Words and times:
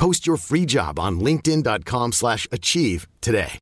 Post 0.00 0.26
your 0.26 0.38
free 0.38 0.64
job 0.66 0.98
on 0.98 1.20
linkedin.com/achieve 1.20 2.12
slash 2.12 2.48
achieve 2.50 3.06
today. 3.20 3.58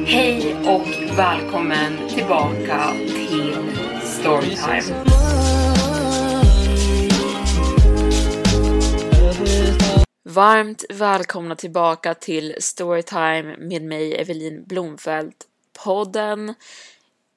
Hej 0.00 0.56
och 0.66 1.18
välkommen 1.18 2.08
tillbaka 2.08 2.94
till 3.06 3.56
Storytime. 4.02 5.04
Varmt 10.28 10.84
välkomna 10.88 11.56
tillbaka 11.56 12.14
till 12.14 12.54
Storytime 12.58 13.56
med 13.58 13.82
mig 13.82 14.14
Evelin 14.14 14.64
Blomfelt. 14.66 15.46
Podden. 15.84 16.54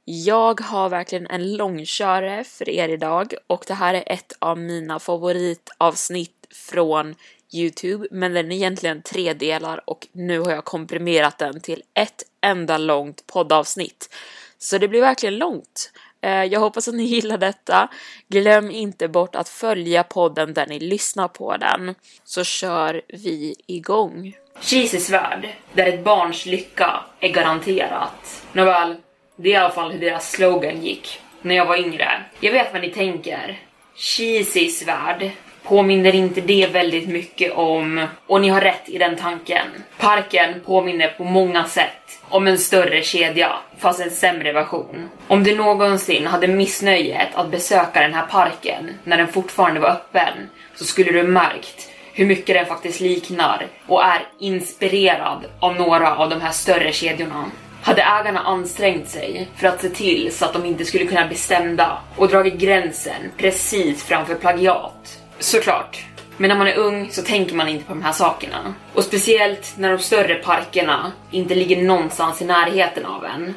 Jag 0.06 0.62
har 0.62 0.90
verkligen 0.90 1.28
en 1.28 1.54
långkörare 1.54 2.44
för 2.44 2.70
er 2.70 2.90
idag 2.90 3.34
och 3.48 3.64
det 3.68 3.74
här 3.74 3.94
är 3.94 4.04
ett 4.06 4.34
av 4.40 4.58
mina 4.58 5.00
favoritavsnitt 5.00 6.41
från 6.72 7.16
Youtube, 7.54 8.08
men 8.12 8.34
den 8.34 8.52
är 8.52 8.56
egentligen 8.56 9.02
tre 9.02 9.34
delar 9.34 9.90
och 9.90 10.08
nu 10.12 10.40
har 10.40 10.52
jag 10.52 10.66
komprimerat 10.66 11.38
den 11.38 11.62
till 11.62 11.84
ett 11.94 12.24
enda 12.42 12.78
långt 12.78 13.28
poddavsnitt. 13.28 14.10
Så 14.58 14.78
det 14.78 14.88
blir 14.88 15.02
verkligen 15.02 15.38
långt. 15.38 15.92
Eh, 16.22 16.44
jag 16.44 16.60
hoppas 16.60 16.88
att 16.88 16.94
ni 16.96 17.04
gillar 17.16 17.38
detta. 17.38 17.90
Glöm 18.28 18.72
inte 18.72 19.08
bort 19.08 19.36
att 19.36 19.50
följa 19.50 20.04
podden 20.04 20.54
där 20.54 20.68
ni 20.68 20.80
lyssnar 20.80 21.28
på 21.28 21.58
den. 21.58 21.96
Så 22.24 22.44
kör 22.44 23.02
vi 23.08 23.56
igång. 23.68 24.34
Jesus 24.62 25.10
värld, 25.10 25.50
där 25.74 25.86
ett 25.86 26.04
barns 26.04 26.46
lycka 26.46 27.04
är 27.20 27.30
garanterat. 27.30 28.46
Nåväl, 28.54 28.96
det 29.36 29.50
är 29.50 29.54
i 29.54 29.56
alla 29.56 29.74
fall 29.74 29.92
hur 29.92 30.00
deras 30.00 30.32
slogan 30.32 30.82
gick 30.82 31.20
när 31.42 31.56
jag 31.56 31.66
var 31.66 31.78
yngre. 31.78 32.24
Jag 32.40 32.52
vet 32.52 32.74
vad 32.74 32.82
ni 32.82 32.90
tänker. 32.90 33.60
Cheesys 33.96 34.88
värld. 34.88 35.32
Påminner 35.64 36.16
inte 36.16 36.42
det 36.42 36.68
väldigt 36.74 37.10
mycket 37.10 37.54
om, 37.54 38.08
och 38.28 38.42
ni 38.42 38.50
har 38.50 38.62
rätt 38.62 38.90
i 38.90 38.98
den 38.98 39.16
tanken, 39.16 39.68
parken 39.98 40.62
påminner 40.66 41.08
på 41.08 41.24
många 41.24 41.66
sätt 41.66 42.20
om 42.30 42.48
en 42.48 42.58
större 42.58 43.02
kedja, 43.02 43.52
fast 43.78 44.02
en 44.02 44.12
sämre 44.12 44.54
version. 44.54 45.10
Om 45.28 45.44
du 45.44 45.56
någonsin 45.56 46.28
hade 46.28 46.48
missnöjet 46.48 47.28
att 47.36 47.52
besöka 47.52 48.02
den 48.02 48.14
här 48.14 48.26
parken 48.26 48.90
när 49.04 49.18
den 49.18 49.28
fortfarande 49.28 49.80
var 49.80 49.90
öppen, 49.90 50.50
så 50.76 50.86
skulle 50.86 51.12
du 51.12 51.24
märkt 51.24 51.90
hur 52.14 52.26
mycket 52.26 52.56
den 52.56 52.66
faktiskt 52.66 53.00
liknar 53.00 53.68
och 53.88 54.04
är 54.04 54.28
inspirerad 54.40 55.46
av 55.60 55.76
några 55.76 56.16
av 56.16 56.30
de 56.30 56.42
här 56.42 56.52
större 56.52 56.92
kedjorna. 56.92 57.46
Hade 57.84 58.02
ägarna 58.02 58.40
ansträngt 58.40 59.10
sig 59.10 59.48
för 59.56 59.68
att 59.68 59.82
se 59.82 59.90
till 59.90 60.32
så 60.32 60.46
att 60.46 60.54
de 60.54 60.66
inte 60.66 60.86
skulle 60.86 61.06
kunna 61.06 61.28
bli 61.28 61.36
stämda 61.36 61.98
och 62.18 62.28
dragit 62.28 62.54
gränsen 62.54 63.32
precis 63.38 64.04
framför 64.04 64.36
plagiat? 64.36 65.21
Såklart. 65.42 66.06
Men 66.38 66.50
när 66.50 66.58
man 66.58 66.68
är 66.68 66.78
ung 66.78 67.10
så 67.12 67.22
tänker 67.22 67.56
man 67.56 67.68
inte 67.68 67.86
på 67.86 67.94
de 67.94 68.02
här 68.02 68.12
sakerna. 68.12 68.74
Och 68.94 69.04
speciellt 69.04 69.74
när 69.78 69.92
de 69.92 70.00
större 70.00 70.36
parkerna 70.36 71.12
inte 71.32 71.56
ligger 71.56 71.82
någonstans 71.84 72.42
i 72.42 72.46
närheten 72.46 73.06
av 73.06 73.26
en. 73.26 73.54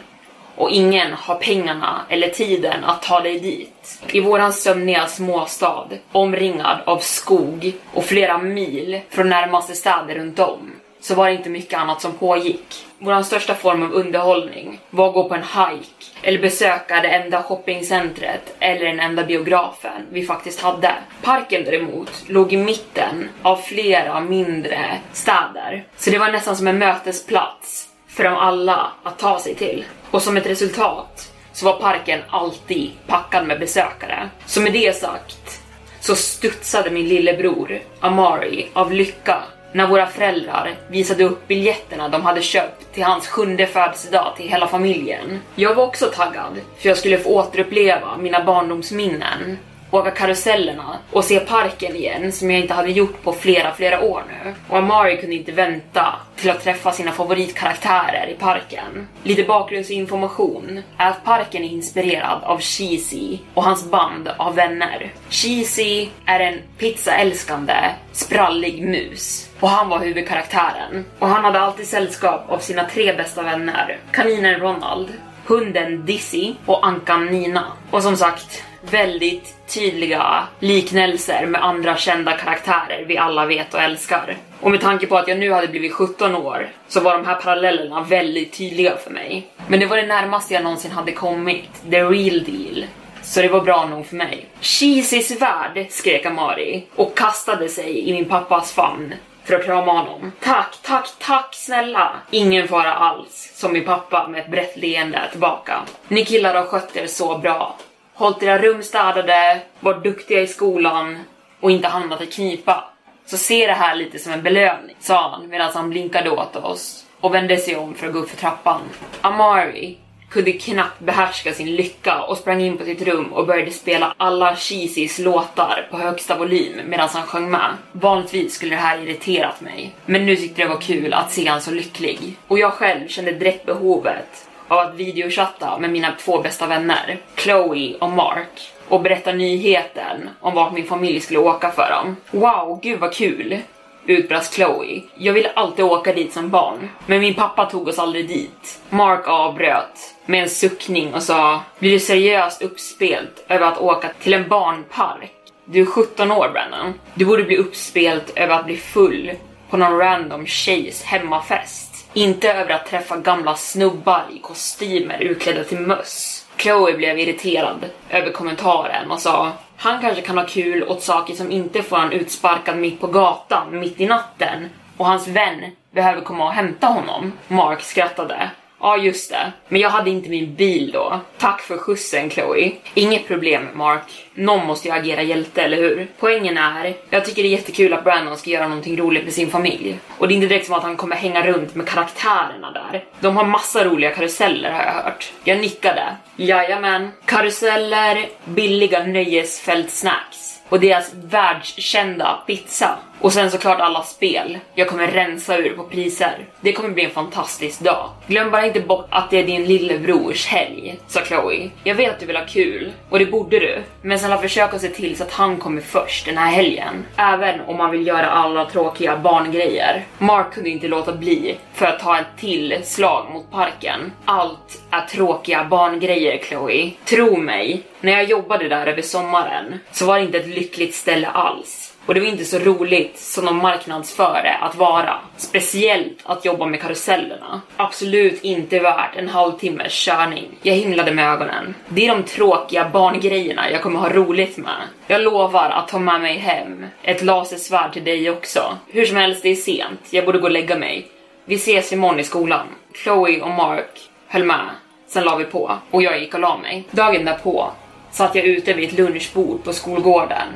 Och 0.56 0.70
ingen 0.70 1.12
har 1.12 1.34
pengarna 1.34 2.00
eller 2.08 2.28
tiden 2.28 2.84
att 2.84 3.02
ta 3.02 3.20
dig 3.20 3.40
dit. 3.40 4.02
I 4.12 4.20
våran 4.20 4.52
sömniga 4.52 5.06
småstad, 5.06 5.88
omringad 6.12 6.78
av 6.84 6.98
skog 6.98 7.72
och 7.92 8.04
flera 8.04 8.38
mil 8.38 9.00
från 9.10 9.28
närmaste 9.28 9.74
städer 9.74 10.14
runt 10.14 10.38
om, 10.38 10.72
så 11.04 11.14
var 11.14 11.26
det 11.28 11.34
inte 11.34 11.50
mycket 11.50 11.78
annat 11.78 12.00
som 12.00 12.12
pågick. 12.12 12.86
Vår 12.98 13.22
största 13.22 13.54
form 13.54 13.82
av 13.82 13.92
underhållning 13.92 14.80
var 14.90 15.08
att 15.08 15.14
gå 15.14 15.28
på 15.28 15.34
en 15.34 15.42
hike 15.42 16.04
eller 16.22 16.38
besöka 16.38 17.00
det 17.00 17.08
enda 17.08 17.42
shoppingcentret 17.42 18.54
eller 18.58 18.84
den 18.84 19.00
enda 19.00 19.24
biografen 19.24 20.06
vi 20.10 20.26
faktiskt 20.26 20.60
hade. 20.60 20.94
Parken 21.22 21.64
däremot 21.64 22.24
låg 22.28 22.52
i 22.52 22.56
mitten 22.56 23.28
av 23.42 23.56
flera 23.56 24.20
mindre 24.20 24.98
städer, 25.12 25.84
så 25.96 26.10
det 26.10 26.18
var 26.18 26.32
nästan 26.32 26.56
som 26.56 26.66
en 26.66 26.78
mötesplats 26.78 27.88
för 28.08 28.24
dem 28.24 28.36
alla 28.36 28.92
att 29.02 29.18
ta 29.18 29.38
sig 29.38 29.54
till. 29.54 29.84
Och 30.10 30.22
som 30.22 30.36
ett 30.36 30.46
resultat 30.46 31.32
så 31.52 31.66
var 31.66 31.80
parken 31.80 32.20
alltid 32.28 32.90
packad 33.06 33.46
med 33.46 33.60
besökare. 33.60 34.28
Så 34.46 34.60
med 34.60 34.72
det 34.72 34.96
sagt 34.96 35.60
så 36.00 36.16
studsade 36.16 36.90
min 36.90 37.08
lillebror 37.08 37.80
Amari 38.00 38.68
av 38.72 38.92
lycka 38.92 39.42
när 39.74 39.86
våra 39.86 40.06
föräldrar 40.06 40.74
visade 40.88 41.24
upp 41.24 41.48
biljetterna 41.48 42.08
de 42.08 42.22
hade 42.22 42.42
köpt 42.42 42.92
till 42.92 43.02
hans 43.02 43.28
sjunde 43.28 43.66
födelsedag 43.66 44.32
till 44.36 44.48
hela 44.48 44.66
familjen. 44.66 45.40
Jag 45.54 45.74
var 45.74 45.84
också 45.84 46.06
taggad, 46.14 46.60
för 46.78 46.88
jag 46.88 46.98
skulle 46.98 47.18
få 47.18 47.30
återuppleva 47.30 48.16
mina 48.16 48.44
barndomsminnen, 48.44 49.58
åka 49.98 50.10
karusellerna 50.10 50.98
och 51.10 51.24
se 51.24 51.40
parken 51.40 51.96
igen 51.96 52.32
som 52.32 52.50
jag 52.50 52.60
inte 52.60 52.74
hade 52.74 52.90
gjort 52.90 53.22
på 53.22 53.32
flera, 53.32 53.74
flera 53.74 54.00
år 54.00 54.22
nu. 54.28 54.54
Och 54.68 54.78
Amari 54.78 55.16
kunde 55.16 55.36
inte 55.36 55.52
vänta 55.52 56.14
till 56.36 56.50
att 56.50 56.64
träffa 56.64 56.92
sina 56.92 57.12
favoritkaraktärer 57.12 58.28
i 58.28 58.34
parken. 58.34 59.08
Lite 59.22 59.42
bakgrundsinformation 59.42 60.82
är 60.98 61.10
att 61.10 61.24
parken 61.24 61.64
är 61.64 61.68
inspirerad 61.68 62.42
av 62.42 62.60
Cheesy 62.60 63.38
och 63.54 63.64
hans 63.64 63.90
band 63.90 64.28
av 64.36 64.54
vänner. 64.54 65.12
Cheesy 65.30 66.08
är 66.26 66.40
en 66.40 66.58
pizzaälskande, 66.78 67.74
sprallig 68.12 68.82
mus 68.82 69.50
och 69.60 69.68
han 69.68 69.88
var 69.88 69.98
huvudkaraktären. 69.98 71.04
Och 71.18 71.28
han 71.28 71.44
hade 71.44 71.60
alltid 71.60 71.86
sällskap 71.86 72.50
av 72.50 72.58
sina 72.58 72.84
tre 72.84 73.12
bästa 73.12 73.42
vänner. 73.42 73.98
Kaninen 74.12 74.60
Ronald, 74.60 75.08
hunden 75.46 76.06
Dizzy 76.06 76.54
och 76.66 76.86
ankan 76.86 77.26
Nina. 77.26 77.72
Och 77.90 78.02
som 78.02 78.16
sagt, 78.16 78.64
väldigt 78.90 79.54
tydliga 79.68 80.46
liknelser 80.58 81.46
med 81.46 81.64
andra 81.64 81.96
kända 81.96 82.32
karaktärer 82.32 83.04
vi 83.06 83.18
alla 83.18 83.46
vet 83.46 83.74
och 83.74 83.80
älskar. 83.80 84.36
Och 84.60 84.70
med 84.70 84.80
tanke 84.80 85.06
på 85.06 85.16
att 85.16 85.28
jag 85.28 85.38
nu 85.38 85.52
hade 85.52 85.68
blivit 85.68 85.92
17 85.92 86.34
år 86.34 86.68
så 86.88 87.00
var 87.00 87.12
de 87.12 87.26
här 87.26 87.34
parallellerna 87.34 88.00
väldigt 88.00 88.52
tydliga 88.52 88.96
för 88.96 89.10
mig. 89.10 89.46
Men 89.68 89.80
det 89.80 89.86
var 89.86 89.96
det 89.96 90.06
närmaste 90.06 90.54
jag 90.54 90.62
någonsin 90.62 90.90
hade 90.90 91.12
kommit, 91.12 91.70
the 91.90 92.02
real 92.02 92.44
deal. 92.44 92.86
Så 93.22 93.42
det 93.42 93.48
var 93.48 93.60
bra 93.60 93.86
nog 93.86 94.06
för 94.06 94.16
mig. 94.16 94.46
Cheesys 94.60 95.40
värld, 95.40 95.86
skrek 95.90 96.26
Amari 96.26 96.86
och 96.94 97.16
kastade 97.16 97.68
sig 97.68 98.08
i 98.08 98.12
min 98.12 98.24
pappas 98.24 98.72
famn 98.72 99.14
för 99.44 99.54
att 99.54 99.64
krama 99.64 99.92
honom. 99.92 100.32
Tack, 100.40 100.78
tack, 100.82 101.08
tack 101.18 101.54
snälla! 101.54 102.12
Ingen 102.30 102.68
fara 102.68 102.94
alls, 102.94 103.52
som 103.54 103.72
min 103.72 103.84
pappa 103.84 104.28
med 104.28 104.40
ett 104.40 104.50
brett 104.50 104.76
leende 104.76 105.22
tillbaka. 105.30 105.82
Ni 106.08 106.24
killar 106.24 106.54
har 106.54 106.64
skött 106.64 106.96
er 106.96 107.06
så 107.06 107.38
bra. 107.38 107.76
Hållit 108.16 108.42
era 108.42 108.58
rum 108.58 108.82
städade, 108.82 109.60
varit 109.80 110.04
duktiga 110.04 110.40
i 110.40 110.46
skolan 110.46 111.18
och 111.60 111.70
inte 111.70 111.88
hamnat 111.88 112.22
i 112.22 112.26
knipa. 112.26 112.84
Så 113.26 113.36
se 113.36 113.66
det 113.66 113.72
här 113.72 113.96
lite 113.96 114.18
som 114.18 114.32
en 114.32 114.42
belöning, 114.42 114.96
sa 115.00 115.30
han 115.30 115.48
medan 115.48 115.70
han 115.74 115.90
blinkade 115.90 116.30
åt 116.30 116.56
oss 116.56 117.06
och 117.20 117.34
vände 117.34 117.56
sig 117.56 117.76
om 117.76 117.94
för 117.94 118.06
att 118.06 118.12
gå 118.12 118.18
upp 118.18 118.30
för 118.30 118.36
trappan. 118.36 118.80
Amari 119.20 119.98
kunde 120.30 120.52
knappt 120.52 121.00
behärska 121.00 121.52
sin 121.52 121.76
lycka 121.76 122.22
och 122.22 122.38
sprang 122.38 122.60
in 122.60 122.76
på 122.78 122.84
sitt 122.84 123.02
rum 123.02 123.32
och 123.32 123.46
började 123.46 123.70
spela 123.70 124.14
alla 124.16 124.56
Cheezys 124.56 125.18
låtar 125.18 125.88
på 125.90 125.96
högsta 125.96 126.38
volym 126.38 126.80
medan 126.86 127.08
han 127.12 127.26
sjöng 127.26 127.50
med. 127.50 127.70
Vanligtvis 127.92 128.54
skulle 128.54 128.74
det 128.74 128.80
här 128.80 128.98
irriterat 128.98 129.60
mig, 129.60 129.94
men 130.06 130.26
nu 130.26 130.36
tyckte 130.36 130.60
jag 130.60 130.70
det 130.70 130.74
var 130.74 130.80
kul 130.80 131.14
att 131.14 131.32
se 131.32 131.48
han 131.48 131.60
så 131.60 131.70
lycklig. 131.70 132.36
Och 132.48 132.58
jag 132.58 132.72
själv 132.72 133.08
kände 133.08 133.32
direkt 133.32 133.66
behovet 133.66 134.48
av 134.68 134.78
att 134.78 134.94
videochatta 134.94 135.78
med 135.78 135.90
mina 135.90 136.12
två 136.12 136.40
bästa 136.40 136.66
vänner, 136.66 137.18
Chloe 137.36 137.94
och 137.98 138.10
Mark, 138.10 138.72
och 138.88 139.00
berätta 139.00 139.32
nyheten 139.32 140.28
om 140.40 140.54
vart 140.54 140.72
min 140.72 140.86
familj 140.86 141.20
skulle 141.20 141.38
åka 141.38 141.70
för 141.70 141.90
dem. 141.90 142.16
Wow, 142.30 142.80
gud 142.82 143.00
vad 143.00 143.12
kul! 143.12 143.62
utbrast 144.06 144.54
Chloe. 144.54 145.02
Jag 145.14 145.32
ville 145.32 145.50
alltid 145.50 145.84
åka 145.84 146.12
dit 146.12 146.32
som 146.32 146.50
barn, 146.50 146.88
men 147.06 147.20
min 147.20 147.34
pappa 147.34 147.66
tog 147.66 147.88
oss 147.88 147.98
aldrig 147.98 148.28
dit. 148.28 148.80
Mark 148.90 149.28
avbröt 149.28 150.14
med 150.26 150.42
en 150.42 150.50
suckning 150.50 151.14
och 151.14 151.22
sa 151.22 151.60
Blir 151.78 151.92
du 151.92 152.00
seriöst 152.00 152.62
uppspelt 152.62 153.44
över 153.48 153.66
att 153.66 153.78
åka 153.78 154.08
till 154.22 154.34
en 154.34 154.48
barnpark? 154.48 155.32
Du 155.64 155.80
är 155.80 155.86
17 155.86 156.32
år 156.32 156.48
Brennan. 156.52 156.94
Du 157.14 157.24
borde 157.24 157.44
bli 157.44 157.56
uppspelt 157.56 158.32
över 158.36 158.54
att 158.54 158.66
bli 158.66 158.76
full 158.76 159.32
på 159.70 159.76
någon 159.76 159.98
random 159.98 160.46
tjejs 160.46 161.02
hemmafest. 161.02 161.83
Inte 162.16 162.52
över 162.52 162.74
att 162.74 162.86
träffa 162.86 163.16
gamla 163.16 163.54
snubbar 163.54 164.24
i 164.32 164.38
kostymer 164.38 165.18
utklädda 165.18 165.64
till 165.64 165.80
möss. 165.80 166.46
Chloe 166.56 166.92
blev 166.92 167.18
irriterad 167.18 167.84
över 168.10 168.32
kommentaren 168.32 169.10
och 169.10 169.20
sa 169.20 169.52
han 169.76 170.00
kanske 170.00 170.22
kan 170.22 170.38
ha 170.38 170.46
kul 170.46 170.82
åt 170.82 171.02
saker 171.02 171.34
som 171.34 171.50
inte 171.50 171.82
får 171.82 171.96
han 171.96 172.12
utsparkad 172.12 172.76
mitt 172.76 173.00
på 173.00 173.06
gatan 173.06 173.80
mitt 173.80 174.00
i 174.00 174.06
natten 174.06 174.70
och 174.96 175.06
hans 175.06 175.28
vän 175.28 175.64
behöver 175.90 176.20
komma 176.20 176.44
och 176.44 176.52
hämta 176.52 176.86
honom. 176.86 177.32
Mark 177.48 177.82
skrattade. 177.82 178.50
Ja, 178.84 178.96
just 178.96 179.30
det. 179.30 179.52
Men 179.68 179.80
jag 179.80 179.90
hade 179.90 180.10
inte 180.10 180.28
min 180.28 180.54
bil 180.54 180.90
då. 180.92 181.20
Tack 181.38 181.60
för 181.60 181.76
skjutsen, 181.76 182.30
Chloe. 182.30 182.72
Inget 182.94 183.26
problem, 183.28 183.68
Mark. 183.74 184.26
Någon 184.34 184.66
måste 184.66 184.88
ju 184.88 184.94
agera 184.94 185.22
hjälte, 185.22 185.62
eller 185.62 185.76
hur? 185.76 186.06
Poängen 186.18 186.58
är, 186.58 186.94
jag 187.10 187.24
tycker 187.24 187.42
det 187.42 187.48
är 187.48 187.50
jättekul 187.50 187.92
att 187.92 188.04
Brandon 188.04 188.36
ska 188.36 188.50
göra 188.50 188.68
någonting 188.68 188.96
roligt 188.96 189.24
med 189.24 189.32
sin 189.32 189.50
familj. 189.50 189.98
Och 190.18 190.28
det 190.28 190.34
är 190.34 190.36
inte 190.36 190.46
direkt 190.46 190.66
som 190.66 190.74
att 190.74 190.82
han 190.82 190.96
kommer 190.96 191.16
hänga 191.16 191.46
runt 191.46 191.74
med 191.74 191.88
karaktärerna 191.88 192.70
där. 192.70 193.04
De 193.20 193.36
har 193.36 193.44
massa 193.44 193.84
roliga 193.84 194.10
karuseller 194.10 194.70
har 194.70 194.82
jag 194.82 194.92
hört. 194.92 195.32
Jag 195.44 195.58
nickade. 195.58 196.16
Jajamän. 196.36 197.10
Karuseller, 197.24 198.28
billiga 198.44 199.06
nöjesfältsnacks 199.06 200.60
och 200.68 200.80
deras 200.80 201.14
världskända 201.14 202.42
pizza. 202.46 202.98
Och 203.20 203.32
sen 203.32 203.50
såklart 203.50 203.80
alla 203.80 204.02
spel. 204.02 204.58
Jag 204.74 204.88
kommer 204.88 205.06
rensa 205.06 205.58
ur 205.58 205.76
på 205.76 205.84
priser. 205.84 206.46
Det 206.60 206.72
kommer 206.72 206.88
bli 206.88 207.04
en 207.04 207.10
fantastisk 207.10 207.80
dag. 207.80 208.10
Glöm 208.26 208.50
bara 208.50 208.66
inte 208.66 208.80
bort 208.80 209.06
att 209.10 209.30
det 209.30 209.38
är 209.38 209.46
din 209.46 209.64
lillebrors 209.64 210.46
helg, 210.46 210.98
sa 211.06 211.20
Chloe. 211.20 211.70
Jag 211.84 211.94
vet 211.94 212.10
att 212.10 212.20
du 212.20 212.26
vill 212.26 212.36
ha 212.36 212.46
kul, 212.46 212.92
och 213.10 213.18
det 213.18 213.26
borde 213.26 213.58
du. 213.58 213.82
Men 214.02 214.18
snälla 214.18 214.38
försök 214.38 214.74
att 214.74 214.80
se 214.80 214.88
till 214.88 215.16
så 215.16 215.22
att 215.22 215.32
han 215.32 215.56
kommer 215.56 215.80
först 215.80 216.26
den 216.26 216.38
här 216.38 216.50
helgen. 216.50 217.04
Även 217.16 217.60
om 217.60 217.76
man 217.76 217.90
vill 217.90 218.06
göra 218.06 218.30
alla 218.30 218.64
tråkiga 218.64 219.16
barngrejer. 219.16 220.04
Mark 220.18 220.52
kunde 220.52 220.70
inte 220.70 220.88
låta 220.88 221.12
bli 221.12 221.56
för 221.74 221.86
att 221.86 222.00
ta 222.00 222.18
ett 222.18 222.26
till 222.38 222.78
slag 222.82 223.26
mot 223.32 223.50
parken. 223.50 224.12
Allt 224.24 224.82
är 224.90 225.00
tråkiga 225.00 225.64
barngrejer, 225.64 226.38
Chloe. 226.38 226.90
Tro 227.04 227.36
mig, 227.36 227.82
när 228.00 228.12
jag 228.12 228.24
jobbade 228.24 228.68
där 228.68 228.86
över 228.86 229.02
sommaren 229.02 229.80
så 229.92 230.06
var 230.06 230.18
det 230.18 230.24
inte 230.24 230.38
ett 230.38 230.46
lyckligt 230.46 230.94
ställe 230.94 231.26
alls. 231.28 231.83
Och 232.06 232.14
det 232.14 232.20
var 232.20 232.26
inte 232.26 232.44
så 232.44 232.58
roligt 232.58 233.18
som 233.18 233.44
de 233.44 233.56
marknadsförde 233.56 234.54
att 234.54 234.74
vara. 234.74 235.18
Speciellt 235.36 236.18
att 236.24 236.44
jobba 236.44 236.66
med 236.66 236.80
karusellerna. 236.80 237.60
Absolut 237.76 238.44
inte 238.44 238.78
värt 238.78 239.16
en 239.16 239.28
halvtimmes 239.28 239.92
körning. 239.92 240.58
Jag 240.62 240.74
himlade 240.74 241.12
med 241.12 241.32
ögonen. 241.32 241.74
Det 241.88 242.06
är 242.06 242.16
de 242.16 242.22
tråkiga 242.22 242.88
barngrejerna 242.88 243.70
jag 243.70 243.82
kommer 243.82 244.00
ha 244.00 244.08
roligt 244.08 244.56
med. 244.56 244.82
Jag 245.06 245.22
lovar 245.22 245.70
att 245.70 245.88
ta 245.88 245.98
med 245.98 246.20
mig 246.20 246.38
hem 246.38 246.86
ett 247.02 247.22
lasersvärd 247.22 247.92
till 247.92 248.04
dig 248.04 248.30
också. 248.30 248.78
Hur 248.88 249.06
som 249.06 249.16
helst, 249.16 249.42
det 249.42 249.48
är 249.48 249.54
sent. 249.54 250.00
Jag 250.10 250.24
borde 250.24 250.38
gå 250.38 250.44
och 250.44 250.50
lägga 250.50 250.78
mig. 250.78 251.06
Vi 251.44 251.54
ses 251.54 251.92
imorgon 251.92 252.20
i 252.20 252.24
skolan. 252.24 252.66
Chloe 253.02 253.40
och 253.40 253.50
Mark 253.50 254.00
höll 254.28 254.44
med. 254.44 254.68
Sen 255.08 255.24
la 255.24 255.36
vi 255.36 255.44
på 255.44 255.78
och 255.90 256.02
jag 256.02 256.20
gick 256.20 256.34
och 256.34 256.40
la 256.40 256.56
mig. 256.56 256.84
Dagen 256.90 257.24
därpå 257.24 257.70
satt 258.10 258.34
jag 258.34 258.44
ute 258.44 258.72
vid 258.72 258.88
ett 258.88 258.98
lunchbord 258.98 259.64
på 259.64 259.72
skolgården 259.72 260.48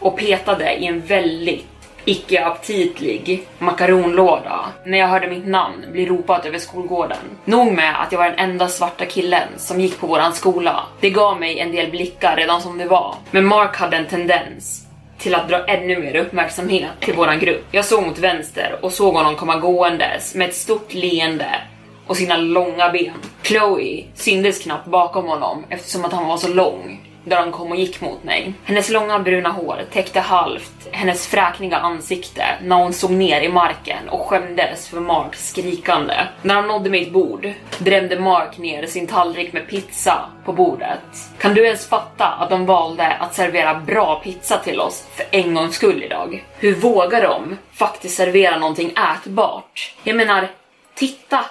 och 0.00 0.18
petade 0.18 0.74
i 0.74 0.86
en 0.86 1.00
väldigt 1.00 1.66
icke-aptitlig 2.04 3.42
makaronlåda 3.58 4.64
när 4.84 4.98
jag 4.98 5.08
hörde 5.08 5.28
mitt 5.30 5.46
namn 5.46 5.84
bli 5.92 6.06
ropat 6.06 6.46
över 6.46 6.58
skolgården. 6.58 7.18
Nog 7.44 7.72
med 7.72 8.02
att 8.02 8.12
jag 8.12 8.18
var 8.18 8.28
den 8.28 8.38
enda 8.38 8.68
svarta 8.68 9.06
killen 9.06 9.48
som 9.56 9.80
gick 9.80 10.00
på 10.00 10.06
våran 10.06 10.32
skola. 10.32 10.84
Det 11.00 11.10
gav 11.10 11.40
mig 11.40 11.58
en 11.58 11.72
del 11.72 11.90
blickar 11.90 12.36
redan 12.36 12.62
som 12.62 12.78
det 12.78 12.86
var. 12.86 13.14
Men 13.30 13.46
Mark 13.46 13.76
hade 13.76 13.96
en 13.96 14.06
tendens 14.06 14.86
till 15.18 15.34
att 15.34 15.48
dra 15.48 15.64
ännu 15.64 16.00
mer 16.00 16.16
uppmärksamhet 16.16 16.90
till 17.00 17.14
våran 17.14 17.38
grupp. 17.38 17.64
Jag 17.70 17.84
såg 17.84 18.06
mot 18.06 18.18
vänster 18.18 18.78
och 18.82 18.92
såg 18.92 19.14
honom 19.14 19.36
komma 19.36 19.56
gåendes 19.56 20.34
med 20.34 20.48
ett 20.48 20.54
stort 20.54 20.94
leende 20.94 21.60
och 22.06 22.16
sina 22.16 22.36
långa 22.36 22.90
ben. 22.90 23.14
Chloe 23.42 24.04
syndes 24.14 24.62
knappt 24.62 24.86
bakom 24.86 25.26
honom 25.26 25.64
eftersom 25.68 26.04
att 26.04 26.12
han 26.12 26.28
var 26.28 26.36
så 26.36 26.48
lång 26.48 27.07
där 27.28 27.36
han 27.36 27.52
kom 27.52 27.70
och 27.70 27.76
gick 27.76 28.00
mot 28.00 28.24
mig. 28.24 28.52
Hennes 28.64 28.90
långa 28.90 29.18
bruna 29.18 29.48
hår 29.48 29.84
täckte 29.92 30.20
halvt 30.20 30.88
hennes 30.92 31.26
fräkniga 31.26 31.76
ansikte 31.76 32.44
när 32.62 32.76
hon 32.76 32.92
såg 32.92 33.10
ner 33.10 33.40
i 33.40 33.48
marken 33.48 34.08
och 34.08 34.20
skämdes 34.20 34.88
för 34.88 35.00
Marks 35.00 35.48
skrikande. 35.48 36.14
När 36.42 36.54
han 36.54 36.68
nådde 36.68 36.90
mitt 36.90 37.12
bord 37.12 37.52
drämde 37.78 38.20
Mark 38.20 38.58
ner 38.58 38.86
sin 38.86 39.06
tallrik 39.06 39.52
med 39.52 39.68
pizza 39.68 40.30
på 40.44 40.52
bordet. 40.52 41.00
Kan 41.38 41.54
du 41.54 41.64
ens 41.64 41.86
fatta 41.86 42.26
att 42.26 42.50
de 42.50 42.66
valde 42.66 43.06
att 43.06 43.34
servera 43.34 43.74
bra 43.74 44.20
pizza 44.24 44.58
till 44.58 44.80
oss 44.80 45.08
för 45.14 45.26
en 45.30 45.54
gångs 45.54 45.74
skull 45.74 46.02
idag? 46.02 46.44
Hur 46.58 46.74
vågar 46.74 47.22
de 47.22 47.58
faktiskt 47.72 48.16
servera 48.16 48.58
någonting 48.58 48.92
ätbart? 49.14 49.94
Jag 50.02 50.16
menar, 50.16 50.48
titta 50.94 51.44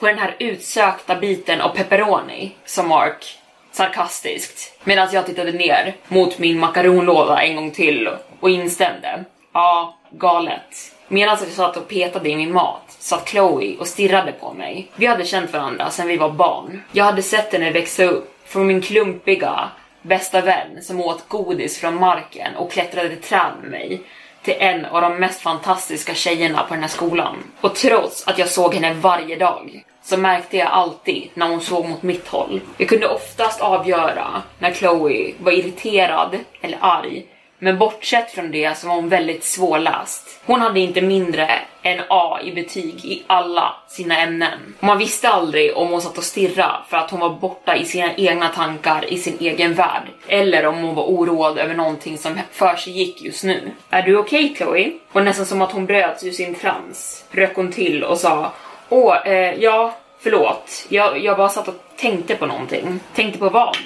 på 0.00 0.06
den 0.06 0.18
här 0.18 0.36
utsökta 0.38 1.16
biten 1.16 1.60
av 1.60 1.68
pepperoni 1.68 2.52
som 2.64 2.88
Mark 2.88 3.38
sarkastiskt 3.74 4.78
medan 4.84 5.08
jag 5.12 5.26
tittade 5.26 5.52
ner 5.52 5.96
mot 6.08 6.38
min 6.38 6.58
makaronlåda 6.58 7.42
en 7.42 7.56
gång 7.56 7.70
till 7.70 8.08
och 8.40 8.50
instämde. 8.50 9.24
Ja, 9.52 9.98
galet. 10.10 10.92
Medan 11.08 11.30
alltså, 11.30 11.46
jag 11.46 11.54
satt 11.54 11.76
och 11.76 11.88
petade 11.88 12.28
i 12.30 12.36
min 12.36 12.52
mat 12.52 12.96
satt 12.98 13.28
Chloe 13.28 13.76
och 13.78 13.86
stirrade 13.86 14.32
på 14.32 14.52
mig. 14.52 14.88
Vi 14.96 15.06
hade 15.06 15.24
känt 15.24 15.52
varandra 15.52 15.90
sedan 15.90 16.06
vi 16.06 16.16
var 16.16 16.30
barn. 16.30 16.82
Jag 16.92 17.04
hade 17.04 17.22
sett 17.22 17.52
henne 17.52 17.70
växa 17.70 18.04
upp 18.04 18.34
från 18.44 18.66
min 18.66 18.82
klumpiga 18.82 19.68
bästa 20.02 20.40
vän 20.40 20.82
som 20.82 21.00
åt 21.00 21.28
godis 21.28 21.80
från 21.80 21.94
marken 21.94 22.56
och 22.56 22.72
klättrade 22.72 23.12
i 23.12 23.16
träd 23.16 23.52
med 23.62 23.70
mig 23.70 24.00
till 24.42 24.54
en 24.58 24.84
av 24.84 25.02
de 25.02 25.16
mest 25.16 25.40
fantastiska 25.40 26.14
tjejerna 26.14 26.62
på 26.62 26.74
den 26.74 26.82
här 26.82 26.90
skolan. 26.90 27.36
Och 27.60 27.74
trots 27.74 28.28
att 28.28 28.38
jag 28.38 28.48
såg 28.48 28.74
henne 28.74 28.94
varje 28.94 29.36
dag 29.36 29.84
så 30.04 30.16
märkte 30.16 30.56
jag 30.56 30.68
alltid 30.68 31.30
när 31.34 31.48
hon 31.48 31.60
såg 31.60 31.88
mot 31.88 32.02
mitt 32.02 32.28
håll. 32.28 32.60
Jag 32.76 32.88
kunde 32.88 33.08
oftast 33.08 33.60
avgöra 33.60 34.42
när 34.58 34.72
Chloe 34.72 35.34
var 35.38 35.52
irriterad 35.52 36.38
eller 36.60 36.78
arg 36.80 37.26
men 37.58 37.78
bortsett 37.78 38.30
från 38.30 38.50
det 38.50 38.78
så 38.78 38.88
var 38.88 38.94
hon 38.94 39.08
väldigt 39.08 39.44
svårläst. 39.44 40.40
Hon 40.46 40.60
hade 40.60 40.80
inte 40.80 41.00
mindre 41.00 41.50
än 41.82 42.00
A 42.08 42.38
i 42.44 42.52
betyg 42.52 43.04
i 43.04 43.22
alla 43.26 43.74
sina 43.88 44.18
ämnen. 44.18 44.74
Man 44.80 44.98
visste 44.98 45.28
aldrig 45.28 45.76
om 45.76 45.88
hon 45.88 46.02
satt 46.02 46.18
och 46.18 46.24
stirrade 46.24 46.76
för 46.88 46.96
att 46.96 47.10
hon 47.10 47.20
var 47.20 47.30
borta 47.30 47.76
i 47.76 47.84
sina 47.84 48.14
egna 48.14 48.48
tankar 48.48 49.12
i 49.12 49.18
sin 49.18 49.36
egen 49.40 49.74
värld. 49.74 50.02
Eller 50.28 50.66
om 50.66 50.74
hon 50.74 50.94
var 50.94 51.04
oroad 51.04 51.58
över 51.58 51.74
någonting 51.74 52.18
som 52.18 52.40
för 52.52 52.76
sig 52.76 52.92
gick 52.92 53.22
just 53.22 53.44
nu. 53.44 53.70
Är 53.90 54.02
du 54.02 54.16
okej 54.16 54.44
okay, 54.44 54.56
Chloe? 54.56 54.92
Och 55.12 55.24
nästan 55.24 55.46
som 55.46 55.62
att 55.62 55.72
hon 55.72 55.86
bröt 55.86 56.24
ur 56.24 56.32
sin 56.32 56.54
trans 56.54 57.24
rök 57.30 57.56
hon 57.56 57.72
till 57.72 58.04
och 58.04 58.18
sa 58.18 58.52
Åh, 58.88 59.16
eh, 59.26 59.54
ja, 59.54 59.94
förlåt. 60.20 60.86
Jag, 60.88 61.18
jag 61.18 61.36
bara 61.36 61.48
satt 61.48 61.68
och 61.68 61.74
tänkte 61.96 62.34
på 62.34 62.46
någonting. 62.46 63.00
Tänkte 63.14 63.38
på 63.38 63.48
vad? 63.48 63.76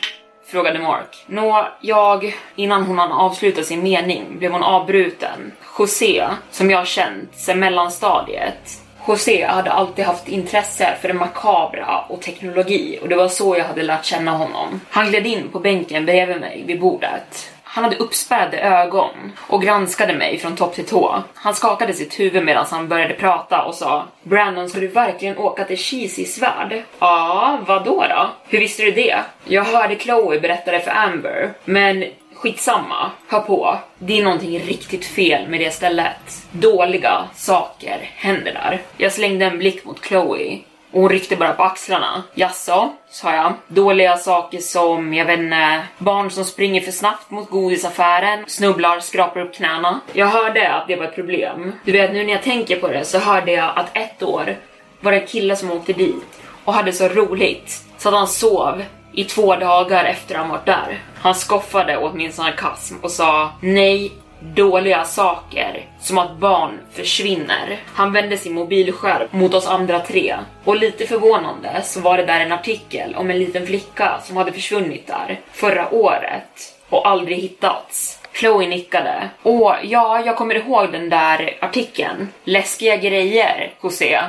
Frågade 0.47 0.79
Mark. 0.79 1.25
Nå, 1.27 1.69
jag... 1.81 2.37
Innan 2.57 2.83
hon 2.83 2.99
hann 2.99 3.13
avsluta 3.13 3.63
sin 3.63 3.83
mening 3.83 4.39
blev 4.39 4.53
hon 4.53 4.63
avbruten. 4.63 5.53
José, 5.79 6.29
som 6.51 6.71
jag 6.71 6.87
känt 6.87 7.35
sedan 7.35 7.59
mellanstadiet. 7.59 8.81
José 9.09 9.47
hade 9.47 9.71
alltid 9.71 10.05
haft 10.05 10.29
intresse 10.29 10.97
för 11.01 11.09
det 11.09 11.15
makabra 11.15 12.01
och 12.09 12.23
teknologi 12.23 12.99
och 13.03 13.09
det 13.09 13.17
var 13.17 13.29
så 13.29 13.57
jag 13.57 13.65
hade 13.65 13.83
lärt 13.83 14.05
känna 14.05 14.31
honom. 14.31 14.81
Han 14.91 15.09
gled 15.09 15.27
in 15.27 15.49
på 15.49 15.59
bänken 15.59 16.07
bredvid 16.07 16.41
mig 16.41 16.65
vid 16.67 16.81
bordet. 16.81 17.51
Han 17.71 17.85
hade 17.85 17.97
uppspärrade 17.97 18.61
ögon 18.61 19.33
och 19.39 19.63
granskade 19.63 20.15
mig 20.15 20.39
från 20.39 20.57
topp 20.57 20.75
till 20.75 20.87
tå. 20.87 21.23
Han 21.35 21.55
skakade 21.55 21.93
sitt 21.95 22.21
huvud 22.21 22.45
medan 22.45 22.67
han 22.71 22.89
började 22.89 23.15
prata 23.15 23.65
och 23.65 23.75
sa 23.75 24.07
Brandon, 24.23 24.69
ska 24.69 24.81
du 24.81 24.89
verkligen 24.89 25.39
åka 25.39 25.65
till 25.65 25.79
Cheesys 25.79 26.43
värld?” 26.43 26.83
Ja, 26.99 27.59
vadå 27.67 27.85
då 27.85 28.07
då? 28.09 28.31
Hur 28.49 28.59
visste 28.59 28.83
du 28.83 28.91
det? 28.91 29.17
Jag 29.45 29.65
hörde 29.65 29.99
Chloe 29.99 30.41
berätta 30.41 30.73
det 30.73 30.81
för 30.81 30.91
Amber, 30.91 31.53
men 31.65 32.05
skitsamma, 32.35 33.11
hör 33.29 33.41
på. 33.41 33.79
Det 33.99 34.19
är 34.19 34.25
någonting 34.25 34.59
riktigt 34.59 35.07
fel 35.07 35.49
med 35.49 35.61
det 35.61 35.71
stället. 35.71 36.47
Dåliga 36.51 37.29
saker 37.35 38.11
händer 38.15 38.53
där. 38.53 38.83
Jag 38.97 39.13
slängde 39.13 39.45
en 39.45 39.59
blick 39.59 39.85
mot 39.85 40.07
Chloe 40.07 40.59
och 40.93 41.01
hon 41.01 41.11
ryckte 41.11 41.37
bara 41.37 41.53
på 41.53 41.63
axlarna. 41.63 42.23
Jaså, 42.35 42.93
sa 43.11 43.35
jag. 43.35 43.53
Dåliga 43.69 44.17
saker 44.17 44.59
som, 44.59 45.15
jag 45.15 45.25
vet 45.25 45.39
inte, 45.39 45.83
barn 45.99 46.31
som 46.31 46.45
springer 46.45 46.81
för 46.81 46.93
snabbt 46.93 47.31
mot 47.31 47.51
godisaffären, 47.51 48.45
snubblar, 48.47 49.01
skrapar 49.01 49.41
upp 49.41 49.55
knäna. 49.55 50.01
Jag 50.13 50.27
hörde 50.27 50.73
att 50.73 50.89
det 50.89 50.97
var 50.97 51.05
ett 51.05 51.15
problem. 51.15 51.73
Du 51.85 51.93
vet, 51.93 52.13
nu 52.13 52.25
när 52.25 52.33
jag 52.33 52.43
tänker 52.43 52.81
på 52.81 52.89
det 52.89 53.05
så 53.05 53.19
hörde 53.19 53.53
jag 53.53 53.73
att 53.77 53.97
ett 53.97 54.23
år 54.23 54.57
var 55.01 55.13
det 55.13 55.21
en 55.21 55.27
kille 55.27 55.57
som 55.57 55.71
åkte 55.71 55.93
dit 55.93 56.41
och 56.65 56.75
hade 56.75 56.93
så 56.93 57.09
roligt 57.09 57.85
så 57.99 58.09
att 58.09 58.15
han 58.15 58.29
sov 58.29 58.85
i 59.13 59.25
två 59.25 59.57
dagar 59.57 60.05
efter 60.05 60.35
han 60.35 60.49
varit 60.49 60.67
där. 60.67 61.03
Han 61.21 61.35
skoffade 61.35 61.97
åt 61.97 62.15
min 62.15 62.33
sarkasm 62.33 62.95
och 63.03 63.11
sa 63.11 63.53
nej, 63.61 64.13
dåliga 64.41 65.05
saker, 65.05 65.85
som 66.01 66.19
att 66.19 66.37
barn 66.37 66.81
försvinner. 66.93 67.79
Han 67.95 68.13
vände 68.13 68.39
sin 68.39 68.55
mobilskärm 68.55 69.29
mot 69.31 69.55
oss 69.55 69.67
andra 69.67 70.01
tre 70.01 70.37
och 70.65 70.77
lite 70.77 71.07
förvånande 71.07 71.83
så 71.85 72.01
var 72.01 72.17
det 72.17 72.27
där 72.27 72.41
en 72.41 72.53
artikel 72.53 73.15
om 73.15 73.31
en 73.31 73.39
liten 73.39 73.67
flicka 73.67 74.21
som 74.25 74.37
hade 74.37 74.53
försvunnit 74.53 75.07
där 75.07 75.41
förra 75.53 75.95
året 75.95 76.75
och 76.89 77.09
aldrig 77.09 77.39
hittats. 77.39 78.21
Chloe 78.33 78.67
nickade. 78.67 79.29
Åh, 79.43 79.75
ja, 79.83 80.23
jag 80.27 80.37
kommer 80.37 80.55
ihåg 80.55 80.93
den 80.93 81.09
där 81.09 81.57
artikeln. 81.61 82.29
Läskiga 82.45 82.97
grejer, 82.97 83.73
José, 83.83 84.21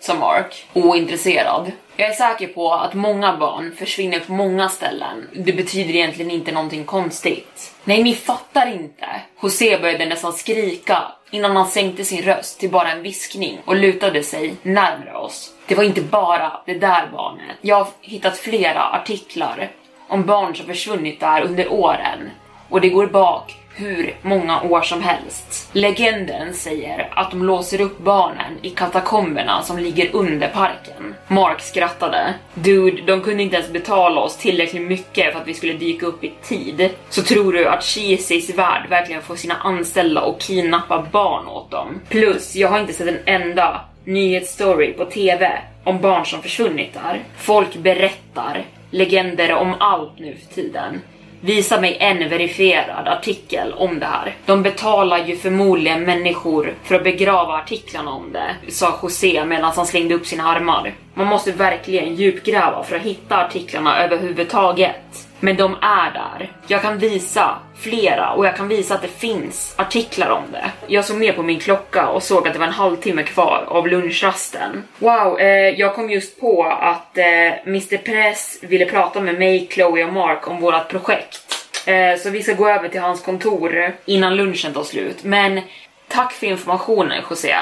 sa 0.00 0.14
Mark, 0.14 0.66
ointresserad. 0.72 1.72
Jag 1.96 2.08
är 2.08 2.12
säker 2.12 2.46
på 2.46 2.72
att 2.72 2.94
många 2.94 3.36
barn 3.36 3.72
försvinner 3.76 4.20
på 4.20 4.32
många 4.32 4.68
ställen. 4.68 5.28
Det 5.32 5.52
betyder 5.52 5.94
egentligen 5.94 6.30
inte 6.30 6.52
någonting 6.52 6.84
konstigt. 6.84 7.74
Nej, 7.84 8.02
ni 8.02 8.14
fattar 8.14 8.66
inte. 8.66 9.06
José 9.42 9.78
började 9.78 10.06
nästan 10.06 10.32
skrika 10.32 11.02
innan 11.30 11.56
han 11.56 11.66
sänkte 11.66 12.04
sin 12.04 12.22
röst 12.22 12.60
till 12.60 12.70
bara 12.70 12.92
en 12.92 13.02
viskning 13.02 13.58
och 13.64 13.76
lutade 13.76 14.22
sig 14.22 14.54
närmare 14.62 15.16
oss. 15.16 15.54
Det 15.66 15.74
var 15.74 15.84
inte 15.84 16.02
bara 16.02 16.60
det 16.66 16.74
där 16.74 17.08
barnet. 17.12 17.56
Jag 17.60 17.76
har 17.76 17.88
hittat 18.00 18.38
flera 18.38 18.82
artiklar 18.82 19.70
om 20.08 20.26
barn 20.26 20.56
som 20.56 20.66
försvunnit 20.66 21.20
där 21.20 21.42
under 21.42 21.72
åren 21.72 22.30
och 22.68 22.80
det 22.80 22.88
går 22.88 23.06
bak 23.06 23.54
hur 23.76 24.16
många 24.22 24.62
år 24.62 24.82
som 24.82 25.02
helst. 25.02 25.70
Legenden 25.72 26.54
säger 26.54 27.08
att 27.10 27.30
de 27.30 27.44
låser 27.44 27.80
upp 27.80 27.98
barnen 27.98 28.58
i 28.62 28.70
katakomberna 28.70 29.62
som 29.62 29.78
ligger 29.78 30.10
under 30.12 30.48
parken. 30.48 31.14
Mark 31.28 31.60
skrattade. 31.60 32.34
Dude, 32.54 33.02
de 33.02 33.20
kunde 33.20 33.42
inte 33.42 33.56
ens 33.56 33.70
betala 33.70 34.20
oss 34.20 34.36
tillräckligt 34.36 34.88
mycket 34.88 35.32
för 35.32 35.40
att 35.40 35.48
vi 35.48 35.54
skulle 35.54 35.72
dyka 35.72 36.06
upp 36.06 36.24
i 36.24 36.32
tid. 36.42 36.90
Så 37.10 37.22
tror 37.22 37.52
du 37.52 37.66
att 37.68 37.84
Cheesys 37.84 38.54
värld 38.54 38.86
verkligen 38.90 39.22
får 39.22 39.36
sina 39.36 39.54
anställda 39.54 40.20
och 40.20 40.40
kidnappa 40.40 41.06
barn 41.12 41.48
åt 41.48 41.70
dem? 41.70 42.00
Plus, 42.08 42.56
jag 42.56 42.68
har 42.68 42.80
inte 42.80 42.92
sett 42.92 43.08
en 43.08 43.42
enda 43.42 43.80
nyhetsstory 44.04 44.92
på 44.92 45.04
TV 45.04 45.58
om 45.84 46.00
barn 46.00 46.26
som 46.26 46.42
försvunnit 46.42 46.94
där. 46.94 47.22
Folk 47.36 47.76
berättar 47.76 48.64
legender 48.90 49.54
om 49.54 49.74
allt 49.78 50.18
nu 50.18 50.36
för 50.36 50.54
tiden. 50.54 51.00
Visa 51.44 51.80
mig 51.80 51.96
en 52.00 52.28
verifierad 52.28 53.08
artikel 53.08 53.72
om 53.72 53.98
det 53.98 54.06
här. 54.06 54.34
De 54.46 54.62
betalar 54.62 55.26
ju 55.26 55.36
förmodligen 55.36 56.04
människor 56.04 56.74
för 56.84 56.94
att 56.94 57.04
begrava 57.04 57.52
artiklarna 57.52 58.10
om 58.10 58.32
det, 58.32 58.72
sa 58.72 58.98
José 59.02 59.44
medan 59.44 59.72
han 59.76 59.86
slängde 59.86 60.14
upp 60.14 60.26
sina 60.26 60.44
armar. 60.44 60.94
Man 61.14 61.26
måste 61.26 61.52
verkligen 61.52 62.14
djupgräva 62.14 62.84
för 62.84 62.96
att 62.96 63.02
hitta 63.02 63.36
artiklarna 63.36 64.04
överhuvudtaget. 64.04 65.28
Men 65.44 65.56
de 65.56 65.76
är 65.82 66.10
där. 66.10 66.52
Jag 66.66 66.82
kan 66.82 66.98
visa 66.98 67.58
flera 67.76 68.30
och 68.32 68.46
jag 68.46 68.56
kan 68.56 68.68
visa 68.68 68.94
att 68.94 69.02
det 69.02 69.08
finns 69.08 69.74
artiklar 69.78 70.30
om 70.30 70.42
det. 70.52 70.70
Jag 70.86 71.04
såg 71.04 71.16
ner 71.20 71.32
på 71.32 71.42
min 71.42 71.60
klocka 71.60 72.08
och 72.08 72.22
såg 72.22 72.46
att 72.46 72.52
det 72.52 72.58
var 72.58 72.66
en 72.66 72.72
halvtimme 72.72 73.22
kvar 73.22 73.64
av 73.68 73.88
lunchrasten. 73.88 74.84
Wow, 74.98 75.40
eh, 75.40 75.48
jag 75.48 75.94
kom 75.94 76.10
just 76.10 76.40
på 76.40 76.64
att 76.64 77.18
eh, 77.18 77.24
Mr 77.66 77.96
Press 77.96 78.58
ville 78.62 78.86
prata 78.86 79.20
med 79.20 79.38
mig, 79.38 79.68
Chloe 79.70 80.04
och 80.04 80.12
Mark 80.12 80.48
om 80.48 80.60
vårt 80.60 80.88
projekt. 80.88 81.68
Eh, 81.86 82.18
så 82.18 82.30
vi 82.30 82.42
ska 82.42 82.52
gå 82.52 82.68
över 82.68 82.88
till 82.88 83.00
hans 83.00 83.22
kontor 83.22 83.92
innan 84.04 84.36
lunchen 84.36 84.72
tar 84.72 84.84
slut. 84.84 85.24
Men 85.24 85.60
tack 86.08 86.32
för 86.32 86.46
informationen 86.46 87.22
José. 87.30 87.54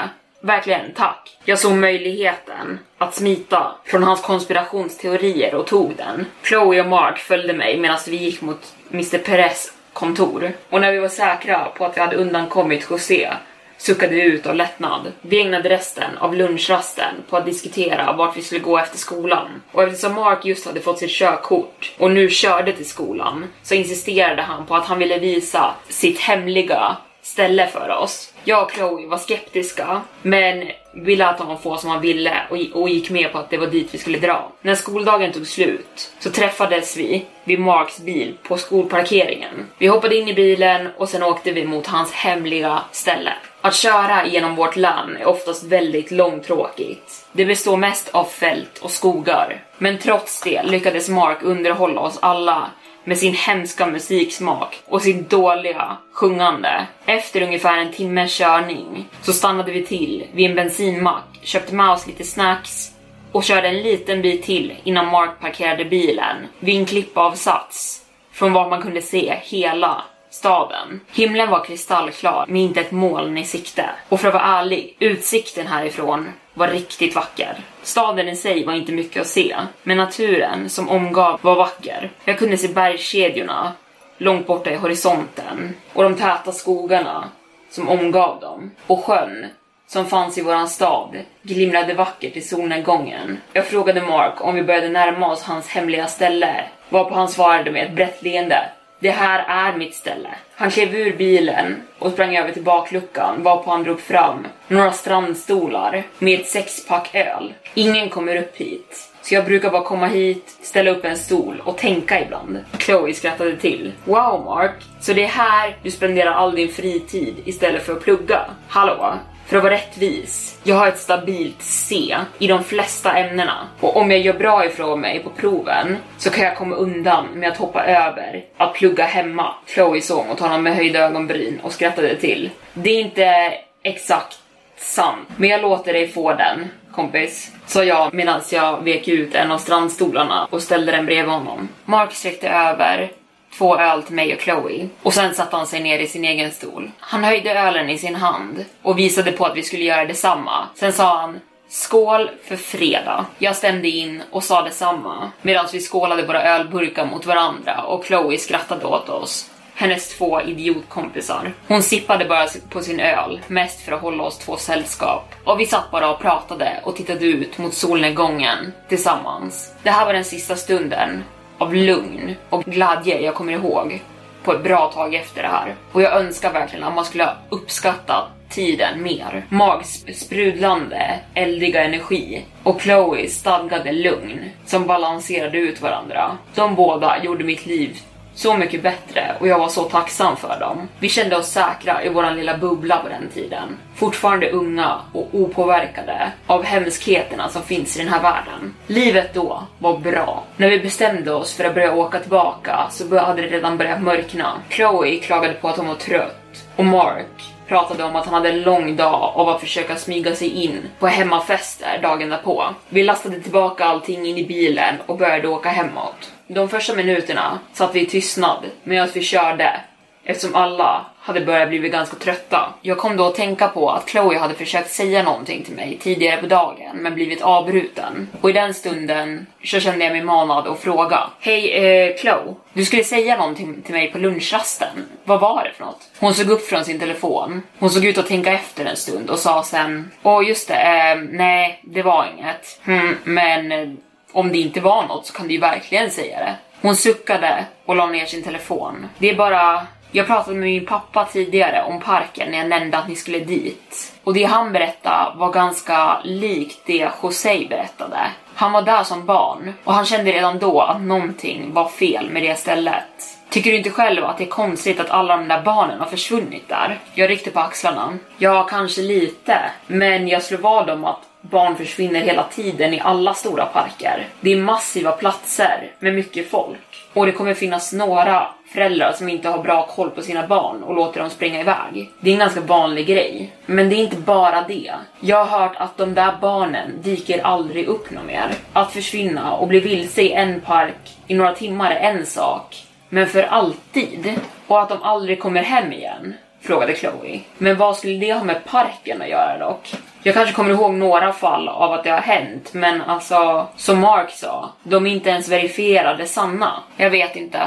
Verkligen, 0.45 0.93
tack. 0.95 1.37
Jag 1.45 1.59
såg 1.59 1.73
möjligheten 1.73 2.79
att 2.97 3.15
smita 3.15 3.75
från 3.85 4.03
hans 4.03 4.21
konspirationsteorier 4.21 5.55
och 5.55 5.67
tog 5.67 5.95
den. 5.95 6.25
Chloe 6.43 6.81
och 6.81 6.87
Mark 6.87 7.17
följde 7.17 7.53
mig 7.53 7.79
medan 7.79 7.97
vi 8.07 8.15
gick 8.15 8.41
mot 8.41 8.73
Mr 8.91 9.17
Perez 9.17 9.73
kontor. 9.93 10.53
Och 10.69 10.81
när 10.81 10.91
vi 10.91 10.99
var 10.99 11.09
säkra 11.09 11.65
på 11.65 11.85
att 11.85 11.97
vi 11.97 12.01
hade 12.01 12.15
undankommit 12.15 12.87
José 12.89 13.33
suckade 13.77 14.15
vi 14.15 14.21
ut 14.21 14.45
av 14.45 14.55
lättnad. 14.55 15.11
Vi 15.21 15.41
ägnade 15.41 15.69
resten 15.69 16.17
av 16.17 16.35
lunchrasten 16.35 17.15
på 17.29 17.37
att 17.37 17.45
diskutera 17.45 18.13
vart 18.13 18.37
vi 18.37 18.41
skulle 18.41 18.61
gå 18.61 18.77
efter 18.77 18.97
skolan. 18.97 19.61
Och 19.71 19.83
eftersom 19.83 20.13
Mark 20.13 20.45
just 20.45 20.65
hade 20.65 20.81
fått 20.81 20.99
sitt 20.99 21.11
körkort 21.11 21.91
och 21.97 22.11
nu 22.11 22.29
körde 22.29 22.73
till 22.73 22.89
skolan 22.89 23.45
så 23.61 23.75
insisterade 23.75 24.41
han 24.41 24.65
på 24.65 24.75
att 24.75 24.85
han 24.85 24.99
ville 24.99 25.17
visa 25.17 25.73
sitt 25.89 26.19
hemliga 26.19 26.97
ställe 27.21 27.67
för 27.67 27.89
oss. 27.89 28.32
Jag 28.43 28.63
och 28.63 28.71
Chloe 28.71 29.07
var 29.07 29.17
skeptiska, 29.17 30.01
men 30.21 30.67
vi 30.91 31.15
lät 31.15 31.39
honom 31.39 31.57
få 31.57 31.77
som 31.77 31.89
han 31.89 32.01
ville 32.01 32.33
och, 32.49 32.81
och 32.81 32.89
gick 32.89 33.09
med 33.09 33.31
på 33.31 33.37
att 33.37 33.49
det 33.49 33.57
var 33.57 33.67
dit 33.67 33.87
vi 33.91 33.97
skulle 33.97 34.19
dra. 34.19 34.51
När 34.61 34.75
skoldagen 34.75 35.31
tog 35.31 35.47
slut 35.47 36.11
så 36.19 36.29
träffades 36.29 36.97
vi 36.97 37.25
vid 37.43 37.59
Marks 37.59 37.99
bil 37.99 38.37
på 38.43 38.57
skolparkeringen. 38.57 39.65
Vi 39.77 39.87
hoppade 39.87 40.15
in 40.15 40.27
i 40.27 40.33
bilen 40.33 40.89
och 40.97 41.09
sen 41.09 41.23
åkte 41.23 41.51
vi 41.51 41.65
mot 41.65 41.87
hans 41.87 42.11
hemliga 42.11 42.81
ställe. 42.91 43.33
Att 43.61 43.75
köra 43.75 44.27
genom 44.27 44.55
vårt 44.55 44.75
land 44.75 45.17
är 45.17 45.25
oftast 45.25 45.63
väldigt 45.63 46.11
långtråkigt. 46.11 47.25
Det 47.31 47.45
består 47.45 47.77
mest 47.77 48.09
av 48.09 48.25
fält 48.25 48.79
och 48.81 48.91
skogar. 48.91 49.63
Men 49.77 49.97
trots 49.97 50.41
det 50.41 50.63
lyckades 50.63 51.09
Mark 51.09 51.37
underhålla 51.41 52.01
oss 52.01 52.19
alla 52.21 52.69
med 53.03 53.17
sin 53.17 53.33
hemska 53.33 53.87
musiksmak 53.87 54.83
och 54.85 55.01
sitt 55.01 55.29
dåliga 55.29 55.97
sjungande. 56.13 56.87
Efter 57.05 57.41
ungefär 57.41 57.77
en 57.77 57.91
timmes 57.91 58.37
körning 58.37 59.05
så 59.21 59.33
stannade 59.33 59.71
vi 59.71 59.85
till 59.85 60.27
vid 60.33 60.49
en 60.49 60.55
bensinmack, 60.55 61.39
köpte 61.41 61.75
med 61.75 61.89
oss 61.89 62.07
lite 62.07 62.23
snacks 62.23 62.91
och 63.31 63.43
körde 63.43 63.67
en 63.67 63.81
liten 63.81 64.21
bit 64.21 64.43
till 64.43 64.73
innan 64.83 65.07
Mark 65.07 65.39
parkerade 65.39 65.85
bilen 65.85 66.35
vid 66.59 66.75
en 66.75 66.85
klippavsats 66.85 68.01
från 68.31 68.53
var 68.53 68.69
man 68.69 68.81
kunde 68.81 69.01
se 69.01 69.39
hela 69.43 70.03
staden. 70.33 70.99
Himlen 71.11 71.49
var 71.49 71.63
kristallklar 71.63 72.45
med 72.47 72.61
inte 72.61 72.81
ett 72.81 72.91
moln 72.91 73.37
i 73.37 73.45
sikte. 73.45 73.89
Och 74.09 74.19
för 74.19 74.27
att 74.27 74.33
vara 74.33 74.43
ärlig, 74.43 74.95
utsikten 74.99 75.67
härifrån 75.67 76.31
var 76.53 76.67
riktigt 76.67 77.15
vacker. 77.15 77.57
Staden 77.83 78.29
i 78.29 78.35
sig 78.35 78.65
var 78.65 78.73
inte 78.73 78.91
mycket 78.91 79.21
att 79.21 79.27
se, 79.27 79.55
men 79.83 79.97
naturen 79.97 80.69
som 80.69 80.89
omgav 80.89 81.39
var 81.41 81.55
vacker. 81.55 82.11
Jag 82.25 82.39
kunde 82.39 82.57
se 82.57 82.67
bergskedjorna 82.67 83.73
långt 84.17 84.47
borta 84.47 84.71
i 84.71 84.75
horisonten 84.75 85.75
och 85.93 86.03
de 86.03 86.15
täta 86.15 86.51
skogarna 86.51 87.29
som 87.69 87.89
omgav 87.89 88.39
dem 88.39 88.71
och 88.87 89.05
sjön 89.05 89.45
som 89.87 90.05
fanns 90.05 90.37
i 90.37 90.41
våran 90.41 90.69
stad 90.69 91.17
glimrade 91.41 91.93
vackert 91.93 92.35
i 92.35 92.41
solnedgången. 92.41 93.37
Jag 93.53 93.67
frågade 93.67 94.01
Mark 94.01 94.41
om 94.41 94.55
vi 94.55 94.63
började 94.63 94.89
närma 94.89 95.31
oss 95.31 95.43
hans 95.43 95.69
hemliga 95.69 96.07
ställe, 96.07 96.63
varpå 96.89 97.15
han 97.15 97.29
svarade 97.29 97.71
med 97.71 97.85
ett 97.85 97.95
brett 97.95 98.23
leende. 98.23 98.69
Det 99.03 99.11
här 99.11 99.45
är 99.47 99.77
mitt 99.77 99.95
ställe. 99.95 100.29
Han 100.55 100.71
klev 100.71 100.95
ur 100.95 101.17
bilen 101.17 101.81
och 101.99 102.11
sprang 102.11 102.35
över 102.35 102.51
till 102.51 102.63
bakluckan 102.63 103.43
varpå 103.43 103.71
han 103.71 103.83
drog 103.83 103.99
fram 103.99 104.47
några 104.67 104.91
strandstolar 104.91 106.03
med 106.19 106.39
ett 106.39 106.47
sexpack 106.47 107.15
öl. 107.15 107.53
Ingen 107.73 108.09
kommer 108.09 108.35
upp 108.35 108.55
hit. 108.55 109.09
Så 109.21 109.35
jag 109.35 109.45
brukar 109.45 109.69
bara 109.69 109.83
komma 109.83 110.07
hit, 110.07 110.57
ställa 110.61 110.91
upp 110.91 111.05
en 111.05 111.17
stol 111.17 111.61
och 111.65 111.77
tänka 111.77 112.25
ibland. 112.25 112.59
Chloe 112.79 113.13
skrattade 113.13 113.57
till. 113.57 113.91
Wow 114.05 114.45
Mark, 114.45 114.75
så 114.99 115.13
det 115.13 115.23
är 115.23 115.27
här 115.27 115.77
du 115.83 115.91
spenderar 115.91 116.31
all 116.31 116.55
din 116.55 116.69
fritid 116.69 117.35
istället 117.45 117.85
för 117.85 117.93
att 117.93 118.03
plugga? 118.03 118.41
Hallå? 118.67 119.13
För 119.45 119.57
att 119.57 119.63
vara 119.63 119.73
rättvis, 119.73 120.59
jag 120.63 120.75
har 120.75 120.87
ett 120.87 120.99
stabilt 120.99 121.61
C 121.61 122.17
i 122.39 122.47
de 122.47 122.63
flesta 122.63 123.17
ämnena 123.17 123.67
och 123.79 123.97
om 123.97 124.11
jag 124.11 124.19
gör 124.19 124.33
bra 124.33 124.65
ifrån 124.65 125.01
mig 125.01 125.19
på 125.19 125.29
proven 125.29 125.97
så 126.17 126.29
kan 126.29 126.43
jag 126.43 126.57
komma 126.57 126.75
undan 126.75 127.27
med 127.33 127.49
att 127.49 127.57
hoppa 127.57 127.85
över 127.85 128.43
att 128.57 128.73
plugga 128.73 129.05
hemma. 129.05 129.55
Chloe 129.67 130.01
såg 130.01 130.27
mot 130.27 130.39
honom 130.39 130.63
med 130.63 130.75
höjda 130.75 130.99
ögonbryn 130.99 131.59
och 131.63 131.71
skrattade 131.71 132.15
till. 132.15 132.49
Det 132.73 132.89
är 132.89 132.99
inte 132.99 133.53
exakt 133.83 134.39
sant, 134.77 135.29
men 135.37 135.49
jag 135.49 135.61
låter 135.61 135.93
dig 135.93 136.07
få 136.07 136.33
den 136.33 136.67
kompis, 136.91 137.51
sa 137.65 137.83
jag 137.83 138.13
medan 138.13 138.41
jag 138.51 138.83
vek 138.83 139.07
ut 139.07 139.35
en 139.35 139.51
av 139.51 139.57
strandstolarna 139.57 140.47
och 140.49 140.61
ställde 140.61 140.91
den 140.91 141.05
bredvid 141.05 141.33
honom. 141.33 141.69
Mark 141.85 142.13
sträckte 142.13 142.49
över 142.49 143.11
två 143.57 143.77
öl 143.77 144.03
till 144.03 144.15
mig 144.15 144.35
och 144.35 144.41
Chloe 144.41 144.89
och 145.03 145.13
sen 145.13 145.35
satte 145.35 145.55
han 145.55 145.67
sig 145.67 145.83
ner 145.83 145.99
i 145.99 146.07
sin 146.07 146.25
egen 146.25 146.51
stol. 146.51 146.91
Han 146.99 147.23
höjde 147.23 147.59
ölen 147.59 147.89
i 147.89 147.97
sin 147.97 148.15
hand 148.15 148.65
och 148.81 148.99
visade 148.99 149.31
på 149.31 149.45
att 149.45 149.57
vi 149.57 149.63
skulle 149.63 149.83
göra 149.83 150.05
detsamma. 150.05 150.67
Sen 150.75 150.93
sa 150.93 151.17
han 151.17 151.39
Skål 151.73 152.29
för 152.43 152.55
fredag. 152.55 153.25
Jag 153.37 153.55
stämde 153.55 153.89
in 153.89 154.23
och 154.31 154.43
sa 154.43 154.61
detsamma 154.61 155.31
medan 155.41 155.65
vi 155.73 155.79
skålade 155.79 156.25
våra 156.25 156.43
ölburkar 156.43 157.05
mot 157.05 157.25
varandra 157.25 157.81
och 157.81 158.05
Chloe 158.05 158.37
skrattade 158.37 158.85
åt 158.85 159.09
oss. 159.09 159.49
Hennes 159.75 160.17
två 160.17 160.41
idiotkompisar. 160.41 161.53
Hon 161.67 161.83
sippade 161.83 162.25
bara 162.25 162.47
på 162.69 162.81
sin 162.81 162.99
öl, 162.99 163.41
mest 163.47 163.81
för 163.81 163.91
att 163.91 164.01
hålla 164.01 164.23
oss 164.23 164.37
två 164.37 164.57
sällskap. 164.57 165.35
Och 165.43 165.59
vi 165.59 165.65
satt 165.65 165.91
bara 165.91 166.09
och 166.09 166.19
pratade 166.19 166.79
och 166.83 166.95
tittade 166.95 167.25
ut 167.25 167.57
mot 167.57 167.73
solnedgången 167.73 168.73
tillsammans. 168.89 169.73
Det 169.83 169.89
här 169.89 170.05
var 170.05 170.13
den 170.13 170.25
sista 170.25 170.55
stunden 170.55 171.23
av 171.57 171.75
lugn 171.75 172.35
och 172.49 172.63
glädje 172.63 173.21
jag 173.21 173.35
kommer 173.35 173.53
ihåg 173.53 174.01
på 174.43 174.53
ett 174.53 174.63
bra 174.63 174.91
tag 174.91 175.15
efter 175.15 175.41
det 175.41 175.47
här. 175.47 175.75
Och 175.91 176.01
jag 176.01 176.13
önskar 176.13 176.53
verkligen 176.53 176.83
att 176.83 176.95
man 176.95 177.05
skulle 177.05 177.23
ha 177.23 177.35
uppskattat 177.49 178.29
tiden 178.49 179.03
mer. 179.03 179.45
Magsprudlande, 179.49 181.19
eldiga 181.33 181.83
energi 181.83 182.45
och 182.63 182.81
Chloes 182.81 183.39
stadgade 183.39 183.91
lugn 183.91 184.39
som 184.65 184.87
balanserade 184.87 185.57
ut 185.57 185.81
varandra. 185.81 186.37
De 186.55 186.75
båda 186.75 187.23
gjorde 187.23 187.43
mitt 187.43 187.65
liv 187.65 187.97
så 188.35 188.57
mycket 188.57 188.83
bättre 188.83 189.35
och 189.39 189.47
jag 189.47 189.59
var 189.59 189.69
så 189.69 189.83
tacksam 189.83 190.37
för 190.37 190.59
dem. 190.59 190.87
Vi 190.99 191.09
kände 191.09 191.37
oss 191.37 191.49
säkra 191.49 192.03
i 192.03 192.09
våran 192.09 192.35
lilla 192.35 192.57
bubbla 192.57 192.97
på 192.97 193.09
den 193.09 193.27
tiden. 193.33 193.77
Fortfarande 193.95 194.51
unga 194.51 194.99
och 195.13 195.29
opåverkade 195.31 196.31
av 196.47 196.63
hemskheterna 196.63 197.49
som 197.49 197.63
finns 197.63 197.97
i 197.97 197.99
den 197.99 198.13
här 198.13 198.21
världen. 198.21 198.73
Livet 198.87 199.33
då 199.33 199.63
var 199.79 199.97
bra. 199.97 200.43
När 200.57 200.69
vi 200.69 200.79
bestämde 200.79 201.33
oss 201.33 201.53
för 201.53 201.63
att 201.63 201.73
börja 201.73 201.95
åka 201.95 202.19
tillbaka 202.19 202.87
så 202.91 203.17
hade 203.17 203.41
det 203.41 203.47
redan 203.47 203.77
börjat 203.77 204.01
mörkna. 204.01 204.53
Chloe 204.69 205.17
klagade 205.17 205.53
på 205.53 205.67
att 205.69 205.77
hon 205.77 205.87
var 205.87 205.95
trött 205.95 206.65
och 206.75 206.85
Mark 206.85 207.53
pratade 207.67 208.03
om 208.03 208.15
att 208.15 208.25
han 208.25 208.33
hade 208.33 208.49
en 208.49 208.61
lång 208.61 208.95
dag 208.95 209.31
av 209.35 209.49
att 209.49 209.59
försöka 209.59 209.95
smyga 209.95 210.35
sig 210.35 210.63
in 210.63 210.79
på 210.99 211.07
hemmafester 211.07 211.99
dagen 212.01 212.29
därpå. 212.29 212.65
Vi 212.89 213.03
lastade 213.03 213.39
tillbaka 213.39 213.85
allting 213.85 214.25
in 214.25 214.37
i 214.37 214.45
bilen 214.45 214.95
och 215.05 215.17
började 215.17 215.47
åka 215.47 215.69
hemåt. 215.69 216.32
De 216.47 216.69
första 216.69 216.95
minuterna 216.95 217.59
satt 217.73 217.95
vi 217.95 218.01
i 218.01 218.05
tystnad 218.05 218.65
med 218.83 219.03
att 219.03 219.15
vi 219.15 219.21
körde 219.21 219.81
eftersom 220.25 220.55
alla 220.55 221.05
hade 221.19 221.41
börjat 221.41 221.69
bli 221.69 221.89
ganska 221.89 222.15
trötta. 222.15 222.73
Jag 222.81 222.97
kom 222.97 223.17
då 223.17 223.27
att 223.27 223.35
tänka 223.35 223.67
på 223.67 223.89
att 223.89 224.09
Chloe 224.09 224.37
hade 224.37 224.53
försökt 224.53 224.91
säga 224.91 225.23
någonting 225.23 225.63
till 225.63 225.75
mig 225.75 225.97
tidigare 226.01 226.37
på 226.37 226.47
dagen 226.47 226.97
men 226.97 227.13
blivit 227.13 227.41
avbruten. 227.41 228.27
Och 228.41 228.49
i 228.49 228.53
den 228.53 228.73
stunden 228.73 229.45
så 229.63 229.79
kände 229.79 230.05
jag 230.05 230.11
mig 230.11 230.23
manad 230.23 230.67
att 230.67 230.79
fråga. 230.79 231.19
Hej 231.39 231.71
eh, 231.71 232.15
Chloe, 232.15 232.55
du 232.73 232.85
skulle 232.85 233.03
säga 233.03 233.37
någonting 233.37 233.81
till 233.81 233.93
mig 233.93 234.11
på 234.11 234.17
lunchrasten. 234.17 235.05
Vad 235.23 235.39
var 235.39 235.63
det 235.63 235.73
för 235.77 235.85
något? 235.85 236.11
Hon 236.19 236.33
såg 236.33 236.49
upp 236.49 236.67
från 236.67 236.85
sin 236.85 236.99
telefon. 236.99 237.61
Hon 237.79 237.89
såg 237.89 238.05
ut 238.05 238.17
att 238.17 238.27
tänka 238.27 238.51
efter 238.51 238.85
en 238.85 238.97
stund 238.97 239.29
och 239.29 239.39
sa 239.39 239.63
sen. 239.63 240.11
Åh 240.23 240.47
just 240.47 240.67
det, 240.67 240.75
eh, 240.75 241.17
nej 241.31 241.79
det 241.83 242.01
var 242.01 242.27
inget. 242.37 242.79
Hm, 242.83 243.17
men 243.23 243.71
eh, 243.71 243.89
om 244.33 244.51
det 244.51 244.57
inte 244.57 244.81
var 244.81 245.07
något 245.07 245.25
så 245.25 245.33
kan 245.33 245.47
du 245.47 245.53
ju 245.53 245.59
verkligen 245.59 246.11
säga 246.11 246.39
det. 246.39 246.55
Hon 246.81 246.95
suckade 246.95 247.65
och 247.85 247.95
la 247.95 248.05
ner 248.05 248.25
sin 248.25 248.43
telefon. 248.43 249.07
Det 249.17 249.29
är 249.29 249.35
bara 249.35 249.87
jag 250.15 250.27
pratade 250.27 250.57
med 250.57 250.69
min 250.69 250.85
pappa 250.85 251.25
tidigare 251.25 251.83
om 251.83 251.99
parken 251.99 252.51
när 252.51 252.57
jag 252.57 252.69
nämnde 252.69 252.97
att 252.97 253.07
ni 253.07 253.15
skulle 253.15 253.39
dit. 253.39 254.13
Och 254.23 254.33
det 254.33 254.43
han 254.43 254.71
berättade 254.71 255.37
var 255.37 255.51
ganska 255.51 256.21
likt 256.23 256.79
det 256.85 257.09
José 257.23 257.67
berättade. 257.69 258.19
Han 258.55 258.71
var 258.71 258.81
där 258.81 259.03
som 259.03 259.25
barn 259.25 259.73
och 259.83 259.93
han 259.93 260.05
kände 260.05 260.31
redan 260.31 260.59
då 260.59 260.81
att 260.81 261.01
någonting 261.01 261.73
var 261.73 261.89
fel 261.89 262.29
med 262.29 262.43
det 262.43 262.55
stället. 262.55 263.03
Tycker 263.49 263.71
du 263.71 263.77
inte 263.77 263.89
själv 263.89 264.25
att 264.25 264.37
det 264.37 264.43
är 264.43 264.49
konstigt 264.49 264.99
att 264.99 265.09
alla 265.09 265.37
de 265.37 265.47
där 265.47 265.61
barnen 265.61 265.99
har 265.99 266.07
försvunnit 266.07 266.69
där? 266.69 266.99
Jag 267.13 267.29
ryckte 267.29 267.51
på 267.51 267.59
axlarna. 267.59 268.17
Ja, 268.37 268.63
kanske 268.63 269.01
lite, 269.01 269.57
men 269.87 270.27
jag 270.27 270.43
slår 270.43 270.57
vad 270.57 270.89
om 270.89 271.05
att 271.05 271.21
barn 271.49 271.75
försvinner 271.75 272.19
hela 272.19 272.43
tiden 272.43 272.93
i 272.93 272.99
alla 272.99 273.33
stora 273.33 273.65
parker. 273.65 274.27
Det 274.41 274.51
är 274.51 274.57
massiva 274.57 275.11
platser 275.11 275.91
med 275.99 276.13
mycket 276.13 276.49
folk 276.49 277.07
och 277.13 277.25
det 277.25 277.31
kommer 277.31 277.53
finnas 277.53 277.93
några 277.93 278.47
föräldrar 278.73 279.11
som 279.11 279.29
inte 279.29 279.49
har 279.49 279.63
bra 279.63 279.87
koll 279.87 280.09
på 280.09 280.21
sina 280.21 280.47
barn 280.47 280.83
och 280.83 280.95
låter 280.95 281.19
dem 281.19 281.29
springa 281.29 281.59
iväg. 281.59 282.09
Det 282.19 282.29
är 282.29 282.33
en 282.33 282.39
ganska 282.39 282.61
vanlig 282.61 283.07
grej. 283.07 283.53
Men 283.65 283.89
det 283.89 283.95
är 283.95 284.03
inte 284.03 284.17
bara 284.17 284.61
det. 284.67 284.93
Jag 285.19 285.45
har 285.45 285.59
hört 285.59 285.77
att 285.77 285.97
de 285.97 286.13
där 286.13 286.33
barnen 286.41 287.01
dyker 287.01 287.45
aldrig 287.45 287.87
upp 287.87 288.11
något 288.11 288.25
mer. 288.25 288.51
Att 288.73 288.91
försvinna 288.91 289.53
och 289.53 289.67
bli 289.67 289.79
vilse 289.79 290.21
i 290.21 290.31
en 290.31 290.61
park 290.61 291.17
i 291.27 291.33
några 291.33 291.55
timmar 291.55 291.91
är 291.91 292.11
en 292.11 292.25
sak. 292.25 292.85
Men 293.09 293.27
för 293.27 293.43
alltid. 293.43 294.33
Och 294.67 294.81
att 294.81 294.89
de 294.89 295.03
aldrig 295.03 295.39
kommer 295.39 295.63
hem 295.63 295.93
igen. 295.93 296.33
Frågade 296.63 296.95
Chloe. 296.95 297.41
Men 297.57 297.77
vad 297.77 297.97
skulle 297.97 298.25
det 298.25 298.33
ha 298.33 298.43
med 298.43 298.65
parken 298.65 299.21
att 299.21 299.29
göra 299.29 299.57
dock? 299.57 299.93
Jag 300.23 300.35
kanske 300.35 300.55
kommer 300.55 300.69
ihåg 300.69 300.93
några 300.93 301.33
fall 301.33 301.67
av 301.67 301.93
att 301.93 302.03
det 302.03 302.09
har 302.09 302.21
hänt, 302.21 302.73
men 302.73 303.01
alltså 303.01 303.67
som 303.75 303.99
Mark 303.99 304.31
sa, 304.31 304.71
de 304.83 305.07
är 305.07 305.11
inte 305.11 305.29
ens 305.29 305.49
verifierade 305.49 306.25
sanna. 306.25 306.83
Jag 306.97 307.09
vet 307.09 307.35
inte 307.35 307.59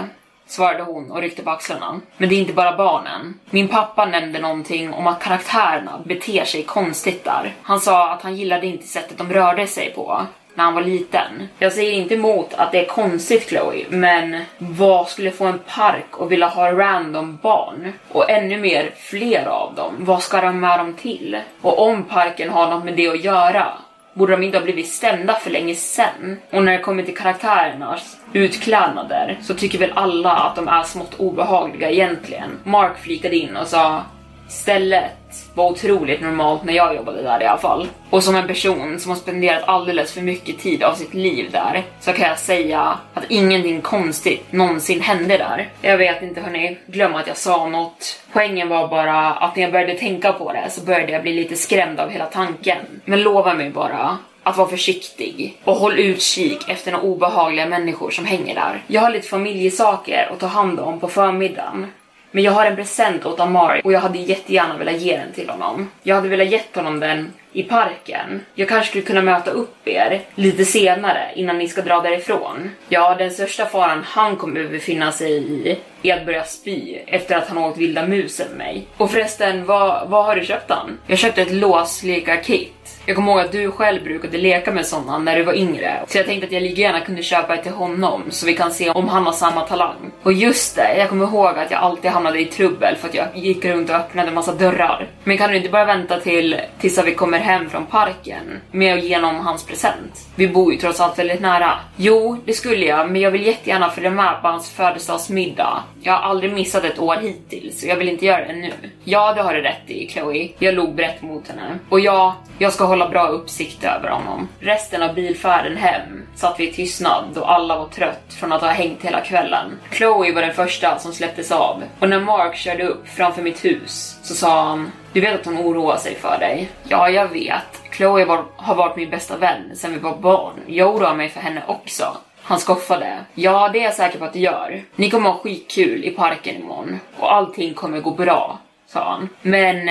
svarade 0.46 0.82
hon 0.82 1.10
och 1.10 1.20
ryckte 1.20 1.42
på 1.42 1.50
axlarna. 1.50 2.00
Men 2.16 2.28
det 2.28 2.34
är 2.34 2.40
inte 2.40 2.52
bara 2.52 2.76
barnen. 2.76 3.38
Min 3.50 3.68
pappa 3.68 4.06
nämnde 4.06 4.38
någonting 4.38 4.92
om 4.92 5.06
att 5.06 5.20
karaktärerna 5.20 6.00
beter 6.04 6.44
sig 6.44 6.62
konstigt 6.62 7.24
där. 7.24 7.54
Han 7.62 7.80
sa 7.80 8.12
att 8.12 8.22
han 8.22 8.36
gillade 8.36 8.66
inte 8.66 8.86
sättet 8.86 9.18
de 9.18 9.32
rörde 9.32 9.66
sig 9.66 9.92
på 9.94 10.26
när 10.56 10.64
han 10.64 10.74
var 10.74 10.82
liten. 10.82 11.48
Jag 11.58 11.72
säger 11.72 11.92
inte 11.92 12.14
emot 12.14 12.54
att 12.54 12.72
det 12.72 12.84
är 12.84 12.86
konstigt 12.86 13.48
Chloe, 13.48 13.84
men 13.88 14.42
vad 14.58 15.08
skulle 15.08 15.30
få 15.30 15.44
en 15.44 15.58
park 15.58 16.06
att 16.20 16.30
vilja 16.30 16.46
ha 16.46 16.72
random 16.72 17.38
barn? 17.42 17.92
Och 18.08 18.30
ännu 18.30 18.56
mer, 18.56 18.90
fler 18.96 19.46
av 19.46 19.74
dem. 19.74 19.94
Vad 19.98 20.22
ska 20.22 20.40
de 20.40 20.60
med 20.60 20.78
dem 20.78 20.94
till? 20.94 21.38
Och 21.60 21.88
om 21.88 22.04
parken 22.04 22.50
har 22.50 22.70
något 22.70 22.84
med 22.84 22.96
det 22.96 23.08
att 23.08 23.24
göra, 23.24 23.72
borde 24.14 24.32
de 24.32 24.42
inte 24.42 24.58
ha 24.58 24.64
blivit 24.64 24.88
stämda 24.88 25.34
för 25.34 25.50
länge 25.50 25.74
sen. 25.74 26.36
Och 26.50 26.64
när 26.64 26.72
det 26.72 26.78
kommer 26.78 27.02
till 27.02 27.16
karaktärernas 27.16 28.16
utklädnader 28.32 29.38
så 29.42 29.54
tycker 29.54 29.78
väl 29.78 29.92
alla 29.94 30.32
att 30.32 30.56
de 30.56 30.68
är 30.68 30.82
smått 30.82 31.14
obehagliga 31.14 31.90
egentligen. 31.90 32.50
Mark 32.64 32.98
flikade 32.98 33.36
in 33.36 33.56
och 33.56 33.66
sa 33.66 34.02
Stället 34.48 35.12
var 35.54 35.70
otroligt 35.70 36.20
normalt 36.20 36.64
när 36.64 36.72
jag 36.72 36.96
jobbade 36.96 37.22
där 37.22 37.42
i 37.42 37.46
alla 37.46 37.58
fall. 37.58 37.88
Och 38.10 38.22
som 38.22 38.36
en 38.36 38.46
person 38.46 39.00
som 39.00 39.10
har 39.10 39.18
spenderat 39.18 39.62
alldeles 39.66 40.12
för 40.12 40.20
mycket 40.20 40.58
tid 40.58 40.82
av 40.82 40.94
sitt 40.94 41.14
liv 41.14 41.50
där 41.52 41.84
så 42.00 42.12
kan 42.12 42.28
jag 42.28 42.38
säga 42.38 42.98
att 43.14 43.24
ingenting 43.28 43.80
konstigt 43.80 44.52
någonsin 44.52 45.00
hände 45.00 45.36
där. 45.36 45.68
Jag 45.82 45.98
vet 45.98 46.22
inte 46.22 46.40
hörni, 46.40 46.78
glöm 46.86 47.14
att 47.14 47.26
jag 47.26 47.36
sa 47.36 47.68
något. 47.68 48.20
Poängen 48.32 48.68
var 48.68 48.88
bara 48.88 49.32
att 49.32 49.56
när 49.56 49.62
jag 49.62 49.72
började 49.72 49.94
tänka 49.94 50.32
på 50.32 50.52
det 50.52 50.70
så 50.70 50.84
började 50.84 51.12
jag 51.12 51.22
bli 51.22 51.32
lite 51.32 51.56
skrämd 51.56 52.00
av 52.00 52.10
hela 52.10 52.26
tanken. 52.26 52.78
Men 53.04 53.22
lova 53.22 53.54
mig 53.54 53.70
bara 53.70 54.18
att 54.42 54.56
vara 54.56 54.68
försiktig 54.68 55.60
och 55.64 55.76
håll 55.76 55.98
utkik 55.98 56.68
efter 56.68 56.92
några 56.92 57.04
obehagliga 57.04 57.66
människor 57.66 58.10
som 58.10 58.24
hänger 58.24 58.54
där. 58.54 58.82
Jag 58.86 59.00
har 59.00 59.10
lite 59.10 59.28
familjesaker 59.28 60.28
att 60.32 60.40
ta 60.40 60.46
hand 60.46 60.80
om 60.80 61.00
på 61.00 61.08
förmiddagen 61.08 61.86
men 62.30 62.44
jag 62.44 62.52
har 62.52 62.66
en 62.66 62.76
present 62.76 63.26
åt 63.26 63.40
Amari 63.40 63.80
och 63.84 63.92
jag 63.92 64.00
hade 64.00 64.18
jättegärna 64.18 64.76
velat 64.76 65.00
ge 65.00 65.16
den 65.16 65.32
till 65.32 65.50
honom. 65.50 65.90
Jag 66.02 66.14
hade 66.14 66.28
velat 66.28 66.46
ge 66.46 66.60
honom 66.74 67.00
den 67.00 67.32
i 67.52 67.62
parken. 67.62 68.44
Jag 68.54 68.68
kanske 68.68 68.88
skulle 68.88 69.04
kunna 69.04 69.22
möta 69.22 69.50
upp 69.50 69.88
er 69.88 70.22
lite 70.34 70.64
senare 70.64 71.32
innan 71.34 71.58
ni 71.58 71.68
ska 71.68 71.82
dra 71.82 72.00
därifrån. 72.00 72.70
Ja, 72.88 73.14
den 73.18 73.30
största 73.30 73.66
faran 73.66 74.02
han 74.04 74.36
kommer 74.36 74.68
befinna 74.68 75.12
sig 75.12 75.32
i 75.32 75.78
är 76.02 76.16
att 76.16 76.26
börja 76.26 76.44
spy 76.44 76.98
efter 77.06 77.36
att 77.36 77.48
han 77.48 77.58
åkt 77.58 77.78
vilda 77.78 78.06
musen 78.06 78.48
med 78.48 78.66
mig. 78.66 78.86
Och 78.96 79.10
förresten, 79.10 79.66
vad, 79.66 80.08
vad 80.08 80.24
har 80.24 80.36
du 80.36 80.44
köpt 80.44 80.70
han? 80.70 80.98
Jag 81.06 81.18
köpte 81.18 81.42
ett 81.42 81.52
låsleka-kit. 81.52 82.85
Jag 83.08 83.16
kommer 83.16 83.32
ihåg 83.32 83.40
att 83.40 83.52
du 83.52 83.70
själv 83.70 84.04
brukade 84.04 84.38
leka 84.38 84.72
med 84.72 84.86
sådana 84.86 85.18
när 85.18 85.36
du 85.36 85.42
var 85.42 85.54
yngre. 85.54 86.02
Så 86.08 86.18
jag 86.18 86.26
tänkte 86.26 86.46
att 86.46 86.52
jag 86.52 86.62
lika 86.62 86.80
gärna 86.80 87.00
kunde 87.00 87.22
köpa 87.22 87.54
ett 87.54 87.62
till 87.62 87.72
honom 87.72 88.22
så 88.30 88.46
vi 88.46 88.56
kan 88.56 88.70
se 88.70 88.90
om 88.90 89.08
han 89.08 89.26
har 89.26 89.32
samma 89.32 89.60
talang. 89.60 90.10
Och 90.22 90.32
just 90.32 90.76
det, 90.76 90.96
jag 90.98 91.08
kommer 91.08 91.24
ihåg 91.24 91.58
att 91.58 91.70
jag 91.70 91.80
alltid 91.80 92.10
hamnade 92.10 92.40
i 92.40 92.44
trubbel 92.44 92.96
för 92.96 93.08
att 93.08 93.14
jag 93.14 93.26
gick 93.34 93.64
runt 93.64 93.90
och 93.90 93.96
öppnade 93.96 94.30
massa 94.30 94.52
dörrar. 94.52 95.08
Men 95.24 95.38
kan 95.38 95.50
du 95.50 95.56
inte 95.56 95.68
bara 95.68 95.84
vänta 95.84 96.20
till 96.20 96.60
tills 96.80 97.04
vi 97.04 97.14
kommer 97.14 97.38
hem 97.38 97.70
från 97.70 97.86
parken 97.86 98.60
med 98.70 98.94
att 98.94 99.04
ge 99.04 99.14
honom 99.14 99.36
hans 99.36 99.66
present? 99.66 100.28
Vi 100.36 100.48
bor 100.48 100.72
ju 100.72 100.78
trots 100.78 101.00
allt 101.00 101.18
väldigt 101.18 101.40
nära. 101.40 101.72
Jo, 101.96 102.38
det 102.44 102.52
skulle 102.52 102.86
jag, 102.86 103.10
men 103.10 103.20
jag 103.20 103.30
vill 103.30 103.46
jättegärna 103.46 103.90
följa 103.90 104.10
med 104.10 104.42
på 104.42 104.48
hans 104.48 104.70
födelsedagsmiddag. 104.70 105.82
Jag 106.02 106.12
har 106.12 106.20
aldrig 106.20 106.52
missat 106.52 106.84
ett 106.84 106.98
år 106.98 107.16
hittills 107.16 107.82
och 107.82 107.88
jag 107.88 107.96
vill 107.96 108.08
inte 108.08 108.26
göra 108.26 108.46
det 108.46 108.52
nu. 108.52 108.72
Ja, 109.04 109.32
det 109.32 109.42
har 109.42 109.54
du 109.54 109.60
rätt 109.60 109.90
i, 109.90 110.08
Chloe. 110.08 110.48
Jag 110.58 110.74
log 110.74 110.94
brett 110.94 111.22
mot 111.22 111.48
henne. 111.48 111.78
Och 111.88 112.00
ja, 112.00 112.36
jag 112.58 112.72
ska 112.72 112.84
hålla 112.84 112.95
Hålla 112.96 113.08
bra 113.08 113.28
uppsikt 113.28 113.84
över 113.84 114.08
honom. 114.08 114.48
Resten 114.60 115.02
av 115.02 115.14
bilfärden 115.14 115.76
hem 115.76 116.26
satt 116.34 116.60
vi 116.60 116.68
i 116.68 116.72
tystnad 116.72 117.24
då 117.34 117.44
alla 117.44 117.78
var 117.78 117.86
trött 117.86 118.34
från 118.40 118.52
att 118.52 118.60
ha 118.60 118.68
hängt 118.68 119.02
hela 119.02 119.20
kvällen. 119.20 119.78
Chloe 119.92 120.32
var 120.32 120.42
den 120.42 120.54
första 120.54 120.98
som 120.98 121.12
släpptes 121.12 121.52
av 121.52 121.82
och 122.00 122.08
när 122.08 122.20
Mark 122.20 122.56
körde 122.56 122.88
upp 122.88 123.08
framför 123.08 123.42
mitt 123.42 123.64
hus 123.64 124.18
så 124.22 124.34
sa 124.34 124.62
han 124.62 124.92
Du 125.12 125.20
vet 125.20 125.40
att 125.40 125.46
hon 125.46 125.58
oroar 125.58 125.96
sig 125.96 126.14
för 126.14 126.38
dig? 126.38 126.68
Ja, 126.88 127.10
jag 127.10 127.28
vet. 127.28 127.82
Chloe 127.92 128.24
var, 128.24 128.44
har 128.56 128.74
varit 128.74 128.96
min 128.96 129.10
bästa 129.10 129.36
vän 129.36 129.76
sedan 129.76 129.92
vi 129.92 129.98
var 129.98 130.16
barn. 130.16 130.54
Jag 130.66 130.94
oroar 130.94 131.14
mig 131.14 131.28
för 131.28 131.40
henne 131.40 131.62
också. 131.66 132.16
Han 132.42 132.60
skoffade. 132.60 133.16
Ja, 133.34 133.70
det 133.72 133.80
är 133.80 133.84
jag 133.84 133.94
säker 133.94 134.18
på 134.18 134.24
att 134.24 134.32
du 134.32 134.38
gör. 134.38 134.82
Ni 134.94 135.10
kommer 135.10 135.30
ha 135.30 135.38
skitkul 135.38 136.04
i 136.04 136.10
parken 136.10 136.56
imorgon 136.56 137.00
och 137.18 137.34
allting 137.34 137.74
kommer 137.74 138.00
gå 138.00 138.10
bra, 138.10 138.58
sa 138.86 139.10
han. 139.10 139.28
Men 139.42 139.90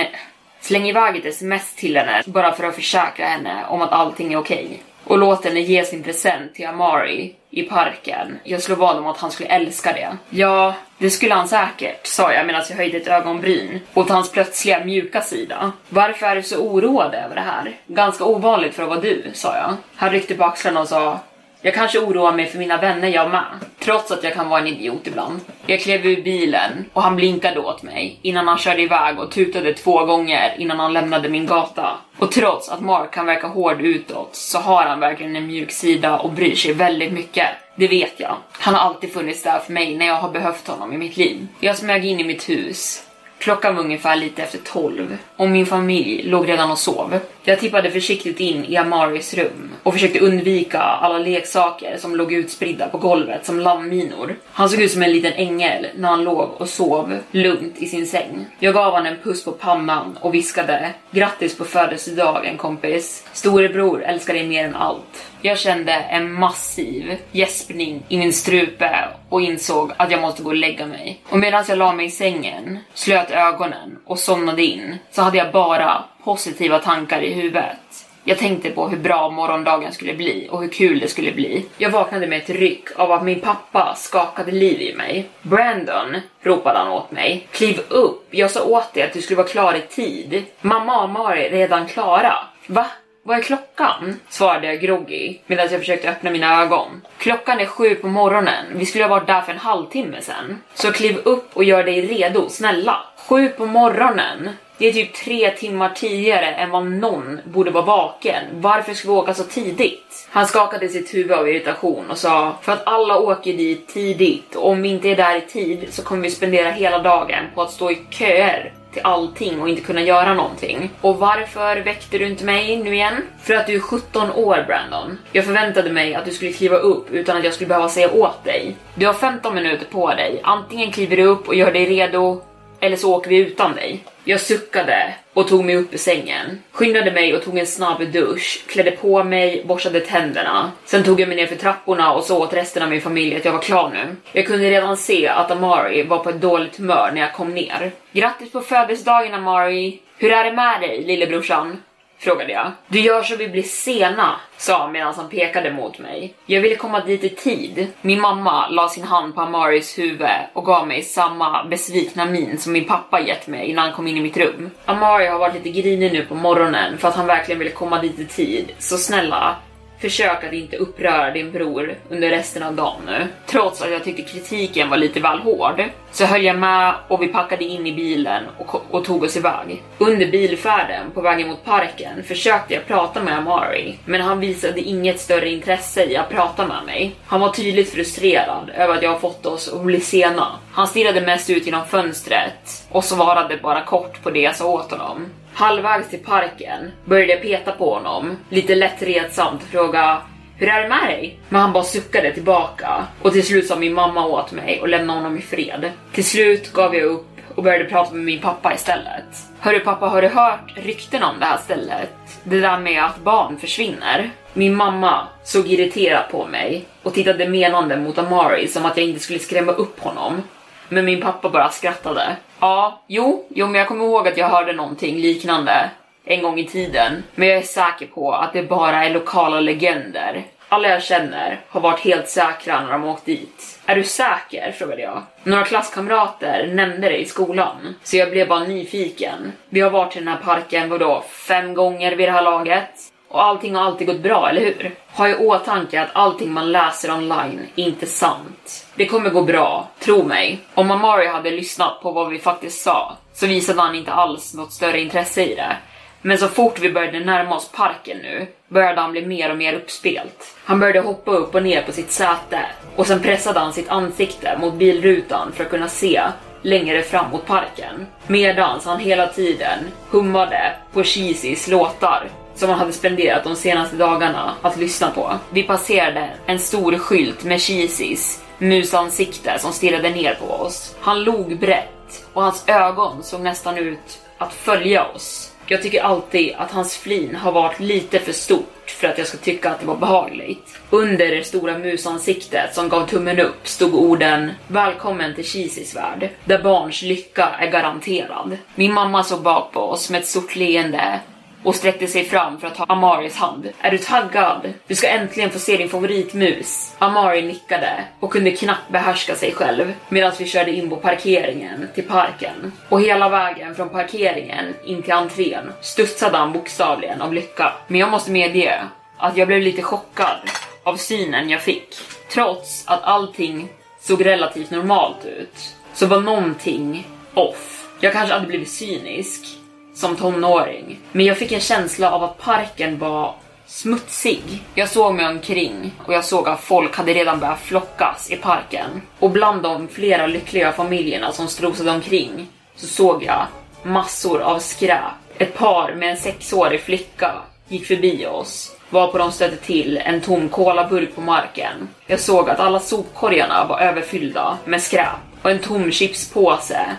släng 0.66 0.88
iväg 0.88 1.16
ett 1.16 1.24
sms 1.24 1.74
till 1.74 1.96
henne 1.96 2.22
bara 2.26 2.52
för 2.52 2.64
att 2.64 2.74
försäkra 2.74 3.26
henne 3.26 3.66
om 3.68 3.82
att 3.82 3.92
allting 3.92 4.32
är 4.32 4.38
okej. 4.38 4.64
Okay. 4.64 4.78
Och 5.04 5.18
låt 5.18 5.44
henne 5.44 5.60
ge 5.60 5.84
sin 5.84 6.02
present 6.02 6.54
till 6.54 6.66
Amari 6.66 7.34
i 7.50 7.62
parken. 7.62 8.38
Jag 8.44 8.62
slår 8.62 8.76
vad 8.76 8.96
om 8.96 9.06
att 9.06 9.18
han 9.18 9.30
skulle 9.30 9.48
älska 9.48 9.92
det. 9.92 10.16
Ja, 10.30 10.74
det 10.98 11.10
skulle 11.10 11.34
han 11.34 11.48
säkert, 11.48 12.06
sa 12.06 12.32
jag 12.32 12.46
medan 12.46 12.62
jag 12.68 12.76
höjde 12.76 12.96
ett 12.96 13.08
ögonbryn 13.08 13.80
åt 13.94 14.10
hans 14.10 14.32
plötsliga 14.32 14.84
mjuka 14.84 15.20
sida. 15.20 15.72
Varför 15.88 16.26
är 16.26 16.36
du 16.36 16.42
så 16.42 16.58
oroad 16.58 17.14
över 17.14 17.34
det 17.34 17.40
här? 17.40 17.76
Ganska 17.86 18.24
ovanligt 18.24 18.74
för 18.74 18.82
att 18.82 18.88
vara 18.88 19.00
du, 19.00 19.30
sa 19.34 19.56
jag. 19.56 19.76
Han 19.96 20.10
ryckte 20.10 20.34
på 20.34 20.44
axlarna 20.44 20.80
och 20.80 20.88
sa 20.88 21.20
jag 21.60 21.74
kanske 21.74 21.98
oroar 21.98 22.32
mig 22.32 22.46
för 22.46 22.58
mina 22.58 22.76
vänner 22.76 23.08
jag 23.08 23.30
med, 23.30 23.44
trots 23.78 24.10
att 24.10 24.24
jag 24.24 24.34
kan 24.34 24.48
vara 24.48 24.60
en 24.60 24.66
idiot 24.66 25.06
ibland. 25.06 25.40
Jag 25.66 25.80
klev 25.80 26.06
ur 26.06 26.22
bilen 26.22 26.84
och 26.92 27.02
han 27.02 27.16
blinkade 27.16 27.60
åt 27.60 27.82
mig 27.82 28.18
innan 28.22 28.48
han 28.48 28.58
körde 28.58 28.82
iväg 28.82 29.18
och 29.18 29.30
tutade 29.30 29.72
två 29.74 30.04
gånger 30.04 30.54
innan 30.58 30.80
han 30.80 30.92
lämnade 30.92 31.28
min 31.28 31.46
gata. 31.46 31.96
Och 32.18 32.32
trots 32.32 32.68
att 32.68 32.80
Mark 32.80 33.10
kan 33.10 33.26
verka 33.26 33.46
hård 33.46 33.80
utåt 33.80 34.36
så 34.36 34.58
har 34.58 34.84
han 34.84 35.00
verkligen 35.00 35.36
en 35.36 35.46
mjuk 35.46 35.70
sida 35.70 36.18
och 36.18 36.32
bryr 36.32 36.54
sig 36.54 36.72
väldigt 36.72 37.12
mycket. 37.12 37.48
Det 37.76 37.88
vet 37.88 38.20
jag. 38.20 38.36
Han 38.52 38.74
har 38.74 38.80
alltid 38.80 39.12
funnits 39.12 39.42
där 39.42 39.58
för 39.58 39.72
mig 39.72 39.96
när 39.96 40.06
jag 40.06 40.16
har 40.16 40.30
behövt 40.30 40.68
honom 40.68 40.92
i 40.92 40.98
mitt 40.98 41.16
liv. 41.16 41.46
Jag 41.60 41.76
smög 41.76 42.04
in 42.04 42.20
i 42.20 42.24
mitt 42.24 42.48
hus 42.48 43.06
Klockan 43.38 43.76
var 43.76 43.82
ungefär 43.82 44.16
lite 44.16 44.42
efter 44.42 44.58
tolv 44.58 45.18
och 45.36 45.48
min 45.48 45.66
familj 45.66 46.22
låg 46.22 46.48
redan 46.48 46.70
och 46.70 46.78
sov. 46.78 47.18
Jag 47.48 47.60
tippade 47.60 47.90
försiktigt 47.90 48.40
in 48.40 48.64
i 48.64 48.76
Amaris 48.76 49.34
rum 49.34 49.70
och 49.82 49.92
försökte 49.92 50.20
undvika 50.20 50.78
alla 50.78 51.18
leksaker 51.18 51.96
som 51.98 52.16
låg 52.16 52.32
utspridda 52.32 52.88
på 52.88 52.98
golvet 52.98 53.46
som 53.46 53.60
landminor. 53.60 54.36
Han 54.52 54.68
såg 54.68 54.80
ut 54.80 54.92
som 54.92 55.02
en 55.02 55.12
liten 55.12 55.32
ängel 55.32 55.86
när 55.94 56.08
han 56.08 56.24
låg 56.24 56.50
och 56.56 56.68
sov 56.68 57.18
lugnt 57.30 57.78
i 57.78 57.86
sin 57.86 58.06
säng. 58.06 58.46
Jag 58.58 58.74
gav 58.74 58.92
honom 58.92 59.06
en 59.06 59.16
puss 59.24 59.44
på 59.44 59.52
pannan 59.52 60.18
och 60.20 60.34
viskade 60.34 60.94
grattis 61.10 61.58
på 61.58 61.64
födelsedagen 61.64 62.56
kompis. 62.56 63.24
Storebror 63.32 64.02
älskar 64.02 64.34
dig 64.34 64.46
mer 64.46 64.64
än 64.64 64.74
allt. 64.74 65.26
Jag 65.42 65.58
kände 65.58 65.92
en 65.92 66.32
massiv 66.32 67.16
gäspning 67.32 68.02
i 68.08 68.18
min 68.18 68.32
strupe 68.32 69.08
och 69.28 69.40
insåg 69.40 69.92
att 69.96 70.10
jag 70.10 70.20
måste 70.20 70.42
gå 70.42 70.48
och 70.48 70.56
lägga 70.56 70.86
mig. 70.86 71.20
Och 71.28 71.38
medan 71.38 71.64
jag 71.68 71.78
la 71.78 71.92
mig 71.92 72.06
i 72.06 72.10
sängen, 72.10 72.78
slöt 72.94 73.30
ögonen 73.30 73.98
och 74.06 74.18
somnade 74.18 74.62
in 74.62 74.96
så 75.10 75.22
hade 75.22 75.38
jag 75.38 75.52
bara 75.52 76.04
positiva 76.26 76.78
tankar 76.78 77.22
i 77.22 77.32
huvudet. 77.32 78.06
Jag 78.24 78.38
tänkte 78.38 78.70
på 78.70 78.88
hur 78.88 78.96
bra 78.96 79.30
morgondagen 79.30 79.92
skulle 79.92 80.14
bli 80.14 80.48
och 80.50 80.62
hur 80.62 80.68
kul 80.68 81.00
det 81.00 81.08
skulle 81.08 81.32
bli. 81.32 81.66
Jag 81.78 81.90
vaknade 81.90 82.26
med 82.26 82.38
ett 82.38 82.50
ryck 82.50 82.88
av 82.96 83.12
att 83.12 83.24
min 83.24 83.40
pappa 83.40 83.94
skakade 83.96 84.52
liv 84.52 84.80
i 84.82 84.94
mig. 84.94 85.28
Brandon, 85.42 86.16
ropade 86.42 86.78
han 86.78 86.88
åt 86.88 87.10
mig. 87.10 87.48
Kliv 87.50 87.80
upp, 87.88 88.26
jag 88.30 88.50
sa 88.50 88.64
åt 88.64 88.94
dig 88.94 89.02
att 89.02 89.12
du 89.12 89.22
skulle 89.22 89.36
vara 89.36 89.46
klar 89.46 89.74
i 89.74 89.80
tid. 89.80 90.44
Mamma 90.60 91.02
och 91.02 91.10
Mari 91.10 91.46
är 91.46 91.50
redan 91.50 91.86
klara. 91.86 92.34
Va? 92.66 92.86
Vad 93.22 93.38
är 93.38 93.42
klockan? 93.42 94.20
Svarade 94.28 94.66
jag 94.66 94.80
groggy 94.80 95.38
medan 95.46 95.68
jag 95.70 95.80
försökte 95.80 96.10
öppna 96.10 96.30
mina 96.30 96.62
ögon. 96.62 97.02
Klockan 97.18 97.60
är 97.60 97.66
sju 97.66 97.94
på 97.94 98.08
morgonen. 98.08 98.64
Vi 98.74 98.86
skulle 98.86 99.04
ha 99.04 99.08
varit 99.08 99.26
där 99.26 99.40
för 99.40 99.52
en 99.52 99.58
halvtimme 99.58 100.20
sen. 100.20 100.62
Så 100.74 100.92
kliv 100.92 101.16
upp 101.24 101.50
och 101.52 101.64
gör 101.64 101.84
dig 101.84 102.00
redo, 102.00 102.48
snälla. 102.48 103.04
Sju 103.28 103.48
på 103.48 103.66
morgonen. 103.66 104.50
Det 104.78 104.88
är 104.88 104.92
typ 104.92 105.14
tre 105.14 105.50
timmar 105.50 105.88
tidigare 105.88 106.46
än 106.46 106.70
vad 106.70 106.86
någon 106.86 107.40
borde 107.44 107.70
vara 107.70 107.84
vaken. 107.84 108.44
Varför 108.52 108.94
ska 108.94 109.08
vi 109.08 109.14
åka 109.14 109.34
så 109.34 109.44
tidigt? 109.44 110.28
Han 110.30 110.46
skakade 110.46 110.88
sitt 110.88 111.14
huvud 111.14 111.32
av 111.32 111.48
irritation 111.48 112.10
och 112.10 112.18
sa 112.18 112.56
för 112.62 112.72
att 112.72 112.86
alla 112.86 113.18
åker 113.18 113.52
dit 113.52 113.88
tidigt 113.88 114.54
och 114.56 114.70
om 114.70 114.82
vi 114.82 114.88
inte 114.88 115.08
är 115.08 115.16
där 115.16 115.36
i 115.36 115.40
tid 115.40 115.86
så 115.90 116.02
kommer 116.02 116.22
vi 116.22 116.30
spendera 116.30 116.70
hela 116.70 116.98
dagen 116.98 117.44
på 117.54 117.62
att 117.62 117.70
stå 117.70 117.90
i 117.90 117.98
köer 118.10 118.72
till 118.92 119.02
allting 119.04 119.60
och 119.60 119.68
inte 119.68 119.82
kunna 119.82 120.02
göra 120.02 120.34
någonting. 120.34 120.90
Och 121.00 121.18
varför 121.18 121.76
väckte 121.76 122.18
du 122.18 122.26
inte 122.26 122.44
mig 122.44 122.76
nu 122.76 122.94
igen? 122.94 123.22
För 123.42 123.54
att 123.54 123.66
du 123.66 123.74
är 123.74 123.80
17 123.80 124.30
år 124.30 124.64
Brandon. 124.66 125.18
Jag 125.32 125.44
förväntade 125.44 125.90
mig 125.92 126.14
att 126.14 126.24
du 126.24 126.30
skulle 126.30 126.52
kliva 126.52 126.76
upp 126.76 127.10
utan 127.10 127.36
att 127.36 127.44
jag 127.44 127.54
skulle 127.54 127.68
behöva 127.68 127.88
säga 127.88 128.12
åt 128.12 128.44
dig. 128.44 128.76
Du 128.94 129.06
har 129.06 129.14
15 129.14 129.54
minuter 129.54 129.86
på 129.86 130.08
dig. 130.08 130.40
Antingen 130.42 130.92
kliver 130.92 131.16
du 131.16 131.24
upp 131.24 131.48
och 131.48 131.54
gör 131.54 131.72
dig 131.72 131.86
redo 131.86 132.42
eller 132.80 132.96
så 132.96 133.14
åker 133.14 133.30
vi 133.30 133.36
utan 133.36 133.74
dig. 133.74 134.04
Jag 134.24 134.40
suckade 134.40 135.14
och 135.32 135.48
tog 135.48 135.64
mig 135.64 135.76
upp 135.76 135.94
ur 135.94 135.98
sängen, 135.98 136.62
skyndade 136.72 137.12
mig 137.12 137.34
och 137.36 137.44
tog 137.44 137.58
en 137.58 137.66
snabb 137.66 138.12
dusch, 138.12 138.64
klädde 138.68 138.90
på 138.90 139.24
mig, 139.24 139.64
borstade 139.64 140.00
tänderna. 140.00 140.72
Sen 140.84 141.02
tog 141.02 141.20
jag 141.20 141.28
mig 141.28 141.36
ner 141.36 141.46
för 141.46 141.56
trapporna 141.56 142.12
och 142.12 142.24
sa 142.24 142.38
åt 142.38 142.54
resten 142.54 142.82
av 142.82 142.90
min 142.90 143.00
familj 143.00 143.36
att 143.36 143.44
jag 143.44 143.52
var 143.52 143.62
klar 143.62 143.90
nu. 143.90 144.16
Jag 144.32 144.46
kunde 144.46 144.70
redan 144.70 144.96
se 144.96 145.28
att 145.28 145.50
Amari 145.50 146.02
var 146.02 146.18
på 146.18 146.30
ett 146.30 146.40
dåligt 146.40 146.76
humör 146.76 147.10
när 147.14 147.20
jag 147.20 147.32
kom 147.32 147.54
ner. 147.54 147.92
Grattis 148.12 148.52
på 148.52 148.60
födelsedagen 148.60 149.34
Amari! 149.34 150.00
Hur 150.18 150.32
är 150.32 150.44
det 150.44 150.52
med 150.52 150.80
dig 150.80 151.04
lillebrorsan? 151.04 151.82
Frågade 152.18 152.52
jag. 152.52 152.72
Du 152.88 153.00
gör 153.00 153.22
så 153.22 153.36
vi 153.36 153.48
blir 153.48 153.62
sena, 153.62 154.36
sa 154.56 154.78
han 154.78 154.92
medan 154.92 155.14
han 155.14 155.28
pekade 155.28 155.72
mot 155.72 155.98
mig. 155.98 156.34
Jag 156.46 156.60
ville 156.60 156.76
komma 156.76 157.00
dit 157.00 157.24
i 157.24 157.28
tid. 157.28 157.86
Min 158.00 158.20
mamma 158.20 158.68
la 158.68 158.88
sin 158.88 159.04
hand 159.04 159.34
på 159.34 159.40
Amaris 159.40 159.98
huvud 159.98 160.28
och 160.52 160.64
gav 160.64 160.88
mig 160.88 161.02
samma 161.02 161.64
besvikna 161.64 162.26
min 162.26 162.58
som 162.58 162.72
min 162.72 162.84
pappa 162.84 163.20
gett 163.20 163.46
mig 163.46 163.66
innan 163.66 163.84
han 163.84 163.94
kom 163.94 164.06
in 164.06 164.16
i 164.16 164.20
mitt 164.20 164.36
rum. 164.36 164.70
Amari 164.84 165.26
har 165.26 165.38
varit 165.38 165.54
lite 165.54 165.80
grinig 165.80 166.12
nu 166.12 166.24
på 166.24 166.34
morgonen 166.34 166.98
för 166.98 167.08
att 167.08 167.16
han 167.16 167.26
verkligen 167.26 167.58
ville 167.58 167.70
komma 167.70 167.98
dit 167.98 168.18
i 168.18 168.24
tid. 168.24 168.72
Så 168.78 168.96
snälla, 168.98 169.56
Försök 169.98 170.44
att 170.44 170.52
inte 170.52 170.76
uppröra 170.76 171.30
din 171.30 171.52
bror 171.52 171.94
under 172.08 172.30
resten 172.30 172.62
av 172.62 172.74
dagen 172.74 173.00
nu. 173.06 173.26
Trots 173.46 173.82
att 173.82 173.90
jag 173.90 174.04
tyckte 174.04 174.22
kritiken 174.22 174.90
var 174.90 174.96
lite 174.96 175.20
väl 175.20 175.38
hård 175.38 175.82
så 176.12 176.24
höll 176.24 176.44
jag 176.44 176.58
med 176.58 176.94
och 177.08 177.22
vi 177.22 177.28
packade 177.28 177.64
in 177.64 177.86
i 177.86 177.92
bilen 177.92 178.44
och, 178.58 178.94
och 178.94 179.04
tog 179.04 179.22
oss 179.22 179.36
iväg. 179.36 179.82
Under 179.98 180.26
bilfärden 180.26 181.10
på 181.14 181.20
vägen 181.20 181.48
mot 181.48 181.64
parken 181.64 182.22
försökte 182.22 182.74
jag 182.74 182.86
prata 182.86 183.22
med 183.22 183.38
Amari, 183.38 183.98
men 184.04 184.20
han 184.20 184.40
visade 184.40 184.80
inget 184.80 185.20
större 185.20 185.50
intresse 185.50 186.04
i 186.04 186.16
att 186.16 186.30
prata 186.30 186.66
med 186.66 186.84
mig. 186.86 187.14
Han 187.26 187.40
var 187.40 187.52
tydligt 187.52 187.92
frustrerad 187.92 188.70
över 188.74 188.94
att 188.94 189.02
jag 189.02 189.10
har 189.10 189.18
fått 189.18 189.46
oss 189.46 189.72
att 189.72 189.82
bli 189.82 190.00
sena. 190.00 190.46
Han 190.72 190.86
stirrade 190.86 191.20
mest 191.20 191.50
ut 191.50 191.66
genom 191.66 191.86
fönstret 191.86 192.86
och 192.88 193.04
svarade 193.04 193.56
bara 193.56 193.80
kort 193.80 194.22
på 194.22 194.30
det 194.30 194.40
jag 194.40 194.56
sa 194.56 194.66
åt 194.66 194.90
honom. 194.90 195.26
Halvvägs 195.58 196.08
till 196.10 196.24
parken 196.24 196.92
började 197.04 197.32
jag 197.32 197.42
peta 197.42 197.72
på 197.72 197.94
honom, 197.94 198.36
lite 198.48 198.74
lätt 198.74 199.02
retsamt 199.02 199.62
och 199.62 199.68
fråga 199.68 200.22
hur 200.56 200.68
är 200.68 200.82
det 200.82 200.88
med 200.88 201.08
dig? 201.08 201.38
Men 201.48 201.60
han 201.60 201.72
bara 201.72 201.84
suckade 201.84 202.32
tillbaka 202.32 203.06
och 203.22 203.32
till 203.32 203.46
slut 203.46 203.66
sa 203.66 203.76
min 203.76 203.94
mamma 203.94 204.26
åt 204.26 204.52
mig 204.52 204.80
och 204.80 204.88
lämnade 204.88 205.18
honom 205.18 205.38
i 205.38 205.42
fred. 205.42 205.90
Till 206.12 206.24
slut 206.24 206.72
gav 206.72 206.94
jag 206.94 207.04
upp 207.04 207.26
och 207.54 207.62
började 207.62 207.84
prata 207.84 208.14
med 208.14 208.24
min 208.24 208.40
pappa 208.40 208.74
istället. 208.74 209.24
Hörru 209.60 209.80
pappa, 209.80 210.06
har 210.06 210.22
du 210.22 210.28
hört 210.28 210.72
rykten 210.74 211.22
om 211.22 211.40
det 211.40 211.46
här 211.46 211.58
stället? 211.58 212.10
Det 212.44 212.60
där 212.60 212.78
med 212.78 213.04
att 213.04 213.18
barn 213.18 213.58
försvinner? 213.58 214.30
Min 214.52 214.74
mamma 214.74 215.28
såg 215.44 215.66
irriterat 215.66 216.30
på 216.30 216.46
mig 216.46 216.84
och 217.02 217.14
tittade 217.14 217.48
menande 217.48 217.96
mot 217.96 218.18
Amari 218.18 218.68
som 218.68 218.84
att 218.86 218.96
jag 218.96 219.06
inte 219.06 219.20
skulle 219.20 219.38
skrämma 219.38 219.72
upp 219.72 220.00
honom. 220.00 220.42
Men 220.88 221.04
min 221.04 221.20
pappa 221.20 221.50
bara 221.50 221.70
skrattade. 221.70 222.36
Ja, 222.60 223.02
jo, 223.06 223.46
jo, 223.48 223.66
men 223.66 223.74
jag 223.74 223.88
kommer 223.88 224.04
ihåg 224.04 224.28
att 224.28 224.36
jag 224.36 224.48
hörde 224.48 224.72
någonting 224.72 225.16
liknande 225.16 225.90
en 226.24 226.42
gång 226.42 226.58
i 226.58 226.64
tiden. 226.66 227.22
Men 227.34 227.48
jag 227.48 227.56
är 227.58 227.62
säker 227.62 228.06
på 228.06 228.32
att 228.32 228.52
det 228.52 228.62
bara 228.62 229.04
är 229.04 229.10
lokala 229.10 229.60
legender. 229.60 230.44
Alla 230.68 230.88
jag 230.88 231.02
känner 231.02 231.60
har 231.68 231.80
varit 231.80 232.00
helt 232.00 232.28
säkra 232.28 232.80
när 232.80 232.92
de 232.92 233.04
åkt 233.04 233.24
dit. 233.24 233.80
Är 233.86 233.96
du 233.96 234.04
säker? 234.04 234.72
frågade 234.72 235.02
jag. 235.02 235.22
Några 235.42 235.64
klasskamrater 235.64 236.70
nämnde 236.74 237.08
det 237.08 237.16
i 237.16 237.24
skolan, 237.24 237.94
så 238.02 238.16
jag 238.16 238.30
blev 238.30 238.48
bara 238.48 238.64
nyfiken. 238.64 239.52
Vi 239.68 239.80
har 239.80 239.90
varit 239.90 240.16
i 240.16 240.18
den 240.18 240.28
här 240.28 240.36
parken, 240.44 240.88
vadå, 240.88 241.24
fem 241.28 241.74
gånger 241.74 242.16
vid 242.16 242.28
det 242.28 242.32
här 242.32 242.42
laget? 242.42 242.90
Och 243.28 243.42
allting 243.42 243.74
har 243.74 243.84
alltid 243.84 244.06
gått 244.06 244.20
bra, 244.20 244.48
eller 244.48 244.60
hur? 244.60 244.94
Ha 245.12 245.28
i 245.28 245.36
åtanke 245.36 246.00
att 246.00 246.10
allting 246.12 246.52
man 246.52 246.72
läser 246.72 247.14
online 247.14 247.60
är 247.76 247.84
inte 247.84 248.06
sant. 248.06 248.86
Det 248.94 249.06
kommer 249.06 249.30
gå 249.30 249.42
bra, 249.42 249.88
tro 249.98 250.22
mig. 250.22 250.58
Om 250.74 250.90
Amari 250.90 251.26
hade 251.26 251.50
lyssnat 251.50 252.00
på 252.02 252.10
vad 252.10 252.28
vi 252.28 252.38
faktiskt 252.38 252.80
sa 252.80 253.16
så 253.34 253.46
visade 253.46 253.80
han 253.80 253.94
inte 253.94 254.12
alls 254.12 254.54
något 254.54 254.72
större 254.72 255.00
intresse 255.00 255.44
i 255.44 255.54
det. 255.54 255.76
Men 256.22 256.38
så 256.38 256.48
fort 256.48 256.78
vi 256.80 256.92
började 256.92 257.20
närma 257.20 257.56
oss 257.56 257.72
parken 257.72 258.18
nu 258.18 258.46
började 258.68 259.00
han 259.00 259.12
bli 259.12 259.26
mer 259.26 259.50
och 259.50 259.56
mer 259.56 259.74
uppspelt. 259.74 260.56
Han 260.64 260.80
började 260.80 261.00
hoppa 261.00 261.30
upp 261.30 261.54
och 261.54 261.62
ner 261.62 261.82
på 261.82 261.92
sitt 261.92 262.10
säte 262.10 262.66
och 262.96 263.06
sen 263.06 263.22
pressade 263.22 263.60
han 263.60 263.72
sitt 263.72 263.88
ansikte 263.88 264.58
mot 264.60 264.74
bilrutan 264.74 265.52
för 265.52 265.64
att 265.64 265.70
kunna 265.70 265.88
se 265.88 266.22
längre 266.62 267.02
fram 267.02 267.30
mot 267.30 267.46
parken. 267.46 268.06
Medans 268.26 268.84
han 268.84 269.00
hela 269.00 269.26
tiden 269.26 269.78
hummade 270.10 270.72
på 270.92 271.02
Cheezys 271.02 271.68
låtar 271.68 272.28
som 272.56 272.68
man 272.68 272.78
hade 272.78 272.92
spenderat 272.92 273.44
de 273.44 273.56
senaste 273.56 273.96
dagarna 273.96 274.54
att 274.62 274.76
lyssna 274.76 275.10
på. 275.10 275.32
Vi 275.50 275.62
passerade 275.62 276.30
en 276.46 276.58
stor 276.58 276.98
skylt 276.98 277.44
med 277.44 277.60
Cheezys 277.60 278.42
musansikte 278.58 279.58
som 279.58 279.72
stirrade 279.72 280.10
ner 280.10 280.34
på 280.34 280.46
oss. 280.46 280.96
Han 281.00 281.24
log 281.24 281.58
brett 281.58 282.24
och 282.32 282.42
hans 282.42 282.64
ögon 282.68 283.22
såg 283.22 283.40
nästan 283.40 283.78
ut 283.78 284.18
att 284.38 284.52
följa 284.52 285.04
oss. 285.04 285.52
Jag 285.68 285.82
tycker 285.82 286.02
alltid 286.02 286.54
att 286.58 286.72
hans 286.72 286.96
flin 286.96 287.36
har 287.36 287.52
varit 287.52 287.80
lite 287.80 288.18
för 288.18 288.32
stort 288.32 288.90
för 289.00 289.08
att 289.08 289.18
jag 289.18 289.26
ska 289.26 289.38
tycka 289.38 289.70
att 289.70 289.80
det 289.80 289.86
var 289.86 289.96
behagligt. 289.96 290.78
Under 290.90 291.26
det 291.26 291.44
stora 291.46 291.78
musansiktet 291.78 292.74
som 292.74 292.88
gav 292.88 293.06
tummen 293.06 293.40
upp 293.40 293.68
stod 293.68 293.94
orden 293.94 294.52
Välkommen 294.68 295.34
till 295.34 295.44
Cheezys 295.44 295.96
värld, 295.96 296.28
där 296.44 296.62
barns 296.62 297.02
lycka 297.02 297.48
är 297.58 297.70
garanterad. 297.70 298.58
Min 298.74 298.92
mamma 298.92 299.24
såg 299.24 299.42
bak 299.42 299.72
på 299.72 299.80
oss 299.80 300.10
med 300.10 300.20
ett 300.20 300.26
stort 300.26 300.56
leende 300.56 301.20
och 301.62 301.74
sträckte 301.74 302.06
sig 302.06 302.24
fram 302.24 302.60
för 302.60 302.66
att 302.66 302.74
ta 302.74 302.84
Amaris 302.84 303.36
hand. 303.36 303.68
Är 303.80 303.90
du 303.90 303.98
taggad? 303.98 304.72
Du 304.86 304.94
ska 304.94 305.08
äntligen 305.08 305.50
få 305.50 305.58
se 305.58 305.76
din 305.76 305.88
favoritmus. 305.88 306.94
Amari 306.98 307.42
nickade 307.42 308.04
och 308.20 308.32
kunde 308.32 308.50
knappt 308.50 308.90
behärska 308.90 309.34
sig 309.34 309.52
själv 309.52 309.92
medan 310.08 310.32
vi 310.38 310.46
körde 310.46 310.72
in 310.72 310.90
på 310.90 310.96
parkeringen 310.96 311.88
till 311.94 312.04
parken. 312.04 312.72
Och 312.88 313.00
hela 313.00 313.28
vägen 313.28 313.74
från 313.74 313.88
parkeringen 313.88 314.74
in 314.84 315.02
till 315.02 315.12
entrén 315.12 315.72
studsade 315.80 316.36
han 316.36 316.52
bokstavligen 316.52 317.22
av 317.22 317.34
lycka. 317.34 317.72
Men 317.86 318.00
jag 318.00 318.10
måste 318.10 318.30
medge 318.30 318.82
att 319.16 319.36
jag 319.36 319.48
blev 319.48 319.60
lite 319.60 319.82
chockad 319.82 320.38
av 320.82 320.96
synen 320.96 321.50
jag 321.50 321.62
fick. 321.62 321.88
Trots 322.28 322.84
att 322.86 323.02
allting 323.02 323.68
såg 324.00 324.26
relativt 324.26 324.70
normalt 324.70 325.24
ut 325.24 325.74
så 325.94 326.06
var 326.06 326.20
någonting 326.20 327.06
off. 327.34 327.88
Jag 328.00 328.12
kanske 328.12 328.34
hade 328.34 328.46
blivit 328.46 328.70
cynisk 328.72 329.46
som 329.96 330.16
tonåring, 330.16 330.98
men 331.12 331.26
jag 331.26 331.38
fick 331.38 331.52
en 331.52 331.60
känsla 331.60 332.12
av 332.12 332.24
att 332.24 332.38
parken 332.38 332.98
var 332.98 333.34
smutsig. 333.66 334.62
Jag 334.74 334.88
såg 334.88 335.14
mig 335.14 335.26
omkring 335.26 335.94
och 336.06 336.14
jag 336.14 336.24
såg 336.24 336.48
att 336.48 336.60
folk 336.60 336.96
hade 336.96 337.14
redan 337.14 337.40
börjat 337.40 337.60
flockas 337.60 338.30
i 338.30 338.36
parken. 338.36 339.02
Och 339.18 339.30
bland 339.30 339.62
de 339.62 339.88
flera 339.88 340.26
lyckliga 340.26 340.72
familjerna 340.72 341.32
som 341.32 341.48
strosade 341.48 341.90
omkring 341.90 342.48
så 342.76 342.86
såg 342.86 343.24
jag 343.24 343.46
massor 343.82 344.40
av 344.40 344.58
skräp. 344.58 345.00
Ett 345.38 345.54
par 345.54 345.94
med 345.94 346.10
en 346.10 346.16
sexårig 346.16 346.80
flicka 346.80 347.32
gick 347.68 347.86
förbi 347.86 348.26
oss 348.26 348.76
varpå 348.90 349.18
de 349.18 349.32
stötte 349.32 349.56
till 349.56 349.96
en 349.96 350.20
tom 350.20 350.48
kolaburk 350.48 351.14
på 351.14 351.20
marken. 351.20 351.88
Jag 352.06 352.20
såg 352.20 352.50
att 352.50 352.60
alla 352.60 352.80
sopkorgarna 352.80 353.66
var 353.68 353.80
överfyllda 353.80 354.58
med 354.64 354.82
skräp 354.82 355.16
och 355.42 355.50
en 355.50 355.58
tom 355.58 355.90
chipspåse 355.90 356.96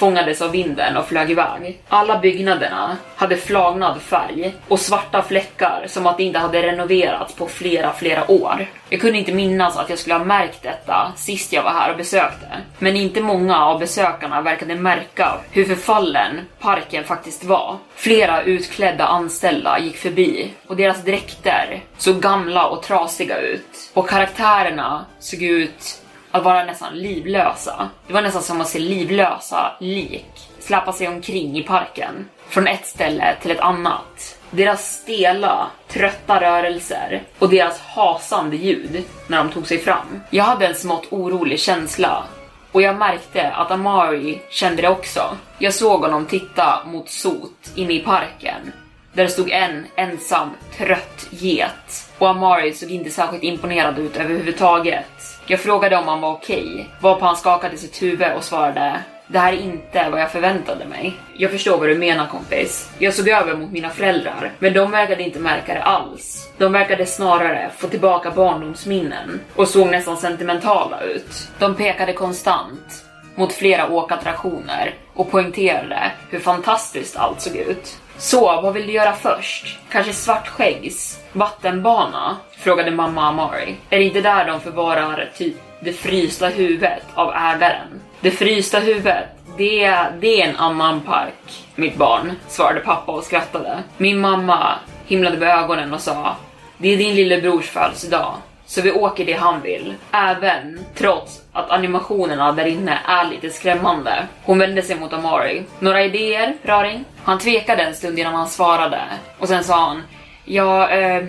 fångades 0.00 0.42
av 0.42 0.50
vinden 0.50 0.96
och 0.96 1.08
flög 1.08 1.30
iväg. 1.30 1.80
Alla 1.88 2.18
byggnaderna 2.18 2.96
hade 3.16 3.36
flagnad 3.36 4.02
färg 4.02 4.54
och 4.68 4.80
svarta 4.80 5.22
fläckar 5.22 5.84
som 5.86 6.06
att 6.06 6.16
det 6.16 6.22
inte 6.24 6.38
hade 6.38 6.62
renoverats 6.62 7.34
på 7.34 7.48
flera, 7.48 7.92
flera 7.92 8.30
år. 8.30 8.66
Jag 8.88 9.00
kunde 9.00 9.18
inte 9.18 9.32
minnas 9.32 9.76
att 9.76 9.90
jag 9.90 9.98
skulle 9.98 10.14
ha 10.14 10.24
märkt 10.24 10.62
detta 10.62 11.12
sist 11.16 11.52
jag 11.52 11.62
var 11.62 11.70
här 11.70 11.90
och 11.90 11.96
besökte. 11.96 12.46
Men 12.78 12.96
inte 12.96 13.20
många 13.20 13.64
av 13.64 13.78
besökarna 13.78 14.40
verkade 14.40 14.74
märka 14.74 15.32
hur 15.50 15.64
förfallen 15.64 16.40
parken 16.58 17.04
faktiskt 17.04 17.44
var. 17.44 17.76
Flera 17.94 18.42
utklädda 18.42 19.06
anställda 19.06 19.78
gick 19.78 19.96
förbi 19.96 20.50
och 20.66 20.76
deras 20.76 21.04
dräkter 21.04 21.80
såg 21.98 22.20
gamla 22.20 22.66
och 22.66 22.82
trasiga 22.82 23.40
ut. 23.40 23.90
Och 23.94 24.08
karaktärerna 24.08 25.04
såg 25.18 25.42
ut 25.42 25.99
att 26.30 26.44
vara 26.44 26.64
nästan 26.64 26.98
livlösa. 26.98 27.88
Det 28.06 28.12
var 28.12 28.22
nästan 28.22 28.42
som 28.42 28.60
att 28.60 28.68
se 28.68 28.78
livlösa 28.78 29.72
lik 29.80 30.50
släpa 30.70 30.92
sig 30.92 31.08
omkring 31.08 31.58
i 31.58 31.62
parken 31.62 32.28
från 32.48 32.66
ett 32.66 32.86
ställe 32.86 33.36
till 33.42 33.50
ett 33.50 33.60
annat. 33.60 34.38
Deras 34.50 34.92
stela, 34.92 35.70
trötta 35.88 36.40
rörelser 36.40 37.22
och 37.38 37.48
deras 37.48 37.80
hasande 37.80 38.56
ljud 38.56 39.04
när 39.26 39.38
de 39.38 39.52
tog 39.52 39.66
sig 39.66 39.78
fram. 39.78 40.20
Jag 40.30 40.44
hade 40.44 40.66
en 40.66 40.74
smått 40.74 41.06
orolig 41.10 41.60
känsla 41.60 42.24
och 42.72 42.82
jag 42.82 42.96
märkte 42.96 43.50
att 43.50 43.70
Amari 43.70 44.40
kände 44.50 44.82
det 44.82 44.88
också. 44.88 45.36
Jag 45.58 45.74
såg 45.74 46.00
honom 46.00 46.26
titta 46.26 46.84
mot 46.84 47.10
sot 47.10 47.70
inne 47.74 47.92
i 47.92 48.00
parken 48.00 48.72
där 49.12 49.24
det 49.24 49.30
stod 49.30 49.50
en 49.50 49.86
ensam 49.96 50.50
trött 50.76 51.26
get 51.30 52.10
och 52.18 52.28
Amari 52.28 52.72
såg 52.72 52.90
inte 52.90 53.10
särskilt 53.10 53.42
imponerad 53.42 53.98
ut 53.98 54.16
överhuvudtaget. 54.16 55.39
Jag 55.50 55.60
frågade 55.60 55.96
om 55.96 56.08
han 56.08 56.20
var 56.20 56.32
okej, 56.32 56.72
okay, 56.74 56.84
varpå 57.00 57.24
han 57.24 57.36
skakade 57.36 57.76
sitt 57.76 58.02
huvud 58.02 58.32
och 58.36 58.44
svarade 58.44 59.00
det 59.26 59.38
här 59.38 59.52
är 59.52 59.56
inte 59.56 60.08
vad 60.10 60.20
jag 60.20 60.30
förväntade 60.30 60.84
mig. 60.84 61.14
Jag 61.36 61.50
förstår 61.50 61.78
vad 61.78 61.88
du 61.88 61.98
menar 61.98 62.26
kompis. 62.26 62.90
Jag 62.98 63.14
såg 63.14 63.28
över 63.28 63.56
mot 63.56 63.70
mina 63.70 63.90
föräldrar, 63.90 64.52
men 64.58 64.72
de 64.72 64.90
verkade 64.90 65.22
inte 65.22 65.38
märka 65.38 65.74
det 65.74 65.82
alls. 65.82 66.48
De 66.58 66.72
verkade 66.72 67.06
snarare 67.06 67.70
få 67.76 67.88
tillbaka 67.88 68.30
barndomsminnen 68.30 69.40
och 69.56 69.68
såg 69.68 69.90
nästan 69.90 70.16
sentimentala 70.16 71.00
ut. 71.00 71.48
De 71.58 71.74
pekade 71.74 72.12
konstant 72.12 73.04
mot 73.34 73.52
flera 73.52 73.90
åkattraktioner 73.90 74.94
och 75.14 75.30
poängterade 75.30 76.12
hur 76.30 76.38
fantastiskt 76.38 77.16
allt 77.16 77.40
såg 77.40 77.56
ut. 77.56 77.98
Så, 78.16 78.40
vad 78.40 78.74
vill 78.74 78.86
du 78.86 78.92
göra 78.92 79.12
först? 79.12 79.78
Kanske 79.92 80.12
svartskäggs 80.12 81.19
vattenbana? 81.32 82.36
Frågade 82.58 82.90
mamma 82.90 83.28
Amari. 83.28 83.76
Är 83.90 83.98
det 83.98 84.04
inte 84.04 84.20
där 84.20 84.46
de 84.46 84.60
förvarar 84.60 85.30
typ 85.36 85.56
det 85.80 85.92
frysta 85.92 86.48
huvudet 86.48 87.02
av 87.14 87.30
ägaren? 87.30 88.00
Det 88.20 88.30
frysta 88.30 88.78
huvudet, 88.78 89.28
det, 89.56 89.90
det 90.20 90.42
är 90.42 90.48
en 90.48 90.56
annan 90.56 91.00
park, 91.00 91.64
mitt 91.74 91.96
barn, 91.96 92.32
svarade 92.48 92.80
pappa 92.80 93.12
och 93.12 93.24
skrattade. 93.24 93.78
Min 93.96 94.20
mamma 94.20 94.74
himlade 95.06 95.36
med 95.36 95.48
ögonen 95.48 95.94
och 95.94 96.00
sa 96.00 96.36
Det 96.78 96.88
är 96.88 96.96
din 96.96 97.14
lillebrors 97.14 97.70
födelsedag. 97.70 98.34
Så 98.66 98.82
vi 98.82 98.92
åker 98.92 99.24
det 99.24 99.32
han 99.32 99.60
vill. 99.60 99.94
Även 100.12 100.80
trots 100.94 101.40
att 101.52 101.70
animationerna 101.70 102.52
där 102.52 102.66
inne 102.66 102.98
är 103.04 103.24
lite 103.30 103.50
skrämmande. 103.50 104.26
Hon 104.44 104.58
vände 104.58 104.82
sig 104.82 105.00
mot 105.00 105.12
Amari. 105.12 105.62
Några 105.78 106.04
idéer, 106.04 106.54
Raring? 106.62 107.04
Han 107.24 107.38
tvekade 107.38 107.82
en 107.82 107.94
stund 107.94 108.18
innan 108.18 108.34
han 108.34 108.48
svarade. 108.48 109.00
Och 109.38 109.48
sen 109.48 109.64
sa 109.64 109.86
han, 109.86 110.02
ja, 110.44 110.90
eh, 110.90 111.24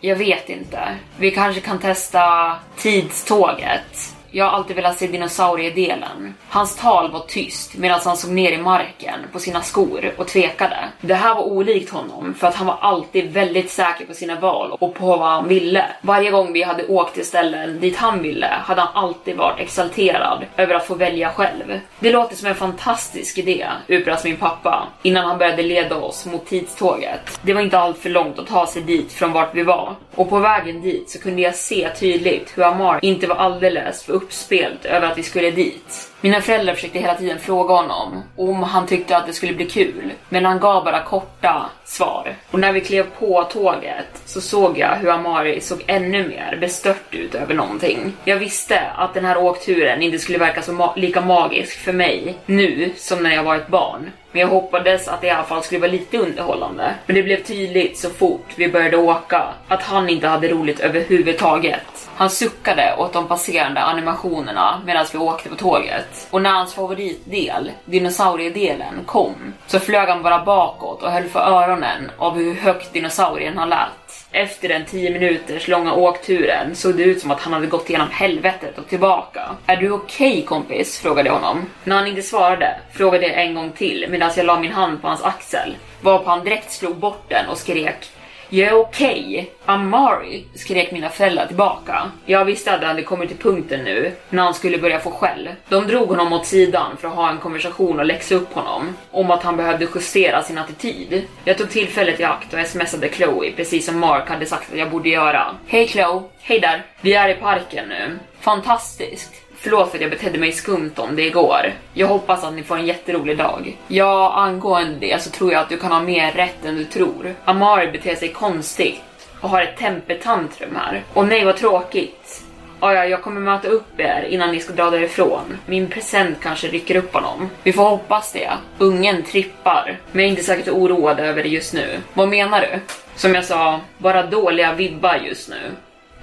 jag 0.00 0.16
vet 0.16 0.48
inte. 0.48 0.96
Vi 1.18 1.30
kanske 1.30 1.60
kan 1.60 1.78
testa 1.78 2.56
tidståget. 2.76 4.15
Jag 4.36 4.44
har 4.44 4.52
alltid 4.52 4.76
velat 4.76 4.98
se 4.98 5.06
dinosauriedelen. 5.06 6.34
Hans 6.48 6.76
tal 6.76 7.10
var 7.10 7.20
tyst 7.20 7.76
medan 7.76 8.00
han 8.04 8.16
såg 8.16 8.30
ner 8.30 8.52
i 8.52 8.58
marken 8.58 9.20
på 9.32 9.38
sina 9.38 9.62
skor 9.62 10.12
och 10.16 10.28
tvekade. 10.28 10.76
Det 11.00 11.14
här 11.14 11.34
var 11.34 11.42
olikt 11.42 11.90
honom 11.90 12.34
för 12.34 12.46
att 12.46 12.54
han 12.54 12.66
var 12.66 12.78
alltid 12.80 13.32
väldigt 13.32 13.70
säker 13.70 14.06
på 14.06 14.14
sina 14.14 14.40
val 14.40 14.76
och 14.80 14.94
på 14.94 15.06
vad 15.06 15.28
han 15.28 15.48
ville. 15.48 15.84
Varje 16.00 16.30
gång 16.30 16.52
vi 16.52 16.62
hade 16.62 16.86
åkt 16.86 17.14
till 17.14 17.26
ställen 17.26 17.80
dit 17.80 17.96
han 17.96 18.22
ville 18.22 18.46
hade 18.46 18.80
han 18.80 19.04
alltid 19.04 19.36
varit 19.36 19.60
exalterad 19.60 20.44
över 20.56 20.74
att 20.74 20.86
få 20.86 20.94
välja 20.94 21.30
själv. 21.30 21.80
Det 21.98 22.12
låter 22.12 22.36
som 22.36 22.48
en 22.48 22.54
fantastisk 22.54 23.38
idé, 23.38 23.66
utbrast 23.86 24.24
min 24.24 24.36
pappa 24.36 24.88
innan 25.02 25.24
han 25.24 25.38
började 25.38 25.62
leda 25.62 25.96
oss 25.96 26.26
mot 26.26 26.46
tidståget. 26.46 27.40
Det 27.42 27.54
var 27.54 27.60
inte 27.60 27.78
allt 27.78 27.98
för 27.98 28.10
långt 28.10 28.38
att 28.38 28.46
ta 28.46 28.66
sig 28.66 28.82
dit 28.82 29.12
från 29.12 29.32
vart 29.32 29.54
vi 29.54 29.62
var 29.62 29.94
och 30.14 30.30
på 30.30 30.38
vägen 30.38 30.82
dit 30.82 31.10
så 31.10 31.18
kunde 31.18 31.42
jag 31.42 31.54
se 31.54 31.88
tydligt 31.98 32.52
hur 32.54 32.62
Amar 32.62 32.98
inte 33.02 33.26
var 33.26 33.36
alldeles 33.36 34.02
för 34.02 34.25
uppspelt 34.26 34.84
över 34.84 35.06
att 35.06 35.18
vi 35.18 35.22
skulle 35.22 35.50
dit. 35.50 36.10
Mina 36.20 36.40
föräldrar 36.40 36.74
försökte 36.74 36.98
hela 36.98 37.14
tiden 37.14 37.38
fråga 37.38 37.74
honom 37.74 38.22
om 38.36 38.62
han 38.62 38.86
tyckte 38.86 39.16
att 39.16 39.26
det 39.26 39.32
skulle 39.32 39.54
bli 39.54 39.66
kul, 39.66 40.12
men 40.28 40.44
han 40.44 40.60
gav 40.60 40.84
bara 40.84 41.02
korta 41.02 41.70
svar. 41.86 42.34
Och 42.50 42.60
när 42.60 42.72
vi 42.72 42.80
klev 42.80 43.06
på 43.18 43.44
tåget 43.44 44.22
så 44.24 44.40
såg 44.40 44.78
jag 44.78 44.96
hur 44.96 45.10
Amari 45.10 45.60
såg 45.60 45.84
ännu 45.86 46.28
mer 46.28 46.56
bestört 46.60 47.14
ut 47.14 47.34
över 47.34 47.54
någonting. 47.54 48.12
Jag 48.24 48.36
visste 48.36 48.80
att 48.96 49.14
den 49.14 49.24
här 49.24 49.38
åkturen 49.38 50.02
inte 50.02 50.18
skulle 50.18 50.38
verka 50.38 50.62
så 50.62 50.72
ma 50.72 50.94
lika 50.96 51.20
magisk 51.20 51.78
för 51.78 51.92
mig 51.92 52.34
nu 52.46 52.92
som 52.96 53.22
när 53.22 53.34
jag 53.34 53.42
var 53.42 53.56
ett 53.56 53.68
barn. 53.68 54.10
Men 54.32 54.40
jag 54.40 54.48
hoppades 54.48 55.08
att 55.08 55.20
det 55.20 55.26
i 55.26 55.30
alla 55.30 55.44
fall 55.44 55.62
skulle 55.62 55.80
vara 55.80 55.90
lite 55.90 56.18
underhållande. 56.18 56.94
Men 57.06 57.16
det 57.16 57.22
blev 57.22 57.42
tydligt 57.42 57.98
så 57.98 58.10
fort 58.10 58.46
vi 58.56 58.68
började 58.68 58.96
åka 58.96 59.42
att 59.68 59.82
han 59.82 60.08
inte 60.08 60.26
hade 60.28 60.48
roligt 60.48 60.80
överhuvudtaget. 60.80 62.08
Han 62.16 62.30
suckade 62.30 62.94
åt 62.98 63.12
de 63.12 63.28
passerande 63.28 63.80
animationerna 63.80 64.82
medan 64.86 65.06
vi 65.12 65.18
åkte 65.18 65.48
på 65.48 65.54
tåget. 65.54 66.28
Och 66.30 66.42
när 66.42 66.50
hans 66.50 66.74
favoritdel, 66.74 67.70
dinosauriedelen, 67.84 69.04
kom 69.06 69.54
så 69.66 69.80
flög 69.80 70.08
han 70.08 70.22
bara 70.22 70.44
bakåt 70.44 71.02
och 71.02 71.10
höll 71.10 71.24
för 71.24 71.40
öronen 71.40 71.75
av 72.18 72.36
hur 72.36 72.54
högt 72.54 72.92
dinosaurien 72.92 73.58
har 73.58 73.66
lät. 73.66 74.26
Efter 74.32 74.68
den 74.68 74.84
10 74.84 75.10
minuters 75.10 75.68
långa 75.68 75.94
åkturen 75.94 76.74
såg 76.74 76.96
det 76.96 77.02
ut 77.02 77.20
som 77.20 77.30
att 77.30 77.40
han 77.40 77.52
hade 77.52 77.66
gått 77.66 77.90
igenom 77.90 78.08
helvetet 78.10 78.78
och 78.78 78.88
tillbaka. 78.88 79.40
Är 79.66 79.76
du 79.76 79.90
okej 79.90 80.30
okay, 80.30 80.42
kompis? 80.42 80.98
frågade 80.98 81.28
jag 81.28 81.34
honom. 81.34 81.66
När 81.84 81.96
han 81.96 82.06
inte 82.06 82.22
svarade 82.22 82.76
frågade 82.92 83.26
jag 83.26 83.42
en 83.42 83.54
gång 83.54 83.72
till 83.72 84.06
medan 84.10 84.30
jag 84.36 84.46
la 84.46 84.60
min 84.60 84.72
hand 84.72 85.02
på 85.02 85.08
hans 85.08 85.22
axel. 85.22 85.76
Varpå 86.00 86.30
han 86.30 86.44
direkt 86.44 86.72
slog 86.72 86.96
bort 86.96 87.24
den 87.28 87.48
och 87.48 87.58
skrek 87.58 88.10
jag 88.48 88.68
är 88.68 88.74
okej. 88.74 89.24
Okay. 89.28 89.46
Amari, 89.64 90.44
skrek 90.54 90.92
mina 90.92 91.08
föräldrar 91.08 91.46
tillbaka. 91.46 92.10
Jag 92.26 92.44
visste 92.44 92.74
att 92.74 92.80
det 92.80 92.86
hade 92.86 93.02
kommit 93.02 93.28
till 93.28 93.38
punkten 93.38 93.84
nu, 93.84 94.12
när 94.30 94.42
han 94.42 94.54
skulle 94.54 94.78
börja 94.78 95.00
få 95.00 95.10
skäll. 95.10 95.48
De 95.68 95.86
drog 95.86 96.08
honom 96.08 96.32
åt 96.32 96.46
sidan 96.46 96.96
för 96.96 97.08
att 97.08 97.14
ha 97.14 97.30
en 97.30 97.38
konversation 97.38 97.98
och 97.98 98.06
läxa 98.06 98.34
upp 98.34 98.52
honom 98.52 98.96
om 99.10 99.30
att 99.30 99.42
han 99.42 99.56
behövde 99.56 99.88
justera 99.94 100.42
sin 100.42 100.58
attityd. 100.58 101.24
Jag 101.44 101.58
tog 101.58 101.70
tillfället 101.70 102.20
i 102.20 102.24
akt 102.24 102.54
och 102.54 102.66
smsade 102.66 103.08
Chloe, 103.08 103.52
precis 103.56 103.86
som 103.86 103.98
Mark 103.98 104.28
hade 104.28 104.46
sagt 104.46 104.72
att 104.72 104.78
jag 104.78 104.90
borde 104.90 105.08
göra. 105.08 105.46
Hej 105.66 105.88
Chloe, 105.88 106.22
hej 106.40 106.60
där. 106.60 106.82
Vi 107.00 107.14
är 107.14 107.28
i 107.28 107.34
parken 107.34 107.88
nu. 107.88 108.18
Fantastiskt. 108.40 109.45
Förlåt 109.58 109.90
för 109.90 109.96
att 109.96 110.02
jag 110.02 110.10
betedde 110.10 110.38
mig 110.38 110.52
skumt 110.52 110.92
om 110.96 111.16
det 111.16 111.22
igår. 111.22 111.72
Jag 111.92 112.06
hoppas 112.06 112.44
att 112.44 112.54
ni 112.54 112.62
får 112.62 112.76
en 112.76 112.86
jätterolig 112.86 113.38
dag. 113.38 113.76
Ja, 113.88 114.32
angående 114.34 114.98
det 115.00 115.22
så 115.22 115.30
tror 115.30 115.52
jag 115.52 115.62
att 115.62 115.68
du 115.68 115.76
kan 115.76 115.92
ha 115.92 116.00
mer 116.00 116.32
rätt 116.32 116.64
än 116.64 116.76
du 116.76 116.84
tror. 116.84 117.34
Amari 117.44 117.90
beter 117.92 118.14
sig 118.14 118.28
konstigt 118.28 119.00
och 119.40 119.48
har 119.48 119.62
ett 119.62 119.76
tempertantrum 119.76 120.76
här. 120.76 121.02
Och 121.12 121.28
nej, 121.28 121.44
vad 121.44 121.56
tråkigt. 121.56 122.42
Ja, 122.80 122.94
ja, 122.94 123.04
jag 123.04 123.22
kommer 123.22 123.40
möta 123.40 123.68
upp 123.68 124.00
er 124.00 124.26
innan 124.30 124.52
ni 124.52 124.60
ska 124.60 124.72
dra 124.72 124.90
därifrån. 124.90 125.58
Min 125.66 125.88
present 125.88 126.38
kanske 126.42 126.68
rycker 126.68 126.96
upp 126.96 127.14
honom. 127.14 127.50
Vi 127.62 127.72
får 127.72 127.82
hoppas 127.82 128.32
det. 128.32 128.50
Ungen 128.78 129.22
trippar, 129.22 129.98
men 130.12 130.22
jag 130.22 130.26
är 130.26 130.30
inte 130.30 130.42
säkert 130.42 130.68
oroad 130.68 131.20
över 131.20 131.42
det 131.42 131.48
just 131.48 131.74
nu. 131.74 132.00
Vad 132.14 132.28
menar 132.28 132.60
du? 132.60 132.80
Som 133.14 133.34
jag 133.34 133.44
sa, 133.44 133.80
bara 133.98 134.22
dåliga 134.26 134.72
vibbar 134.72 135.20
just 135.26 135.48
nu. 135.48 135.56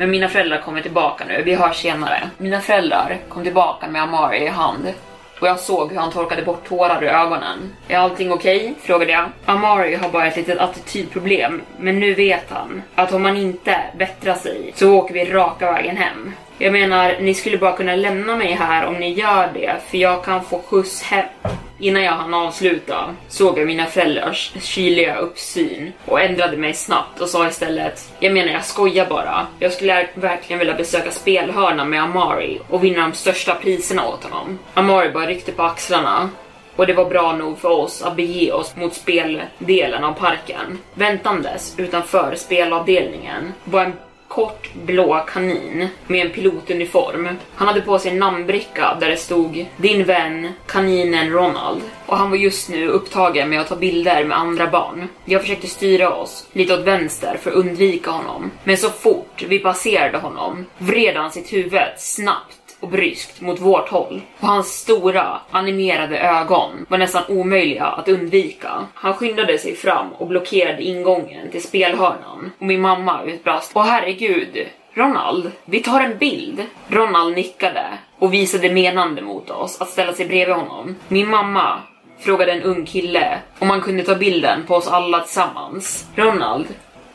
Men 0.03 0.11
mina 0.11 0.29
föräldrar 0.29 0.57
kommer 0.57 0.81
tillbaka 0.81 1.25
nu, 1.27 1.41
vi 1.43 1.55
hörs 1.55 1.81
senare. 1.81 2.29
Mina 2.37 2.61
föräldrar 2.61 3.17
kom 3.29 3.43
tillbaka 3.43 3.87
med 3.87 4.01
Amari 4.01 4.43
i 4.43 4.47
hand 4.47 4.93
och 5.39 5.47
jag 5.47 5.59
såg 5.59 5.91
hur 5.91 5.99
han 5.99 6.11
torkade 6.11 6.41
bort 6.41 6.67
tårar 6.67 7.03
ur 7.03 7.07
ögonen. 7.07 7.75
Är 7.87 7.97
allting 7.97 8.31
okej? 8.31 8.57
Okay? 8.57 8.73
frågade 8.81 9.11
jag. 9.11 9.25
Amari 9.45 9.95
har 9.95 10.09
bara 10.09 10.27
ett 10.27 10.37
litet 10.37 10.57
attitydproblem, 10.59 11.61
men 11.77 11.99
nu 11.99 12.13
vet 12.13 12.49
han 12.49 12.81
att 12.95 13.13
om 13.13 13.25
han 13.25 13.37
inte 13.37 13.77
bättrar 13.97 14.35
sig 14.35 14.71
så 14.75 14.93
åker 14.93 15.13
vi 15.13 15.25
raka 15.25 15.71
vägen 15.71 15.97
hem. 15.97 16.33
Jag 16.57 16.73
menar, 16.73 17.17
ni 17.21 17.33
skulle 17.33 17.57
bara 17.57 17.77
kunna 17.77 17.95
lämna 17.95 18.35
mig 18.35 18.51
här 18.51 18.87
om 18.87 18.93
ni 18.93 19.13
gör 19.13 19.49
det, 19.53 19.75
för 19.89 19.97
jag 19.97 20.25
kan 20.25 20.43
få 20.43 20.61
skjuts 20.61 21.01
hem. 21.01 21.25
Innan 21.79 22.03
jag 22.03 22.11
hann 22.11 22.33
avsluta 22.33 23.15
såg 23.27 23.59
jag 23.59 23.67
mina 23.67 23.85
föräldrars 23.85 24.53
kyliga 24.61 25.15
uppsyn 25.15 25.93
och 26.05 26.21
ändrade 26.21 26.57
mig 26.57 26.73
snabbt 26.73 27.21
och 27.21 27.29
sa 27.29 27.47
istället 27.47 28.13
Jag 28.19 28.33
menar 28.33 28.51
jag 28.51 28.65
skojar 28.65 29.05
bara. 29.05 29.47
Jag 29.59 29.71
skulle 29.73 30.07
verkligen 30.13 30.59
vilja 30.59 30.73
besöka 30.73 31.11
spelhörnan 31.11 31.89
med 31.89 32.03
Amari 32.03 32.59
och 32.69 32.83
vinna 32.83 33.01
de 33.01 33.13
största 33.13 33.55
priserna 33.55 34.07
åt 34.07 34.23
honom. 34.23 34.59
Amari 34.73 35.11
bara 35.11 35.27
ryckte 35.27 35.51
på 35.51 35.63
axlarna 35.63 36.29
och 36.75 36.87
det 36.87 36.93
var 36.93 37.05
bra 37.05 37.35
nog 37.35 37.59
för 37.59 37.69
oss 37.69 38.01
att 38.01 38.15
bege 38.15 38.51
oss 38.51 38.75
mot 38.75 38.93
speldelen 38.93 40.03
av 40.03 40.13
parken. 40.13 40.79
Väntandes 40.93 41.75
utanför 41.79 42.35
spelavdelningen 42.35 43.53
var 43.63 43.83
en 43.83 43.93
kort 44.33 44.73
blå 44.73 45.25
kanin 45.27 45.87
med 46.07 46.25
en 46.25 46.31
pilotuniform. 46.31 47.29
Han 47.55 47.67
hade 47.67 47.81
på 47.81 47.99
sig 47.99 48.11
en 48.11 48.19
namnbricka 48.19 48.97
där 48.99 49.09
det 49.09 49.17
stod 49.17 49.65
Din 49.77 50.03
vän 50.03 50.51
kaninen 50.67 51.29
Ronald 51.29 51.81
och 52.05 52.17
han 52.17 52.29
var 52.29 52.37
just 52.37 52.69
nu 52.69 52.87
upptagen 52.87 53.49
med 53.49 53.61
att 53.61 53.67
ta 53.67 53.75
bilder 53.75 54.23
med 54.23 54.37
andra 54.37 54.67
barn. 54.67 55.07
Jag 55.25 55.41
försökte 55.41 55.67
styra 55.67 56.15
oss 56.15 56.47
lite 56.53 56.73
åt 56.73 56.79
vänster 56.79 57.37
för 57.41 57.51
att 57.51 57.57
undvika 57.57 58.11
honom, 58.11 58.51
men 58.63 58.77
så 58.77 58.89
fort 58.89 59.43
vi 59.47 59.59
passerade 59.59 60.17
honom 60.17 60.65
vred 60.77 61.15
han 61.15 61.31
sitt 61.31 61.53
huvud 61.53 61.81
snabbt 61.97 62.62
och 62.83 62.89
bryskt 62.89 63.41
mot 63.41 63.61
vårt 63.61 63.89
håll. 63.89 64.21
Och 64.39 64.47
hans 64.47 64.67
stora, 64.67 65.39
animerade 65.51 66.19
ögon 66.19 66.85
var 66.89 66.97
nästan 66.97 67.23
omöjliga 67.27 67.85
att 67.85 68.07
undvika. 68.07 68.71
Han 68.93 69.13
skyndade 69.13 69.57
sig 69.57 69.75
fram 69.75 70.11
och 70.13 70.27
blockerade 70.27 70.83
ingången 70.83 71.51
till 71.51 71.63
spelhörnan. 71.63 72.51
Och 72.59 72.65
min 72.65 72.81
mamma 72.81 73.23
utbrast 73.23 73.71
Åh 73.75 73.83
herregud, 73.83 74.67
Ronald, 74.93 75.51
vi 75.65 75.79
tar 75.79 76.01
en 76.01 76.17
bild. 76.17 76.61
Ronald 76.87 77.35
nickade 77.35 77.85
och 78.19 78.33
visade 78.33 78.73
menande 78.73 79.21
mot 79.21 79.49
oss 79.49 79.81
att 79.81 79.89
ställa 79.89 80.13
sig 80.13 80.27
bredvid 80.27 80.55
honom. 80.55 80.95
Min 81.07 81.29
mamma 81.29 81.79
frågade 82.19 82.51
en 82.51 82.63
ung 82.63 82.85
kille 82.85 83.39
om 83.59 83.69
han 83.69 83.81
kunde 83.81 84.03
ta 84.03 84.15
bilden 84.15 84.63
på 84.67 84.75
oss 84.75 84.87
alla 84.87 85.19
tillsammans. 85.19 86.07
Ronald 86.15 86.67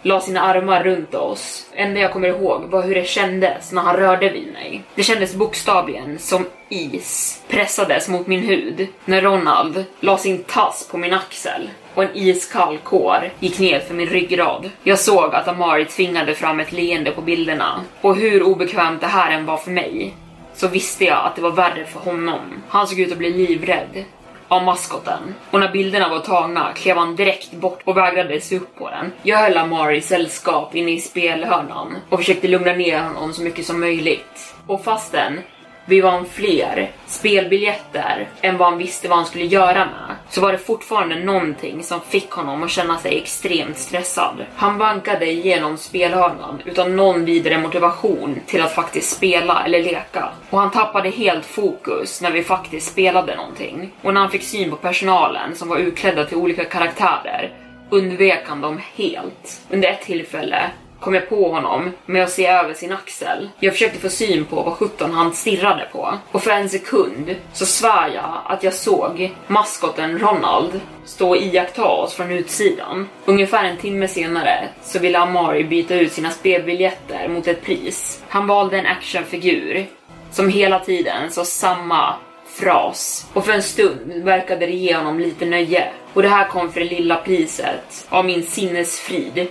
la 0.09 0.21
sina 0.21 0.41
armar 0.41 0.85
runt 0.85 1.15
oss. 1.15 1.67
Enda 1.75 2.01
jag 2.01 2.13
kommer 2.13 2.29
ihåg 2.29 2.63
var 2.63 2.83
hur 2.83 2.95
det 2.95 3.09
kändes 3.09 3.73
när 3.73 3.83
han 3.83 3.97
rörde 3.97 4.29
vid 4.29 4.53
mig. 4.53 4.83
Det 4.95 5.03
kändes 5.03 5.35
bokstavligen 5.35 6.19
som 6.19 6.47
is 6.69 7.43
pressades 7.49 8.09
mot 8.09 8.27
min 8.27 8.43
hud 8.43 8.87
när 9.05 9.23
Ronald 9.23 9.85
la 10.01 10.19
sin 10.19 10.43
tass 10.43 10.89
på 10.91 10.99
min 10.99 11.13
axel 11.13 11.71
och 11.95 12.03
en 12.03 12.17
iskall 12.17 12.79
kår 12.79 13.31
gick 13.41 13.59
ner 13.59 13.81
för 13.81 13.95
min 13.95 14.09
ryggrad. 14.09 14.71
Jag 14.83 14.99
såg 14.99 15.35
att 15.35 15.49
Amari 15.49 15.85
tvingade 15.85 16.35
fram 16.35 16.61
ett 16.61 16.73
leende 16.73 17.11
på 17.11 17.23
bilderna 17.23 17.81
och 18.01 18.17
hur 18.17 18.43
obekvämt 18.43 19.01
det 19.01 19.07
här 19.07 19.31
än 19.31 19.47
var 19.47 19.57
för 19.57 19.71
mig 19.71 20.15
så 20.55 20.69
visste 20.69 21.05
jag 21.05 21.27
att 21.27 21.37
det 21.37 21.43
var 21.43 21.51
värre 21.51 21.85
för 21.85 22.01
honom. 22.01 22.63
Han 22.69 22.87
såg 22.87 23.01
ut 23.01 23.13
att 23.13 23.19
bli 23.19 23.31
livrädd 23.31 24.05
av 24.49 24.65
maskoten. 24.65 25.35
Och 25.51 25.61
när 25.61 25.73
bilderna 25.73 26.09
var 26.09 26.21
tagna 26.21 26.73
klev 26.73 26.97
han 26.97 27.17
direkt 27.17 27.53
bort 27.53 27.81
och 27.85 27.97
vägrade 27.97 28.41
se 28.41 28.57
upp 28.57 28.77
på 28.79 28.91
den. 28.91 29.13
Jag 29.23 29.39
höll 29.39 29.57
Amari 29.57 29.97
i 29.97 30.01
sällskap 30.01 30.75
inne 30.75 30.91
i 30.91 31.01
spelhörnan 31.01 31.97
och 32.09 32.19
försökte 32.19 32.49
lugna 32.49 32.73
ner 32.73 33.03
honom 33.03 33.33
så 33.33 33.43
mycket 33.43 33.67
som 33.67 33.81
möjligt. 33.81 34.55
Och 34.67 34.85
fastän 34.85 35.41
vi 35.89 36.01
vann 36.01 36.27
fler 36.27 36.91
spelbiljetter 37.07 38.29
än 38.41 38.59
vad 38.59 38.69
han 38.69 38.79
visste 38.79 39.09
vad 39.09 39.19
han 39.19 39.27
skulle 39.27 39.45
göra 39.45 39.85
med, 39.85 40.17
så 40.29 40.41
var 40.41 40.53
det 40.53 40.59
fortfarande 40.59 41.25
någonting 41.25 41.83
som 41.83 42.01
fick 42.01 42.31
honom 42.31 42.63
att 42.63 42.71
känna 42.71 42.99
sig 42.99 43.19
extremt 43.19 43.79
stressad. 43.79 44.45
Han 44.57 44.79
vankade 44.79 45.31
igenom 45.31 45.77
spelhörnan 45.77 46.63
utan 46.65 46.97
någon 46.97 47.25
vidare 47.25 47.59
motivation 47.59 48.41
till 48.47 48.63
att 48.63 48.75
faktiskt 48.75 49.17
spela 49.17 49.65
eller 49.65 49.83
leka. 49.83 50.29
Och 50.51 50.59
han 50.59 50.71
tappade 50.71 51.11
helt 51.11 51.47
fokus 51.47 52.21
när 52.21 52.31
vi 52.31 52.43
faktiskt 52.43 52.93
spelade 52.93 53.37
någonting. 53.37 53.93
Och 54.03 54.15
när 54.15 54.21
han 54.21 54.31
fick 54.31 54.43
syn 54.43 54.71
på 54.71 54.77
personalen 54.77 55.57
som 55.57 55.69
var 55.69 55.77
utklädda 55.77 56.25
till 56.25 56.37
olika 56.37 56.65
karaktärer 56.65 57.53
undvek 57.91 58.43
han 58.47 58.61
dem 58.61 58.81
helt. 58.97 59.61
Under 59.71 59.89
ett 59.89 60.03
tillfälle 60.03 60.71
kom 61.01 61.15
jag 61.15 61.29
på 61.29 61.51
honom 61.51 61.93
med 62.07 62.25
att 62.25 62.31
se 62.31 62.47
över 62.47 62.75
sin 62.75 62.93
axel. 62.93 63.49
Jag 63.61 63.73
försökte 63.73 63.99
få 63.99 64.09
syn 64.09 64.45
på 64.45 64.63
vad 64.63 64.73
sjutton 64.73 65.13
han 65.13 65.35
stirrade 65.35 65.89
på. 65.93 66.19
Och 66.33 66.43
för 66.43 66.51
en 66.51 66.69
sekund 66.69 67.37
så 67.53 67.67
svär 67.67 68.11
jag 68.15 68.43
att 68.45 68.63
jag 68.63 68.75
såg 68.75 69.35
maskoten 69.47 70.19
Ronald 70.19 70.81
stå 71.05 71.29
och 71.29 71.37
iaktta 71.37 71.85
oss 71.85 72.15
från 72.15 72.33
utsidan. 72.33 73.09
Ungefär 73.25 73.65
en 73.65 73.77
timme 73.77 74.09
senare 74.09 74.69
så 74.83 74.99
ville 74.99 75.19
Amari 75.19 75.65
byta 75.65 75.95
ut 75.95 76.13
sina 76.13 76.31
spelbiljetter 76.31 77.29
mot 77.29 77.47
ett 77.47 77.63
pris. 77.63 78.23
Han 78.29 78.47
valde 78.47 78.79
en 78.79 78.87
actionfigur 78.87 79.87
som 80.31 80.49
hela 80.49 80.79
tiden 80.79 81.31
sa 81.31 81.45
samma 81.45 82.15
fras 82.47 83.27
och 83.33 83.45
för 83.45 83.53
en 83.53 83.63
stund 83.63 84.13
verkade 84.25 84.67
det 84.67 84.73
ge 84.73 84.95
honom 84.95 85.21
lite 85.21 85.47
nöje. 85.47 85.89
Och 86.15 86.23
det 86.23 86.29
här 86.29 86.49
kom 86.49 86.73
för 86.73 86.81
det 86.81 86.87
lilla 86.87 87.17
priset 87.17 88.07
av 88.09 88.25
min 88.25 88.43
sinnesfrid 88.43 89.49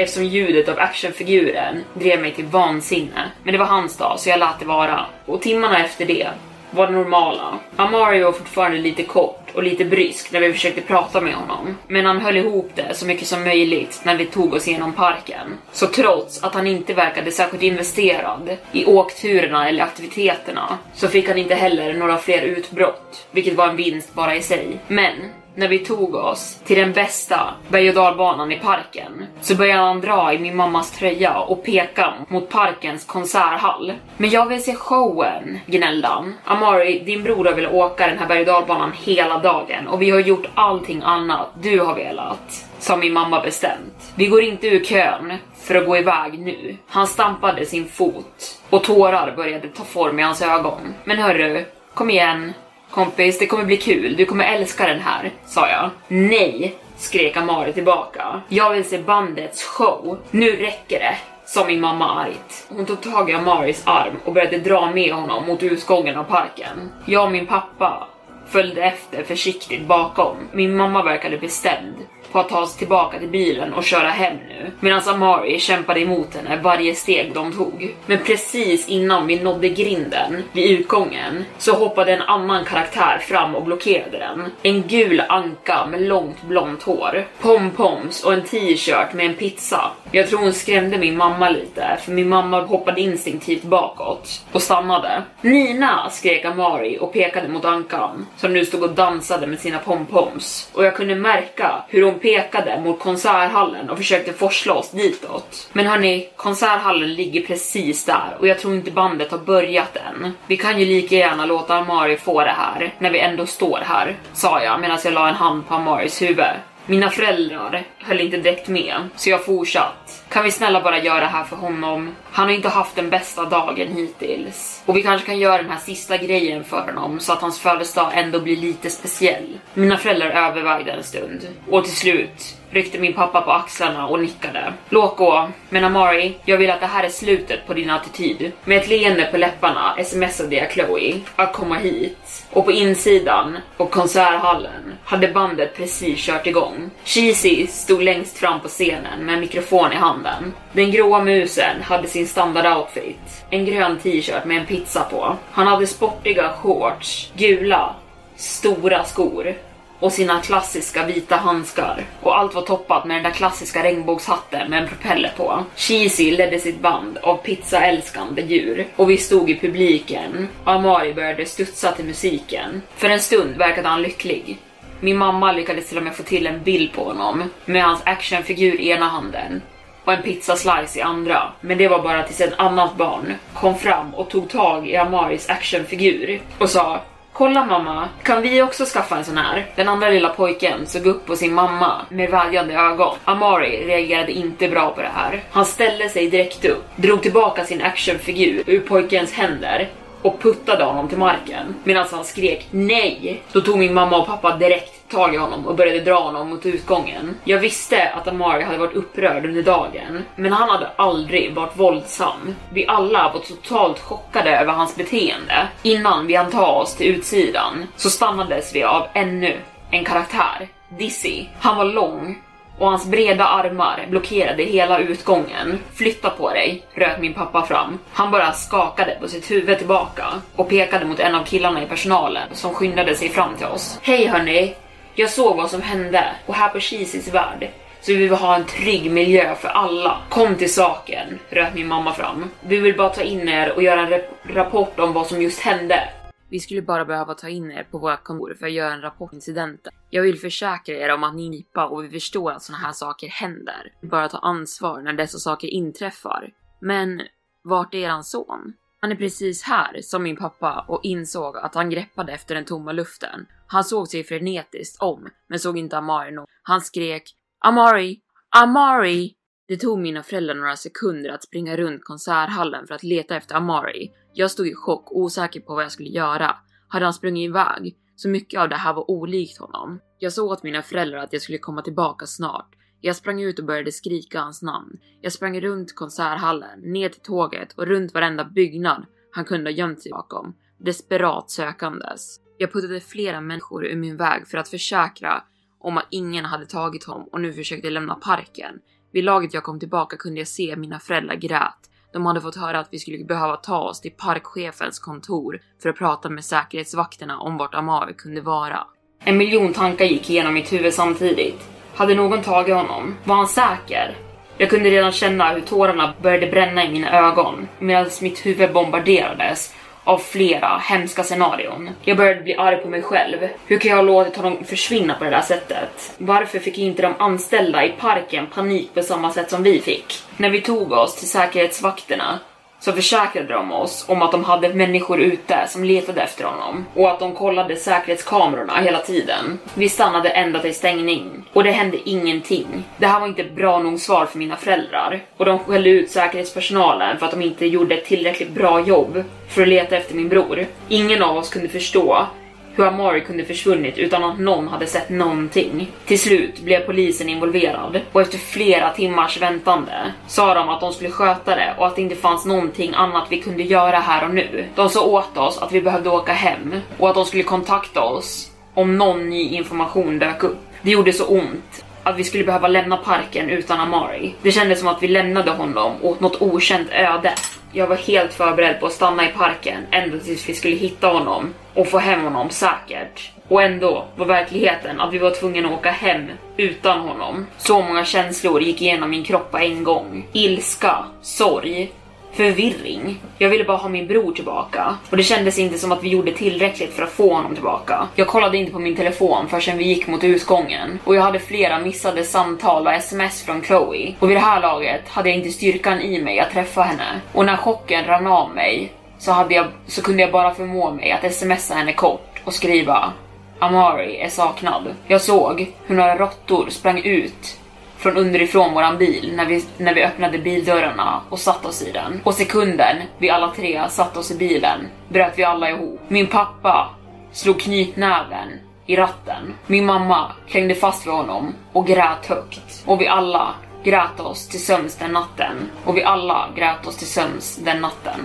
eftersom 0.00 0.24
ljudet 0.24 0.68
av 0.68 0.78
actionfiguren 0.78 1.84
drev 1.94 2.20
mig 2.20 2.34
till 2.34 2.44
vansinne. 2.44 3.30
Men 3.42 3.52
det 3.52 3.58
var 3.58 3.66
hans 3.66 3.96
dag 3.96 4.20
så 4.20 4.28
jag 4.28 4.38
lät 4.38 4.58
det 4.58 4.64
vara. 4.64 5.06
Och 5.26 5.42
timmarna 5.42 5.84
efter 5.84 6.06
det 6.06 6.28
var 6.70 6.86
det 6.86 6.92
normala. 6.92 7.58
Amari 7.76 8.22
var 8.22 8.32
fortfarande 8.32 8.78
lite 8.78 9.02
kort 9.02 9.50
och 9.54 9.62
lite 9.62 9.84
brysk 9.84 10.32
när 10.32 10.40
vi 10.40 10.52
försökte 10.52 10.80
prata 10.80 11.20
med 11.20 11.34
honom. 11.34 11.76
Men 11.88 12.06
han 12.06 12.20
höll 12.20 12.36
ihop 12.36 12.70
det 12.74 12.94
så 12.94 13.06
mycket 13.06 13.26
som 13.26 13.44
möjligt 13.44 14.00
när 14.04 14.16
vi 14.16 14.26
tog 14.26 14.54
oss 14.54 14.68
igenom 14.68 14.92
parken. 14.92 15.58
Så 15.72 15.86
trots 15.86 16.44
att 16.44 16.54
han 16.54 16.66
inte 16.66 16.94
verkade 16.94 17.32
särskilt 17.32 17.62
investerad 17.62 18.56
i 18.72 18.84
åkturerna 18.84 19.68
eller 19.68 19.84
aktiviteterna 19.84 20.78
så 20.94 21.08
fick 21.08 21.28
han 21.28 21.38
inte 21.38 21.54
heller 21.54 21.94
några 21.94 22.18
fler 22.18 22.42
utbrott, 22.42 23.26
vilket 23.30 23.54
var 23.54 23.68
en 23.68 23.76
vinst 23.76 24.14
bara 24.14 24.36
i 24.36 24.42
sig. 24.42 24.78
Men 24.88 25.14
när 25.54 25.68
vi 25.68 25.78
tog 25.78 26.14
oss 26.14 26.60
till 26.64 26.78
den 26.78 26.92
bästa 26.92 27.54
berg 27.68 27.88
och 27.88 27.94
dalbanan 27.94 28.52
i 28.52 28.58
parken 28.58 29.26
så 29.40 29.54
började 29.54 29.82
han 29.82 30.00
dra 30.00 30.32
i 30.32 30.38
min 30.38 30.56
mammas 30.56 30.90
tröja 30.90 31.38
och 31.38 31.64
peka 31.64 32.14
mot 32.28 32.48
parkens 32.48 33.04
konserthall. 33.04 33.92
Men 34.16 34.30
jag 34.30 34.46
vill 34.46 34.64
se 34.64 34.74
showen, 34.74 35.58
gnällde 35.66 36.08
han. 36.08 36.34
Amari, 36.44 36.98
din 36.98 37.22
bror 37.22 37.44
har 37.44 37.52
velat 37.52 37.72
åka 37.72 38.06
den 38.06 38.18
här 38.18 38.26
berg 38.26 38.40
och 38.40 38.46
dalbanan 38.46 38.92
hela 38.92 39.38
dagen 39.38 39.88
och 39.88 40.02
vi 40.02 40.10
har 40.10 40.20
gjort 40.20 40.46
allting 40.54 41.02
annat 41.04 41.48
du 41.62 41.80
har 41.80 41.94
velat. 41.94 42.66
Sa 42.78 42.96
min 42.96 43.12
mamma 43.12 43.40
bestämt. 43.40 44.12
Vi 44.14 44.26
går 44.26 44.42
inte 44.42 44.68
ur 44.68 44.84
kön 44.84 45.32
för 45.62 45.74
att 45.74 45.86
gå 45.86 45.96
iväg 45.96 46.38
nu. 46.38 46.76
Han 46.86 47.06
stampade 47.06 47.66
sin 47.66 47.88
fot 47.88 48.60
och 48.70 48.84
tårar 48.84 49.36
började 49.36 49.68
ta 49.68 49.84
form 49.84 50.18
i 50.18 50.22
hans 50.22 50.42
ögon. 50.42 50.94
Men 51.04 51.18
hörru, 51.18 51.64
kom 51.94 52.10
igen. 52.10 52.52
Kompis, 52.90 53.38
det 53.38 53.46
kommer 53.46 53.64
bli 53.64 53.76
kul. 53.76 54.16
Du 54.16 54.24
kommer 54.24 54.44
älska 54.44 54.86
den 54.86 55.00
här, 55.00 55.30
sa 55.46 55.68
jag. 55.68 55.90
Nej, 56.08 56.74
skrek 56.96 57.36
Amari 57.36 57.72
tillbaka. 57.72 58.40
Jag 58.48 58.70
vill 58.70 58.84
se 58.84 58.98
bandets 58.98 59.64
show. 59.64 60.18
Nu 60.30 60.56
räcker 60.56 60.98
det 60.98 61.16
sa 61.50 61.66
min 61.66 61.80
mamma 61.80 62.20
argt. 62.20 62.66
Hon 62.68 62.86
tog 62.86 63.00
tag 63.00 63.30
i 63.30 63.32
Amaris 63.32 63.82
arm 63.86 64.16
och 64.24 64.32
började 64.32 64.58
dra 64.58 64.90
med 64.90 65.12
honom 65.12 65.46
mot 65.46 65.62
utgången 65.62 66.16
av 66.16 66.24
parken. 66.24 66.90
Jag 67.06 67.24
och 67.24 67.32
min 67.32 67.46
pappa 67.46 68.08
följde 68.46 68.82
efter 68.82 69.24
försiktigt 69.24 69.86
bakom. 69.86 70.36
Min 70.52 70.76
mamma 70.76 71.02
verkade 71.02 71.38
bestämd 71.38 71.96
på 72.32 72.38
att 72.38 72.48
ta 72.48 72.66
sig 72.66 72.78
tillbaka 72.78 73.18
till 73.18 73.28
bilen 73.28 73.72
och 73.72 73.84
köra 73.84 74.08
hem 74.08 74.36
nu. 74.48 74.70
Medan 74.80 75.02
Amari 75.06 75.58
kämpade 75.58 76.00
emot 76.00 76.34
henne 76.34 76.60
varje 76.62 76.94
steg 76.94 77.34
de 77.34 77.52
tog. 77.52 77.94
Men 78.06 78.18
precis 78.18 78.88
innan 78.88 79.26
vi 79.26 79.40
nådde 79.40 79.68
grinden 79.68 80.42
vid 80.52 80.70
utgången 80.70 81.44
så 81.58 81.74
hoppade 81.74 82.12
en 82.12 82.22
annan 82.22 82.64
karaktär 82.64 83.18
fram 83.18 83.54
och 83.54 83.64
blockerade 83.64 84.18
den. 84.18 84.50
En 84.62 84.82
gul 84.88 85.22
anka 85.28 85.86
med 85.86 86.02
långt 86.02 86.42
blont 86.42 86.82
hår, 86.82 87.26
pompoms 87.40 88.24
och 88.24 88.32
en 88.32 88.42
t-shirt 88.42 89.12
med 89.12 89.26
en 89.26 89.34
pizza. 89.34 89.90
Jag 90.10 90.28
tror 90.28 90.40
hon 90.40 90.52
skrämde 90.52 90.98
min 90.98 91.16
mamma 91.16 91.50
lite 91.50 91.98
för 92.04 92.12
min 92.12 92.28
mamma 92.28 92.60
hoppade 92.60 93.00
instinktivt 93.00 93.62
bakåt 93.62 94.44
och 94.52 94.62
stannade. 94.62 95.22
Nina! 95.40 96.10
skrek 96.10 96.44
Amari 96.44 96.98
och 97.00 97.12
pekade 97.12 97.48
mot 97.48 97.64
ankan 97.64 98.26
som 98.36 98.52
nu 98.52 98.64
stod 98.64 98.82
och 98.82 98.94
dansade 98.94 99.46
med 99.46 99.60
sina 99.60 99.78
pompoms 99.78 100.70
och 100.72 100.84
jag 100.84 100.96
kunde 100.96 101.14
märka 101.14 101.84
hur 101.88 102.02
hon 102.02 102.18
pekade 102.22 102.80
mot 102.80 102.98
konserthallen 102.98 103.90
och 103.90 103.98
försökte 103.98 104.32
forsla 104.32 104.74
oss 104.74 104.90
ditåt. 104.90 105.68
Men 105.72 105.86
hörni, 105.86 106.28
konserthallen 106.36 107.14
ligger 107.14 107.46
precis 107.46 108.04
där 108.04 108.36
och 108.38 108.48
jag 108.48 108.58
tror 108.58 108.74
inte 108.74 108.90
bandet 108.90 109.30
har 109.30 109.38
börjat 109.38 109.96
än. 109.96 110.32
Vi 110.46 110.56
kan 110.56 110.80
ju 110.80 110.86
lika 110.86 111.16
gärna 111.16 111.46
låta 111.46 111.74
Amari 111.74 112.16
få 112.16 112.40
det 112.40 112.54
här 112.56 112.94
när 112.98 113.10
vi 113.10 113.18
ändå 113.18 113.46
står 113.46 113.78
här, 113.84 114.16
sa 114.32 114.62
jag 114.62 114.80
medan 114.80 114.98
jag 115.04 115.12
la 115.12 115.28
en 115.28 115.34
hand 115.34 115.68
på 115.68 115.74
Amaris 115.74 116.22
huvud. 116.22 116.46
Mina 116.90 117.10
föräldrar 117.10 117.86
höll 117.98 118.20
inte 118.20 118.36
direkt 118.36 118.68
med, 118.68 119.08
så 119.16 119.30
jag 119.30 119.44
fortsatt. 119.44 120.24
Kan 120.28 120.44
vi 120.44 120.50
snälla 120.50 120.80
bara 120.80 120.98
göra 120.98 121.20
det 121.20 121.26
här 121.26 121.44
för 121.44 121.56
honom? 121.56 122.14
Han 122.30 122.46
har 122.46 122.54
inte 122.54 122.68
haft 122.68 122.96
den 122.96 123.10
bästa 123.10 123.44
dagen 123.44 123.88
hittills. 123.96 124.82
Och 124.86 124.96
vi 124.96 125.02
kanske 125.02 125.26
kan 125.26 125.38
göra 125.38 125.62
den 125.62 125.70
här 125.70 125.78
sista 125.78 126.16
grejen 126.16 126.64
för 126.64 126.80
honom 126.80 127.20
så 127.20 127.32
att 127.32 127.40
hans 127.40 127.60
födelsedag 127.60 128.10
ändå 128.14 128.40
blir 128.40 128.56
lite 128.56 128.90
speciell. 128.90 129.58
Mina 129.74 129.96
föräldrar 129.96 130.30
övervägde 130.30 130.92
en 130.92 131.04
stund 131.04 131.48
och 131.70 131.84
till 131.84 131.96
slut 131.96 132.56
ryckte 132.70 132.98
min 132.98 133.14
pappa 133.14 133.40
på 133.40 133.50
axlarna 133.52 134.06
och 134.06 134.20
nickade. 134.20 134.72
Låt 134.88 135.16
gå, 135.16 135.48
men 135.68 135.84
Amari, 135.84 136.34
jag 136.44 136.56
vill 136.56 136.70
att 136.70 136.80
det 136.80 136.86
här 136.86 137.04
är 137.04 137.08
slutet 137.08 137.66
på 137.66 137.74
din 137.74 137.90
attityd. 137.90 138.52
Med 138.64 138.78
ett 138.78 138.88
leende 138.88 139.28
på 139.30 139.36
läpparna 139.36 139.96
smsade 140.04 140.56
jag 140.56 140.72
Chloe 140.72 141.20
att 141.36 141.52
komma 141.52 141.74
hit. 141.74 142.46
Och 142.50 142.64
på 142.64 142.72
insidan, 142.72 143.58
på 143.76 143.86
konserthallen, 143.86 144.94
hade 145.04 145.28
bandet 145.28 145.76
precis 145.76 146.26
kört 146.26 146.46
igång. 146.46 146.90
Cheesy 147.04 147.66
stod 147.66 148.02
längst 148.02 148.38
fram 148.38 148.60
på 148.60 148.68
scenen 148.68 149.24
med 149.24 149.34
en 149.34 149.40
mikrofon 149.40 149.92
i 149.92 149.96
handen. 149.96 150.54
Den 150.72 150.90
gråa 150.90 151.24
musen 151.24 151.82
hade 151.82 152.08
sin 152.08 152.26
standardoutfit. 152.26 153.44
En 153.50 153.64
grön 153.64 153.98
t-shirt 153.98 154.44
med 154.44 154.56
en 154.56 154.66
pizza 154.66 155.04
på. 155.10 155.36
Han 155.50 155.66
hade 155.66 155.86
sportiga 155.86 156.52
shorts, 156.52 157.32
gula, 157.36 157.94
stora 158.36 159.04
skor 159.04 159.54
och 160.00 160.12
sina 160.12 160.40
klassiska 160.40 161.06
vita 161.06 161.36
handskar. 161.36 162.04
Och 162.20 162.38
allt 162.38 162.54
var 162.54 162.62
toppat 162.62 163.04
med 163.04 163.16
den 163.16 163.24
där 163.24 163.30
klassiska 163.30 163.84
regnbågshatten 163.84 164.70
med 164.70 164.82
en 164.82 164.88
propeller 164.88 165.32
på. 165.36 165.64
Cheesy 165.76 166.30
ledde 166.30 166.58
sitt 166.58 166.80
band 166.80 167.18
av 167.18 167.36
pizzaälskande 167.36 168.42
djur 168.42 168.86
och 168.96 169.10
vi 169.10 169.16
stod 169.16 169.50
i 169.50 169.58
publiken. 169.60 170.48
och 170.64 170.72
Amari 170.72 171.14
började 171.14 171.46
studsa 171.46 171.92
till 171.92 172.04
musiken. 172.04 172.82
För 172.96 173.08
en 173.08 173.20
stund 173.20 173.56
verkade 173.56 173.88
han 173.88 174.02
lycklig. 174.02 174.58
Min 175.00 175.16
mamma 175.16 175.52
lyckades 175.52 175.88
till 175.88 175.98
och 175.98 176.04
med 176.04 176.14
få 176.14 176.22
till 176.22 176.46
en 176.46 176.62
bild 176.62 176.92
på 176.92 177.04
honom 177.04 177.50
med 177.64 177.84
hans 177.84 178.02
actionfigur 178.04 178.80
i 178.80 178.90
ena 178.90 179.08
handen 179.08 179.62
och 180.04 180.12
en 180.12 180.22
pizzaslice 180.22 180.98
i 180.98 181.02
andra. 181.02 181.52
Men 181.60 181.78
det 181.78 181.88
var 181.88 182.02
bara 182.02 182.22
tills 182.22 182.40
ett 182.40 182.58
annat 182.58 182.96
barn 182.96 183.34
kom 183.54 183.78
fram 183.78 184.14
och 184.14 184.30
tog 184.30 184.50
tag 184.50 184.88
i 184.88 184.96
Amaris 184.96 185.48
actionfigur 185.48 186.40
och 186.58 186.70
sa 186.70 187.00
Kolla 187.32 187.66
mamma, 187.66 188.08
kan 188.22 188.42
vi 188.42 188.62
också 188.62 188.84
skaffa 188.84 189.16
en 189.16 189.24
sån 189.24 189.36
här? 189.36 189.66
Den 189.76 189.88
andra 189.88 190.08
lilla 190.08 190.28
pojken 190.28 190.86
såg 190.86 191.06
upp 191.06 191.26
på 191.26 191.36
sin 191.36 191.54
mamma 191.54 192.06
med 192.08 192.30
vädjande 192.30 192.74
ögon. 192.74 193.16
Amari 193.24 193.86
reagerade 193.86 194.32
inte 194.32 194.68
bra 194.68 194.90
på 194.90 195.00
det 195.00 195.10
här. 195.14 195.42
Han 195.50 195.64
ställde 195.64 196.08
sig 196.08 196.30
direkt 196.30 196.64
upp, 196.64 196.84
drog 196.96 197.22
tillbaka 197.22 197.64
sin 197.64 197.82
actionfigur 197.82 198.62
ur 198.66 198.80
pojkens 198.80 199.32
händer 199.32 199.88
och 200.22 200.40
puttade 200.40 200.84
honom 200.84 201.08
till 201.08 201.18
marken 201.18 201.74
medan 201.84 202.06
han 202.10 202.24
skrek 202.24 202.68
nej. 202.70 203.42
Då 203.52 203.60
tog 203.60 203.78
min 203.78 203.94
mamma 203.94 204.18
och 204.18 204.26
pappa 204.26 204.56
direkt 204.56 205.10
tag 205.10 205.34
i 205.34 205.36
honom 205.36 205.66
och 205.66 205.74
började 205.74 206.00
dra 206.00 206.20
honom 206.20 206.50
mot 206.50 206.66
utgången. 206.66 207.36
Jag 207.44 207.58
visste 207.58 208.10
att 208.10 208.28
Amari 208.28 208.62
hade 208.62 208.78
varit 208.78 208.96
upprörd 208.96 209.44
under 209.44 209.62
dagen, 209.62 210.24
men 210.36 210.52
han 210.52 210.68
hade 210.68 210.90
aldrig 210.96 211.54
varit 211.54 211.78
våldsam. 211.78 212.54
Vi 212.72 212.86
alla 212.86 213.32
var 213.32 213.40
totalt 213.40 214.00
chockade 214.00 214.58
över 214.58 214.72
hans 214.72 214.96
beteende. 214.96 215.68
Innan 215.82 216.26
vi 216.26 216.34
hann 216.34 216.50
ta 216.50 216.66
oss 216.66 216.96
till 216.96 217.14
utsidan 217.14 217.86
så 217.96 218.10
stannades 218.10 218.74
vi 218.74 218.82
av 218.82 219.06
ännu 219.14 219.56
en 219.90 220.04
karaktär, 220.04 220.68
Dizzy. 220.98 221.46
Han 221.60 221.76
var 221.76 221.84
lång 221.84 222.42
och 222.80 222.90
hans 222.90 223.06
breda 223.06 223.44
armar 223.44 224.06
blockerade 224.10 224.62
hela 224.62 224.98
utgången. 224.98 225.78
Flytta 225.94 226.30
på 226.30 226.50
dig, 226.50 226.86
röt 226.94 227.20
min 227.20 227.34
pappa 227.34 227.66
fram. 227.66 227.98
Han 228.12 228.30
bara 228.30 228.52
skakade 228.52 229.16
på 229.20 229.28
sitt 229.28 229.50
huvud 229.50 229.78
tillbaka 229.78 230.24
och 230.56 230.68
pekade 230.68 231.04
mot 231.04 231.20
en 231.20 231.34
av 231.34 231.44
killarna 231.44 231.82
i 231.82 231.86
personalen 231.86 232.48
som 232.52 232.74
skyndade 232.74 233.14
sig 233.14 233.28
fram 233.28 233.56
till 233.56 233.66
oss. 233.66 233.98
Hej 234.02 234.26
hörni! 234.26 234.74
Jag 235.14 235.30
såg 235.30 235.56
vad 235.56 235.70
som 235.70 235.82
hände 235.82 236.24
och 236.46 236.54
här 236.54 236.68
på 236.68 236.80
Cheezys 236.80 237.34
värld 237.34 237.68
så 238.00 238.12
vi 238.12 238.18
vill 238.18 238.30
ha 238.30 238.56
en 238.56 238.64
trygg 238.64 239.10
miljö 239.10 239.54
för 239.54 239.68
alla. 239.68 240.18
Kom 240.28 240.54
till 240.54 240.74
saken, 240.74 241.38
röt 241.50 241.74
min 241.74 241.86
mamma 241.86 242.12
fram. 242.12 242.50
Vi 242.60 242.76
vill 242.76 242.96
bara 242.96 243.08
ta 243.08 243.22
in 243.22 243.48
er 243.48 243.72
och 243.72 243.82
göra 243.82 244.00
en 244.00 244.22
rapport 244.54 245.00
om 245.00 245.12
vad 245.12 245.26
som 245.26 245.42
just 245.42 245.60
hände. 245.60 246.08
Vi 246.50 246.60
skulle 246.60 246.82
bara 246.82 247.04
behöva 247.04 247.34
ta 247.34 247.48
in 247.48 247.70
er 247.70 247.82
på 247.90 247.98
våra 247.98 248.16
kontor 248.16 248.56
för 248.58 248.66
att 248.66 248.72
göra 248.72 248.92
en 248.92 249.00
rapport 249.00 249.32
om 249.32 249.36
incidenten. 249.36 249.92
Jag 250.10 250.22
vill 250.22 250.38
försäkra 250.38 250.94
er 250.94 251.14
om 251.14 251.24
att 251.24 251.34
ni 251.34 251.46
är 251.46 251.50
nipa 251.50 251.86
och 251.86 252.04
vi 252.04 252.10
förstår 252.10 252.52
att 252.52 252.62
såna 252.62 252.78
här 252.78 252.92
saker 252.92 253.28
händer. 253.28 253.92
Bara 254.02 254.28
ta 254.28 254.38
ansvar 254.38 255.00
när 255.00 255.12
dessa 255.12 255.38
saker 255.38 255.68
inträffar. 255.68 256.52
Men 256.80 257.22
vart 257.62 257.94
är 257.94 257.98
eran 257.98 258.24
son? 258.24 258.72
Han 259.00 259.12
är 259.12 259.16
precis 259.16 259.62
här, 259.62 260.00
som 260.02 260.22
min 260.22 260.36
pappa 260.36 260.84
och 260.88 261.00
insåg 261.02 261.56
att 261.56 261.74
han 261.74 261.90
greppade 261.90 262.32
efter 262.32 262.54
den 262.54 262.64
tomma 262.64 262.92
luften. 262.92 263.46
Han 263.66 263.84
såg 263.84 264.08
sig 264.08 264.24
frenetiskt 264.24 265.02
om, 265.02 265.28
men 265.46 265.58
såg 265.58 265.78
inte 265.78 265.98
Amari 265.98 266.30
nog. 266.30 266.46
Han 266.62 266.80
skrek 266.80 267.22
Amari! 267.58 268.20
Amari! 268.48 269.34
Det 269.68 269.76
tog 269.76 269.98
mina 269.98 270.22
föräldrar 270.22 270.54
några 270.54 270.76
sekunder 270.76 271.30
att 271.30 271.42
springa 271.42 271.76
runt 271.76 272.04
konserthallen 272.04 272.86
för 272.86 272.94
att 272.94 273.02
leta 273.02 273.36
efter 273.36 273.54
Amari. 273.54 274.10
Jag 274.32 274.50
stod 274.50 274.68
i 274.68 274.74
chock, 274.74 275.12
osäker 275.12 275.60
på 275.60 275.74
vad 275.74 275.84
jag 275.84 275.92
skulle 275.92 276.08
göra. 276.08 276.56
Hade 276.88 277.04
han 277.04 277.14
sprungit 277.14 277.48
iväg? 277.48 277.96
Så 278.16 278.28
mycket 278.28 278.60
av 278.60 278.68
det 278.68 278.76
här 278.76 278.94
var 278.94 279.10
olikt 279.10 279.58
honom. 279.58 280.00
Jag 280.18 280.32
sa 280.32 280.42
åt 280.42 280.62
mina 280.62 280.82
föräldrar 280.82 281.18
att 281.18 281.32
jag 281.32 281.42
skulle 281.42 281.58
komma 281.58 281.82
tillbaka 281.82 282.26
snart. 282.26 282.76
Jag 283.00 283.16
sprang 283.16 283.42
ut 283.42 283.58
och 283.58 283.64
började 283.64 283.92
skrika 283.92 284.40
hans 284.40 284.62
namn. 284.62 284.98
Jag 285.20 285.32
sprang 285.32 285.60
runt 285.60 285.94
konserthallen, 285.94 286.80
ner 286.80 287.08
till 287.08 287.20
tåget 287.20 287.72
och 287.72 287.86
runt 287.86 288.14
varenda 288.14 288.44
byggnad 288.44 289.06
han 289.32 289.44
kunde 289.44 289.70
ha 289.70 289.76
gömt 289.76 290.02
sig 290.02 290.12
bakom, 290.12 290.54
desperat 290.78 291.50
sökandes. 291.50 292.40
Jag 292.58 292.72
puttade 292.72 293.00
flera 293.00 293.40
människor 293.40 293.86
ur 293.86 293.96
min 293.96 294.16
väg 294.16 294.48
för 294.48 294.58
att 294.58 294.68
försäkra 294.68 295.44
om 295.80 295.98
att 295.98 296.06
ingen 296.10 296.44
hade 296.44 296.66
tagit 296.66 297.04
honom 297.04 297.28
och 297.32 297.40
nu 297.40 297.52
försökte 297.52 297.90
lämna 297.90 298.14
parken. 298.14 298.80
Vid 299.12 299.24
laget 299.24 299.54
jag 299.54 299.62
kom 299.62 299.80
tillbaka 299.80 300.16
kunde 300.16 300.40
jag 300.40 300.48
se 300.48 300.76
mina 300.76 300.98
föräldrar 300.98 301.34
grät. 301.34 301.89
De 302.12 302.26
hade 302.26 302.40
fått 302.40 302.56
höra 302.56 302.78
att 302.78 302.88
vi 302.90 302.98
skulle 302.98 303.24
behöva 303.24 303.56
ta 303.56 303.78
oss 303.78 304.00
till 304.00 304.12
parkchefens 304.12 304.98
kontor 304.98 305.60
för 305.82 305.88
att 305.88 305.96
prata 305.96 306.28
med 306.28 306.44
säkerhetsvakterna 306.44 307.38
om 307.38 307.56
vart 307.56 307.74
Amar 307.74 308.12
kunde 308.18 308.40
vara. 308.40 308.86
En 309.24 309.36
miljon 309.36 309.72
tankar 309.72 310.04
gick 310.04 310.30
igenom 310.30 310.54
mitt 310.54 310.72
huvud 310.72 310.94
samtidigt. 310.94 311.68
Hade 311.94 312.14
någon 312.14 312.42
tagit 312.42 312.74
honom? 312.74 313.16
Var 313.24 313.36
han 313.36 313.48
säker? 313.48 314.16
Jag 314.58 314.70
kunde 314.70 314.90
redan 314.90 315.12
känna 315.12 315.52
hur 315.52 315.60
tårarna 315.60 316.14
började 316.22 316.46
bränna 316.46 316.84
i 316.84 316.92
mina 316.92 317.28
ögon 317.28 317.68
medan 317.78 318.10
mitt 318.22 318.46
huvud 318.46 318.72
bombarderades 318.72 319.74
av 320.04 320.18
flera 320.18 320.78
hemska 320.78 321.24
scenarion. 321.24 321.90
Jag 322.02 322.16
började 322.16 322.40
bli 322.40 322.56
arg 322.56 322.76
på 322.76 322.88
mig 322.88 323.02
själv. 323.02 323.48
Hur 323.66 323.78
kan 323.78 323.90
jag 323.90 323.96
ha 323.96 324.02
låtit 324.02 324.36
honom 324.36 324.64
försvinna 324.64 325.14
på 325.14 325.24
det 325.24 325.30
där 325.30 325.40
sättet? 325.40 326.14
Varför 326.18 326.58
fick 326.58 326.78
inte 326.78 327.02
de 327.02 327.14
anställda 327.18 327.84
i 327.84 327.88
parken 327.88 328.46
panik 328.46 328.94
på 328.94 329.02
samma 329.02 329.32
sätt 329.32 329.50
som 329.50 329.62
vi 329.62 329.80
fick? 329.80 330.22
När 330.36 330.50
vi 330.50 330.60
tog 330.60 330.92
oss 330.92 331.16
till 331.16 331.28
säkerhetsvakterna 331.28 332.38
så 332.80 332.92
försäkrade 332.92 333.54
de 333.54 333.72
oss 333.72 334.04
om 334.08 334.22
att 334.22 334.32
de 334.32 334.44
hade 334.44 334.74
människor 334.74 335.20
ute 335.20 335.66
som 335.68 335.84
letade 335.84 336.22
efter 336.22 336.44
honom 336.44 336.86
och 336.94 337.10
att 337.10 337.18
de 337.18 337.34
kollade 337.34 337.76
säkerhetskamerorna 337.76 338.80
hela 338.80 338.98
tiden. 338.98 339.58
Vi 339.74 339.88
stannade 339.88 340.28
ända 340.28 340.58
till 340.58 340.74
stängning 340.74 341.44
och 341.52 341.64
det 341.64 341.70
hände 341.70 341.98
ingenting. 342.04 342.66
Det 342.96 343.06
här 343.06 343.20
var 343.20 343.26
inte 343.26 343.42
ett 343.42 343.54
bra 343.54 343.78
nog 343.78 344.00
svar 344.00 344.26
för 344.26 344.38
mina 344.38 344.56
föräldrar 344.56 345.20
och 345.36 345.44
de 345.44 345.58
skällde 345.58 345.90
ut 345.90 346.10
säkerhetspersonalen 346.10 347.18
för 347.18 347.26
att 347.26 347.32
de 347.32 347.42
inte 347.42 347.66
gjorde 347.66 347.94
ett 347.94 348.04
tillräckligt 348.04 348.50
bra 348.50 348.80
jobb 348.80 349.24
för 349.48 349.62
att 349.62 349.68
leta 349.68 349.96
efter 349.96 350.14
min 350.14 350.28
bror. 350.28 350.66
Ingen 350.88 351.22
av 351.22 351.36
oss 351.36 351.50
kunde 351.50 351.68
förstå 351.68 352.26
hur 352.74 352.86
Amari 352.86 353.20
kunde 353.20 353.44
försvunnit 353.44 353.98
utan 353.98 354.24
att 354.24 354.38
någon 354.38 354.68
hade 354.68 354.86
sett 354.86 355.08
någonting. 355.08 355.90
Till 356.06 356.20
slut 356.20 356.60
blev 356.60 356.80
polisen 356.80 357.28
involverad 357.28 358.00
och 358.12 358.20
efter 358.20 358.38
flera 358.38 358.90
timmars 358.90 359.40
väntande 359.40 360.12
sa 360.26 360.54
de 360.54 360.68
att 360.68 360.80
de 360.80 360.92
skulle 360.92 361.10
sköta 361.10 361.56
det 361.56 361.74
och 361.78 361.86
att 361.86 361.96
det 361.96 362.02
inte 362.02 362.16
fanns 362.16 362.44
någonting 362.44 362.92
annat 362.94 363.26
vi 363.30 363.42
kunde 363.42 363.62
göra 363.62 363.96
här 363.96 364.24
och 364.24 364.34
nu. 364.34 364.64
De 364.74 364.88
sa 364.88 365.04
åt 365.06 365.36
oss 365.36 365.58
att 365.58 365.72
vi 365.72 365.82
behövde 365.82 366.10
åka 366.10 366.32
hem 366.32 366.74
och 366.98 367.08
att 367.08 367.14
de 367.14 367.24
skulle 367.24 367.42
kontakta 367.42 368.00
oss 368.00 368.50
om 368.74 368.98
någon 368.98 369.28
ny 369.28 369.48
information 369.48 370.18
dök 370.18 370.42
upp. 370.44 370.58
Det 370.82 370.90
gjorde 370.90 371.12
så 371.12 371.26
ont 371.26 371.84
att 372.02 372.16
vi 372.16 372.24
skulle 372.24 372.44
behöva 372.44 372.68
lämna 372.68 372.96
parken 372.96 373.50
utan 373.50 373.80
Amari. 373.80 374.34
Det 374.42 374.52
kändes 374.52 374.78
som 374.78 374.88
att 374.88 375.02
vi 375.02 375.08
lämnade 375.08 375.50
honom 375.50 375.92
åt 376.02 376.20
något 376.20 376.42
okänt 376.42 376.88
öde. 376.90 377.34
Jag 377.72 377.86
var 377.86 377.96
helt 377.96 378.32
förberedd 378.32 378.80
på 378.80 378.86
att 378.86 378.92
stanna 378.92 379.28
i 379.28 379.32
parken 379.32 379.86
ända 379.90 380.18
tills 380.18 380.48
vi 380.48 380.54
skulle 380.54 380.76
hitta 380.76 381.06
honom 381.06 381.54
och 381.74 381.88
få 381.88 381.98
hem 381.98 382.22
honom 382.24 382.50
säkert. 382.50 383.30
Och 383.48 383.62
ändå 383.62 384.04
var 384.16 384.26
verkligheten 384.26 385.00
att 385.00 385.14
vi 385.14 385.18
var 385.18 385.30
tvungna 385.30 385.68
att 385.68 385.74
åka 385.74 385.90
hem 385.90 386.30
utan 386.56 387.00
honom. 387.00 387.46
Så 387.58 387.82
många 387.82 388.04
känslor 388.04 388.62
gick 388.62 388.82
igenom 388.82 389.10
min 389.10 389.24
kropp 389.24 389.50
på 389.50 389.58
en 389.58 389.84
gång. 389.84 390.26
Ilska, 390.32 391.04
sorg, 391.22 391.92
förvirring. 392.32 393.20
Jag 393.38 393.48
ville 393.48 393.64
bara 393.64 393.76
ha 393.76 393.88
min 393.88 394.06
bror 394.06 394.32
tillbaka 394.32 394.96
och 395.10 395.16
det 395.16 395.22
kändes 395.22 395.58
inte 395.58 395.78
som 395.78 395.92
att 395.92 396.02
vi 396.02 396.08
gjorde 396.08 396.32
tillräckligt 396.32 396.92
för 396.92 397.02
att 397.02 397.12
få 397.12 397.34
honom 397.34 397.54
tillbaka. 397.54 398.08
Jag 398.14 398.26
kollade 398.26 398.58
inte 398.58 398.72
på 398.72 398.78
min 398.78 398.96
telefon 398.96 399.48
förrän 399.48 399.78
vi 399.78 399.84
gick 399.84 400.06
mot 400.06 400.24
utgången 400.24 400.98
och 401.04 401.14
jag 401.14 401.22
hade 401.22 401.38
flera 401.38 401.78
missade 401.78 402.24
samtal 402.24 402.86
och 402.86 402.92
sms 402.92 403.42
från 403.42 403.62
Chloe 403.62 404.14
och 404.18 404.30
vid 404.30 404.36
det 404.36 404.40
här 404.40 404.60
laget 404.60 405.08
hade 405.08 405.28
jag 405.28 405.38
inte 405.38 405.50
styrkan 405.50 406.00
i 406.00 406.22
mig 406.22 406.40
att 406.40 406.50
träffa 406.52 406.82
henne 406.82 407.20
och 407.32 407.46
när 407.46 407.56
chocken 407.56 408.04
rann 408.04 408.26
av 408.26 408.54
mig 408.54 408.92
så, 409.18 409.32
hade 409.32 409.54
jag, 409.54 409.66
så 409.86 410.02
kunde 410.02 410.22
jag 410.22 410.32
bara 410.32 410.54
förmå 410.54 410.90
mig 410.90 411.12
att 411.12 411.34
smsa 411.34 411.74
henne 411.74 411.92
kort 411.92 412.40
och 412.44 412.54
skriva 412.54 413.12
Amari 413.58 414.20
är 414.20 414.28
saknad. 414.28 414.94
Jag 415.06 415.20
såg 415.20 415.72
hur 415.86 415.96
några 415.96 416.18
råttor 416.18 416.70
sprang 416.70 417.02
ut 417.04 417.59
från 418.00 418.16
underifrån 418.16 418.74
våran 418.74 418.98
bil 418.98 419.32
när 419.36 419.46
vi, 419.46 419.64
när 419.78 419.94
vi 419.94 420.04
öppnade 420.04 420.38
bildörrarna 420.38 421.20
och 421.28 421.38
satte 421.38 421.68
oss 421.68 421.82
i 421.82 421.92
den. 421.92 422.20
Och 422.24 422.34
sekunden 422.34 422.96
vi 423.18 423.30
alla 423.30 423.50
tre 423.50 423.88
satte 423.88 424.18
oss 424.18 424.30
i 424.30 424.38
bilen 424.38 424.88
bröt 425.08 425.32
vi 425.36 425.44
alla 425.44 425.70
ihop. 425.70 426.00
Min 426.08 426.26
pappa 426.26 426.94
slog 427.32 427.60
knytnäven 427.60 428.48
i 428.86 428.96
ratten. 428.96 429.54
Min 429.66 429.86
mamma 429.86 430.32
klängde 430.48 430.74
fast 430.74 431.06
vid 431.06 431.14
honom 431.14 431.54
och 431.72 431.86
grät 431.86 432.26
högt. 432.26 432.82
Och 432.86 433.00
vi 433.00 433.08
alla 433.08 433.54
grät 433.84 434.20
oss 434.20 434.48
till 434.48 434.64
sömns 434.64 434.96
den 434.96 435.12
natten. 435.12 435.70
Och 435.84 435.96
vi 435.96 436.04
alla 436.04 436.48
grät 436.56 436.86
oss 436.86 436.96
till 436.96 437.06
sömns 437.06 437.56
den 437.56 437.80
natten. 437.80 438.20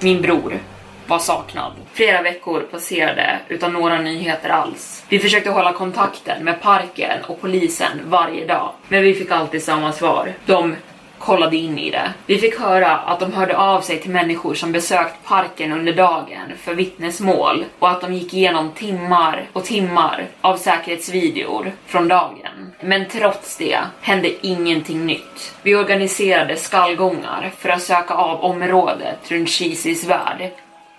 Min 0.00 0.22
bror 0.22 0.58
var 1.06 1.18
saknad. 1.18 1.72
Flera 1.92 2.22
veckor 2.22 2.60
passerade 2.60 3.38
utan 3.48 3.72
några 3.72 3.98
nyheter 3.98 4.48
alls. 4.48 5.04
Vi 5.08 5.18
försökte 5.18 5.50
hålla 5.50 5.72
kontakten 5.72 6.44
med 6.44 6.62
parken 6.62 7.24
och 7.24 7.40
polisen 7.40 8.00
varje 8.06 8.46
dag, 8.46 8.70
men 8.88 9.02
vi 9.02 9.14
fick 9.14 9.30
alltid 9.30 9.62
samma 9.62 9.92
svar. 9.92 10.32
De 10.46 10.76
kollade 11.18 11.56
in 11.56 11.78
i 11.78 11.90
det. 11.90 12.12
Vi 12.26 12.38
fick 12.38 12.60
höra 12.60 12.96
att 12.96 13.20
de 13.20 13.32
hörde 13.32 13.56
av 13.56 13.80
sig 13.80 14.00
till 14.00 14.10
människor 14.10 14.54
som 14.54 14.72
besökt 14.72 15.24
parken 15.24 15.72
under 15.72 15.92
dagen 15.92 16.52
för 16.58 16.74
vittnesmål 16.74 17.64
och 17.78 17.90
att 17.90 18.00
de 18.00 18.14
gick 18.14 18.34
igenom 18.34 18.70
timmar 18.70 19.44
och 19.52 19.64
timmar 19.64 20.26
av 20.40 20.56
säkerhetsvideor 20.56 21.72
från 21.86 22.08
dagen. 22.08 22.72
Men 22.80 23.08
trots 23.08 23.56
det 23.56 23.78
hände 24.00 24.46
ingenting 24.46 25.06
nytt. 25.06 25.54
Vi 25.62 25.74
organiserade 25.74 26.56
skallgångar 26.56 27.52
för 27.58 27.68
att 27.68 27.82
söka 27.82 28.14
av 28.14 28.40
området 28.44 29.30
runt 29.30 29.48
Cheesys 29.48 30.04
värld 30.04 30.50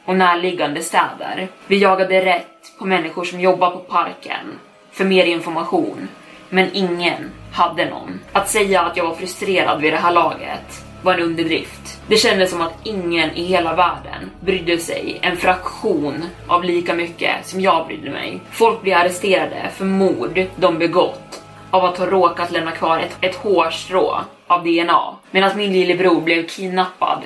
och 0.07 0.15
närliggande 0.15 0.81
städer. 0.81 1.47
Vi 1.67 1.77
jagade 1.77 2.25
rätt 2.25 2.73
på 2.79 2.85
människor 2.85 3.23
som 3.23 3.39
jobbar 3.39 3.71
på 3.71 3.79
parken 3.79 4.59
för 4.91 5.05
mer 5.05 5.25
information, 5.25 6.07
men 6.49 6.69
ingen 6.73 7.31
hade 7.53 7.89
någon. 7.89 8.19
Att 8.31 8.49
säga 8.49 8.81
att 8.81 8.97
jag 8.97 9.03
var 9.03 9.15
frustrerad 9.15 9.81
vid 9.81 9.93
det 9.93 9.97
här 9.97 10.11
laget 10.11 10.83
var 11.01 11.13
en 11.13 11.21
underdrift. 11.21 12.01
Det 12.07 12.15
kändes 12.15 12.51
som 12.51 12.61
att 12.61 12.73
ingen 12.83 13.31
i 13.31 13.43
hela 13.43 13.75
världen 13.75 14.31
brydde 14.39 14.77
sig 14.77 15.19
en 15.21 15.37
fraktion 15.37 16.25
av 16.47 16.63
lika 16.63 16.93
mycket 16.93 17.47
som 17.47 17.61
jag 17.61 17.87
brydde 17.87 18.11
mig. 18.11 18.39
Folk 18.51 18.81
blir 18.81 18.95
arresterade 18.95 19.69
för 19.73 19.85
mord 19.85 20.45
de 20.55 20.77
begått 20.77 21.43
av 21.71 21.85
att 21.85 21.97
ha 21.97 22.05
råkat 22.05 22.51
lämna 22.51 22.71
kvar 22.71 22.99
ett, 22.99 23.17
ett 23.21 23.35
hårstrå 23.35 24.17
av 24.47 24.63
DNA 24.63 25.15
medan 25.31 25.57
min 25.57 25.73
lillebror 25.73 26.21
blev 26.21 26.47
kidnappad 26.47 27.23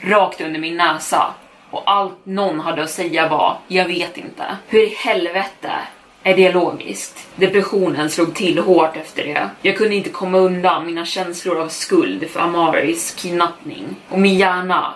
rakt 0.00 0.40
under 0.40 0.60
min 0.60 0.76
näsa 0.76 1.34
och 1.70 1.82
allt 1.86 2.18
någon 2.24 2.60
hade 2.60 2.82
att 2.82 2.90
säga 2.90 3.28
var 3.28 3.58
“jag 3.68 3.84
vet 3.84 4.16
inte”. 4.16 4.44
Hur 4.68 4.82
i 4.82 4.94
helvete 4.94 5.70
är 6.22 6.36
det 6.36 6.52
logiskt? 6.52 7.28
Depressionen 7.36 8.10
slog 8.10 8.34
till 8.34 8.58
hårt 8.58 8.96
efter 8.96 9.24
det. 9.24 9.50
Jag 9.62 9.76
kunde 9.76 9.94
inte 9.94 10.10
komma 10.10 10.38
undan 10.38 10.86
mina 10.86 11.04
känslor 11.04 11.60
av 11.60 11.68
skuld 11.68 12.30
för 12.30 12.40
Amaris 12.40 13.14
kidnappning 13.14 13.84
och 14.08 14.18
min 14.18 14.38
hjärna 14.38 14.94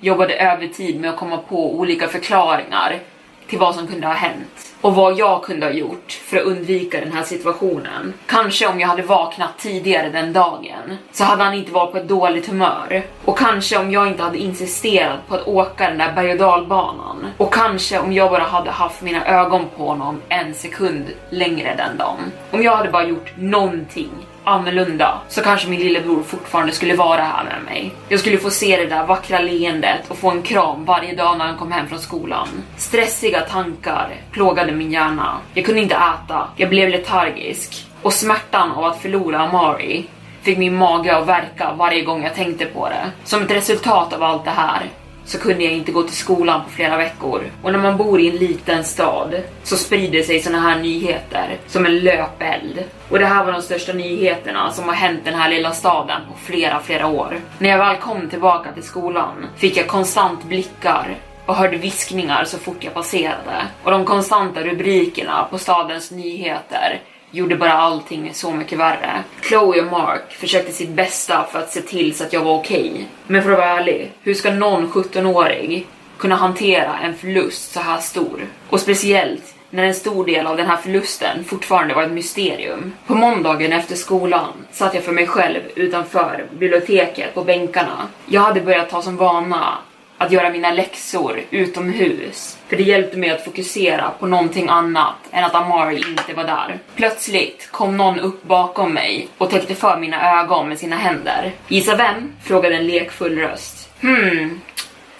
jobbade 0.00 0.34
övertid 0.34 1.00
med 1.00 1.10
att 1.10 1.16
komma 1.16 1.36
på 1.36 1.74
olika 1.74 2.08
förklaringar 2.08 3.00
till 3.48 3.58
vad 3.58 3.74
som 3.74 3.86
kunde 3.86 4.06
ha 4.06 4.14
hänt 4.14 4.74
och 4.80 4.94
vad 4.94 5.18
jag 5.18 5.42
kunde 5.42 5.66
ha 5.66 5.72
gjort 5.72 6.12
för 6.12 6.36
att 6.36 6.42
undvika 6.42 7.00
den 7.00 7.12
här 7.12 7.22
situationen. 7.22 8.14
Kanske 8.26 8.66
om 8.66 8.80
jag 8.80 8.88
hade 8.88 9.02
vaknat 9.02 9.58
tidigare 9.58 10.10
den 10.10 10.32
dagen 10.32 10.96
så 11.12 11.24
hade 11.24 11.42
han 11.42 11.54
inte 11.54 11.72
varit 11.72 11.92
på 11.92 11.98
ett 11.98 12.08
dåligt 12.08 12.46
humör. 12.46 13.02
Och 13.24 13.38
kanske 13.38 13.78
om 13.78 13.90
jag 13.90 14.08
inte 14.08 14.22
hade 14.22 14.38
insisterat 14.38 15.28
på 15.28 15.34
att 15.34 15.46
åka 15.46 15.88
den 15.88 15.98
där 15.98 16.12
berg 16.12 16.32
och 16.32 16.38
dalbanan. 16.38 17.26
Och 17.36 17.54
kanske 17.54 17.98
om 17.98 18.12
jag 18.12 18.30
bara 18.30 18.42
hade 18.42 18.70
haft 18.70 19.02
mina 19.02 19.26
ögon 19.26 19.66
på 19.76 19.86
honom 19.86 20.20
en 20.28 20.54
sekund 20.54 21.04
längre 21.30 21.74
den 21.76 21.98
dagen. 21.98 22.32
Om 22.50 22.62
jag 22.62 22.76
hade 22.76 22.90
bara 22.90 23.06
gjort 23.06 23.32
någonting 23.36 24.10
annorlunda 24.44 25.20
så 25.28 25.42
kanske 25.42 25.68
min 25.68 25.80
lillebror 25.80 26.22
fortfarande 26.22 26.72
skulle 26.72 26.94
vara 26.96 27.22
här 27.22 27.44
med 27.44 27.64
mig. 27.64 27.94
Jag 28.08 28.20
skulle 28.20 28.38
få 28.38 28.50
se 28.50 28.76
det 28.76 28.86
där 28.86 29.06
vackra 29.06 29.38
leendet 29.38 30.10
och 30.10 30.18
få 30.18 30.30
en 30.30 30.42
kram 30.42 30.84
varje 30.84 31.14
dag 31.14 31.38
när 31.38 31.44
han 31.44 31.58
kom 31.58 31.72
hem 31.72 31.88
från 31.88 31.98
skolan. 31.98 32.48
Stressiga 32.76 33.40
tankar 33.40 34.08
plågade 34.30 34.72
min 34.72 34.92
hjärna. 34.92 35.38
Jag 35.54 35.64
kunde 35.64 35.80
inte 35.80 35.94
äta, 35.94 36.48
jag 36.56 36.68
blev 36.68 36.88
letargisk 36.88 37.86
och 38.02 38.12
smärtan 38.12 38.70
av 38.70 38.84
att 38.84 39.02
förlora 39.02 39.38
Amari 39.38 40.06
fick 40.42 40.58
min 40.58 40.76
mage 40.76 41.16
att 41.16 41.26
verka 41.26 41.72
varje 41.72 42.02
gång 42.02 42.22
jag 42.24 42.34
tänkte 42.34 42.64
på 42.64 42.88
det. 42.88 43.10
Som 43.24 43.42
ett 43.42 43.50
resultat 43.50 44.12
av 44.12 44.22
allt 44.22 44.44
det 44.44 44.50
här 44.50 44.90
så 45.24 45.38
kunde 45.38 45.64
jag 45.64 45.72
inte 45.72 45.92
gå 45.92 46.02
till 46.02 46.16
skolan 46.16 46.64
på 46.64 46.70
flera 46.70 46.96
veckor. 46.96 47.42
Och 47.62 47.72
när 47.72 47.78
man 47.78 47.96
bor 47.96 48.20
i 48.20 48.28
en 48.28 48.36
liten 48.36 48.84
stad 48.84 49.34
så 49.62 49.76
sprider 49.76 50.22
sig 50.22 50.40
såna 50.40 50.60
här 50.60 50.78
nyheter 50.78 51.58
som 51.66 51.86
en 51.86 51.98
löpeld. 51.98 52.82
Och 53.08 53.18
det 53.18 53.26
här 53.26 53.44
var 53.44 53.52
de 53.52 53.62
största 53.62 53.92
nyheterna 53.92 54.72
som 54.72 54.84
har 54.84 54.94
hänt 54.94 55.20
den 55.24 55.34
här 55.34 55.50
lilla 55.50 55.72
staden 55.72 56.20
på 56.32 56.38
flera, 56.38 56.80
flera 56.80 57.06
år. 57.06 57.40
När 57.58 57.70
jag 57.70 57.78
väl 57.78 57.96
kom 57.96 58.28
tillbaka 58.28 58.72
till 58.72 58.82
skolan 58.82 59.46
fick 59.56 59.76
jag 59.76 59.86
konstant 59.86 60.44
blickar 60.44 61.16
och 61.46 61.54
hörde 61.54 61.76
viskningar 61.76 62.44
så 62.44 62.58
fort 62.58 62.84
jag 62.84 62.94
passerade. 62.94 63.66
Och 63.82 63.90
de 63.90 64.04
konstanta 64.04 64.62
rubrikerna 64.62 65.46
på 65.50 65.58
stadens 65.58 66.10
nyheter 66.10 67.00
gjorde 67.34 67.56
bara 67.56 67.72
allting 67.72 68.34
så 68.34 68.50
mycket 68.50 68.78
värre. 68.78 69.24
Chloe 69.42 69.80
och 69.80 69.92
Mark 69.92 70.32
försökte 70.32 70.72
sitt 70.72 70.90
bästa 70.90 71.46
för 71.52 71.58
att 71.58 71.72
se 71.72 71.80
till 71.80 72.14
så 72.14 72.24
att 72.24 72.32
jag 72.32 72.44
var 72.44 72.54
okej. 72.54 72.90
Okay. 72.90 73.04
Men 73.26 73.42
för 73.42 73.52
att 73.52 73.58
vara 73.58 73.68
ärlig, 73.68 74.12
hur 74.22 74.34
ska 74.34 74.50
någon 74.50 74.88
17-åring 74.88 75.86
kunna 76.18 76.36
hantera 76.36 76.98
en 76.98 77.14
förlust 77.14 77.72
så 77.72 77.80
här 77.80 77.98
stor? 77.98 78.46
Och 78.70 78.80
speciellt 78.80 79.54
när 79.70 79.84
en 79.84 79.94
stor 79.94 80.26
del 80.26 80.46
av 80.46 80.56
den 80.56 80.66
här 80.66 80.76
förlusten 80.76 81.44
fortfarande 81.44 81.94
var 81.94 82.02
ett 82.02 82.12
mysterium. 82.12 82.92
På 83.06 83.14
måndagen 83.14 83.72
efter 83.72 83.96
skolan 83.96 84.52
satt 84.72 84.94
jag 84.94 85.04
för 85.04 85.12
mig 85.12 85.26
själv 85.26 85.60
utanför 85.74 86.46
biblioteket 86.52 87.34
på 87.34 87.44
bänkarna. 87.44 88.08
Jag 88.26 88.40
hade 88.40 88.60
börjat 88.60 88.90
ta 88.90 89.02
som 89.02 89.16
vana 89.16 89.78
att 90.18 90.32
göra 90.32 90.50
mina 90.50 90.70
läxor 90.72 91.40
utomhus. 91.50 92.58
För 92.68 92.76
det 92.76 92.82
hjälpte 92.82 93.16
mig 93.16 93.30
att 93.30 93.44
fokusera 93.44 94.10
på 94.18 94.26
någonting 94.26 94.68
annat 94.68 95.14
än 95.30 95.44
att 95.44 95.54
Amari 95.54 95.96
inte 95.96 96.34
var 96.34 96.44
där. 96.44 96.78
Plötsligt 96.96 97.68
kom 97.70 97.96
någon 97.96 98.20
upp 98.20 98.42
bakom 98.42 98.94
mig 98.94 99.28
och 99.38 99.50
täckte 99.50 99.74
för 99.74 99.96
mina 99.96 100.40
ögon 100.40 100.68
med 100.68 100.78
sina 100.78 100.96
händer. 100.96 101.52
Gissa 101.68 101.96
vem? 101.96 102.32
frågade 102.44 102.76
en 102.76 102.86
lekfull 102.86 103.38
röst. 103.38 103.90
Hmm, 104.00 104.60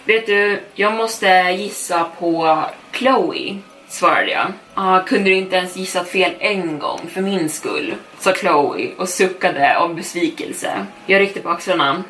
vet 0.05 0.27
du, 0.27 0.61
jag 0.75 0.95
måste 0.95 1.27
gissa 1.59 2.07
på 2.19 2.65
Chloe 2.93 3.59
svarade 3.95 4.31
jag. 4.31 4.53
Ah, 4.75 5.01
kunde 5.01 5.31
du 5.31 5.37
inte 5.37 5.57
ens 5.57 5.77
gissat 5.77 6.09
fel 6.09 6.33
en 6.39 6.79
gång 6.79 7.01
för 7.13 7.21
min 7.21 7.49
skull? 7.49 7.95
sa 8.19 8.33
Chloe 8.33 8.91
och 8.99 9.09
suckade 9.09 9.79
av 9.79 9.95
besvikelse. 9.95 10.87
Jag 11.07 11.21
ryckte 11.21 11.41
på 11.41 11.51
axlarna. 11.51 12.03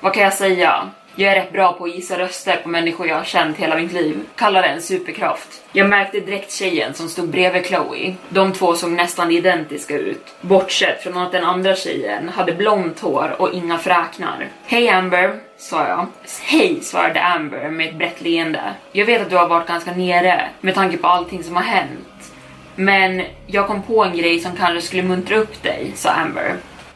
Vad 0.00 0.14
kan 0.14 0.22
jag 0.22 0.32
säga? 0.32 0.90
Jag 1.20 1.32
är 1.32 1.36
rätt 1.36 1.52
bra 1.52 1.72
på 1.72 1.84
att 1.84 1.94
gissa 1.94 2.18
röster 2.18 2.56
på 2.56 2.68
människor 2.68 3.08
jag 3.08 3.16
har 3.16 3.24
känt 3.24 3.56
hela 3.56 3.76
mitt 3.76 3.92
liv. 3.92 4.20
Kalla 4.36 4.62
det 4.62 4.68
en 4.68 4.82
superkraft. 4.82 5.62
Jag 5.72 5.88
märkte 5.88 6.20
direkt 6.20 6.52
tjejen 6.52 6.94
som 6.94 7.08
stod 7.08 7.28
bredvid 7.28 7.66
Chloe. 7.66 8.14
De 8.28 8.52
två 8.52 8.74
såg 8.74 8.90
nästan 8.90 9.30
identiska 9.30 9.98
ut. 9.98 10.34
Bortsett 10.40 11.02
från 11.02 11.18
att 11.18 11.32
den 11.32 11.44
andra 11.44 11.74
tjejen 11.74 12.28
hade 12.28 12.52
blont 12.52 13.00
hår 13.00 13.36
och 13.38 13.54
inga 13.54 13.78
fräknar. 13.78 14.48
Hej 14.66 14.88
Amber, 14.88 15.38
sa 15.56 15.88
jag. 15.88 16.06
Hej, 16.42 16.80
svarade 16.82 17.22
Amber 17.22 17.70
med 17.70 17.88
ett 17.88 17.94
brett 17.94 18.20
leende. 18.20 18.62
Jag 18.92 19.06
vet 19.06 19.22
att 19.22 19.30
du 19.30 19.36
har 19.36 19.48
varit 19.48 19.68
ganska 19.68 19.92
nere 19.92 20.48
med 20.60 20.74
tanke 20.74 20.96
på 20.96 21.06
allting 21.06 21.44
som 21.44 21.56
har 21.56 21.62
hänt. 21.62 22.32
Men 22.74 23.22
jag 23.46 23.66
kom 23.66 23.82
på 23.82 24.04
en 24.04 24.16
grej 24.16 24.40
som 24.40 24.56
kanske 24.56 24.80
skulle 24.80 25.02
muntra 25.02 25.36
upp 25.36 25.62
dig, 25.62 25.92
sa 25.94 26.10
Amber. 26.10 26.54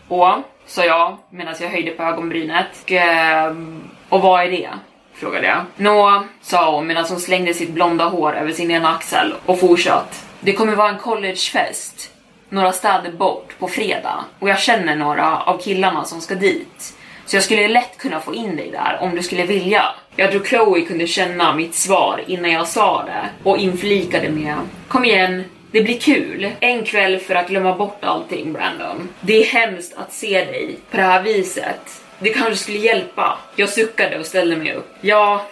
Och, 0.08 0.34
sa 0.66 0.84
jag 0.84 1.18
medan 1.30 1.54
jag 1.60 1.68
höjde 1.68 1.90
på 1.90 2.02
ögonbrynet. 2.02 2.66
Och, 2.82 2.92
ehm, 2.92 3.90
och 4.12 4.20
vad 4.20 4.44
är 4.44 4.50
det? 4.50 4.70
Frågade 5.14 5.46
jag. 5.46 5.64
Nå, 5.76 6.24
sa 6.42 6.74
hon 6.74 6.86
medan 6.86 7.04
hon 7.08 7.20
slängde 7.20 7.54
sitt 7.54 7.70
blonda 7.70 8.04
hår 8.04 8.36
över 8.36 8.52
sin 8.52 8.70
ena 8.70 8.88
axel 8.88 9.34
och 9.46 9.60
fortsatt. 9.60 10.24
Det 10.40 10.52
kommer 10.52 10.74
vara 10.74 10.88
en 10.88 10.98
collegefest 10.98 12.12
några 12.48 12.72
städer 12.72 13.12
bort 13.12 13.58
på 13.58 13.68
fredag 13.68 14.24
och 14.38 14.48
jag 14.48 14.58
känner 14.58 14.96
några 14.96 15.40
av 15.40 15.58
killarna 15.58 16.04
som 16.04 16.20
ska 16.20 16.34
dit. 16.34 16.94
Så 17.26 17.36
jag 17.36 17.42
skulle 17.42 17.68
lätt 17.68 17.98
kunna 17.98 18.20
få 18.20 18.34
in 18.34 18.56
dig 18.56 18.70
där 18.70 18.98
om 19.00 19.16
du 19.16 19.22
skulle 19.22 19.46
vilja. 19.46 19.84
Jag 20.16 20.30
tror 20.30 20.44
Chloe 20.44 20.80
kunde 20.80 21.06
känna 21.06 21.54
mitt 21.54 21.74
svar 21.74 22.22
innan 22.26 22.50
jag 22.50 22.68
sa 22.68 23.04
det 23.04 23.50
och 23.50 23.58
inflikade 23.58 24.28
med 24.28 24.56
Kom 24.88 25.04
igen, 25.04 25.44
det 25.70 25.82
blir 25.82 26.00
kul. 26.00 26.50
En 26.60 26.84
kväll 26.84 27.18
för 27.18 27.34
att 27.34 27.48
glömma 27.48 27.74
bort 27.74 28.04
allting 28.04 28.52
Brandon. 28.52 29.08
Det 29.20 29.42
är 29.42 29.44
hemskt 29.44 29.94
att 29.96 30.12
se 30.12 30.44
dig 30.44 30.76
på 30.90 30.96
det 30.96 31.02
här 31.02 31.22
viset. 31.22 32.02
Det 32.22 32.30
kanske 32.30 32.56
skulle 32.56 32.78
hjälpa. 32.78 33.38
Jag 33.56 33.68
suckade 33.68 34.18
och 34.18 34.26
ställde 34.26 34.56
mig 34.56 34.74
upp. 34.74 34.90
Ja, 35.00 35.46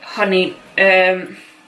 hörni, 0.00 0.52
eh, 0.76 1.18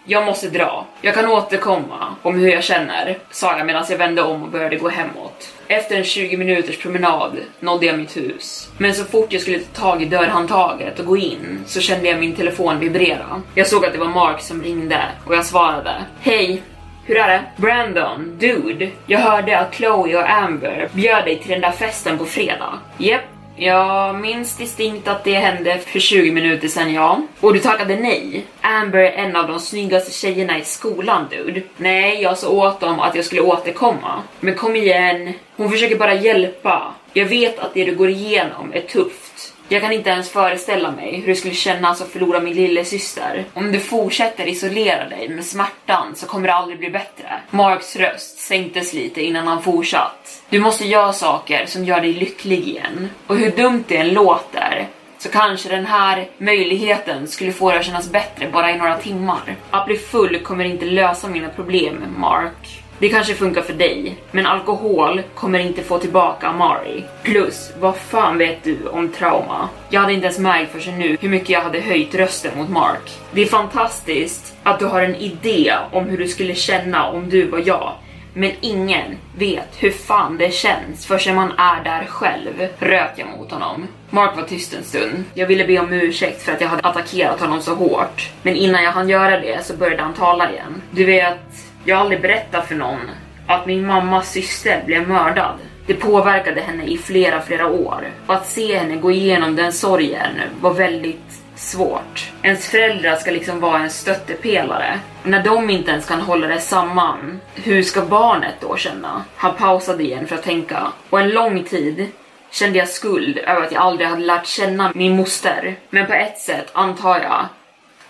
jag 0.07 0.25
måste 0.25 0.49
dra. 0.49 0.87
Jag 1.01 1.15
kan 1.15 1.31
återkomma 1.31 2.15
om 2.23 2.39
hur 2.39 2.49
jag 2.49 2.65
känner, 2.65 3.19
sa 3.31 3.59
jag 3.59 3.67
medan 3.67 3.85
jag 3.89 3.99
vände 3.99 4.23
om 4.23 4.43
och 4.43 4.49
började 4.49 4.77
gå 4.77 4.89
hemåt. 4.89 5.49
Efter 5.69 5.97
en 5.97 6.05
20 6.05 6.37
minuters 6.37 6.79
promenad 6.79 7.37
nådde 7.61 7.87
jag 7.87 7.99
mitt 7.99 8.17
hus. 8.17 8.69
Men 8.79 8.95
så 8.95 9.05
fort 9.05 9.33
jag 9.33 9.43
skulle 9.43 9.59
ta 9.59 9.81
tag 9.81 10.03
i 10.03 10.05
dörrhandtaget 10.05 10.99
och 10.99 11.07
gå 11.07 11.17
in 11.17 11.61
så 11.67 11.81
kände 11.81 12.09
jag 12.09 12.21
min 12.21 12.35
telefon 12.35 12.81
vibrera. 12.81 13.43
Jag 13.55 13.67
såg 13.67 13.87
att 13.87 13.93
det 13.93 13.99
var 13.99 14.09
Mark 14.09 14.41
som 14.41 14.63
ringde 14.63 15.03
och 15.27 15.35
jag 15.35 15.47
svarade. 15.47 15.95
Hej, 16.21 16.63
Hur 17.07 17.17
är 17.17 17.29
det? 17.29 17.43
Brandon, 17.57 18.37
dude. 18.39 18.91
Jag 19.07 19.19
hörde 19.19 19.59
att 19.59 19.75
Chloe 19.75 20.17
och 20.17 20.31
Amber 20.31 20.89
bjöd 20.93 21.25
dig 21.25 21.39
till 21.39 21.51
den 21.51 21.61
där 21.61 21.71
festen 21.71 22.19
på 22.19 22.25
fredag. 22.25 22.79
Jep, 22.99 23.21
jag 23.57 24.21
minns 24.21 24.57
distinkt 24.57 25.09
att 25.09 25.25
det 25.25 25.35
hände 25.35 25.79
för 25.79 26.01
20 26.01 26.31
minuter 26.31 26.69
sedan 26.69 26.95
ja. 26.95 27.23
Och 27.41 27.55
du 27.55 27.61
tackade 27.61 27.97
nej. 27.97 28.47
Amber 28.61 28.99
är 28.99 29.13
en 29.13 29.37
av 29.37 29.49
de 29.49 29.61
snyggaste 29.61 30.13
tjejerna 30.13 30.59
i 30.59 30.65
skolan 30.65 31.27
dude. 31.31 31.63
Nej, 31.77 32.23
jag 32.23 32.39
sa 32.39 32.49
åt 32.49 32.81
dem 32.81 33.01
att 33.01 33.15
jag 33.15 33.25
skulle 33.25 33.41
återkomma. 33.41 34.23
Men 34.41 34.55
kom 34.55 34.77
igen, 34.77 35.33
hon 35.57 35.71
försöker 35.71 35.97
bara 35.97 36.15
hjälpa. 36.15 36.95
Jag 37.13 37.27
vet 37.27 37.59
att 37.59 37.75
det 37.75 37.85
du 37.85 37.95
går 37.95 38.09
igenom 38.09 38.73
är 38.73 38.81
tufft. 38.81 39.34
Jag 39.69 39.83
kan 39.83 39.93
inte 39.93 40.11
ens 40.11 40.31
föreställa 40.31 40.91
mig 40.91 41.21
hur 41.21 41.27
det 41.27 41.35
skulle 41.35 41.55
kännas 41.55 42.03
att 42.03 42.09
förlora 42.09 42.41
min 42.41 42.55
lillasyster. 42.55 43.45
Om 43.55 43.73
du 43.73 43.81
fortsätter 43.81 44.47
isolera 44.47 45.09
dig 45.09 45.29
med 45.29 45.45
smärtan 45.45 46.17
så 46.17 46.27
kommer 46.27 46.49
det 46.49 46.55
aldrig 46.55 46.79
bli 46.79 46.91
bättre. 46.91 47.41
Marks 47.51 47.97
röst 47.97 48.39
sänktes 48.39 48.93
lite 48.93 49.23
innan 49.23 49.47
han 49.47 49.63
fortsatt. 49.63 50.43
Du 50.49 50.59
måste 50.59 50.85
göra 50.85 51.13
saker 51.13 51.67
som 51.67 51.85
gör 51.85 52.01
dig 52.01 52.13
lycklig 52.13 52.69
igen. 52.69 53.11
Och 53.27 53.37
hur 53.37 53.51
dumt 53.51 53.85
det 53.89 53.97
än 53.97 54.15
låter 54.15 54.89
så 55.19 55.31
kanske 55.31 55.69
den 55.69 55.87
här 55.87 56.29
möjligheten 56.39 57.29
skulle 57.29 57.53
få 57.53 57.71
dig 57.71 57.79
att 57.79 57.87
kännas 57.87 58.11
bättre 58.11 58.49
bara 58.49 58.71
i 58.71 58.79
några 58.79 58.99
timmar. 58.99 59.57
Att 59.71 59.87
bli 59.87 59.97
full 59.97 60.39
kommer 60.39 60.65
inte 60.65 60.85
lösa 60.85 61.29
mina 61.29 61.49
problem, 61.49 62.05
Mark. 62.19 62.84
Det 62.99 63.09
kanske 63.09 63.35
funkar 63.35 63.63
för 63.63 63.73
dig, 63.73 64.17
men 64.31 64.47
alkohol 64.47 65.23
kommer 65.35 65.59
inte 65.59 65.83
få 65.83 65.99
tillbaka 65.99 66.47
Amari. 66.47 67.05
Plus, 67.23 67.73
vad 67.81 67.97
fan 67.97 68.39
vet 68.39 68.65
du 68.65 68.79
om 68.89 69.09
trauma? 69.09 69.69
Jag 69.91 70.01
hade 70.01 70.13
inte 70.13 70.27
ens 70.27 70.39
märkt 70.39 70.73
förrän 70.73 70.99
nu 70.99 71.17
hur 71.21 71.29
mycket 71.29 71.49
jag 71.49 71.61
hade 71.61 71.81
höjt 71.81 72.15
rösten 72.15 72.59
mot 72.59 72.69
Mark. 72.69 73.19
Det 73.33 73.43
är 73.43 73.47
fantastiskt 73.47 74.57
att 74.63 74.79
du 74.79 74.87
har 74.87 75.03
en 75.03 75.15
idé 75.15 75.75
om 75.93 76.05
hur 76.05 76.19
du 76.19 76.29
skulle 76.29 76.55
känna 76.55 77.11
om 77.11 77.31
du 77.31 77.47
var 77.47 77.63
jag. 77.67 77.93
Men 78.35 78.53
ingen 78.61 79.17
vet 79.37 79.69
hur 79.79 79.91
fan 79.91 80.39
det 80.39 80.55
känns 80.55 81.07
förrän 81.07 81.35
man 81.35 81.53
är 81.59 81.85
där 81.85 82.05
själv, 82.05 82.69
röt 82.79 83.13
jag 83.17 83.29
mot 83.29 83.51
honom. 83.51 83.87
Mark 84.11 84.37
var 84.37 84.43
tyst 84.43 84.75
en 84.75 84.85
stund. 84.85 85.25
Jag 85.35 85.47
ville 85.47 85.65
be 85.65 85.79
om 85.79 85.93
ursäkt 85.93 86.43
för 86.43 86.53
att 86.53 86.61
jag 86.61 86.69
hade 86.69 86.83
attackerat 86.83 87.41
honom 87.41 87.63
så 87.63 87.75
hårt. 87.75 88.31
Men 88.43 88.57
innan 88.57 88.85
jag 88.85 88.93
hann 88.93 89.09
göra 89.09 89.41
det 89.41 89.67
så 89.67 89.77
började 89.77 90.03
han 90.03 90.15
tala 90.15 90.53
igen. 90.53 90.83
Du 90.91 91.05
vet, 91.05 91.74
jag 91.85 91.97
har 91.97 92.03
aldrig 92.03 92.23
berättat 92.23 92.69
för 92.69 92.75
någon 92.75 93.11
att 93.47 93.67
min 93.67 93.87
mammas 93.87 94.31
syster 94.31 94.83
blev 94.87 95.09
mördad. 95.09 95.59
Det 95.87 95.95
påverkade 95.95 96.61
henne 96.61 96.85
i 96.85 96.99
flera, 96.99 97.41
flera 97.41 97.67
år. 97.67 98.05
Och 98.27 98.35
att 98.35 98.47
se 98.47 98.79
henne 98.79 98.97
gå 98.97 99.11
igenom 99.11 99.57
den 99.57 99.73
sorgen 99.73 100.41
var 100.61 100.75
väldigt 100.75 101.43
svårt. 101.55 102.31
Ens 102.43 102.69
föräldrar 102.69 103.17
ska 103.17 103.31
liksom 103.31 103.61
vara 103.61 103.79
en 103.79 103.91
stöttepelare. 103.91 104.99
När 105.23 105.43
de 105.43 105.71
inte 105.71 105.91
ens 105.91 106.07
kan 106.07 106.21
hålla 106.21 106.47
det 106.47 106.61
samman, 106.61 107.41
hur 107.55 107.83
ska 107.83 108.01
barnet 108.05 108.55
då 108.61 108.77
känna? 108.77 109.25
Han 109.37 109.55
pausade 109.55 110.03
igen 110.03 110.27
för 110.27 110.37
att 110.37 110.43
tänka. 110.43 110.87
Och 111.11 111.21
en 111.21 111.31
lång 111.31 111.65
tid 111.65 112.07
kände 112.51 112.79
jag 112.79 112.89
skuld 112.89 113.39
över 113.39 113.63
att 113.67 113.73
jag 113.73 113.83
aldrig 113.83 114.09
hade 114.09 114.25
lärt 114.25 114.47
känna 114.47 114.93
min 114.95 115.17
moster. 115.17 115.77
Men 115.91 116.07
på 116.07 116.13
ett 116.13 116.39
sätt 116.39 116.71
antar 116.73 117.21
jag 117.21 117.49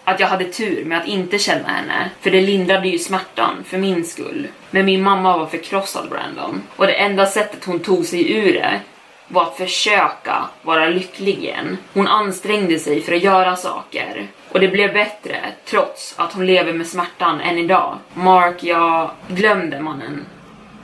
att 0.04 0.20
jag 0.20 0.26
hade 0.26 0.44
tur 0.44 0.84
med 0.84 0.98
att 0.98 1.06
inte 1.06 1.38
känna 1.38 1.68
henne, 1.68 2.10
för 2.20 2.30
det 2.30 2.40
lindrade 2.40 2.88
ju 2.88 2.98
smärtan 2.98 3.64
för 3.66 3.78
min 3.78 4.04
skull. 4.04 4.48
Men 4.70 4.84
min 4.84 5.02
mamma 5.02 5.38
var 5.38 5.46
förkrossad 5.46 6.08
Brandon, 6.08 6.62
och 6.76 6.86
det 6.86 6.92
enda 6.92 7.26
sättet 7.26 7.64
hon 7.64 7.80
tog 7.80 8.06
sig 8.06 8.32
ur 8.32 8.52
det 8.52 8.80
var 9.28 9.42
att 9.42 9.56
försöka 9.56 10.44
vara 10.62 10.86
lycklig 10.86 11.38
igen. 11.38 11.78
Hon 11.92 12.08
ansträngde 12.08 12.78
sig 12.78 13.02
för 13.02 13.14
att 13.14 13.22
göra 13.22 13.56
saker. 13.56 14.26
Och 14.48 14.60
det 14.60 14.68
blev 14.68 14.92
bättre, 14.92 15.36
trots 15.64 16.14
att 16.18 16.32
hon 16.32 16.46
lever 16.46 16.72
med 16.72 16.86
smärtan 16.86 17.40
än 17.40 17.58
idag. 17.58 17.98
Mark, 18.14 18.62
jag 18.62 19.10
glömde 19.28 19.80
mannen. 19.80 20.26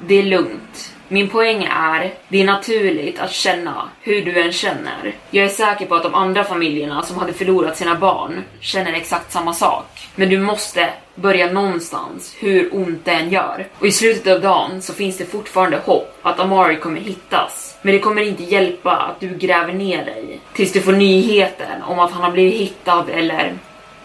Det 0.06 0.14
är 0.14 0.22
lugnt. 0.22 0.94
Min 1.12 1.28
poäng 1.28 1.68
är, 1.70 2.14
det 2.28 2.40
är 2.40 2.44
naturligt 2.44 3.20
att 3.20 3.32
känna 3.32 3.88
hur 4.00 4.24
du 4.24 4.42
än 4.42 4.52
känner. 4.52 5.14
Jag 5.30 5.44
är 5.44 5.48
säker 5.48 5.86
på 5.86 5.94
att 5.94 6.02
de 6.02 6.14
andra 6.14 6.44
familjerna 6.44 7.02
som 7.02 7.18
hade 7.18 7.32
förlorat 7.32 7.76
sina 7.76 7.94
barn 7.94 8.44
känner 8.60 8.92
exakt 8.92 9.32
samma 9.32 9.52
sak. 9.52 10.08
Men 10.14 10.28
du 10.28 10.38
måste 10.38 10.90
börja 11.14 11.52
någonstans, 11.52 12.36
hur 12.38 12.74
ont 12.74 13.04
det 13.04 13.10
än 13.10 13.30
gör. 13.30 13.66
Och 13.78 13.86
i 13.86 13.92
slutet 13.92 14.34
av 14.34 14.40
dagen 14.40 14.82
så 14.82 14.94
finns 14.94 15.18
det 15.18 15.24
fortfarande 15.24 15.78
hopp 15.84 16.18
att 16.22 16.40
Amari 16.40 16.76
kommer 16.76 17.00
hittas. 17.00 17.78
Men 17.82 17.94
det 17.94 18.00
kommer 18.00 18.22
inte 18.22 18.42
hjälpa 18.42 18.96
att 18.96 19.20
du 19.20 19.28
gräver 19.28 19.72
ner 19.72 20.04
dig 20.04 20.40
tills 20.54 20.72
du 20.72 20.80
får 20.80 20.92
nyheten 20.92 21.82
om 21.82 21.98
att 21.98 22.12
han 22.12 22.22
har 22.22 22.30
blivit 22.30 22.60
hittad 22.60 23.04
eller... 23.12 23.54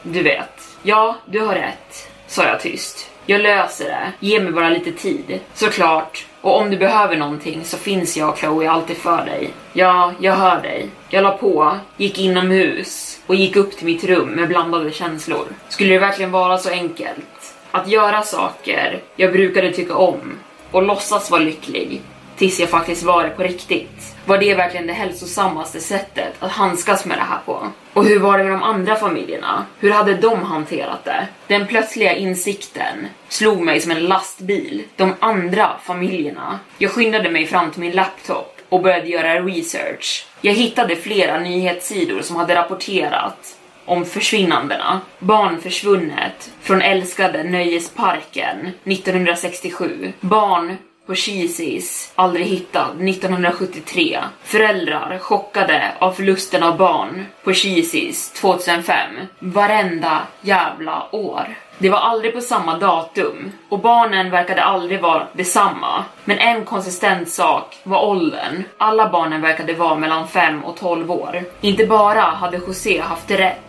Du 0.03 0.23
vet. 0.23 0.61
Ja, 0.83 1.15
du 1.25 1.39
har 1.39 1.55
rätt, 1.55 2.09
sa 2.27 2.43
jag 2.43 2.61
tyst. 2.61 3.11
Jag 3.25 3.41
löser 3.41 3.85
det. 3.85 4.11
Ge 4.19 4.39
mig 4.39 4.51
bara 4.51 4.69
lite 4.69 4.91
tid. 4.91 5.39
Såklart. 5.53 6.25
Och 6.45 6.57
om 6.57 6.71
du 6.71 6.77
behöver 6.77 7.17
någonting 7.17 7.63
så 7.63 7.77
finns 7.77 8.17
jag 8.17 8.29
och 8.29 8.37
Chloe 8.37 8.69
alltid 8.69 8.97
för 8.97 9.25
dig. 9.25 9.53
Ja, 9.73 10.13
jag 10.19 10.33
hör 10.33 10.61
dig. 10.61 10.89
Jag 11.09 11.23
la 11.23 11.37
på, 11.37 11.77
gick 11.97 12.19
inomhus 12.19 13.19
och 13.27 13.35
gick 13.35 13.55
upp 13.55 13.77
till 13.77 13.85
mitt 13.85 14.03
rum 14.03 14.29
med 14.29 14.47
blandade 14.47 14.91
känslor. 14.91 15.45
Skulle 15.69 15.93
det 15.93 15.99
verkligen 15.99 16.31
vara 16.31 16.57
så 16.57 16.69
enkelt? 16.69 17.55
Att 17.71 17.87
göra 17.87 18.21
saker 18.21 19.01
jag 19.15 19.31
brukade 19.31 19.71
tycka 19.71 19.95
om 19.95 20.37
och 20.71 20.83
låtsas 20.83 21.31
vara 21.31 21.41
lycklig 21.41 22.01
tills 22.37 22.59
jag 22.59 22.69
faktiskt 22.69 23.03
var 23.03 23.23
det 23.23 23.29
på 23.29 23.43
riktigt. 23.43 24.15
Var 24.25 24.37
det 24.37 24.55
verkligen 24.55 24.87
det 24.87 24.93
hälsosammaste 24.93 25.79
sättet 25.79 26.33
att 26.39 26.51
handskas 26.51 27.05
med 27.05 27.17
det 27.17 27.23
här 27.23 27.39
på? 27.45 27.67
Och 27.93 28.05
hur 28.05 28.19
var 28.19 28.37
det 28.37 28.43
med 28.43 28.53
de 28.53 28.63
andra 28.63 28.95
familjerna? 28.95 29.65
Hur 29.79 29.91
hade 29.91 30.13
de 30.13 30.43
hanterat 30.43 31.05
det? 31.05 31.27
Den 31.47 31.67
plötsliga 31.67 32.15
insikten 32.15 33.07
slog 33.29 33.61
mig 33.61 33.79
som 33.79 33.91
en 33.91 34.05
lastbil. 34.05 34.83
De 34.95 35.13
andra 35.19 35.71
familjerna. 35.83 36.59
Jag 36.77 36.91
skyndade 36.91 37.29
mig 37.29 37.45
fram 37.45 37.71
till 37.71 37.81
min 37.81 37.91
laptop 37.91 38.57
och 38.69 38.81
började 38.81 39.07
göra 39.07 39.41
research. 39.41 40.27
Jag 40.41 40.53
hittade 40.53 40.95
flera 40.95 41.39
nyhetssidor 41.39 42.21
som 42.21 42.35
hade 42.35 42.55
rapporterat 42.55 43.57
om 43.85 44.05
försvinnandena. 44.05 45.01
Barn 45.19 45.61
försvunnet 45.61 46.51
från 46.61 46.81
älskade 46.81 47.43
Nöjesparken 47.43 48.71
1967. 48.83 50.13
Barn 50.19 50.77
på 51.05 51.15
Kisis, 51.15 52.11
aldrig 52.15 52.45
hittad, 52.45 52.87
1973. 52.99 54.19
Föräldrar 54.43 55.19
chockade 55.19 55.91
av 55.99 56.11
förlusten 56.11 56.63
av 56.63 56.77
barn 56.77 57.25
på 57.43 57.53
Kisis 57.53 58.31
2005. 58.31 58.95
Varenda 59.39 60.21
jävla 60.41 61.15
år. 61.15 61.55
Det 61.77 61.89
var 61.89 61.97
aldrig 61.97 62.33
på 62.33 62.41
samma 62.41 62.77
datum 62.77 63.51
och 63.69 63.79
barnen 63.79 64.31
verkade 64.31 64.63
aldrig 64.63 65.01
vara 65.01 65.27
detsamma. 65.33 66.03
Men 66.25 66.37
en 66.37 66.65
konsistent 66.65 67.29
sak 67.29 67.77
var 67.83 68.05
åldern. 68.05 68.63
Alla 68.77 69.09
barnen 69.09 69.41
verkade 69.41 69.73
vara 69.73 69.95
mellan 69.95 70.27
5 70.27 70.63
och 70.63 70.77
12 70.77 71.11
år. 71.11 71.43
Inte 71.61 71.85
bara 71.85 72.21
hade 72.21 72.57
José 72.57 73.01
haft 73.01 73.31
rätt 73.31 73.61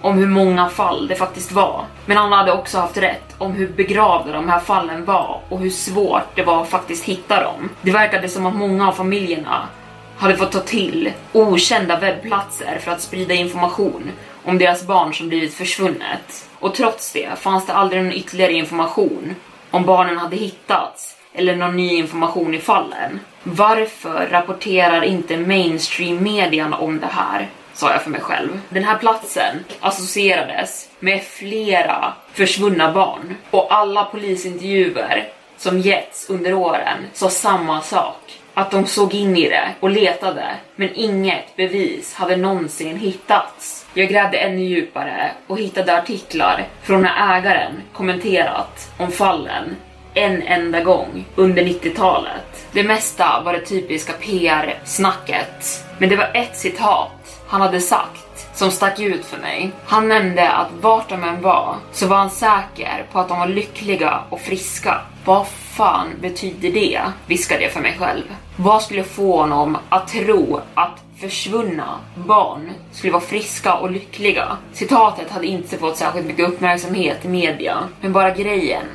om 0.00 0.18
hur 0.18 0.26
många 0.26 0.68
fall 0.68 1.08
det 1.08 1.14
faktiskt 1.14 1.52
var. 1.52 1.84
Men 2.06 2.16
han 2.16 2.32
hade 2.32 2.52
också 2.52 2.78
haft 2.78 2.96
rätt 2.96 3.34
om 3.38 3.52
hur 3.52 3.68
begravda 3.68 4.32
de 4.32 4.48
här 4.48 4.60
fallen 4.60 5.04
var 5.04 5.40
och 5.48 5.58
hur 5.58 5.70
svårt 5.70 6.34
det 6.34 6.42
var 6.42 6.62
att 6.62 6.68
faktiskt 6.68 7.04
hitta 7.04 7.42
dem. 7.42 7.68
Det 7.82 7.90
verkade 7.90 8.28
som 8.28 8.46
att 8.46 8.56
många 8.56 8.88
av 8.88 8.92
familjerna 8.92 9.68
hade 10.16 10.36
fått 10.36 10.52
ta 10.52 10.60
till 10.60 11.12
okända 11.32 11.98
webbplatser 11.98 12.78
för 12.80 12.90
att 12.90 13.00
sprida 13.00 13.34
information 13.34 14.12
om 14.44 14.58
deras 14.58 14.86
barn 14.86 15.14
som 15.14 15.28
blivit 15.28 15.54
försvunnet. 15.54 16.48
Och 16.58 16.74
trots 16.74 17.12
det 17.12 17.38
fanns 17.38 17.66
det 17.66 17.72
aldrig 17.72 18.02
någon 18.02 18.12
ytterligare 18.12 18.52
information 18.52 19.34
om 19.70 19.84
barnen 19.84 20.18
hade 20.18 20.36
hittats 20.36 21.16
eller 21.32 21.56
någon 21.56 21.76
ny 21.76 21.96
information 21.96 22.54
i 22.54 22.58
fallen. 22.58 23.20
Varför 23.42 24.28
rapporterar 24.30 25.02
inte 25.02 25.36
mainstream 25.36 26.22
median 26.22 26.72
om 26.72 27.00
det 27.00 27.10
här? 27.10 27.48
Sa 27.76 27.92
jag 27.92 28.02
för 28.02 28.10
mig 28.10 28.20
själv. 28.20 28.60
Den 28.68 28.84
här 28.84 28.98
platsen 28.98 29.64
associerades 29.80 30.88
med 30.98 31.22
flera 31.22 32.12
försvunna 32.32 32.92
barn 32.92 33.36
och 33.50 33.74
alla 33.74 34.04
polisintervjuer 34.04 35.28
som 35.56 35.80
getts 35.80 36.30
under 36.30 36.54
åren 36.54 36.98
sa 37.12 37.30
samma 37.30 37.82
sak. 37.82 38.40
Att 38.54 38.70
de 38.70 38.86
såg 38.86 39.14
in 39.14 39.36
i 39.36 39.48
det 39.48 39.68
och 39.80 39.90
letade, 39.90 40.44
men 40.76 40.94
inget 40.94 41.56
bevis 41.56 42.14
hade 42.14 42.36
någonsin 42.36 42.98
hittats. 42.98 43.86
Jag 43.94 44.08
grävde 44.08 44.36
ännu 44.38 44.62
djupare 44.62 45.30
och 45.46 45.58
hittade 45.58 45.98
artiklar 45.98 46.64
från 46.82 47.02
när 47.02 47.38
ägaren 47.38 47.72
kommenterat 47.92 48.90
om 48.98 49.12
fallen 49.12 49.76
en 50.14 50.42
enda 50.42 50.80
gång 50.80 51.24
under 51.34 51.62
90-talet. 51.62 52.66
Det 52.72 52.82
mesta 52.82 53.42
var 53.44 53.52
det 53.52 53.60
typiska 53.60 54.12
PR-snacket, 54.12 55.84
men 55.98 56.08
det 56.08 56.16
var 56.16 56.30
ett 56.34 56.56
citat 56.56 57.25
han 57.46 57.60
hade 57.60 57.80
sagt 57.80 58.48
som 58.54 58.70
stack 58.70 59.00
ut 59.00 59.24
för 59.24 59.38
mig. 59.38 59.70
Han 59.86 60.08
nämnde 60.08 60.50
att 60.50 60.68
vart 60.80 61.08
de 61.08 61.24
än 61.24 61.42
var 61.42 61.76
så 61.92 62.06
var 62.06 62.16
han 62.16 62.30
säker 62.30 63.06
på 63.12 63.18
att 63.18 63.28
de 63.28 63.38
var 63.38 63.46
lyckliga 63.46 64.20
och 64.30 64.40
friska. 64.40 65.00
Vad 65.24 65.46
fan 65.48 66.08
betyder 66.20 66.72
det? 66.72 67.00
viskade 67.26 67.62
jag 67.62 67.72
för 67.72 67.80
mig 67.80 67.96
själv. 67.98 68.22
Vad 68.56 68.82
skulle 68.82 69.04
få 69.04 69.40
honom 69.40 69.78
att 69.88 70.08
tro 70.08 70.60
att 70.74 71.02
försvunna 71.20 71.98
barn 72.14 72.70
skulle 72.92 73.12
vara 73.12 73.22
friska 73.22 73.74
och 73.74 73.90
lyckliga? 73.90 74.56
Citatet 74.72 75.30
hade 75.30 75.46
inte 75.46 75.78
fått 75.78 75.96
särskilt 75.96 76.26
mycket 76.26 76.48
uppmärksamhet 76.48 77.24
i 77.24 77.28
media, 77.28 77.78
men 78.00 78.12
bara 78.12 78.30
grejen 78.30 78.86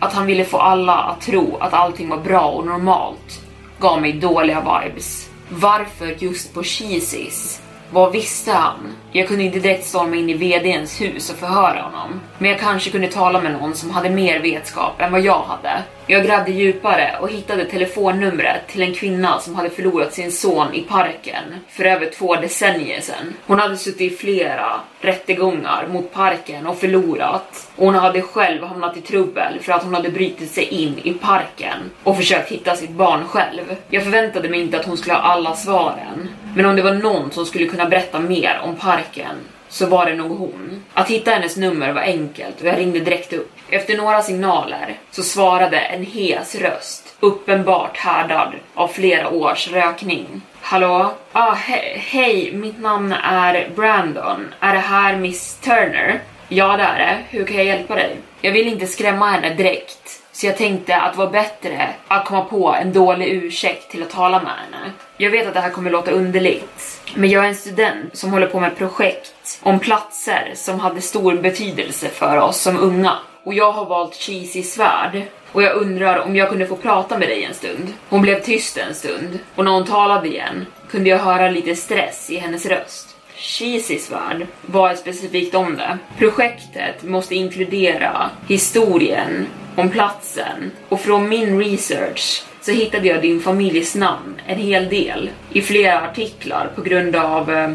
att 0.00 0.12
han 0.12 0.26
ville 0.26 0.44
få 0.44 0.56
alla 0.56 0.94
att 0.94 1.20
tro 1.20 1.56
att 1.60 1.74
allting 1.74 2.08
var 2.08 2.18
bra 2.18 2.50
och 2.50 2.66
normalt 2.66 3.40
gav 3.78 4.00
mig 4.00 4.12
dåliga 4.12 4.60
vibes. 4.60 5.30
Varför 5.48 6.16
just 6.18 6.54
på 6.54 6.62
Cheesys? 6.62 7.59
Vad 7.92 8.12
visste 8.12 8.52
han? 8.52 8.96
Jag 9.12 9.28
kunde 9.28 9.44
inte 9.44 9.58
direkt 9.58 9.86
storma 9.86 10.16
in 10.16 10.30
i 10.30 10.34
VDns 10.34 11.00
hus 11.00 11.30
och 11.30 11.36
förhöra 11.36 11.82
honom. 11.82 12.20
Men 12.38 12.50
jag 12.50 12.60
kanske 12.60 12.90
kunde 12.90 13.08
tala 13.08 13.40
med 13.40 13.52
någon 13.52 13.74
som 13.74 13.90
hade 13.90 14.10
mer 14.10 14.40
vetskap 14.40 15.00
än 15.00 15.12
vad 15.12 15.20
jag 15.20 15.42
hade. 15.42 15.82
Jag 16.10 16.24
grävde 16.26 16.52
djupare 16.52 17.16
och 17.20 17.30
hittade 17.30 17.64
telefonnumret 17.64 18.68
till 18.68 18.82
en 18.82 18.94
kvinna 18.94 19.38
som 19.38 19.54
hade 19.54 19.70
förlorat 19.70 20.14
sin 20.14 20.32
son 20.32 20.74
i 20.74 20.82
parken 20.82 21.44
för 21.68 21.84
över 21.84 22.06
två 22.06 22.36
decennier 22.36 23.00
sedan. 23.00 23.34
Hon 23.46 23.58
hade 23.58 23.76
suttit 23.76 24.12
i 24.12 24.16
flera 24.16 24.80
rättegångar 25.00 25.86
mot 25.88 26.12
parken 26.12 26.66
och 26.66 26.78
förlorat. 26.78 27.70
Och 27.76 27.86
hon 27.86 27.94
hade 27.94 28.22
själv 28.22 28.64
hamnat 28.64 28.96
i 28.96 29.00
trubbel 29.00 29.58
för 29.60 29.72
att 29.72 29.82
hon 29.82 29.94
hade 29.94 30.10
brutit 30.10 30.50
sig 30.50 30.64
in 30.64 30.98
i 31.02 31.12
parken 31.12 31.78
och 32.04 32.16
försökt 32.16 32.52
hitta 32.52 32.76
sitt 32.76 32.90
barn 32.90 33.24
själv. 33.24 33.76
Jag 33.88 34.04
förväntade 34.04 34.48
mig 34.48 34.60
inte 34.60 34.80
att 34.80 34.86
hon 34.86 34.96
skulle 34.96 35.14
ha 35.14 35.20
alla 35.20 35.56
svaren. 35.56 36.28
Men 36.56 36.66
om 36.66 36.76
det 36.76 36.82
var 36.82 36.94
någon 36.94 37.30
som 37.30 37.46
skulle 37.46 37.66
kunna 37.66 37.88
berätta 37.88 38.20
mer 38.20 38.60
om 38.64 38.76
parken 38.76 39.36
så 39.68 39.86
var 39.86 40.06
det 40.06 40.14
nog 40.14 40.38
hon. 40.38 40.84
Att 40.92 41.08
hitta 41.08 41.30
hennes 41.30 41.56
nummer 41.56 41.92
var 41.92 42.02
enkelt 42.02 42.60
och 42.60 42.66
jag 42.66 42.78
ringde 42.78 43.00
direkt 43.00 43.32
upp. 43.32 43.52
Efter 43.72 43.96
några 43.96 44.22
signaler 44.22 44.98
så 45.10 45.22
svarade 45.22 45.78
en 45.78 46.04
hes 46.04 46.54
röst, 46.54 47.16
uppenbart 47.20 47.96
härdad 47.96 48.54
av 48.74 48.88
flera 48.88 49.28
års 49.28 49.68
rökning. 49.68 50.42
Hallå? 50.60 51.12
Ah, 51.32 51.54
he 51.54 51.98
hej, 51.98 52.52
mitt 52.52 52.80
namn 52.80 53.12
är 53.12 53.70
Brandon. 53.76 54.54
Är 54.60 54.74
det 54.74 54.80
här 54.80 55.16
Miss 55.16 55.54
Turner? 55.54 56.20
Ja, 56.48 56.76
det 56.76 56.82
är 56.82 56.98
det. 56.98 57.18
Hur 57.28 57.46
kan 57.46 57.56
jag 57.56 57.64
hjälpa 57.64 57.94
dig? 57.94 58.16
Jag 58.40 58.52
vill 58.52 58.68
inte 58.68 58.86
skrämma 58.86 59.26
henne 59.26 59.54
direkt, 59.54 60.22
så 60.32 60.46
jag 60.46 60.56
tänkte 60.56 60.96
att 60.96 61.12
det 61.12 61.18
var 61.18 61.30
bättre 61.30 61.88
att 62.08 62.24
komma 62.24 62.44
på 62.44 62.74
en 62.74 62.92
dålig 62.92 63.28
ursäkt 63.28 63.90
till 63.90 64.02
att 64.02 64.10
tala 64.10 64.42
med 64.42 64.52
henne. 64.52 64.92
Jag 65.16 65.30
vet 65.30 65.46
att 65.46 65.54
det 65.54 65.60
här 65.60 65.70
kommer 65.70 65.90
låta 65.90 66.10
underligt, 66.10 67.00
men 67.14 67.30
jag 67.30 67.44
är 67.44 67.48
en 67.48 67.54
student 67.54 68.16
som 68.16 68.30
håller 68.30 68.46
på 68.46 68.60
med 68.60 68.76
projekt 68.76 69.60
om 69.62 69.78
platser 69.78 70.52
som 70.54 70.80
hade 70.80 71.00
stor 71.00 71.34
betydelse 71.34 72.08
för 72.08 72.36
oss 72.36 72.60
som 72.60 72.78
unga. 72.78 73.18
Och 73.44 73.54
jag 73.54 73.72
har 73.72 73.84
valt 73.84 74.14
Cheesy 74.14 74.62
svärd. 74.62 75.22
Och 75.52 75.62
jag 75.62 75.76
undrar 75.76 76.18
om 76.18 76.36
jag 76.36 76.48
kunde 76.48 76.66
få 76.66 76.76
prata 76.76 77.18
med 77.18 77.28
dig 77.28 77.44
en 77.44 77.54
stund. 77.54 77.92
Hon 78.08 78.22
blev 78.22 78.42
tyst 78.42 78.76
en 78.76 78.94
stund 78.94 79.38
och 79.54 79.64
när 79.64 79.70
hon 79.70 79.86
talade 79.86 80.28
igen 80.28 80.66
kunde 80.90 81.10
jag 81.10 81.18
höra 81.18 81.50
lite 81.50 81.76
stress 81.76 82.30
i 82.30 82.36
hennes 82.36 82.66
röst. 82.66 83.16
Cheesy 83.34 83.98
svärd 83.98 84.46
var 84.62 84.94
specifikt 84.94 85.54
om 85.54 85.76
det. 85.76 85.98
Projektet 86.18 87.02
måste 87.02 87.34
inkludera 87.34 88.30
historien 88.48 89.46
om 89.76 89.90
platsen 89.90 90.70
och 90.88 91.00
från 91.00 91.28
min 91.28 91.60
research 91.60 92.42
så 92.60 92.72
hittade 92.72 93.08
jag 93.08 93.22
din 93.22 93.40
familjs 93.40 93.94
namn 93.94 94.40
en 94.46 94.58
hel 94.58 94.88
del 94.88 95.30
i 95.52 95.62
flera 95.62 96.00
artiklar 96.00 96.70
på 96.74 96.82
grund 96.82 97.16
av 97.16 97.50
eh, 97.50 97.70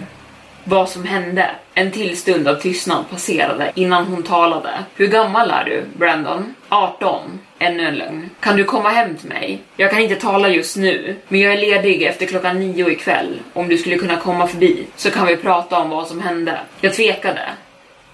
vad 0.68 0.90
som 0.90 1.06
hände. 1.06 1.50
En 1.74 1.92
till 1.92 2.18
stund 2.18 2.48
av 2.48 2.56
tystnad 2.56 3.10
passerade 3.10 3.72
innan 3.76 4.06
hon 4.06 4.24
talade. 4.24 4.70
Hur 4.96 5.08
gammal 5.08 5.52
är 5.52 5.66
du, 5.66 5.84
Brandon? 5.98 6.56
18. 6.70 7.40
Ännu 7.60 7.88
en 7.88 7.96
lögn. 7.96 8.30
Kan 8.40 8.58
du 8.58 8.64
komma 8.64 8.90
hem 8.90 9.16
till 9.16 9.30
mig? 9.30 9.62
Jag 9.78 9.92
kan 9.92 10.00
inte 10.00 10.16
tala 10.16 10.50
just 10.50 10.78
nu, 10.78 11.16
men 11.28 11.40
jag 11.40 11.54
är 11.54 11.58
ledig 11.58 12.04
efter 12.04 12.26
klockan 12.26 12.60
nio 12.60 12.90
ikväll. 12.90 13.40
Om 13.54 13.68
du 13.68 13.78
skulle 13.78 13.98
kunna 13.98 14.18
komma 14.18 14.48
förbi 14.48 14.88
så 14.96 15.12
kan 15.12 15.28
vi 15.28 15.38
prata 15.38 15.80
om 15.80 15.90
vad 15.90 16.08
som 16.08 16.22
hände. 16.22 16.60
Jag 16.82 16.94
tvekade. 16.94 17.50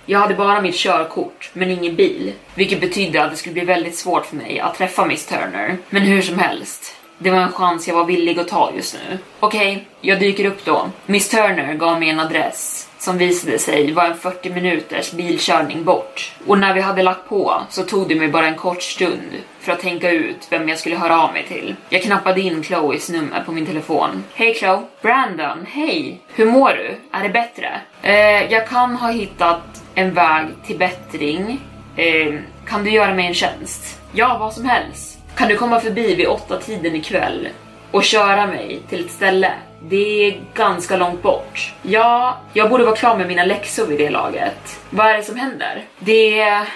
Jag 0.05 0.19
hade 0.19 0.33
bara 0.33 0.61
mitt 0.61 0.75
körkort, 0.75 1.49
men 1.53 1.69
ingen 1.69 1.95
bil. 1.95 2.33
Vilket 2.55 2.81
betydde 2.81 3.23
att 3.23 3.31
det 3.31 3.37
skulle 3.37 3.53
bli 3.53 3.65
väldigt 3.65 3.95
svårt 3.95 4.25
för 4.25 4.35
mig 4.35 4.59
att 4.59 4.75
träffa 4.75 5.05
Miss 5.05 5.25
Turner. 5.25 5.77
Men 5.89 6.01
hur 6.01 6.21
som 6.21 6.39
helst, 6.39 6.95
det 7.23 7.31
var 7.31 7.39
en 7.39 7.51
chans 7.51 7.87
jag 7.87 7.95
var 7.95 8.05
villig 8.05 8.39
att 8.39 8.47
ta 8.47 8.71
just 8.75 8.93
nu. 8.93 9.17
Okej, 9.39 9.71
okay, 9.71 9.83
jag 10.01 10.19
dyker 10.19 10.45
upp 10.45 10.65
då. 10.65 10.89
Miss 11.05 11.29
Turner 11.29 11.73
gav 11.73 11.99
mig 11.99 12.09
en 12.09 12.19
adress 12.19 12.89
som 12.97 13.17
visade 13.17 13.59
sig 13.59 13.93
vara 13.93 14.07
en 14.07 14.17
40 14.17 14.49
minuters 14.49 15.11
bilkörning 15.11 15.83
bort. 15.83 16.31
Och 16.47 16.59
när 16.59 16.73
vi 16.73 16.81
hade 16.81 17.03
lagt 17.03 17.29
på 17.29 17.61
så 17.69 17.83
tog 17.83 18.09
det 18.09 18.15
mig 18.15 18.27
bara 18.27 18.47
en 18.47 18.55
kort 18.55 18.81
stund 18.81 19.31
för 19.59 19.71
att 19.71 19.79
tänka 19.79 20.11
ut 20.11 20.47
vem 20.49 20.69
jag 20.69 20.79
skulle 20.79 20.95
höra 20.95 21.21
av 21.21 21.33
mig 21.33 21.45
till. 21.47 21.75
Jag 21.89 22.03
knappade 22.03 22.41
in 22.41 22.63
Chloes 22.63 23.09
nummer 23.09 23.43
på 23.45 23.51
min 23.51 23.65
telefon. 23.65 24.23
Hej 24.33 24.53
Chloe! 24.53 24.81
Brandon, 25.01 25.65
hej! 25.69 26.21
Hur 26.35 26.45
mår 26.45 26.69
du? 26.69 27.17
Är 27.17 27.23
det 27.23 27.29
bättre? 27.29 27.81
Eh, 28.01 28.51
jag 28.51 28.67
kan 28.67 28.95
ha 28.95 29.11
hittat 29.11 29.83
en 29.95 30.13
väg 30.13 30.47
till 30.65 30.77
bättring. 30.77 31.61
Eh, 31.95 32.33
kan 32.67 32.83
du 32.83 32.91
göra 32.91 33.13
mig 33.13 33.27
en 33.27 33.33
tjänst? 33.33 33.99
Ja, 34.11 34.37
vad 34.39 34.53
som 34.53 34.65
helst. 34.65 35.10
Kan 35.35 35.47
du 35.47 35.57
komma 35.57 35.79
förbi 35.79 36.15
vid 36.15 36.27
åtta 36.27 36.57
tiden 36.57 36.95
ikväll 36.95 37.47
och 37.91 38.03
köra 38.03 38.47
mig 38.47 38.79
till 38.89 39.05
ett 39.05 39.11
ställe? 39.11 39.53
Det 39.83 40.27
är 40.27 40.41
ganska 40.53 40.97
långt 40.97 41.21
bort. 41.21 41.73
Ja, 41.81 42.37
jag 42.53 42.69
borde 42.69 42.83
vara 42.83 42.95
klar 42.95 43.17
med 43.17 43.27
mina 43.27 43.45
läxor 43.45 43.85
vid 43.85 43.99
det 43.99 44.09
laget. 44.09 44.79
Vad 44.89 45.07
är 45.07 45.17
det 45.17 45.23
som 45.23 45.35
händer? 45.35 45.83
Det 45.99 46.39
är 46.39 46.67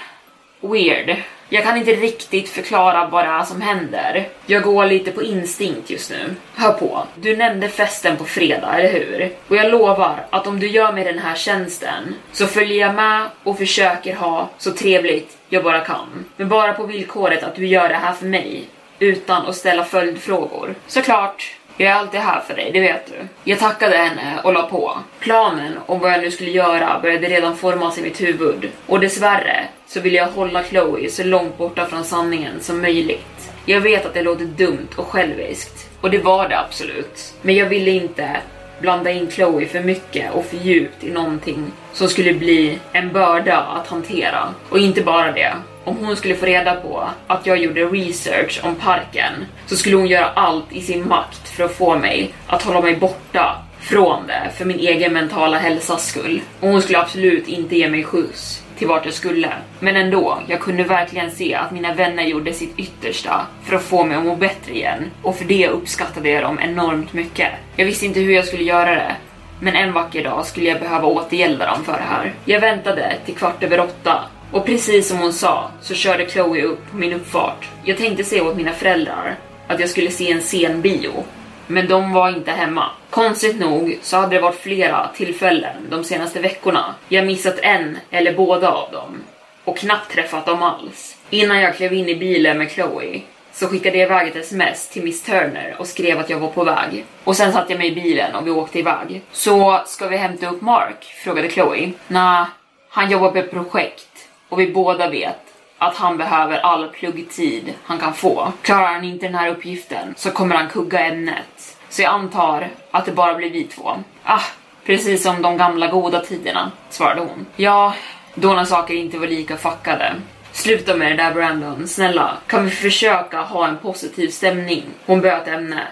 weird. 0.61 1.17
Jag 1.49 1.63
kan 1.63 1.77
inte 1.77 1.91
riktigt 1.91 2.49
förklara 2.49 3.07
vad 3.07 3.25
det 3.25 3.29
är 3.29 3.43
som 3.43 3.61
händer. 3.61 4.27
Jag 4.45 4.63
går 4.63 4.85
lite 4.85 5.11
på 5.11 5.23
instinkt 5.23 5.89
just 5.89 6.11
nu. 6.11 6.35
Hör 6.55 6.71
på, 6.71 7.07
du 7.15 7.37
nämnde 7.37 7.69
festen 7.69 8.17
på 8.17 8.25
fredag, 8.25 8.79
eller 8.79 8.93
hur? 8.93 9.31
Och 9.47 9.55
jag 9.55 9.71
lovar 9.71 10.25
att 10.29 10.47
om 10.47 10.59
du 10.59 10.67
gör 10.67 10.91
mig 10.91 11.03
den 11.03 11.19
här 11.19 11.35
tjänsten 11.35 12.15
så 12.31 12.47
följer 12.47 12.79
jag 12.79 12.95
med 12.95 13.27
och 13.43 13.57
försöker 13.57 14.15
ha 14.15 14.49
så 14.57 14.71
trevligt 14.71 15.37
jag 15.49 15.63
bara 15.63 15.79
kan. 15.79 16.25
Men 16.35 16.49
bara 16.49 16.73
på 16.73 16.83
villkoret 16.83 17.43
att 17.43 17.55
du 17.55 17.67
gör 17.67 17.89
det 17.89 17.95
här 17.95 18.13
för 18.13 18.25
mig 18.25 18.63
utan 18.99 19.45
att 19.45 19.55
ställa 19.55 19.83
följdfrågor. 19.83 20.75
Såklart, 20.87 21.55
jag 21.77 21.89
är 21.89 21.95
alltid 21.95 22.19
här 22.19 22.39
för 22.39 22.55
dig, 22.55 22.71
det 22.73 22.79
vet 22.79 23.07
du. 23.07 23.27
Jag 23.43 23.59
tackade 23.59 23.97
henne 23.97 24.39
och 24.43 24.53
la 24.53 24.61
på. 24.61 24.97
Planen 25.19 25.79
om 25.85 25.99
vad 25.99 26.11
jag 26.11 26.21
nu 26.21 26.31
skulle 26.31 26.51
göra 26.51 26.99
började 27.01 27.27
redan 27.27 27.57
formas 27.57 27.97
i 27.97 28.01
mitt 28.01 28.21
huvud. 28.21 28.69
Och 28.85 28.99
dessvärre 28.99 29.65
så 29.87 29.99
ville 29.99 30.17
jag 30.17 30.27
hålla 30.27 30.63
Chloe 30.63 31.09
så 31.09 31.23
långt 31.23 31.57
borta 31.57 31.85
från 31.85 32.03
sanningen 32.03 32.61
som 32.61 32.81
möjligt. 32.81 33.51
Jag 33.65 33.81
vet 33.81 34.05
att 34.05 34.13
det 34.13 34.21
låter 34.21 34.45
dumt 34.45 34.89
och 34.95 35.07
själviskt. 35.07 35.89
Och 36.01 36.11
det 36.11 36.17
var 36.17 36.49
det 36.49 36.59
absolut. 36.59 37.33
Men 37.41 37.55
jag 37.55 37.65
ville 37.65 37.91
inte 37.91 38.37
blanda 38.79 39.11
in 39.11 39.31
Chloe 39.31 39.65
för 39.65 39.79
mycket 39.79 40.33
och 40.33 40.45
för 40.45 40.57
djupt 40.57 41.03
i 41.03 41.11
någonting 41.11 41.71
som 41.93 42.07
skulle 42.07 42.33
bli 42.33 42.79
en 42.91 43.13
börda 43.13 43.57
att 43.57 43.87
hantera. 43.87 44.53
Och 44.69 44.79
inte 44.79 45.01
bara 45.01 45.31
det, 45.31 45.53
om 45.85 45.97
hon 45.97 46.15
skulle 46.15 46.35
få 46.35 46.45
reda 46.45 46.75
på 46.75 47.09
att 47.27 47.45
jag 47.45 47.57
gjorde 47.57 47.85
research 47.85 48.61
om 48.63 48.75
parken 48.75 49.33
så 49.65 49.75
skulle 49.75 49.95
hon 49.95 50.07
göra 50.07 50.25
allt 50.25 50.73
i 50.73 50.81
sin 50.81 51.07
makt 51.07 51.49
för 51.49 51.63
att 51.63 51.75
få 51.75 51.97
mig 51.97 52.33
att 52.47 52.63
hålla 52.63 52.81
mig 52.81 52.95
borta 52.95 53.55
från 53.79 54.27
det 54.27 54.51
för 54.57 54.65
min 54.65 54.79
egen 54.79 55.13
mentala 55.13 55.57
hälsas 55.57 56.07
skull. 56.07 56.41
Och 56.59 56.69
hon 56.69 56.81
skulle 56.81 56.99
absolut 56.99 57.47
inte 57.47 57.75
ge 57.75 57.89
mig 57.89 58.03
skjuts 58.03 58.63
till 58.77 58.87
vart 58.87 59.05
jag 59.05 59.13
skulle. 59.13 59.49
Men 59.79 59.95
ändå, 59.95 60.39
jag 60.47 60.59
kunde 60.59 60.83
verkligen 60.83 61.31
se 61.31 61.55
att 61.55 61.71
mina 61.71 61.93
vänner 61.93 62.23
gjorde 62.23 62.53
sitt 62.53 62.79
yttersta 62.79 63.45
för 63.63 63.75
att 63.75 63.83
få 63.83 64.03
mig 64.03 64.17
att 64.17 64.23
må 64.23 64.35
bättre 64.35 64.73
igen 64.73 65.11
och 65.21 65.37
för 65.37 65.45
det 65.45 65.69
uppskattade 65.69 66.29
jag 66.29 66.43
dem 66.43 66.59
enormt 66.59 67.13
mycket. 67.13 67.51
Jag 67.75 67.85
visste 67.85 68.05
inte 68.05 68.19
hur 68.19 68.33
jag 68.33 68.45
skulle 68.45 68.63
göra 68.63 68.95
det, 68.95 69.15
men 69.59 69.75
en 69.75 69.93
vacker 69.93 70.23
dag 70.23 70.45
skulle 70.45 70.69
jag 70.69 70.79
behöva 70.79 71.07
återgälda 71.07 71.65
dem 71.65 71.83
för 71.83 71.93
det 71.93 72.05
här. 72.09 72.33
Jag 72.45 72.59
väntade 72.59 73.15
till 73.25 73.35
kvart 73.35 73.63
över 73.63 73.79
åtta 73.79 74.23
och 74.55 74.65
precis 74.65 75.07
som 75.07 75.17
hon 75.17 75.33
sa 75.33 75.71
så 75.81 75.93
körde 75.93 76.29
Chloe 76.29 76.63
upp 76.63 76.91
på 76.91 76.97
min 76.97 77.13
uppfart. 77.13 77.69
Jag 77.83 77.97
tänkte 77.97 78.23
säga 78.23 78.43
åt 78.43 78.57
mina 78.57 78.71
föräldrar 78.71 79.35
att 79.67 79.79
jag 79.79 79.89
skulle 79.89 80.11
se 80.11 80.31
en 80.31 80.41
sen 80.41 80.81
bio, 80.81 81.23
men 81.67 81.87
de 81.87 82.13
var 82.13 82.29
inte 82.29 82.51
hemma. 82.51 82.89
Konstigt 83.09 83.59
nog 83.59 83.97
så 84.01 84.17
hade 84.17 84.35
det 84.35 84.41
varit 84.41 84.59
flera 84.59 85.09
tillfällen 85.15 85.75
de 85.89 86.03
senaste 86.03 86.39
veckorna. 86.39 86.95
Jag 87.09 87.25
missat 87.25 87.59
en 87.59 87.97
eller 88.11 88.33
båda 88.33 88.71
av 88.71 88.91
dem 88.91 89.23
och 89.63 89.77
knappt 89.77 90.11
träffat 90.11 90.45
dem 90.45 90.63
alls. 90.63 91.17
Innan 91.29 91.61
jag 91.61 91.75
klev 91.75 91.93
in 91.93 92.09
i 92.09 92.15
bilen 92.15 92.57
med 92.57 92.71
Chloe 92.71 93.21
så 93.53 93.67
skickade 93.67 93.97
jag 93.97 94.05
iväg 94.05 94.27
ett 94.27 94.35
sms 94.35 94.89
till 94.89 95.03
Miss 95.03 95.23
Turner 95.23 95.75
och 95.79 95.87
skrev 95.87 96.19
att 96.19 96.29
jag 96.29 96.39
var 96.39 96.49
på 96.49 96.63
väg. 96.63 97.05
Och 97.23 97.37
sen 97.37 97.53
satte 97.53 97.73
jag 97.73 97.79
mig 97.79 97.91
i 97.91 97.95
bilen 97.95 98.35
och 98.35 98.47
vi 98.47 98.51
åkte 98.51 98.79
iväg. 98.79 99.21
Så 99.31 99.81
ska 99.85 100.07
vi 100.07 100.17
hämta 100.17 100.49
upp 100.49 100.61
Mark? 100.61 101.03
frågade 101.23 101.49
Chloe. 101.49 101.91
Nah, 102.07 102.47
han 102.89 103.11
jobbar 103.11 103.31
på 103.31 103.37
ett 103.37 103.51
projekt 103.51 104.04
och 104.49 104.59
vi 104.59 104.71
båda 104.71 105.09
vet 105.09 105.39
att 105.77 105.95
han 105.95 106.17
behöver 106.17 106.57
all 106.57 106.87
pluggtid 106.87 107.73
han 107.83 107.97
kan 107.97 108.13
få. 108.13 108.53
Klarar 108.61 108.93
han 108.93 109.03
inte 109.03 109.25
den 109.25 109.35
här 109.35 109.49
uppgiften 109.49 110.13
så 110.17 110.31
kommer 110.31 110.55
han 110.55 110.69
kugga 110.69 110.99
ämnet. 110.99 111.77
Så 111.89 112.01
jag 112.01 112.13
antar 112.13 112.69
att 112.91 113.05
det 113.05 113.11
bara 113.11 113.33
blir 113.33 113.49
vi 113.49 113.63
två. 113.63 113.91
Ah, 114.23 114.41
precis 114.85 115.23
som 115.23 115.41
de 115.41 115.57
gamla 115.57 115.87
goda 115.87 116.19
tiderna, 116.19 116.71
svarade 116.89 117.21
hon. 117.21 117.45
Ja, 117.55 117.93
då 118.35 118.53
när 118.53 118.65
saker 118.65 118.93
inte 118.93 119.17
var 119.17 119.27
lika 119.27 119.57
fuckade. 119.57 120.13
Sluta 120.51 120.95
med 120.95 121.11
det 121.11 121.23
där 121.23 121.33
Brandon, 121.33 121.87
snälla. 121.87 122.37
Kan 122.47 122.65
vi 122.65 122.71
försöka 122.71 123.41
ha 123.41 123.67
en 123.67 123.77
positiv 123.77 124.27
stämning? 124.29 124.83
Hon 125.05 125.21
böt 125.21 125.47
ämne. 125.47 125.87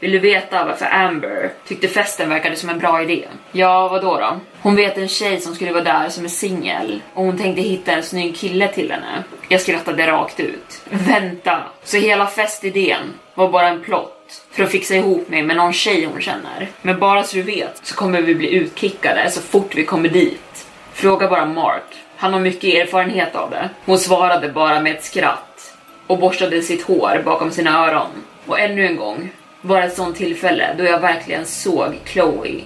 Vill 0.00 0.12
du 0.12 0.18
veta 0.18 0.64
varför 0.64 0.86
Amber 0.92 1.52
tyckte 1.66 1.88
festen 1.88 2.28
verkade 2.28 2.56
som 2.56 2.68
en 2.68 2.78
bra 2.78 3.02
idé? 3.02 3.24
Ja, 3.52 3.88
vad 3.88 4.02
då 4.02 4.16
då? 4.16 4.40
Hon 4.62 4.76
vet 4.76 4.98
en 4.98 5.08
tjej 5.08 5.40
som 5.40 5.54
skulle 5.54 5.72
vara 5.72 5.84
där 5.84 6.08
som 6.08 6.24
är 6.24 6.28
singel 6.28 7.02
och 7.14 7.24
hon 7.24 7.38
tänkte 7.38 7.62
hitta 7.62 7.92
en 7.92 8.02
snygg 8.02 8.36
kille 8.36 8.68
till 8.68 8.90
henne. 8.90 9.24
Jag 9.48 9.60
skrattade 9.60 10.06
rakt 10.06 10.40
ut. 10.40 10.82
Vänta! 10.90 11.62
Så 11.84 11.96
hela 11.96 12.26
festidén 12.26 13.14
var 13.34 13.48
bara 13.48 13.68
en 13.68 13.82
plott 13.82 14.42
för 14.50 14.62
att 14.62 14.70
fixa 14.70 14.94
ihop 14.94 15.28
mig 15.28 15.42
med 15.42 15.56
någon 15.56 15.72
tjej 15.72 16.04
hon 16.04 16.20
känner. 16.20 16.68
Men 16.82 16.98
bara 16.98 17.22
så 17.22 17.36
du 17.36 17.42
vet 17.42 17.80
så 17.82 17.94
kommer 17.94 18.22
vi 18.22 18.34
bli 18.34 18.54
utkickade 18.54 19.30
så 19.30 19.40
fort 19.40 19.74
vi 19.74 19.84
kommer 19.84 20.08
dit. 20.08 20.66
Fråga 20.92 21.28
bara 21.28 21.46
Mark. 21.46 22.04
Han 22.16 22.32
har 22.32 22.40
mycket 22.40 22.74
erfarenhet 22.74 23.34
av 23.34 23.50
det. 23.50 23.70
Hon 23.84 23.98
svarade 23.98 24.48
bara 24.48 24.80
med 24.80 24.94
ett 24.94 25.04
skratt 25.04 25.76
och 26.06 26.18
borstade 26.18 26.62
sitt 26.62 26.82
hår 26.82 27.22
bakom 27.24 27.50
sina 27.50 27.86
öron. 27.86 28.10
Och 28.46 28.60
ännu 28.60 28.86
en 28.86 28.96
gång 28.96 29.32
var 29.66 29.82
ett 29.82 29.96
sånt 29.96 30.16
tillfälle 30.16 30.74
då 30.78 30.84
jag 30.84 31.00
verkligen 31.00 31.46
såg 31.46 31.94
Chloe 32.04 32.60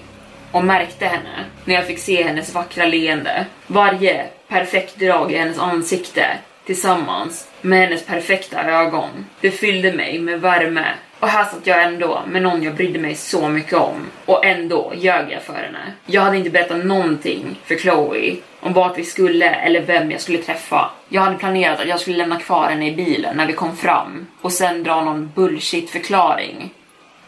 och 0.51 0.63
märkte 0.63 1.05
henne 1.05 1.45
när 1.65 1.75
jag 1.75 1.87
fick 1.87 1.99
se 1.99 2.23
hennes 2.23 2.53
vackra 2.53 2.85
leende. 2.85 3.45
Varje 3.67 4.25
perfekt 4.47 4.99
drag 4.99 5.31
i 5.31 5.37
hennes 5.37 5.59
ansikte 5.59 6.25
tillsammans 6.65 7.47
med 7.61 7.79
hennes 7.79 8.05
perfekta 8.05 8.63
ögon. 8.63 9.25
Det 9.41 9.51
fyllde 9.51 9.93
mig 9.93 10.19
med 10.19 10.41
värme 10.41 10.85
och 11.19 11.27
här 11.27 11.43
satt 11.43 11.67
jag 11.67 11.83
ändå 11.83 12.21
med 12.27 12.41
någon 12.41 12.63
jag 12.63 12.75
brydde 12.75 12.99
mig 12.99 13.15
så 13.15 13.47
mycket 13.49 13.73
om 13.73 14.07
och 14.25 14.45
ändå 14.45 14.93
ljög 14.95 15.31
jag 15.31 15.41
för 15.41 15.53
henne. 15.53 15.93
Jag 16.05 16.21
hade 16.21 16.37
inte 16.37 16.49
berättat 16.49 16.85
någonting 16.85 17.59
för 17.65 17.75
Chloe 17.75 18.35
om 18.59 18.73
vart 18.73 18.97
vi 18.97 19.03
skulle 19.03 19.49
eller 19.49 19.81
vem 19.81 20.11
jag 20.11 20.21
skulle 20.21 20.37
träffa. 20.37 20.91
Jag 21.09 21.21
hade 21.21 21.37
planerat 21.37 21.79
att 21.79 21.87
jag 21.87 21.99
skulle 21.99 22.17
lämna 22.17 22.39
kvar 22.39 22.69
henne 22.69 22.87
i 22.87 22.95
bilen 22.95 23.37
när 23.37 23.47
vi 23.47 23.53
kom 23.53 23.77
fram 23.77 24.27
och 24.41 24.51
sen 24.51 24.83
dra 24.83 25.03
någon 25.03 25.31
bullshit 25.35 25.89
förklaring 25.89 26.73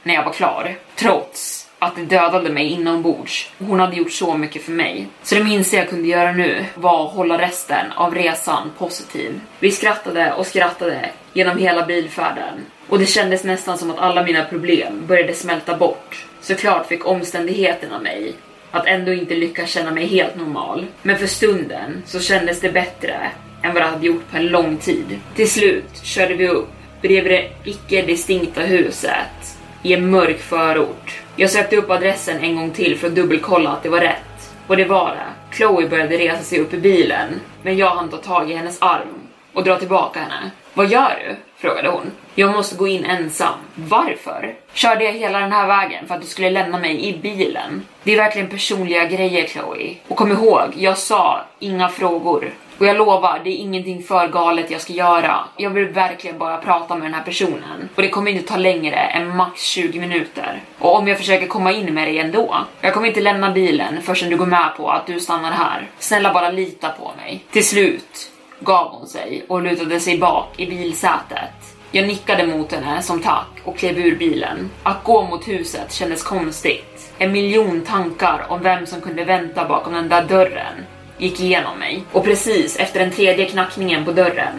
när 0.03 0.13
jag 0.13 0.23
var 0.23 0.33
klar. 0.33 0.75
Trots 0.95 1.69
att 1.79 1.95
det 1.95 2.05
dödade 2.05 2.49
mig 2.49 2.67
inombords. 2.67 3.51
Hon 3.59 3.79
hade 3.79 3.95
gjort 3.95 4.11
så 4.11 4.37
mycket 4.37 4.63
för 4.63 4.71
mig. 4.71 5.07
Så 5.23 5.35
det 5.35 5.43
minsta 5.43 5.77
jag 5.77 5.89
kunde 5.89 6.07
göra 6.07 6.31
nu 6.31 6.65
var 6.75 7.05
att 7.05 7.13
hålla 7.13 7.37
resten 7.37 7.91
av 7.91 8.15
resan 8.15 8.71
positiv. 8.77 9.39
Vi 9.59 9.71
skrattade 9.71 10.33
och 10.33 10.47
skrattade 10.47 11.09
genom 11.33 11.57
hela 11.57 11.85
bilfärden 11.85 12.65
och 12.89 12.99
det 12.99 13.05
kändes 13.05 13.43
nästan 13.43 13.77
som 13.77 13.91
att 13.91 13.99
alla 13.99 14.23
mina 14.23 14.45
problem 14.45 15.03
började 15.07 15.33
smälta 15.33 15.77
bort. 15.77 16.25
Såklart 16.41 16.87
fick 16.87 17.07
omständigheterna 17.07 17.99
mig 17.99 18.33
att 18.71 18.85
ändå 18.85 19.13
inte 19.13 19.35
lyckas 19.35 19.69
känna 19.69 19.91
mig 19.91 20.05
helt 20.05 20.35
normal. 20.35 20.85
Men 21.01 21.17
för 21.17 21.27
stunden 21.27 22.03
så 22.05 22.19
kändes 22.19 22.59
det 22.59 22.71
bättre 22.71 23.31
än 23.63 23.73
vad 23.73 23.83
det 23.83 23.87
hade 23.87 24.07
gjort 24.07 24.31
på 24.31 24.37
en 24.37 24.47
lång 24.47 24.77
tid. 24.77 25.19
Till 25.35 25.49
slut 25.49 25.99
körde 26.03 26.33
vi 26.33 26.47
upp 26.47 26.69
bredvid 27.01 27.31
det 27.31 27.49
icke 27.63 28.01
distinkta 28.01 28.61
huset 28.61 29.57
i 29.83 29.93
en 29.93 30.11
mörk 30.11 30.39
förort. 30.39 31.21
Jag 31.35 31.49
sökte 31.49 31.77
upp 31.77 31.89
adressen 31.89 32.39
en 32.39 32.55
gång 32.55 32.71
till 32.71 32.97
för 32.97 33.07
att 33.07 33.15
dubbelkolla 33.15 33.69
att 33.69 33.83
det 33.83 33.89
var 33.89 33.99
rätt. 33.99 34.53
Och 34.67 34.77
det 34.77 34.85
var 34.85 35.09
det. 35.09 35.55
Chloe 35.55 35.87
började 35.87 36.17
resa 36.17 36.43
sig 36.43 36.59
upp 36.59 36.73
i 36.73 36.77
bilen, 36.77 37.39
men 37.61 37.77
jag 37.77 37.89
hann 37.89 38.09
ta 38.09 38.17
tag 38.17 38.51
i 38.51 38.53
hennes 38.53 38.81
arm 38.81 39.27
och 39.53 39.63
dra 39.63 39.79
tillbaka 39.79 40.19
henne. 40.19 40.51
Vad 40.73 40.87
gör 40.87 41.23
du? 41.27 41.35
frågade 41.57 41.89
hon. 41.89 42.11
Jag 42.35 42.51
måste 42.51 42.75
gå 42.75 42.87
in 42.87 43.05
ensam. 43.05 43.53
Varför? 43.75 44.55
Körde 44.73 45.03
jag 45.03 45.11
hela 45.13 45.39
den 45.39 45.51
här 45.51 45.67
vägen 45.67 46.07
för 46.07 46.15
att 46.15 46.21
du 46.21 46.27
skulle 46.27 46.49
lämna 46.49 46.79
mig 46.79 47.05
i 47.05 47.17
bilen? 47.17 47.85
Det 48.03 48.13
är 48.13 48.17
verkligen 48.17 48.49
personliga 48.49 49.05
grejer 49.05 49.47
Chloe. 49.47 49.95
Och 50.07 50.17
kom 50.17 50.31
ihåg, 50.31 50.73
jag 50.77 50.97
sa 50.97 51.41
inga 51.59 51.89
frågor. 51.89 52.51
Och 52.83 52.89
jag 52.89 52.97
lovar, 52.97 53.41
det 53.43 53.49
är 53.49 53.57
ingenting 53.57 54.03
för 54.03 54.27
galet 54.27 54.71
jag 54.71 54.81
ska 54.81 54.93
göra. 54.93 55.39
Jag 55.57 55.69
vill 55.69 55.85
verkligen 55.85 56.37
bara 56.37 56.57
prata 56.57 56.95
med 56.95 57.05
den 57.05 57.13
här 57.13 57.23
personen. 57.23 57.89
Och 57.95 58.01
det 58.01 58.09
kommer 58.09 58.31
inte 58.31 58.47
ta 58.47 58.57
längre 58.57 58.95
än 58.95 59.35
max 59.35 59.61
20 59.61 59.99
minuter. 59.99 60.61
Och 60.79 60.95
om 60.95 61.07
jag 61.07 61.17
försöker 61.17 61.47
komma 61.47 61.71
in 61.71 61.93
med 61.93 62.07
dig 62.07 62.19
ändå. 62.19 62.55
Jag 62.81 62.93
kommer 62.93 63.07
inte 63.07 63.21
lämna 63.21 63.51
bilen 63.51 64.01
förrän 64.01 64.29
du 64.29 64.37
går 64.37 64.45
med 64.45 64.69
på 64.77 64.89
att 64.89 65.07
du 65.07 65.19
stannar 65.19 65.51
här. 65.51 65.89
Snälla 65.99 66.33
bara 66.33 66.49
lita 66.49 66.89
på 66.89 67.11
mig. 67.17 67.45
Till 67.51 67.67
slut 67.67 68.31
gav 68.59 68.87
hon 68.91 69.07
sig 69.07 69.45
och 69.47 69.61
lutade 69.61 69.99
sig 69.99 70.17
bak 70.17 70.59
i 70.59 70.65
bilsätet. 70.65 71.77
Jag 71.91 72.07
nickade 72.07 72.47
mot 72.47 72.71
henne 72.71 73.01
som 73.01 73.19
tack 73.19 73.49
och 73.63 73.77
klev 73.77 73.97
ur 73.97 74.15
bilen. 74.15 74.69
Att 74.83 75.03
gå 75.03 75.23
mot 75.23 75.47
huset 75.47 75.93
kändes 75.93 76.23
konstigt. 76.23 77.13
En 77.17 77.31
miljon 77.31 77.81
tankar 77.81 78.45
om 78.49 78.63
vem 78.63 78.85
som 78.85 79.01
kunde 79.01 79.23
vänta 79.23 79.67
bakom 79.67 79.93
den 79.93 80.09
där 80.09 80.23
dörren 80.23 80.85
gick 81.17 81.39
igenom 81.39 81.79
mig. 81.79 82.03
Och 82.11 82.23
precis 82.23 82.77
efter 82.79 82.99
den 82.99 83.11
tredje 83.11 83.45
knackningen 83.45 84.05
på 84.05 84.11
dörren 84.11 84.53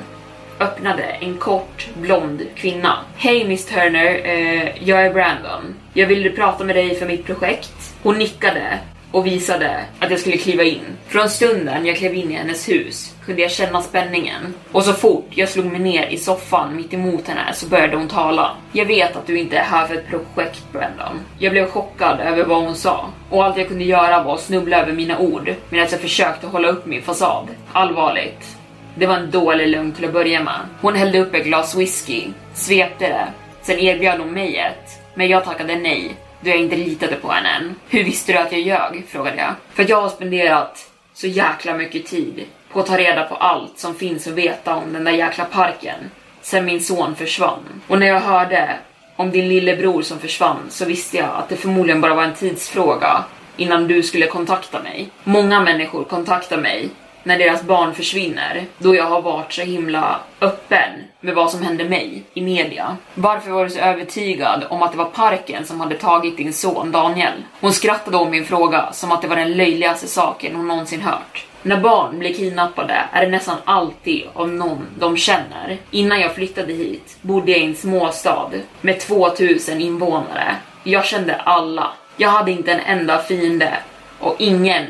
öppnade 0.60 1.02
en 1.02 1.36
kort 1.36 1.88
blond 1.94 2.42
kvinna. 2.54 2.98
Hej 3.16 3.48
Miss 3.48 3.66
Turner, 3.66 4.20
eh, 4.24 4.88
jag 4.88 5.06
är 5.06 5.12
Brandon. 5.12 5.74
Jag 5.92 6.06
ville 6.06 6.30
prata 6.30 6.64
med 6.64 6.76
dig 6.76 6.94
för 6.94 7.06
mitt 7.06 7.26
projekt. 7.26 7.94
Hon 8.02 8.18
nickade 8.18 8.78
och 9.14 9.26
visade 9.26 9.84
att 9.98 10.10
jag 10.10 10.20
skulle 10.20 10.36
kliva 10.36 10.62
in. 10.62 10.84
Från 11.08 11.28
stunden 11.28 11.86
jag 11.86 11.96
klev 11.96 12.14
in 12.14 12.30
i 12.30 12.34
hennes 12.34 12.68
hus 12.68 13.14
kunde 13.26 13.42
jag 13.42 13.50
känna 13.50 13.82
spänningen. 13.82 14.54
Och 14.72 14.84
så 14.84 14.92
fort 14.92 15.28
jag 15.30 15.48
slog 15.48 15.66
mig 15.66 15.80
ner 15.80 16.06
i 16.06 16.16
soffan 16.16 16.76
mitt 16.76 16.94
emot 16.94 17.28
henne 17.28 17.52
så 17.54 17.66
började 17.66 17.96
hon 17.96 18.08
tala. 18.08 18.56
Jag 18.72 18.86
vet 18.86 19.16
att 19.16 19.26
du 19.26 19.38
inte 19.38 19.56
är 19.56 19.64
här 19.64 19.86
för 19.86 19.94
ett 19.94 20.08
projekt 20.08 20.72
Brendan. 20.72 21.20
Jag 21.38 21.52
blev 21.52 21.70
chockad 21.70 22.20
över 22.20 22.44
vad 22.44 22.64
hon 22.64 22.74
sa. 22.74 23.08
Och 23.30 23.44
allt 23.44 23.58
jag 23.58 23.68
kunde 23.68 23.84
göra 23.84 24.22
var 24.22 24.34
att 24.34 24.40
snubbla 24.40 24.82
över 24.82 24.92
mina 24.92 25.18
ord 25.18 25.54
medan 25.70 25.88
jag 25.90 26.00
försökte 26.00 26.46
hålla 26.46 26.68
upp 26.68 26.86
min 26.86 27.02
fasad. 27.02 27.48
Allvarligt. 27.72 28.56
Det 28.94 29.06
var 29.06 29.16
en 29.16 29.30
dålig 29.30 29.68
lögn 29.68 29.92
till 29.92 30.04
att 30.04 30.12
börja 30.12 30.42
med. 30.42 30.60
Hon 30.80 30.94
hällde 30.94 31.18
upp 31.18 31.34
ett 31.34 31.44
glas 31.44 31.74
whisky, 31.74 32.22
svepte 32.54 33.08
det, 33.08 33.26
sen 33.62 33.78
erbjöd 33.78 34.20
hon 34.20 34.32
mig 34.32 34.56
ett. 34.56 35.00
Men 35.14 35.28
jag 35.28 35.44
tackade 35.44 35.76
nej 35.76 36.16
då 36.44 36.50
jag 36.50 36.58
inte 36.58 36.76
litade 36.76 37.16
på 37.16 37.28
henne 37.32 37.48
än. 37.48 37.74
Hur 37.88 38.04
visste 38.04 38.32
du 38.32 38.38
att 38.38 38.52
jag 38.52 38.60
ljög? 38.60 39.04
frågade 39.08 39.36
jag. 39.36 39.54
För 39.74 39.82
att 39.82 39.88
jag 39.88 40.02
har 40.02 40.08
spenderat 40.08 40.90
så 41.14 41.26
jäkla 41.26 41.74
mycket 41.74 42.06
tid 42.06 42.44
på 42.72 42.80
att 42.80 42.86
ta 42.86 42.98
reda 42.98 43.24
på 43.24 43.34
allt 43.34 43.78
som 43.78 43.94
finns 43.94 44.26
att 44.26 44.32
veta 44.32 44.74
om 44.74 44.92
den 44.92 45.04
där 45.04 45.12
jäkla 45.12 45.44
parken 45.44 46.10
sen 46.42 46.64
min 46.64 46.80
son 46.80 47.14
försvann. 47.14 47.82
Och 47.88 47.98
när 47.98 48.06
jag 48.06 48.20
hörde 48.20 48.78
om 49.16 49.30
din 49.30 49.48
lillebror 49.48 50.02
som 50.02 50.18
försvann 50.18 50.66
så 50.68 50.84
visste 50.84 51.16
jag 51.16 51.30
att 51.34 51.48
det 51.48 51.56
förmodligen 51.56 52.00
bara 52.00 52.14
var 52.14 52.22
en 52.22 52.34
tidsfråga 52.34 53.24
innan 53.56 53.88
du 53.88 54.02
skulle 54.02 54.26
kontakta 54.26 54.82
mig. 54.82 55.08
Många 55.24 55.60
människor 55.60 56.04
kontaktar 56.04 56.56
mig 56.56 56.90
när 57.24 57.38
deras 57.38 57.62
barn 57.62 57.94
försvinner, 57.94 58.66
då 58.78 58.94
jag 58.94 59.04
har 59.04 59.22
varit 59.22 59.52
så 59.52 59.62
himla 59.62 60.20
öppen 60.40 60.90
med 61.20 61.34
vad 61.34 61.50
som 61.50 61.62
hände 61.62 61.84
mig 61.84 62.22
i 62.34 62.40
media. 62.40 62.96
Varför 63.14 63.50
var 63.50 63.64
du 63.64 63.70
så 63.70 63.80
övertygad 63.80 64.64
om 64.70 64.82
att 64.82 64.92
det 64.92 64.98
var 64.98 65.04
parken 65.04 65.64
som 65.66 65.80
hade 65.80 65.94
tagit 65.94 66.36
din 66.36 66.52
son 66.52 66.92
Daniel? 66.92 67.44
Hon 67.60 67.72
skrattade 67.72 68.16
om 68.16 68.30
min 68.30 68.44
fråga 68.44 68.92
som 68.92 69.12
att 69.12 69.22
det 69.22 69.28
var 69.28 69.36
den 69.36 69.52
löjligaste 69.52 70.06
saken 70.06 70.56
hon 70.56 70.68
någonsin 70.68 71.00
hört. 71.00 71.46
När 71.62 71.80
barn 71.80 72.18
blir 72.18 72.34
kidnappade 72.34 72.94
är 73.12 73.24
det 73.24 73.30
nästan 73.30 73.56
alltid 73.64 74.22
av 74.32 74.48
någon 74.48 74.86
de 74.98 75.16
känner. 75.16 75.78
Innan 75.90 76.20
jag 76.20 76.34
flyttade 76.34 76.72
hit 76.72 77.16
bodde 77.22 77.52
jag 77.52 77.60
i 77.60 77.64
en 77.64 77.76
småstad 77.76 78.50
med 78.80 79.00
2000 79.00 79.80
invånare. 79.80 80.56
Jag 80.82 81.04
kände 81.04 81.34
alla. 81.34 81.90
Jag 82.16 82.28
hade 82.28 82.50
inte 82.50 82.72
en 82.72 82.98
enda 82.98 83.18
fiende 83.18 83.72
och 84.18 84.36
ingen 84.38 84.84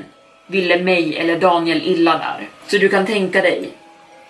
ville 0.47 0.83
mig 0.83 1.17
eller 1.17 1.39
Daniel 1.39 1.83
illa 1.83 2.13
där. 2.13 2.49
Så 2.67 2.79
du 2.79 2.89
kan 2.89 3.07
tänka 3.07 3.41
dig 3.41 3.71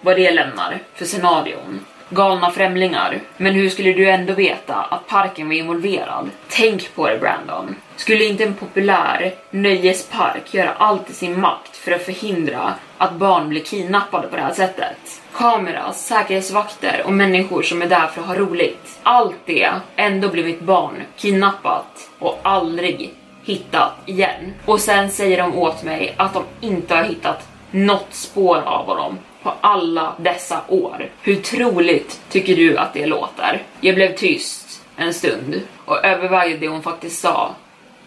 vad 0.01 0.17
det 0.17 0.31
lämnar 0.31 0.79
för 0.95 1.05
scenarion. 1.05 1.81
Galna 2.09 2.51
främlingar. 2.51 3.21
Men 3.37 3.55
hur 3.55 3.69
skulle 3.69 3.93
du 3.93 4.11
ändå 4.11 4.33
veta 4.33 4.75
att 4.75 5.07
parken 5.07 5.49
var 5.49 5.55
involverad? 5.55 6.31
Tänk 6.49 6.95
på 6.95 7.09
det 7.09 7.19
Brandon. 7.19 7.77
Skulle 7.97 8.25
inte 8.25 8.45
en 8.45 8.55
populär 8.55 9.35
nöjespark 9.51 10.55
göra 10.55 10.73
allt 10.73 11.11
i 11.11 11.13
sin 11.13 11.41
makt 11.41 11.77
för 11.77 11.93
att 11.93 12.05
förhindra 12.05 12.75
att 12.99 13.13
barn 13.13 13.49
blir 13.49 13.61
kidnappade 13.61 14.29
på 14.29 14.37
det 14.37 14.43
här 14.43 14.53
sättet? 14.53 15.23
Kameras, 15.35 16.07
säkerhetsvakter 16.07 17.03
och 17.05 17.13
människor 17.13 17.63
som 17.63 17.83
är 17.83 17.87
där 17.87 18.07
för 18.07 18.21
att 18.21 18.27
ha 18.27 18.35
roligt. 18.35 18.99
Allt 19.03 19.37
det, 19.45 19.71
ändå 19.97 20.29
blir 20.29 20.45
mitt 20.45 20.61
barn 20.61 21.03
kidnappat 21.17 22.11
och 22.19 22.41
aldrig 22.43 23.15
hittat 23.45 23.93
igen. 24.07 24.55
Och 24.65 24.81
sen 24.81 25.11
säger 25.11 25.39
de 25.39 25.59
åt 25.59 25.83
mig 25.83 26.15
att 26.17 26.35
de 26.35 26.45
inte 26.61 26.95
har 26.95 27.05
hittat 27.05 27.49
något 27.71 28.09
spår 28.11 28.63
av 28.67 28.87
honom 28.87 29.19
på 29.43 29.53
alla 29.61 30.15
dessa 30.19 30.61
år. 30.69 31.11
Hur 31.23 31.37
troligt 31.37 32.21
tycker 32.31 32.57
du 32.57 32.79
att 32.79 32.95
det 32.95 33.07
låter? 33.07 33.63
Jag 33.81 33.95
blev 33.95 34.17
tyst 34.17 34.83
en 34.97 35.15
stund 35.15 35.61
och 35.85 36.05
övervägde 36.05 36.59
det 36.59 36.69
hon 36.69 36.83
faktiskt 36.83 37.21
sa. 37.21 37.55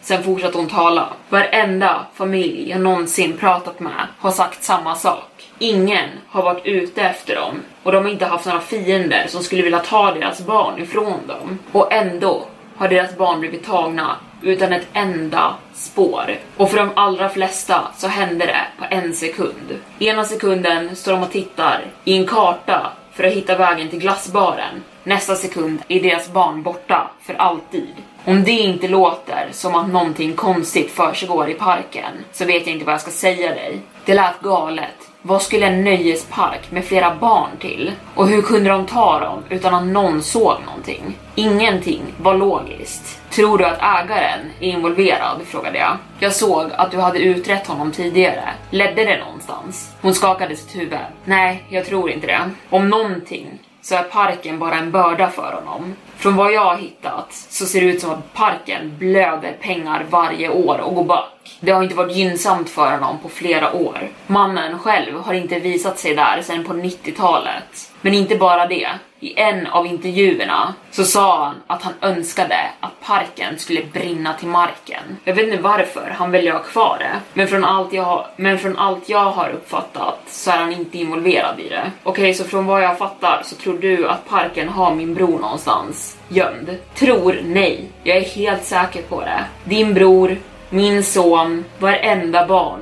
Sen 0.02 0.24
fortsatte 0.24 0.58
hon 0.58 0.68
tala. 0.68 1.08
Varenda 1.30 2.06
familj 2.14 2.70
jag 2.70 2.82
någonsin 2.82 3.38
pratat 3.38 3.80
med 3.80 4.08
har 4.20 4.32
sagt 4.32 4.64
samma 4.64 4.96
sak. 4.96 5.50
Ingen 5.60 6.10
har 6.30 6.44
varit 6.44 6.66
ute 6.66 7.02
efter 7.02 7.36
dem 7.36 7.62
och 7.84 7.92
de 7.92 8.04
har 8.04 8.12
inte 8.12 8.26
haft 8.26 8.46
några 8.46 8.60
fiender 8.60 9.26
som 9.28 9.44
skulle 9.44 9.64
vilja 9.64 9.80
ta 9.80 10.14
deras 10.14 10.46
barn 10.46 10.82
ifrån 10.82 11.28
dem. 11.28 11.60
Och 11.72 11.94
ändå 11.94 12.46
har 12.78 12.88
deras 12.88 13.18
barn 13.18 13.40
blivit 13.40 13.66
tagna 13.66 14.16
utan 14.42 14.74
ett 14.74 14.88
enda 14.94 15.56
spår. 15.74 16.38
Och 16.58 16.70
för 16.70 16.78
de 16.78 16.92
allra 16.96 17.30
flesta 17.30 17.88
så 17.98 18.08
händer 18.08 18.48
det 18.48 18.66
på 18.80 18.86
en 18.90 19.14
sekund. 19.14 19.80
Ena 20.00 20.24
sekunden 20.26 20.96
står 20.96 21.12
de 21.12 21.24
och 21.24 21.32
tittar 21.32 21.86
i 22.04 22.18
en 22.18 22.28
karta 22.28 22.92
för 23.14 23.24
att 23.24 23.34
hitta 23.34 23.58
vägen 23.58 23.90
till 23.90 24.00
glassbaren. 24.00 24.84
Nästa 25.04 25.36
sekund 25.36 25.80
är 25.88 26.02
deras 26.02 26.32
barn 26.32 26.64
borta 26.64 27.12
för 27.22 27.34
alltid. 27.34 27.94
Om 28.26 28.44
det 28.44 28.52
inte 28.52 28.88
låter 28.88 29.48
som 29.52 29.76
att 29.76 29.90
någonting 29.90 30.34
konstigt 30.34 30.92
försiggår 30.92 31.50
i 31.50 31.54
parken 31.54 32.12
så 32.32 32.46
vet 32.46 32.68
jag 32.68 32.74
inte 32.74 32.86
vad 32.86 32.94
jag 32.94 33.02
ska 33.02 33.12
säga 33.12 33.50
dig. 33.50 33.80
Det 34.06 34.14
lät 34.14 34.42
galet. 34.42 35.10
Vad 35.28 35.42
skulle 35.42 35.66
en 35.68 35.84
nöjespark 35.84 36.72
med 36.72 36.86
flera 36.86 37.16
barn 37.16 37.50
till? 37.60 37.92
Och 38.16 38.28
hur 38.28 38.42
kunde 38.42 38.70
de 38.70 38.86
ta 38.86 39.20
dem 39.20 39.44
utan 39.50 39.74
att 39.74 39.86
någon 39.86 40.24
såg 40.24 40.56
någonting? 40.66 41.18
Ingenting 41.36 42.02
var 42.18 42.34
logiskt. 42.34 43.22
Tror 43.30 43.58
du 43.58 43.66
att 43.66 43.78
ägaren 43.82 44.40
är 44.60 44.68
involverad? 44.68 45.42
frågade 45.46 45.78
jag. 45.78 45.98
Jag 46.20 46.34
såg 46.34 46.72
att 46.78 46.92
du 46.92 46.98
hade 46.98 47.20
utrett 47.20 47.68
honom 47.68 47.92
tidigare. 47.92 48.44
Ledde 48.70 49.06
det 49.06 49.20
någonstans? 49.20 49.96
Hon 50.02 50.16
skakade 50.16 50.56
sitt 50.56 50.76
huvud. 50.76 51.00
Nej, 51.26 51.64
jag 51.70 51.86
tror 51.86 52.10
inte 52.10 52.28
det. 52.28 52.52
Om 52.70 52.90
någonting 52.90 53.60
så 53.88 53.96
är 53.96 54.04
parken 54.04 54.60
bara 54.60 54.76
en 54.76 54.92
börda 54.92 55.30
för 55.30 55.54
honom. 55.54 55.96
Från 56.18 56.36
vad 56.36 56.54
jag 56.54 56.66
har 56.66 56.78
hittat 56.78 57.34
så 57.34 57.66
ser 57.66 57.82
det 57.82 57.88
ut 57.88 58.02
som 58.02 58.12
att 58.12 58.34
parken 58.34 58.98
blöder 58.98 59.54
pengar 59.62 60.06
varje 60.10 60.50
år 60.50 60.80
och 60.80 60.96
går 60.96 61.04
back. 61.04 61.58
Det 61.60 61.72
har 61.72 61.84
inte 61.84 61.96
varit 61.96 62.16
gynnsamt 62.16 62.70
för 62.70 62.92
honom 62.92 63.18
på 63.24 63.30
flera 63.30 63.74
år. 63.74 64.10
Mannen 64.28 64.80
själv 64.80 65.20
har 65.20 65.34
inte 65.34 65.60
visat 65.60 66.00
sig 66.00 66.16
där 66.16 66.42
sedan 66.42 66.64
på 66.64 66.74
90-talet. 66.74 67.92
Men 68.02 68.14
inte 68.14 68.36
bara 68.36 68.68
det. 68.68 68.90
I 69.20 69.40
en 69.40 69.68
av 69.68 69.88
intervjuerna 69.88 70.74
så 70.92 71.04
sa 71.04 71.46
han 71.46 71.56
att 71.68 71.84
han 71.84 71.94
önskade 72.02 72.56
att 72.80 73.02
parken 73.02 73.60
skulle 73.60 73.84
brinna 73.94 74.34
till 74.34 74.48
marken. 74.48 75.04
Jag 75.24 75.34
vet 75.34 75.48
inte 75.48 75.62
varför 75.62 76.16
han 76.18 76.32
väljer 76.32 76.54
att 76.54 76.58
ha 76.58 76.72
kvar 76.72 76.98
det, 77.00 77.20
men 77.34 77.48
från 77.48 77.64
allt 77.64 77.94
jag 77.94 78.04
har, 78.04 78.28
men 78.36 78.60
från 78.60 78.78
allt 78.78 79.10
jag 79.10 79.32
har 79.32 79.50
uppfattat 79.50 80.20
så 80.28 80.52
är 80.52 80.58
han 80.58 80.74
inte 80.74 80.98
involverad 80.98 81.60
i 81.60 81.70
det. 81.70 81.92
Okej, 82.04 82.22
okay, 82.22 82.34
så 82.34 82.44
från 82.44 82.66
vad 82.66 82.84
jag 82.84 82.98
fattar 82.98 83.42
så 83.46 83.56
tror 83.56 83.78
du 83.78 84.08
att 84.08 84.30
parken 84.30 84.70
har 84.70 84.96
min 84.96 85.14
bror 85.14 85.40
någonstans 85.40 86.18
gömd? 86.30 86.78
Tror 86.96 87.42
nej. 87.46 87.86
Jag 88.04 88.18
är 88.18 88.22
helt 88.22 88.64
säker 88.64 89.02
på 89.02 89.22
det. 89.22 89.46
Din 89.64 89.94
bror, 89.94 90.38
min 90.70 91.04
son, 91.04 91.66
varenda 91.80 92.48
barn 92.48 92.80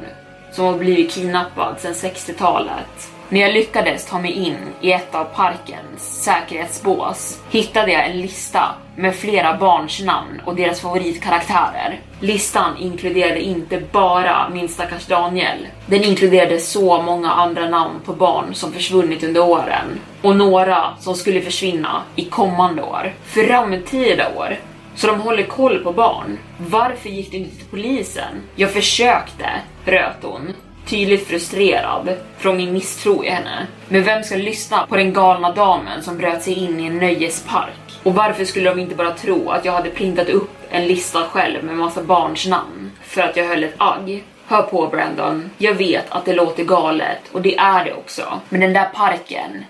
som 0.52 0.66
har 0.66 0.78
blivit 0.78 1.12
kidnappad 1.12 1.80
sedan 1.80 1.94
60-talet 1.94 3.14
när 3.30 3.42
jag 3.42 3.54
lyckades 3.54 4.06
ta 4.06 4.20
mig 4.20 4.32
in 4.32 4.58
i 4.82 4.92
ett 4.92 5.16
av 5.16 5.24
parkens 5.24 6.24
säkerhetsbås 6.24 7.42
hittade 7.50 7.92
jag 7.92 8.10
en 8.10 8.22
lista 8.22 8.76
med 8.96 9.16
flera 9.16 9.58
barns 9.58 10.02
namn 10.02 10.42
och 10.46 10.56
deras 10.56 10.82
favoritkaraktärer. 10.82 12.00
Listan 12.20 12.78
inkluderade 12.78 13.42
inte 13.42 13.82
bara 13.92 14.50
min 14.50 14.70
stackars 14.70 15.06
Daniel. 15.06 15.68
Den 15.86 16.04
inkluderade 16.04 16.60
så 16.60 17.02
många 17.02 17.32
andra 17.32 17.70
namn 17.70 18.00
på 18.06 18.14
barn 18.14 18.54
som 18.54 18.72
försvunnit 18.72 19.24
under 19.24 19.44
åren 19.44 20.00
och 20.22 20.36
några 20.36 20.98
som 21.00 21.16
skulle 21.16 21.42
försvinna 21.42 22.02
i 22.16 22.26
kommande 22.26 22.82
år. 22.82 23.14
Framtida 23.24 24.36
år. 24.36 24.60
Så 24.96 25.08
de 25.08 25.22
håller 25.22 25.44
koll 25.44 25.84
på 25.84 25.92
barn. 25.92 26.38
Varför 26.58 27.10
gick 27.10 27.32
du 27.32 27.38
inte 27.38 27.56
till 27.56 27.66
polisen? 27.66 28.42
Jag 28.56 28.74
försökte, 28.74 29.50
röt 29.86 30.18
hon 30.22 30.54
tydligt 30.86 31.28
frustrerad 31.28 32.18
från 32.38 32.58
min 32.58 32.74
misstro 32.74 33.24
i 33.24 33.30
henne. 33.30 33.68
Men 33.88 34.04
vem 34.04 34.24
ska 34.24 34.36
lyssna 34.36 34.88
på 34.88 34.96
den 34.96 35.14
galna 35.14 35.52
damen 35.52 36.04
som 36.04 36.18
bröt 36.18 36.44
sig 36.44 36.54
in 36.54 36.80
i 36.80 36.86
en 36.86 36.98
nöjespark? 36.98 38.00
Och 38.04 38.16
varför 38.16 38.46
skulle 38.46 38.70
de 38.70 38.80
inte 38.80 38.96
bara 38.96 39.12
tro 39.12 39.50
att 39.50 39.66
jag 39.66 39.74
hade 39.74 39.90
printat 39.90 40.30
upp 40.30 40.52
en 40.70 40.88
lista 40.88 41.24
själv 41.24 41.64
med 41.64 41.76
massa 41.76 42.04
barns 42.04 42.48
namn 42.48 42.92
för 43.04 43.22
att 43.22 43.38
jag 43.38 43.48
höll 43.48 43.64
ett 43.64 43.76
agg? 43.78 44.24
Hör 44.48 44.62
på 44.62 44.88
Brandon, 44.88 45.50
jag 45.58 45.74
vet 45.74 46.12
att 46.12 46.26
det 46.26 46.34
låter 46.34 46.64
galet 46.64 47.22
och 47.32 47.42
det 47.42 47.58
är 47.58 47.86
det 47.86 47.94
också. 47.94 48.42
Men 48.50 48.62
den 48.62 48.74
där 48.74 48.90
parken 48.94 49.66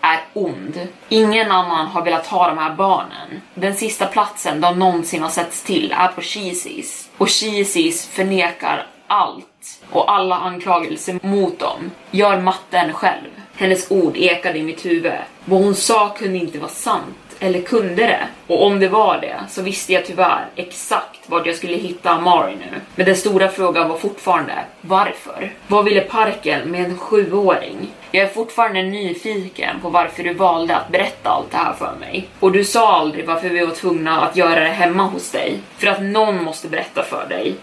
är 0.00 0.20
ond. 0.32 0.88
Ingen 1.08 1.50
annan 1.50 1.86
har 1.86 2.04
velat 2.04 2.26
ha 2.26 2.48
de 2.48 2.58
här 2.58 2.74
barnen. 2.74 3.40
Den 3.54 3.74
sista 3.74 4.06
platsen 4.06 4.60
de 4.60 4.78
någonsin 4.78 5.22
har 5.22 5.30
setts 5.30 5.62
till 5.62 5.94
är 5.98 6.08
på 6.08 6.20
Cheezys. 6.20 7.10
Och 7.16 7.28
Cheezys 7.28 8.06
förnekar 8.06 8.86
allt 9.06 9.55
och 9.90 10.12
alla 10.12 10.36
anklagelser 10.36 11.18
mot 11.22 11.58
dem. 11.58 11.90
Gör 12.10 12.40
matten 12.40 12.92
själv. 12.92 13.28
Hennes 13.54 13.90
ord 13.90 14.16
ekade 14.16 14.58
i 14.58 14.62
mitt 14.62 14.86
huvud. 14.86 15.12
Vad 15.44 15.62
hon 15.62 15.74
sa 15.74 16.08
kunde 16.08 16.38
inte 16.38 16.58
vara 16.58 16.70
sant. 16.70 17.16
Eller 17.40 17.62
kunde 17.62 18.06
det? 18.06 18.28
Och 18.46 18.66
om 18.66 18.80
det 18.80 18.88
var 18.88 19.20
det 19.20 19.36
så 19.48 19.62
visste 19.62 19.92
jag 19.92 20.06
tyvärr 20.06 20.46
exakt 20.56 21.20
vart 21.26 21.46
jag 21.46 21.56
skulle 21.56 21.76
hitta 21.76 22.10
Amari 22.10 22.56
nu. 22.56 22.80
Men 22.94 23.06
den 23.06 23.16
stora 23.16 23.48
frågan 23.48 23.88
var 23.88 23.96
fortfarande 23.96 24.54
varför? 24.80 25.52
Vad 25.66 25.84
ville 25.84 26.00
parken 26.00 26.70
med 26.70 26.84
en 26.84 26.98
sjuåring? 26.98 27.88
Jag 28.10 28.24
är 28.24 28.28
fortfarande 28.28 28.82
nyfiken 28.82 29.80
på 29.82 29.88
varför 29.88 30.22
du 30.22 30.34
valde 30.34 30.76
att 30.76 30.88
berätta 30.88 31.30
allt 31.30 31.50
det 31.50 31.56
här 31.56 31.72
för 31.72 31.94
mig. 32.00 32.28
Och 32.40 32.52
du 32.52 32.64
sa 32.64 32.92
aldrig 32.92 33.26
varför 33.26 33.48
vi 33.48 33.66
var 33.66 33.74
tvungna 33.74 34.20
att 34.20 34.36
göra 34.36 34.60
det 34.60 34.68
hemma 34.68 35.02
hos 35.02 35.30
dig. 35.30 35.58
För 35.78 35.86
att 35.86 36.02
någon 36.02 36.44
måste 36.44 36.68
berätta 36.68 37.02
för 37.02 37.26
dig. 37.28 37.54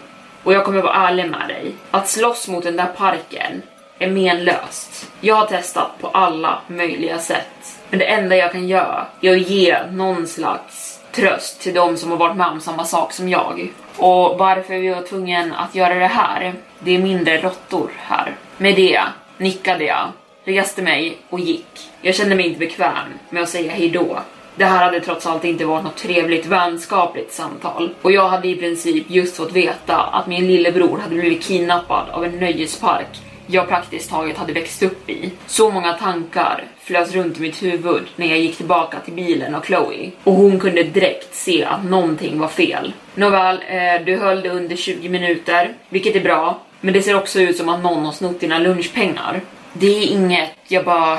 Och 0.44 0.52
jag 0.52 0.64
kommer 0.64 0.82
vara 0.82 0.94
ärlig 0.94 1.30
med 1.30 1.48
dig. 1.48 1.74
Att 1.90 2.08
slåss 2.08 2.48
mot 2.48 2.64
den 2.64 2.76
där 2.76 2.90
parken 2.96 3.62
är 3.98 4.10
menlöst. 4.10 5.10
Jag 5.20 5.34
har 5.34 5.46
testat 5.46 5.90
på 6.00 6.08
alla 6.08 6.60
möjliga 6.66 7.18
sätt. 7.18 7.78
Men 7.90 7.98
det 7.98 8.04
enda 8.04 8.36
jag 8.36 8.52
kan 8.52 8.68
göra 8.68 9.06
är 9.20 9.32
att 9.32 9.50
ge 9.50 9.86
någon 9.90 10.26
slags 10.26 11.00
tröst 11.12 11.60
till 11.60 11.74
de 11.74 11.96
som 11.96 12.10
har 12.10 12.18
varit 12.18 12.36
med 12.36 12.46
om 12.46 12.60
samma 12.60 12.84
sak 12.84 13.12
som 13.12 13.28
jag. 13.28 13.72
Och 13.96 14.38
varför 14.38 14.78
vi 14.78 14.88
var 14.88 15.02
tvungna 15.02 15.56
att 15.56 15.74
göra 15.74 15.94
det 15.94 16.06
här, 16.06 16.54
det 16.78 16.94
är 16.94 16.98
mindre 16.98 17.40
råttor 17.40 17.90
här. 17.96 18.36
Med 18.56 18.76
det 18.76 19.00
nickade 19.36 19.84
jag, 19.84 20.08
reste 20.44 20.82
mig 20.82 21.18
och 21.30 21.40
gick. 21.40 21.90
Jag 22.00 22.14
kände 22.14 22.34
mig 22.34 22.46
inte 22.46 22.58
bekväm 22.58 23.18
med 23.30 23.42
att 23.42 23.48
säga 23.48 23.72
hejdå 23.72 24.18
det 24.56 24.64
här 24.64 24.84
hade 24.84 25.00
trots 25.00 25.26
allt 25.26 25.44
inte 25.44 25.64
varit 25.64 25.84
något 25.84 25.96
trevligt 25.96 26.46
vänskapligt 26.46 27.32
samtal 27.32 27.94
och 28.02 28.12
jag 28.12 28.28
hade 28.28 28.48
i 28.48 28.56
princip 28.56 29.04
just 29.08 29.36
fått 29.36 29.52
veta 29.52 29.96
att 29.96 30.26
min 30.26 30.46
lillebror 30.46 30.98
hade 30.98 31.14
blivit 31.14 31.42
kidnappad 31.42 32.10
av 32.10 32.24
en 32.24 32.38
nöjespark 32.38 33.20
jag 33.46 33.68
praktiskt 33.68 34.10
taget 34.10 34.38
hade 34.38 34.52
växt 34.52 34.82
upp 34.82 35.10
i. 35.10 35.30
Så 35.46 35.70
många 35.70 35.92
tankar 35.92 36.64
flös 36.80 37.12
runt 37.12 37.38
i 37.38 37.40
mitt 37.40 37.62
huvud 37.62 38.02
när 38.16 38.26
jag 38.26 38.38
gick 38.38 38.56
tillbaka 38.56 39.00
till 39.00 39.14
bilen 39.14 39.54
och 39.54 39.66
Chloe 39.66 40.10
och 40.24 40.32
hon 40.32 40.60
kunde 40.60 40.82
direkt 40.82 41.34
se 41.34 41.64
att 41.64 41.84
någonting 41.84 42.38
var 42.38 42.48
fel. 42.48 42.92
Nåväl, 43.14 43.56
eh, 43.68 44.04
du 44.06 44.16
höll 44.16 44.42
det 44.42 44.50
under 44.50 44.76
20 44.76 45.08
minuter, 45.08 45.74
vilket 45.88 46.16
är 46.16 46.20
bra, 46.20 46.60
men 46.80 46.94
det 46.94 47.02
ser 47.02 47.16
också 47.16 47.40
ut 47.40 47.56
som 47.56 47.68
att 47.68 47.82
någon 47.82 48.04
har 48.04 48.12
snott 48.12 48.40
dina 48.40 48.58
lunchpengar. 48.58 49.40
Det 49.72 49.86
är 49.86 50.12
inget 50.12 50.50
jag 50.68 50.84
bara 50.84 51.18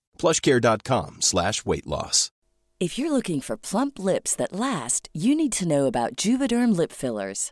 plushcare.com 0.21 1.21
slash 1.21 1.65
weight 1.65 1.87
loss. 1.87 2.31
If 2.79 2.97
you're 2.97 3.11
looking 3.11 3.41
for 3.41 3.57
plump 3.57 3.99
lips 3.99 4.35
that 4.37 4.53
last, 4.53 5.07
you 5.13 5.35
need 5.35 5.51
to 5.53 5.67
know 5.67 5.85
about 5.85 6.15
Juvederm 6.15 6.75
lip 6.75 6.91
fillers. 6.91 7.51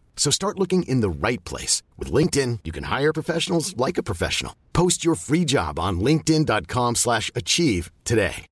So 0.15 0.31
start 0.31 0.57
looking 0.59 0.83
in 0.83 1.01
the 1.01 1.27
right 1.27 1.43
place. 1.43 1.83
With 1.97 2.13
LinkedIn, 2.13 2.59
you 2.63 2.71
can 2.71 2.83
hire 2.83 3.11
professionals 3.11 3.75
like 3.75 3.97
a 3.97 4.03
professional. 4.03 4.53
Post 4.73 5.03
your 5.03 5.15
free 5.15 5.45
job 5.45 5.79
on 5.79 5.99
linkedin.com 5.99 6.95
slash 6.95 7.31
achieve 7.35 7.91
today. 8.03 8.45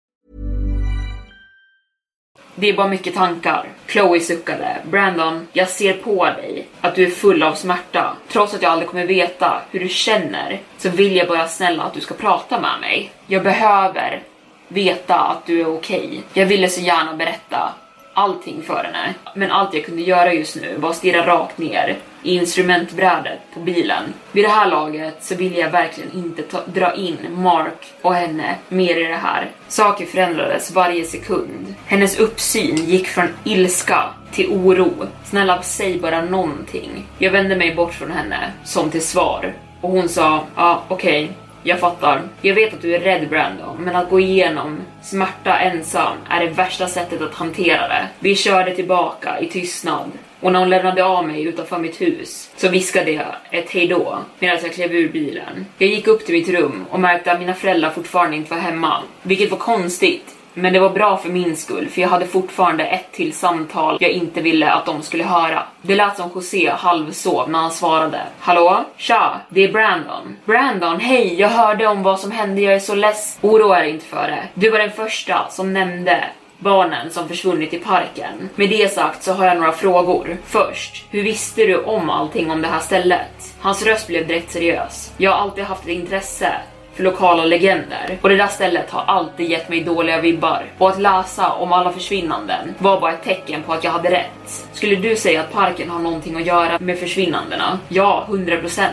Det 2.55 2.69
är 2.69 2.73
bara 2.73 2.87
mycket 2.87 3.13
tankar. 3.13 3.69
Chloe 3.87 4.19
suckade. 4.19 4.77
Brandon, 4.85 5.47
jag 5.53 5.69
ser 5.69 5.93
på 5.93 6.25
dig 6.25 6.67
att 6.81 6.95
du 6.95 7.03
är 7.03 7.09
full 7.09 7.43
av 7.43 7.55
smärta. 7.55 8.17
Trots 8.27 8.53
att 8.53 8.61
jag 8.61 8.71
aldrig 8.71 8.89
kommer 8.89 9.05
veta 9.05 9.61
hur 9.71 9.79
du 9.79 9.89
känner 9.89 10.61
så 10.77 10.89
vill 10.89 11.15
jag 11.15 11.27
bara 11.27 11.47
snälla 11.47 11.83
att 11.83 11.93
du 11.93 12.01
ska 12.01 12.13
prata 12.13 12.61
med 12.61 12.79
mig. 12.79 13.11
Jag 13.27 13.43
behöver 13.43 14.23
veta 14.67 15.19
att 15.19 15.45
du 15.45 15.61
är 15.61 15.67
okej. 15.67 16.05
Okay. 16.07 16.21
Jag 16.33 16.45
ville 16.45 16.69
så 16.69 16.81
gärna 16.81 17.15
berätta 17.15 17.73
allting 18.19 18.61
för 18.63 18.83
henne. 18.83 19.13
Men 19.35 19.51
allt 19.51 19.73
jag 19.73 19.85
kunde 19.85 20.01
göra 20.01 20.33
just 20.33 20.55
nu 20.55 20.75
var 20.77 20.89
att 20.89 20.95
stirra 20.95 21.27
rakt 21.27 21.57
ner 21.57 21.97
i 22.23 22.35
instrumentbrädet 22.35 23.39
på 23.53 23.59
bilen. 23.59 24.03
Vid 24.31 24.43
det 24.43 24.49
här 24.49 24.67
laget 24.69 25.23
så 25.23 25.35
ville 25.35 25.59
jag 25.59 25.71
verkligen 25.71 26.11
inte 26.13 26.41
ta, 26.41 26.61
dra 26.65 26.95
in 26.95 27.17
Mark 27.29 27.93
och 28.01 28.13
henne 28.13 28.55
mer 28.69 28.97
i 28.97 29.03
det 29.03 29.15
här. 29.15 29.51
Saker 29.67 30.05
förändrades 30.05 30.71
varje 30.71 31.05
sekund. 31.05 31.75
Hennes 31.85 32.19
uppsyn 32.19 32.75
gick 32.75 33.07
från 33.07 33.27
ilska 33.43 34.03
till 34.31 34.49
oro. 34.49 34.91
Snälla 35.25 35.61
säg 35.61 35.99
bara 35.99 36.21
någonting. 36.25 37.05
Jag 37.17 37.31
vände 37.31 37.55
mig 37.55 37.75
bort 37.75 37.93
från 37.93 38.11
henne 38.11 38.51
som 38.63 38.91
till 38.91 39.05
svar 39.05 39.53
och 39.81 39.89
hon 39.89 40.09
sa 40.09 40.43
ja 40.55 40.63
ah, 40.63 40.83
okej 40.87 41.23
okay. 41.23 41.35
Jag 41.63 41.79
fattar. 41.79 42.21
Jag 42.41 42.55
vet 42.55 42.73
att 42.73 42.81
du 42.81 42.95
är 42.95 42.99
rädd 42.99 43.29
Brandon, 43.29 43.77
men 43.79 43.95
att 43.95 44.09
gå 44.09 44.19
igenom 44.19 44.77
smärta 45.01 45.59
ensam 45.59 46.17
är 46.29 46.45
det 46.45 46.51
värsta 46.51 46.87
sättet 46.87 47.21
att 47.21 47.35
hantera 47.35 47.87
det. 47.87 48.07
Vi 48.19 48.35
körde 48.35 48.75
tillbaka 48.75 49.39
i 49.39 49.47
tystnad 49.47 50.11
och 50.39 50.51
när 50.51 50.59
hon 50.59 50.69
lämnade 50.69 51.03
av 51.03 51.27
mig 51.27 51.43
utanför 51.43 51.77
mitt 51.77 52.01
hus 52.01 52.51
så 52.55 52.69
viskade 52.69 53.11
jag 53.11 53.35
ett 53.51 53.71
hejdå 53.71 54.17
medan 54.39 54.57
jag 54.63 54.73
klev 54.73 54.91
ur 54.91 55.11
bilen. 55.11 55.65
Jag 55.77 55.89
gick 55.89 56.07
upp 56.07 56.25
till 56.25 56.35
mitt 56.35 56.49
rum 56.49 56.85
och 56.89 56.99
märkte 56.99 57.31
att 57.31 57.39
mina 57.39 57.53
föräldrar 57.53 57.89
fortfarande 57.89 58.37
inte 58.37 58.53
var 58.53 58.61
hemma, 58.61 59.03
vilket 59.21 59.51
var 59.51 59.57
konstigt 59.57 60.35
men 60.61 60.73
det 60.73 60.79
var 60.79 60.89
bra 60.89 61.17
för 61.17 61.29
min 61.29 61.55
skull, 61.55 61.89
för 61.89 62.01
jag 62.01 62.09
hade 62.09 62.27
fortfarande 62.27 62.85
ett 62.85 63.11
till 63.11 63.33
samtal 63.33 63.97
jag 63.99 64.11
inte 64.11 64.41
ville 64.41 64.71
att 64.71 64.85
de 64.85 65.01
skulle 65.01 65.23
höra. 65.23 65.63
Det 65.81 65.95
lät 65.95 66.17
som 66.17 66.29
José 66.35 66.69
halvsov 66.69 67.49
när 67.49 67.59
han 67.59 67.71
svarade. 67.71 68.21
Hallå? 68.39 68.85
Tja, 68.97 69.41
det 69.49 69.63
är 69.63 69.71
Brandon. 69.71 70.37
Brandon, 70.45 70.99
hej, 70.99 71.39
jag 71.39 71.49
hörde 71.49 71.87
om 71.87 72.03
vad 72.03 72.19
som 72.19 72.31
hände, 72.31 72.61
jag 72.61 72.73
är 72.73 72.79
så 72.79 72.95
less. 72.95 73.37
Oroa 73.41 73.79
dig 73.79 73.89
inte 73.89 74.05
för 74.05 74.27
det. 74.27 74.43
Du 74.53 74.69
var 74.69 74.79
den 74.79 74.91
första 74.91 75.49
som 75.49 75.73
nämnde 75.73 76.23
barnen 76.59 77.11
som 77.11 77.27
försvunnit 77.27 77.73
i 77.73 77.79
parken. 77.79 78.49
Med 78.55 78.69
det 78.69 78.93
sagt 78.93 79.23
så 79.23 79.33
har 79.33 79.45
jag 79.45 79.57
några 79.57 79.71
frågor. 79.71 80.37
Först, 80.45 81.05
hur 81.09 81.23
visste 81.23 81.65
du 81.65 81.83
om 81.83 82.09
allting 82.09 82.51
om 82.51 82.61
det 82.61 82.67
här 82.67 82.79
stället? 82.79 83.55
Hans 83.59 83.85
röst 83.85 84.07
blev 84.07 84.27
direkt 84.27 84.51
seriös. 84.51 85.13
Jag 85.17 85.31
har 85.31 85.37
alltid 85.37 85.63
haft 85.63 85.83
ett 85.83 85.89
intresse 85.89 86.53
lokala 86.99 87.45
legender. 87.45 88.17
Och 88.21 88.29
det 88.29 88.35
där 88.35 88.47
stället 88.47 88.91
har 88.91 89.01
alltid 89.01 89.49
gett 89.49 89.69
mig 89.69 89.83
dåliga 89.83 90.21
vibbar. 90.21 90.65
Och 90.77 90.89
att 90.89 91.01
läsa 91.01 91.51
om 91.51 91.73
alla 91.73 91.91
försvinnanden 91.91 92.75
var 92.77 93.01
bara 93.01 93.13
ett 93.13 93.23
tecken 93.23 93.63
på 93.63 93.73
att 93.73 93.83
jag 93.83 93.91
hade 93.91 94.11
rätt. 94.11 94.67
Skulle 94.73 94.95
du 94.95 95.15
säga 95.15 95.41
att 95.41 95.53
parken 95.53 95.89
har 95.89 95.99
någonting 95.99 96.35
att 96.35 96.45
göra 96.45 96.79
med 96.79 96.99
försvinnandena? 96.99 97.79
Ja, 97.87 98.25
100%. 98.29 98.87